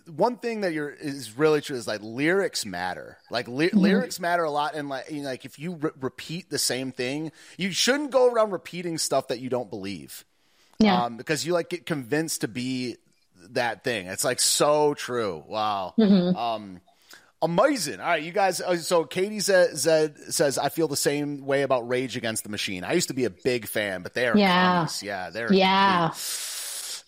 One 0.09 0.37
thing 0.37 0.61
that 0.61 0.73
you're 0.73 0.89
is 0.89 1.37
really 1.37 1.61
true 1.61 1.75
is 1.77 1.87
like 1.87 2.01
lyrics 2.01 2.65
matter. 2.65 3.17
Like 3.29 3.47
ly- 3.47 3.67
Mm-hmm. 3.67 3.77
lyrics 3.77 4.19
matter 4.19 4.43
a 4.43 4.51
lot, 4.51 4.75
and 4.75 4.89
like 4.89 5.09
you 5.11 5.21
know, 5.21 5.29
like 5.29 5.45
if 5.45 5.57
you 5.59 5.75
re- 5.75 5.91
repeat 5.99 6.49
the 6.49 6.59
same 6.59 6.91
thing, 6.91 7.31
you 7.57 7.71
shouldn't 7.71 8.11
go 8.11 8.31
around 8.31 8.51
repeating 8.51 8.97
stuff 8.97 9.27
that 9.29 9.39
you 9.39 9.49
don't 9.49 9.69
believe. 9.69 10.25
Yeah. 10.79 11.03
Um, 11.03 11.17
because 11.17 11.45
you 11.45 11.53
like 11.53 11.69
get 11.69 11.85
convinced 11.85 12.41
to 12.41 12.47
be 12.47 12.97
that 13.51 13.83
thing. 13.83 14.07
It's 14.07 14.23
like 14.23 14.39
so 14.39 14.93
true. 14.93 15.43
Wow. 15.47 15.93
Mhm. 15.97 16.35
Um, 16.35 16.81
amazing. 17.41 17.99
All 17.99 18.07
right, 18.07 18.21
you 18.23 18.31
guys. 18.31 18.61
uh, 18.61 18.77
So 18.77 19.03
Katie 19.05 19.39
says, 19.39 19.83
says 20.29 20.57
I 20.57 20.69
feel 20.69 20.87
the 20.87 20.95
same 20.97 21.45
way 21.45 21.61
about 21.63 21.87
Rage 21.87 22.15
Against 22.17 22.43
the 22.43 22.49
Machine. 22.49 22.83
I 22.83 22.93
used 22.93 23.07
to 23.09 23.13
be 23.13 23.25
a 23.25 23.29
big 23.29 23.67
fan, 23.67 24.01
but 24.03 24.13
they 24.13 24.27
are 24.27 24.37
Yeah. 24.37 24.75
commies. 24.77 25.03
Yeah, 25.03 25.29
they're 25.29 25.51
Yeah. 25.53 26.11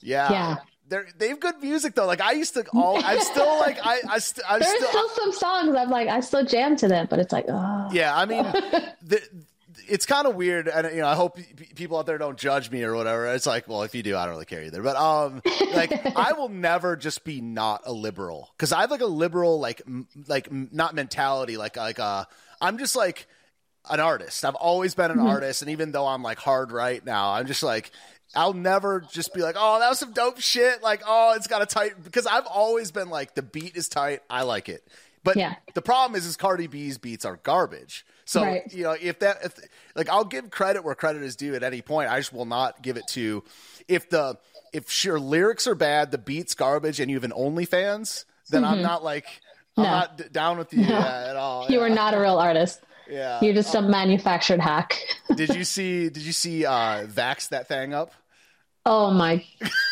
yeah. 0.02 0.32
Yeah. 0.32 0.56
They're, 0.92 1.08
they 1.18 1.30
have 1.30 1.40
good 1.40 1.56
music 1.62 1.96
though. 1.96 2.06
Like 2.06 2.20
I 2.20 2.34
used 2.34 2.54
to 2.56 2.66
all. 2.76 3.02
I'm 3.04 3.20
still 3.22 3.58
like 3.60 3.78
I. 3.82 4.00
I 4.10 4.20
st- 4.20 4.46
I'm 4.48 4.60
There's 4.60 4.76
still. 4.76 4.90
still 4.90 5.10
some 5.10 5.32
songs 5.32 5.76
I'm 5.76 5.90
like 5.90 6.10
I 6.10 6.20
still 6.20 6.46
jam 6.46 6.76
to 6.76 6.88
them, 6.90 7.08
but 7.10 7.18
it's 7.18 7.32
like 7.32 7.46
oh 7.48 7.90
Yeah, 7.94 8.14
I 8.16 8.26
mean, 8.26 8.44
the, 9.02 9.22
it's 9.88 10.06
kind 10.06 10.28
of 10.28 10.36
weird, 10.36 10.68
and 10.68 10.94
you 10.94 11.02
know, 11.02 11.08
I 11.08 11.16
hope 11.16 11.38
people 11.76 11.98
out 11.98 12.06
there 12.08 12.18
don't 12.18 12.38
judge 12.38 12.70
me 12.70 12.84
or 12.84 12.94
whatever. 12.94 13.26
It's 13.34 13.46
like, 13.48 13.68
well, 13.70 13.84
if 13.84 13.96
you 13.96 14.04
do, 14.04 14.16
I 14.18 14.24
don't 14.26 14.34
really 14.34 14.46
care 14.46 14.64
either. 14.64 14.84
But 14.84 14.98
um, 14.98 15.42
like, 15.74 15.92
I 16.18 16.34
will 16.34 16.50
never 16.50 16.96
just 16.98 17.24
be 17.24 17.40
not 17.42 17.84
a 17.86 17.94
liberal 17.94 18.50
because 18.58 18.72
I 18.74 18.82
have 18.82 18.92
like 18.92 19.02
a 19.02 19.06
liberal, 19.08 19.60
like, 19.62 19.82
m- 19.88 20.08
like 20.28 20.48
m- 20.50 20.70
not 20.74 20.94
mentality, 20.94 21.56
like, 21.58 21.78
like, 21.78 22.00
uh, 22.00 22.26
I'm 22.62 22.78
just 22.78 22.96
like 22.98 23.28
an 23.90 24.00
artist. 24.02 24.44
I've 24.46 24.56
always 24.56 24.94
been 24.94 25.10
an 25.12 25.18
Mhm. 25.20 25.30
artist, 25.30 25.62
and 25.62 25.72
even 25.72 25.92
though 25.94 26.06
I'm 26.06 26.22
like 26.22 26.38
hard 26.38 26.72
right 26.74 27.04
now, 27.06 27.32
I'm 27.32 27.48
just 27.48 27.64
like. 27.64 27.92
I'll 28.36 28.54
never 28.54 29.02
just 29.02 29.34
be 29.34 29.42
like, 29.42 29.56
oh, 29.58 29.80
that 29.80 29.90
was 29.90 30.00
some 30.00 30.14
dope 30.14 30.40
shit. 30.40 30.82
Like, 30.82 31.02
oh, 31.06 31.34
it's 31.36 31.48
got 31.48 31.62
a 31.62 31.66
tight 31.66 32.02
because 32.04 32.26
I've 32.26 32.46
always 32.48 32.92
been 32.92 33.10
like, 33.10 33.36
the 33.36 33.42
beat 33.42 33.76
is 33.76 33.90
tight. 33.90 34.22
I 34.30 34.44
like 34.44 34.70
it. 34.70 34.88
But 35.24 35.36
Yeah. 35.38 35.56
the 35.74 35.82
problem 35.82 36.18
is, 36.18 36.26
is 36.26 36.38
Cardi 36.38 36.68
B's 36.68 36.98
beats 36.98 37.26
are 37.26 37.36
garbage. 37.44 38.06
So 38.26 38.42
Right. 38.44 38.64
you 38.74 38.84
know, 38.84 38.96
if 39.00 39.20
that, 39.20 39.38
if 39.44 39.54
like, 39.96 40.08
I'll 40.10 40.24
give 40.26 40.50
credit 40.50 40.84
where 40.84 40.96
credit 40.96 41.22
is 41.24 41.36
due 41.36 41.54
at 41.56 41.64
any 41.64 41.82
point. 41.82 42.10
I 42.10 42.20
just 42.20 42.32
will 42.34 42.46
not 42.46 42.82
give 42.82 42.98
it 42.98 43.08
to 43.10 43.44
if 43.88 44.10
the 44.10 44.38
if 44.74 45.04
your 45.04 45.20
lyrics 45.20 45.68
are 45.68 45.76
bad, 45.76 46.12
the 46.12 46.18
beats 46.18 46.54
garbage, 46.56 47.02
and 47.02 47.12
you 47.12 47.18
have 47.18 47.26
an 47.26 47.34
OnlyFans, 47.34 48.24
then 48.50 48.64
I'm 48.64 48.78
Mhm. 48.78 48.84
not 48.84 49.04
like 49.04 49.26
I'm 49.78 49.84
No. 49.84 49.90
not 49.90 50.18
d- 50.18 50.24
down 50.32 50.58
with 50.58 50.74
you 50.74 50.86
No. 50.88 50.98
at 50.98 51.36
all. 51.36 51.68
you 51.70 51.80
Yeah. 51.80 51.86
are 51.86 51.90
not 51.90 52.14
a 52.14 52.20
real 52.20 52.38
artist. 52.38 52.80
Yeah. 53.10 53.40
You're 53.42 53.54
just 53.54 53.72
some 53.72 53.92
manufactured 53.92 54.60
hack. 54.62 54.98
did 55.36 55.54
you 55.54 55.66
see? 55.66 56.08
Did 56.10 56.24
you 56.24 56.32
see? 56.34 56.66
uh 56.66 57.06
Vax 57.08 57.50
that 57.50 57.68
thing 57.68 57.94
up? 57.94 58.14
Oh 58.86 59.12
my 59.12 59.44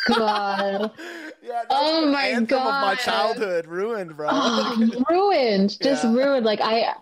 god. 0.07 0.91
Yeah, 1.41 1.63
oh 1.69 2.05
my 2.11 2.41
god. 2.41 2.83
of 2.83 2.87
my 2.89 2.95
childhood 2.95 3.65
ruined, 3.65 4.15
bro. 4.17 4.27
Oh, 4.29 5.03
ruined. 5.09 5.79
Just 5.81 6.03
Yeah. 6.03 6.13
ruined. 6.13 6.45
Like 6.45 6.59
I, 6.61 6.93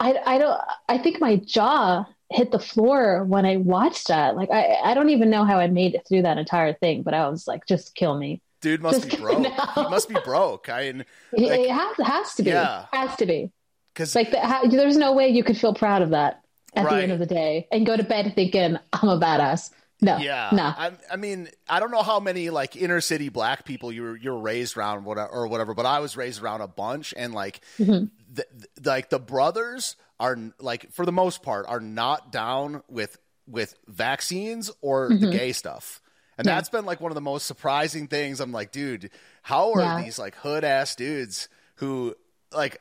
I, 0.00 0.16
I 0.26 0.38
don't. 0.38 0.60
I 0.88 0.98
think 0.98 1.18
my 1.20 1.36
jaw 1.36 2.04
hit 2.30 2.50
the 2.50 2.58
floor 2.58 3.24
when 3.24 3.46
I 3.46 3.56
watched 3.56 4.08
that. 4.08 4.36
Like 4.36 4.50
I, 4.50 4.74
I 4.84 4.92
don't 4.94 5.08
even 5.10 5.30
know 5.30 5.44
how 5.44 5.58
I 5.58 5.68
made 5.68 5.94
it 5.94 6.02
through 6.06 6.22
that 6.22 6.36
entire 6.36 6.74
thing. 6.74 7.04
But 7.04 7.14
I 7.14 7.28
was 7.28 7.46
like, 7.46 7.64
just 7.66 7.94
kill 7.94 8.18
me. 8.18 8.42
Dude 8.60 8.82
must 8.82 9.02
Just 9.04 9.16
be 9.16 9.22
broke. 9.22 9.46
He 9.46 9.82
must 9.82 10.08
be 10.08 10.16
broke. 10.24 10.68
I 10.68 10.80
mean, 10.92 11.04
It- 11.32 11.40
like, 11.48 11.60
it 11.60 11.70
has, 11.70 11.96
has 12.06 12.34
to 12.34 12.42
be. 12.42 12.50
Yeah. 12.50 12.86
Has 12.92 13.16
to 13.16 13.24
be. 13.26 13.50
because 13.94 14.14
Like 14.14 14.32
the, 14.32 14.40
how, 14.40 14.66
there's 14.66 14.96
no 14.96 15.12
way 15.14 15.28
you 15.28 15.44
could 15.44 15.56
feel 15.56 15.72
proud 15.74 16.02
of 16.02 16.10
that 16.10 16.40
at 16.74 16.86
the 16.86 17.02
end 17.02 17.12
of 17.12 17.18
the 17.20 17.26
day 17.26 17.66
and 17.70 17.86
go 17.86 17.96
to 17.96 18.02
bed 18.02 18.32
thinking 18.34 18.76
I'm 18.92 19.08
a 19.08 19.18
badass. 19.18 19.70
No. 20.06 20.16
Yeah, 20.18 20.48
No. 20.52 20.62
I, 20.62 20.92
I 21.10 21.16
mean, 21.16 21.48
I 21.68 21.80
don't 21.80 21.90
know 21.90 22.02
how 22.02 22.20
many 22.20 22.50
like 22.50 22.76
inner 22.76 23.00
city 23.00 23.28
black 23.28 23.64
people 23.64 23.92
you 23.92 24.02
were 24.02 24.16
you're 24.16 24.38
raised 24.38 24.76
around, 24.76 25.04
whatever, 25.04 25.28
or 25.30 25.46
whatever. 25.48 25.74
But 25.74 25.84
I 25.86 26.00
was 26.00 26.16
raised 26.16 26.42
around 26.42 26.60
a 26.62 26.68
bunch, 26.68 27.12
and 27.16 27.34
like, 27.34 27.60
Mhm. 27.78 28.10
the, 28.32 28.46
the- 28.76 28.90
like 28.90 29.10
the 29.10 29.18
brothers 29.20 29.96
are 30.18 30.36
like 30.60 30.90
for 30.92 31.04
the 31.04 31.12
most 31.12 31.42
part 31.42 31.66
are 31.68 31.80
not 31.80 32.32
down 32.32 32.82
with 32.88 33.18
with 33.48 33.74
vaccines 33.86 34.70
or 34.80 35.08
the 35.08 35.26
Mhm. 35.26 35.32
gay 35.32 35.52
stuff. 35.52 36.00
And 36.38 36.46
Yeah. 36.46 36.56
that's 36.56 36.68
been 36.68 36.84
like 36.84 37.00
one 37.00 37.10
of 37.12 37.14
the 37.14 37.20
most 37.20 37.46
surprising 37.46 38.08
things. 38.08 38.40
I'm 38.40 38.52
like, 38.52 38.72
dude, 38.72 39.10
how 39.42 39.72
are 39.74 39.80
Yeah. 39.80 40.02
these 40.02 40.18
like 40.18 40.34
hood 40.36 40.64
ass 40.64 40.94
dudes 40.96 41.48
who 41.76 42.16
like 42.52 42.80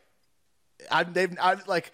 I 0.91 1.03
they've 1.03 1.35
I 1.39 1.55
like 1.67 1.91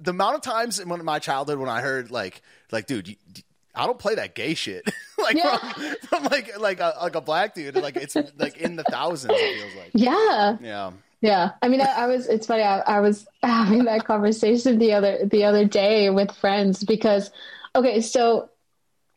the 0.00 0.10
amount 0.10 0.34
of 0.36 0.42
times 0.42 0.78
in 0.78 0.88
my 1.04 1.18
childhood 1.18 1.58
when 1.58 1.68
I 1.68 1.80
heard 1.80 2.10
like 2.10 2.42
like 2.70 2.86
dude, 2.86 3.08
you, 3.08 3.16
I 3.76 3.86
don't 3.86 3.98
play 3.98 4.14
that 4.16 4.34
gay 4.34 4.54
shit 4.54 4.88
like 5.18 5.36
Yeah. 5.36 5.56
from, 5.58 5.94
from 6.08 6.24
like 6.24 6.58
like 6.58 6.80
a 6.80 6.94
like 7.00 7.14
a 7.14 7.20
black 7.20 7.54
dude 7.54 7.76
like 7.76 7.96
it's 7.96 8.16
like 8.38 8.56
in 8.56 8.76
the 8.76 8.84
thousands 8.84 9.34
it 9.36 9.60
feels 9.60 9.74
like 9.76 9.90
Yeah. 9.94 10.56
yeah 10.60 10.92
Yeah, 11.22 11.52
I 11.62 11.68
mean, 11.68 11.80
I, 11.80 12.04
I 12.04 12.06
was. 12.06 12.28
It's 12.28 12.46
funny. 12.46 12.62
I, 12.62 12.80
I 12.80 13.00
was 13.00 13.26
having 13.42 13.84
that 13.84 14.04
conversation 14.04 14.78
the 14.78 14.92
other 14.92 15.24
the 15.24 15.44
other 15.44 15.64
day 15.64 16.10
with 16.10 16.30
friends 16.32 16.84
because, 16.84 17.30
okay, 17.74 18.00
so 18.02 18.50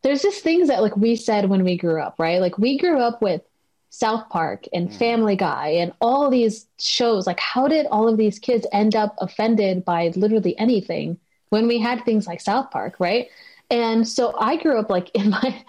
there's 0.02 0.22
just 0.22 0.42
things 0.42 0.70
that 0.70 0.82
like 0.82 0.96
we 0.96 1.16
said 1.18 1.50
when 1.50 1.64
we 1.64 1.78
grew 1.78 2.02
up, 2.02 2.16
right? 2.18 2.40
Like 2.40 2.58
we 2.58 2.78
grew 2.78 3.00
up 3.00 3.22
with 3.22 3.42
South 3.90 4.30
Park 4.30 4.66
and 4.72 4.90
mm. 4.90 4.98
Family 4.98 5.36
Guy 5.36 5.68
and 5.82 5.92
all 6.00 6.30
these 6.30 6.68
shows. 6.80 7.28
Like, 7.28 7.40
how 7.40 7.68
did 7.68 7.86
all 7.92 8.08
of 8.08 8.18
these 8.18 8.40
kids 8.40 8.66
end 8.72 8.96
up 8.96 9.16
offended 9.20 9.84
by 9.84 10.08
literally 10.16 10.58
anything 10.58 11.18
when 11.50 11.68
we 11.68 11.80
had 11.80 12.06
things 12.06 12.26
like 12.28 12.40
South 12.40 12.72
Park, 12.72 12.96
right? 13.00 13.28
And 13.70 14.08
so 14.08 14.36
I 14.38 14.58
grew 14.58 14.80
up 14.80 14.90
like 14.90 15.10
in 15.16 15.30
my 15.30 15.64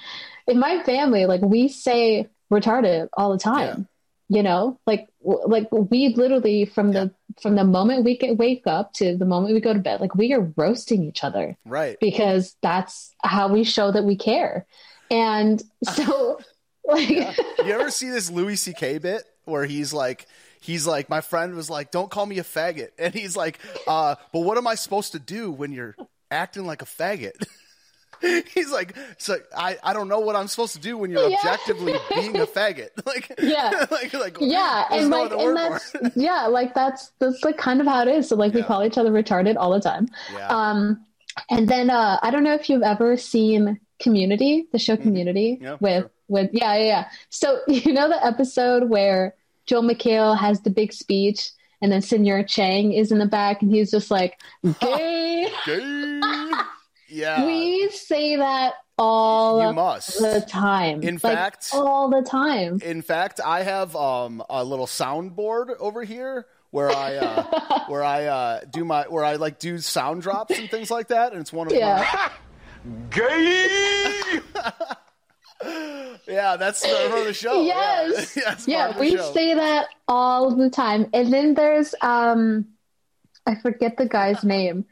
in 0.46 0.58
my 0.58 0.82
family, 0.84 1.26
like 1.26 1.42
we 1.42 1.68
say 1.68 2.28
retarded 2.50 3.08
all 3.12 3.32
the 3.32 3.38
time 3.38 3.88
you 4.30 4.44
know? 4.44 4.78
Like 4.86 5.08
w- 5.22 5.42
like 5.46 5.68
we 5.72 6.14
literally 6.16 6.64
from 6.64 6.92
the 6.92 7.12
from 7.42 7.56
the 7.56 7.64
moment 7.64 8.04
we 8.04 8.16
get 8.16 8.38
wake 8.38 8.62
up 8.64 8.92
to 8.94 9.16
the 9.16 9.24
moment 9.24 9.54
we 9.54 9.60
go 9.60 9.74
to 9.74 9.80
bed 9.80 10.00
like 10.00 10.14
we 10.14 10.32
are 10.32 10.52
roasting 10.56 11.02
each 11.02 11.24
other. 11.24 11.58
Right. 11.66 11.98
Because 12.00 12.56
that's 12.62 13.12
how 13.22 13.52
we 13.52 13.64
show 13.64 13.90
that 13.90 14.04
we 14.04 14.16
care. 14.16 14.66
And 15.10 15.60
so 15.82 16.38
like 16.84 17.10
you 17.58 17.72
ever 17.72 17.90
see 17.90 18.08
this 18.08 18.30
Louis 18.30 18.56
C.K. 18.56 18.98
bit 18.98 19.24
where 19.44 19.66
he's 19.66 19.92
like, 19.92 20.26
he's 20.60 20.86
like, 20.86 21.10
my 21.10 21.20
friend 21.20 21.56
was 21.56 21.68
like, 21.68 21.90
don't 21.90 22.10
call 22.10 22.24
me 22.24 22.38
a 22.38 22.44
faggot, 22.44 22.90
and 22.98 23.12
he's 23.12 23.36
like, 23.36 23.58
uh, 23.88 24.14
but 24.32 24.40
what 24.40 24.56
am 24.58 24.66
I 24.68 24.76
supposed 24.76 25.12
to 25.12 25.18
do 25.18 25.50
when 25.50 25.72
you're 25.72 25.96
acting 26.30 26.66
like 26.66 26.82
a 26.82 26.86
faggot? 26.86 27.32
he's 28.54 28.70
like, 28.70 28.94
so 29.18 29.38
I, 29.56 29.76
I 29.82 29.92
don't 29.92 30.08
know 30.08 30.20
what 30.20 30.36
I'm 30.36 30.48
supposed 30.48 30.74
to 30.74 30.80
do 30.80 30.96
when 30.98 31.10
you're 31.10 31.28
Yeah. 31.28 31.36
objectively 31.38 31.94
being 32.14 32.36
a 32.38 32.46
faggot. 32.46 32.90
Like, 33.06 33.32
yeah 33.40 33.86
like, 33.90 34.12
like, 34.14 34.36
yeah 34.40 34.86
and 34.90 35.10
no 35.10 35.22
like 35.24 35.32
and 35.32 35.56
that's 35.56 35.96
yeah 36.16 36.46
like 36.46 36.74
that's 36.74 37.10
that's 37.18 37.42
like 37.44 37.56
kind 37.58 37.80
of 37.80 37.86
how 37.86 38.02
it 38.02 38.08
is 38.08 38.28
so 38.28 38.36
like 38.36 38.52
we 38.54 38.62
call 38.62 38.84
each 38.84 38.98
other 38.98 39.10
retarded 39.10 39.56
all 39.58 39.72
the 39.72 39.80
time 39.80 40.06
Yeah. 40.32 40.46
um 40.48 41.04
and 41.48 41.68
then 41.68 41.90
uh 41.90 42.18
i 42.22 42.30
don't 42.30 42.44
know 42.44 42.54
if 42.54 42.68
you've 42.70 42.82
ever 42.82 43.16
seen 43.16 43.80
community 44.00 44.66
the 44.72 44.78
show 44.78 44.96
community 44.96 45.56
Mm-hmm. 45.56 45.64
Yeah, 45.64 45.76
with 45.80 46.10
with 46.28 46.50
yeah 46.52 46.74
yeah 46.76 46.84
yeah 46.84 47.08
so 47.30 47.60
you 47.66 47.92
know 47.92 48.08
the 48.08 48.24
episode 48.24 48.88
where 48.90 49.34
joel 49.66 49.82
mchale 49.82 50.36
has 50.38 50.60
the 50.60 50.70
big 50.70 50.92
speech 50.92 51.50
and 51.82 51.90
then 51.90 52.02
senor 52.02 52.42
chang 52.44 52.92
is 52.92 53.10
in 53.10 53.18
the 53.18 53.26
back 53.26 53.62
and 53.62 53.70
he's 53.72 53.90
just 53.90 54.10
like 54.10 54.38
gay 54.80 55.48
Gay. 55.66 56.20
Yeah. 57.10 57.44
we 57.44 57.90
say 57.90 58.36
that 58.36 58.74
all 58.98 59.66
You 59.66 59.72
must. 59.72 60.18
the 60.18 60.44
time 60.48 61.02
In 61.02 61.14
Like, 61.14 61.20
fact- 61.22 61.70
all 61.72 62.08
the 62.10 62.22
time 62.22 62.80
In 62.82 63.02
fact, 63.02 63.40
I 63.44 63.62
have 63.62 63.96
um, 63.96 64.42
a 64.50 64.62
little 64.64 64.86
soundboard 64.86 65.74
over 65.78 66.04
here 66.04 66.46
where 66.70 66.90
I 66.90 67.16
uh, 67.16 67.80
where 67.88 68.04
I 68.04 68.24
uh, 68.26 68.60
do 68.70 68.84
my 68.84 69.04
where 69.08 69.24
I 69.24 69.36
like 69.36 69.58
do 69.58 69.78
sound 69.78 70.22
drops 70.22 70.56
and 70.58 70.70
things 70.70 70.90
like 70.90 71.08
that, 71.08 71.32
and 71.32 71.40
it's 71.40 71.52
one 71.52 71.66
of 71.66 71.72
Yeah. 71.72 72.06
my 72.84 73.00
gay. 73.10 74.40
yeah, 76.28 76.56
that's 76.56 76.80
the, 76.82 76.88
for 77.10 77.24
the 77.24 77.34
show. 77.34 77.62
Yes. 77.62 78.36
yeah, 78.36 78.42
That's 78.46 78.68
yeah 78.68 78.98
we 78.98 79.16
show. 79.16 79.32
say 79.32 79.54
that 79.54 79.88
all 80.08 80.54
the 80.54 80.70
time 80.70 81.08
and 81.12 81.32
then 81.32 81.54
there's 81.54 81.94
um 82.00 82.66
i 83.46 83.54
forget 83.56 83.96
the 83.96 84.06
guy's 84.06 84.42
name 84.44 84.84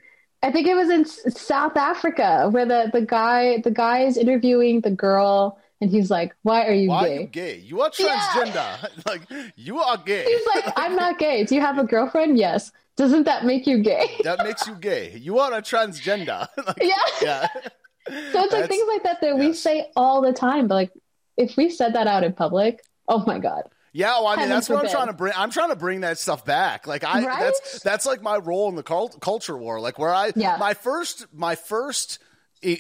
i 0.43 0.51
think 0.53 0.67
it 0.67 0.75
was 0.75 0.89
in 0.91 1.05
south 1.05 1.77
africa 1.77 2.49
where 2.51 2.67
the 2.67 2.91
the 2.93 3.01
guy 3.03 3.59
the 3.65 3.71
guy 3.71 4.01
is 4.05 4.17
interviewing 4.17 4.81
the 4.83 4.91
girl 4.91 5.59
and 5.81 5.91
he's 5.91 6.11
like 6.11 6.35
why 6.43 6.67
are 6.67 6.73
you 6.73 6.89
Why 6.89 7.05
gay 7.09 7.17
are 7.17 7.21
you 7.21 7.27
gay? 7.27 7.57
You 7.59 7.81
are 7.83 7.91
Yeah. 7.99 8.19
transgender. 8.19 9.07
like 9.07 9.23
you 9.57 9.79
are 9.81 9.97
gay. 9.99 10.25
he's 10.25 10.47
like 10.55 10.73
i'm 10.77 10.97
not 10.97 11.19
gay 11.19 11.45
do 11.45 11.55
you 11.55 11.61
have 11.61 11.79
a 11.79 11.85
girlfriend 11.85 12.39
yes 12.39 12.71
doesn't 12.97 13.25
that 13.25 13.45
make 13.45 13.67
you 13.67 13.79
gay 13.83 14.07
that 14.25 14.43
makes 14.43 14.67
you 14.67 14.75
gay. 14.75 15.17
You 15.17 15.39
are 15.39 15.53
a 15.53 15.63
transgender. 15.63 16.49
Like, 16.67 16.83
yeah 16.83 16.95
yeah. 17.23 17.47
so 17.53 17.63
it's 18.11 18.35
like 18.35 18.51
That's- 18.51 18.69
things 18.69 18.89
like 18.89 19.03
that 19.05 19.21
that 19.21 19.37
we 19.39 19.53
say 19.53 19.91
all 19.97 20.21
the 20.23 20.33
time 20.33 20.67
but 20.69 20.75
like 20.75 20.93
if 21.37 21.57
we 21.57 21.71
said 21.71 21.95
that 21.95 22.07
out 22.07 22.25
in 22.25 22.33
public 22.33 22.81
oh 23.09 23.23
my 23.27 23.39
god 23.39 23.63
Yeah, 23.93 24.19
well, 24.19 24.27
I 24.27 24.31
mean 24.33 24.39
Heaven 24.41 24.51
that's 24.57 24.69
what 24.69 24.85
I'm 24.85 24.91
trying 24.91 25.07
to 25.09 25.13
bring. 25.13 25.33
I'm 25.37 25.51
trying 25.51 25.71
to 25.71 25.77
bring 25.77 26.01
that 26.03 26.19
stuff 26.19 26.45
back. 26.45 26.87
Like 26.87 27.05
I, 27.05 27.25
Right? 27.25 27.41
that's 27.41 27.81
that's 27.81 28.07
like 28.07 28.23
my 28.23 28.37
role 28.37 28.69
in 28.69 28.75
the 28.75 28.83
cult, 28.83 29.21
culture 29.21 29.57
war. 29.57 29.81
Like 29.81 29.99
where 29.99 30.13
I, 30.15 30.33
Yeah. 30.37 30.57
my 30.59 30.75
first, 30.75 31.27
my 31.33 31.55
first, 31.55 32.19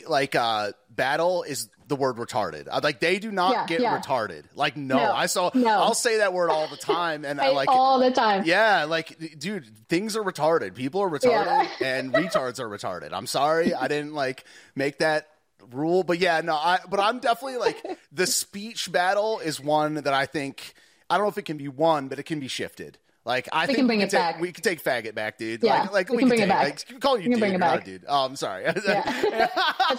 like 0.06 0.34
uh, 0.34 0.72
battle 0.90 1.42
is 1.44 1.68
the 1.86 1.96
word 1.96 2.16
retarded. 2.16 2.68
Uh, 2.70 2.80
Like 2.82 3.00
they 3.00 3.18
do 3.18 3.30
not 3.30 3.52
Yeah, 3.52 3.66
get 3.66 3.80
yeah. 3.80 3.98
retarded. 3.98 4.44
Like 4.54 4.76
no, 4.76 4.96
No, 4.98 5.12
I 5.12 5.24
saw. 5.26 5.50
no. 5.54 5.68
I'll 5.68 5.94
say 5.94 6.18
that 6.18 6.32
word 6.34 6.50
all 6.50 6.68
the 6.68 6.76
time, 6.76 7.24
and 7.24 7.40
I 7.40 7.46
I- 7.48 7.50
like 7.52 7.68
all 7.70 7.98
the 7.98 8.10
time. 8.10 8.42
Yeah, 8.44 8.84
like 8.84 9.38
dude, 9.38 9.64
things 9.88 10.14
are 10.16 10.22
retarded. 10.22 10.74
People 10.74 11.00
are 11.00 11.08
retarded, 11.10 11.68
and 11.82 12.12
retards 12.12 12.60
are 12.60 12.68
retarded. 12.68 13.10
I'm 13.12 13.26
sorry, 13.26 13.72
I 13.74 13.88
didn't 13.88 14.12
like 14.14 14.44
make 14.74 14.98
that 14.98 15.28
rule, 15.72 16.02
but 16.02 16.18
yeah, 16.18 16.40
no, 16.42 16.54
I. 16.54 16.80
But 16.88 17.00
I'm 17.00 17.20
definitely 17.20 17.56
like 17.58 17.82
the 18.12 18.26
speech 18.26 18.92
battle 18.92 19.38
is 19.38 19.58
one 19.58 19.94
that 19.94 20.12
I 20.12 20.26
think 20.26 20.74
I 21.10 21.16
don't 21.16 21.24
know 21.26 21.30
if 21.30 21.38
it 21.38 21.44
can 21.44 21.56
be 21.56 21.68
won, 21.68 22.08
but 22.08 22.18
it 22.18 22.24
can 22.24 22.40
be 22.40 22.48
shifted. 22.48 22.98
Like 23.24 23.46
I 23.52 23.62
We 23.62 23.66
think 23.66 23.76
can 23.78 23.86
bring 23.86 23.98
we 23.98 24.04
it 24.04 24.10
take, 24.10 24.20
back. 24.20 24.40
We 24.40 24.52
can 24.52 24.62
take 24.64 24.82
faggot 24.82 25.14
back, 25.14 25.36
dude. 25.36 25.62
Yeah, 25.62 25.82
like, 25.82 25.92
like 25.92 26.08
we 26.08 26.16
we, 26.16 26.22
can 26.22 26.28
bring 26.28 26.40
take, 26.40 26.46
it 26.46 26.50
back. 26.50 26.64
Like, 26.64 27.04
I'm 27.04 27.10
you 27.10 27.16
We 27.16 27.22
dude. 27.24 27.32
can 27.32 27.40
bring 27.40 27.54
it 27.54 27.60
back. 27.60 27.84
dude. 27.84 28.04
Oh, 28.08 28.24
I'm 28.24 28.36
sorry. 28.36 28.64
That's 28.72 28.86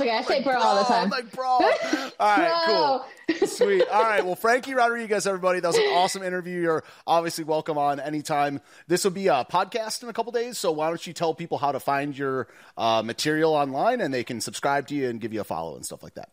okay. 0.02 0.10
I 0.10 0.24
say 0.24 0.42
bro 0.42 0.58
all 0.58 0.78
the 0.80 0.86
time. 0.86 1.10
Like, 1.10 1.32
bro. 1.32 1.46
All 2.20 2.38
right, 2.38 3.06
cool. 3.28 3.48
Sweet. 3.48 3.88
All 3.88 4.02
right. 4.02 4.26
Well, 4.26 4.36
Frankie 4.36 4.74
Rodriguez, 4.74 5.28
everybody, 5.28 5.60
that 5.60 5.68
was 5.68 5.78
an 5.78 5.84
awesome 5.94 6.24
interview. 6.24 6.60
You're 6.60 6.84
obviously 7.06 7.44
welcome 7.44 7.78
on 7.78 8.00
anytime. 8.00 8.60
This 8.88 9.04
will 9.04 9.12
be 9.12 9.28
a 9.28 9.46
podcast 9.50 10.02
in 10.04 10.10
a 10.10 10.14
couple 10.14 10.32
days. 10.32 10.58
So 10.58 10.72
why 10.72 10.88
don't 10.88 11.06
you 11.06 11.14
tell 11.14 11.34
people 11.36 11.60
how 11.60 11.72
to 11.72 11.80
find 11.80 12.18
your 12.18 12.48
uh, 12.78 13.04
material 13.06 13.54
online 13.54 14.02
and 14.02 14.12
they 14.14 14.24
can 14.24 14.42
subscribe 14.42 14.88
to 14.88 14.96
you 14.96 15.08
and 15.08 15.22
give 15.22 15.34
you 15.34 15.42
a 15.42 15.46
follow 15.46 15.76
and 15.76 15.86
stuff 15.86 16.02
like 16.04 16.16
that? 16.16 16.30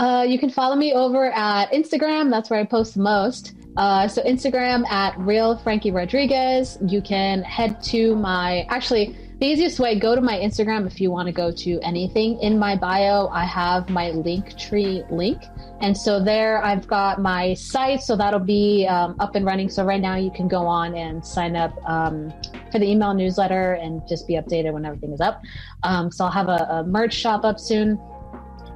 Uh, 0.00 0.22
you 0.22 0.38
can 0.38 0.48
follow 0.48 0.76
me 0.76 0.94
over 0.94 1.30
at 1.30 1.70
Instagram. 1.72 2.30
That's 2.30 2.48
where 2.48 2.58
I 2.58 2.64
post 2.64 2.94
the 2.94 3.02
most. 3.02 3.52
Uh, 3.76 4.08
so 4.08 4.22
Instagram 4.22 4.88
at 4.88 5.16
real 5.18 5.58
Frankie 5.58 5.90
Rodriguez. 5.90 6.78
You 6.86 7.02
can 7.02 7.42
head 7.42 7.82
to 7.84 8.16
my 8.16 8.66
actually 8.70 9.14
the 9.40 9.46
easiest 9.46 9.78
way. 9.78 9.98
Go 9.98 10.14
to 10.14 10.22
my 10.22 10.38
Instagram 10.38 10.86
if 10.86 11.02
you 11.02 11.10
want 11.10 11.26
to 11.26 11.32
go 11.32 11.52
to 11.52 11.78
anything. 11.82 12.40
In 12.40 12.58
my 12.58 12.76
bio, 12.76 13.28
I 13.28 13.44
have 13.44 13.90
my 13.90 14.10
Linktree 14.12 15.10
link, 15.10 15.42
and 15.82 15.94
so 15.94 16.18
there 16.18 16.64
I've 16.64 16.86
got 16.86 17.20
my 17.20 17.52
site. 17.52 18.00
So 18.00 18.16
that'll 18.16 18.40
be 18.40 18.86
um, 18.86 19.16
up 19.20 19.34
and 19.34 19.44
running. 19.44 19.68
So 19.68 19.84
right 19.84 20.00
now 20.00 20.16
you 20.16 20.30
can 20.30 20.48
go 20.48 20.66
on 20.66 20.94
and 20.94 21.24
sign 21.24 21.56
up 21.56 21.76
um, 21.86 22.32
for 22.72 22.78
the 22.78 22.86
email 22.86 23.12
newsletter 23.12 23.74
and 23.74 24.00
just 24.08 24.26
be 24.26 24.34
updated 24.34 24.72
when 24.72 24.86
everything 24.86 25.12
is 25.12 25.20
up. 25.20 25.42
Um, 25.82 26.10
so 26.10 26.24
I'll 26.24 26.30
have 26.30 26.48
a, 26.48 26.66
a 26.70 26.84
merch 26.84 27.12
shop 27.12 27.44
up 27.44 27.60
soon. 27.60 28.00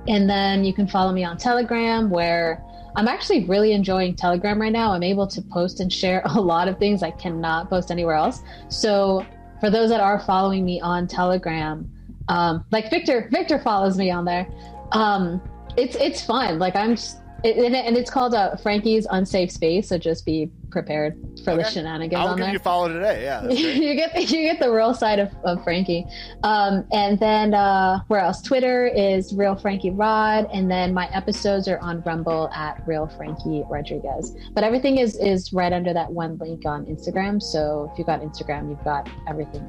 And 0.09 0.29
then 0.29 0.65
you 0.65 0.73
can 0.75 0.87
follow 0.87 1.13
me 1.13 1.25
on 1.25 1.37
Telegram, 1.39 2.11
where 2.11 2.63
I'm 2.97 3.09
actually 3.09 3.45
really 3.45 3.73
enjoying 3.73 4.15
Telegram 4.15 4.61
right 4.61 4.73
now. 4.73 4.93
I'm 4.93 5.03
able 5.03 5.27
to 5.29 5.43
post 5.43 5.81
and 5.81 5.93
share 5.93 6.23
a 6.27 6.41
lot 6.41 6.69
of 6.69 6.79
things 6.79 7.03
I 7.03 7.11
cannot 7.11 7.69
post 7.71 7.91
anywhere 7.91 8.15
else. 8.15 8.43
So 8.69 9.25
for 9.61 9.71
those 9.71 9.89
that 9.91 10.01
are 10.01 10.21
following 10.21 10.65
me 10.65 10.81
on 10.81 11.07
Telegram, 11.09 11.91
um, 12.29 12.65
like 12.71 12.91
Victor, 12.91 13.29
Victor 13.31 13.59
follows 13.59 13.97
me 13.99 14.11
on 14.11 14.25
there. 14.25 14.47
Um, 14.93 15.43
it's 15.77 15.97
it's 15.97 16.23
fun. 16.25 16.59
Like 16.59 16.77
I'm, 16.77 16.97
just, 16.97 17.19
it, 17.43 17.57
and, 17.57 17.75
it- 17.75 17.85
and 17.85 17.97
it's 17.97 18.11
called 18.11 18.35
uh, 18.35 18.57
Frankie's 18.57 19.07
Unsafe 19.11 19.51
Space. 19.51 19.89
So 19.89 19.99
just 19.99 20.25
be 20.25 20.51
prepared 20.75 21.17
for 21.45 21.57
the 21.57 21.65
shenanigans 21.65 22.21
I'll 22.21 22.29
on 22.29 22.37
give 22.37 22.45
there 22.47 22.53
you 22.53 22.59
follow 22.59 22.89
today. 22.89 23.23
Yeah. 23.23 23.49
you 23.49 23.95
get 23.95 24.13
the, 24.13 24.23
you 24.23 24.43
get 24.43 24.59
the 24.59 24.71
real 24.71 24.93
side 24.93 25.21
of, 25.21 25.31
of 25.45 25.63
Frankie. 25.63 26.05
Um, 26.43 26.85
and 26.93 27.19
then 27.19 27.55
uh, 27.55 28.01
where 28.09 28.21
else? 28.21 28.43
Twitter 28.43 28.87
is 28.89 29.33
real 29.35 29.55
Frankie 29.55 29.91
Rod, 29.91 30.49
and 30.53 30.69
then 30.71 30.93
my 30.93 31.07
episodes 31.15 31.69
are 31.69 31.79
on 31.79 32.03
Rumble 32.03 32.51
at 32.51 32.83
real 32.87 33.07
Frankie 33.07 33.63
Rodriguez. 33.71 34.37
But 34.53 34.65
everything 34.65 34.99
is 34.99 35.17
is 35.17 35.53
right 35.53 35.73
under 35.73 35.95
that 35.95 36.11
one 36.13 36.37
link 36.39 36.67
on 36.67 36.85
Instagram. 36.87 37.41
So 37.41 37.89
if 37.93 37.99
you've 37.99 38.09
got 38.09 38.21
Instagram, 38.21 38.69
you've 38.69 38.83
got 38.85 39.09
everything 39.29 39.63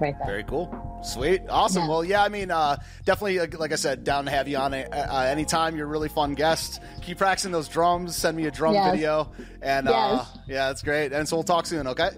right 0.00 0.16
there. 0.18 0.26
Very 0.26 0.44
cool. 0.44 1.00
Sweet. 1.02 1.42
Awesome. 1.48 1.82
Yeah. 1.82 1.88
Well, 1.88 2.04
yeah, 2.04 2.24
I 2.24 2.28
mean, 2.28 2.50
uh, 2.50 2.76
definitely, 3.04 3.38
like, 3.58 3.72
I 3.72 3.76
said, 3.76 4.04
down 4.04 4.24
to 4.24 4.30
have 4.30 4.48
you 4.48 4.56
on 4.56 4.74
it 4.74 4.88
uh, 4.92 5.20
anytime. 5.22 5.76
You're 5.76 5.86
a 5.86 5.90
really 5.90 6.08
fun 6.08 6.34
guest. 6.34 6.80
Keep 7.02 7.18
practicing 7.18 7.52
those 7.52 7.68
drums. 7.68 8.16
Send 8.16 8.36
me 8.36 8.46
a 8.46 8.50
drum 8.50 8.74
Yes. 8.74 8.92
video. 8.92 9.30
And 9.62 9.88
uh, 9.88 10.24
Yes. 10.34 10.37
Yeah, 10.46 10.68
that's 10.68 10.82
great. 10.82 11.12
And 11.12 11.28
so 11.28 11.36
we'll 11.36 11.42
talk 11.44 11.66
soon, 11.66 11.86
okay? 11.88 12.10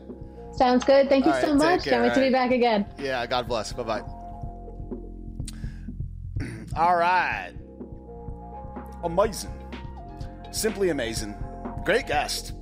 Sounds 0.53 0.85
good. 0.85 1.09
Thank 1.09 1.25
you 1.25 1.33
All 1.33 1.41
so 1.41 1.49
right, 1.49 1.57
much. 1.57 1.85
care. 1.85 1.93
Can't 1.93 2.03
wait 2.05 2.15
to 2.15 2.21
be 2.21 2.31
back 2.33 2.51
again. 2.51 2.87
Yeah, 2.99 3.25
God 3.27 3.49
bless. 3.49 3.73
Bye 3.73 3.83
bye. 3.83 4.01
All 6.77 6.97
right. 6.97 7.53
Amazing. 9.05 9.53
Simply 10.51 10.91
amazing. 10.91 11.35
Great 11.85 12.07
guest. 12.07 12.53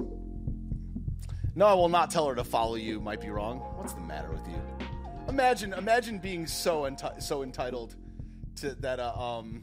No, 1.54 1.66
I 1.66 1.74
will 1.74 1.88
not 1.88 2.10
tell 2.10 2.26
her 2.28 2.34
to 2.36 2.44
follow 2.44 2.76
you. 2.76 3.00
Might 3.00 3.20
be 3.20 3.30
wrong. 3.30 3.58
What's 3.76 3.94
the 3.94 4.00
matter 4.00 4.30
with 4.30 4.46
you? 4.46 4.62
Imagine, 5.28 5.72
imagine 5.72 6.18
being 6.18 6.46
so 6.46 6.82
enti- 6.82 7.20
so 7.22 7.42
entitled 7.42 7.96
to 8.56 8.74
that. 8.76 9.00
Uh, 9.00 9.12
um, 9.14 9.62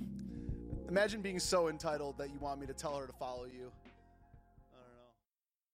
imagine 0.90 1.22
being 1.22 1.40
so 1.40 1.70
entitled 1.70 2.18
that 2.18 2.32
you 2.32 2.40
want 2.40 2.60
me 2.60 2.68
to 2.68 2.74
tell 2.74 2.98
her 2.98 3.08
to 3.08 3.14
follow 3.14 3.46
you. 3.46 3.65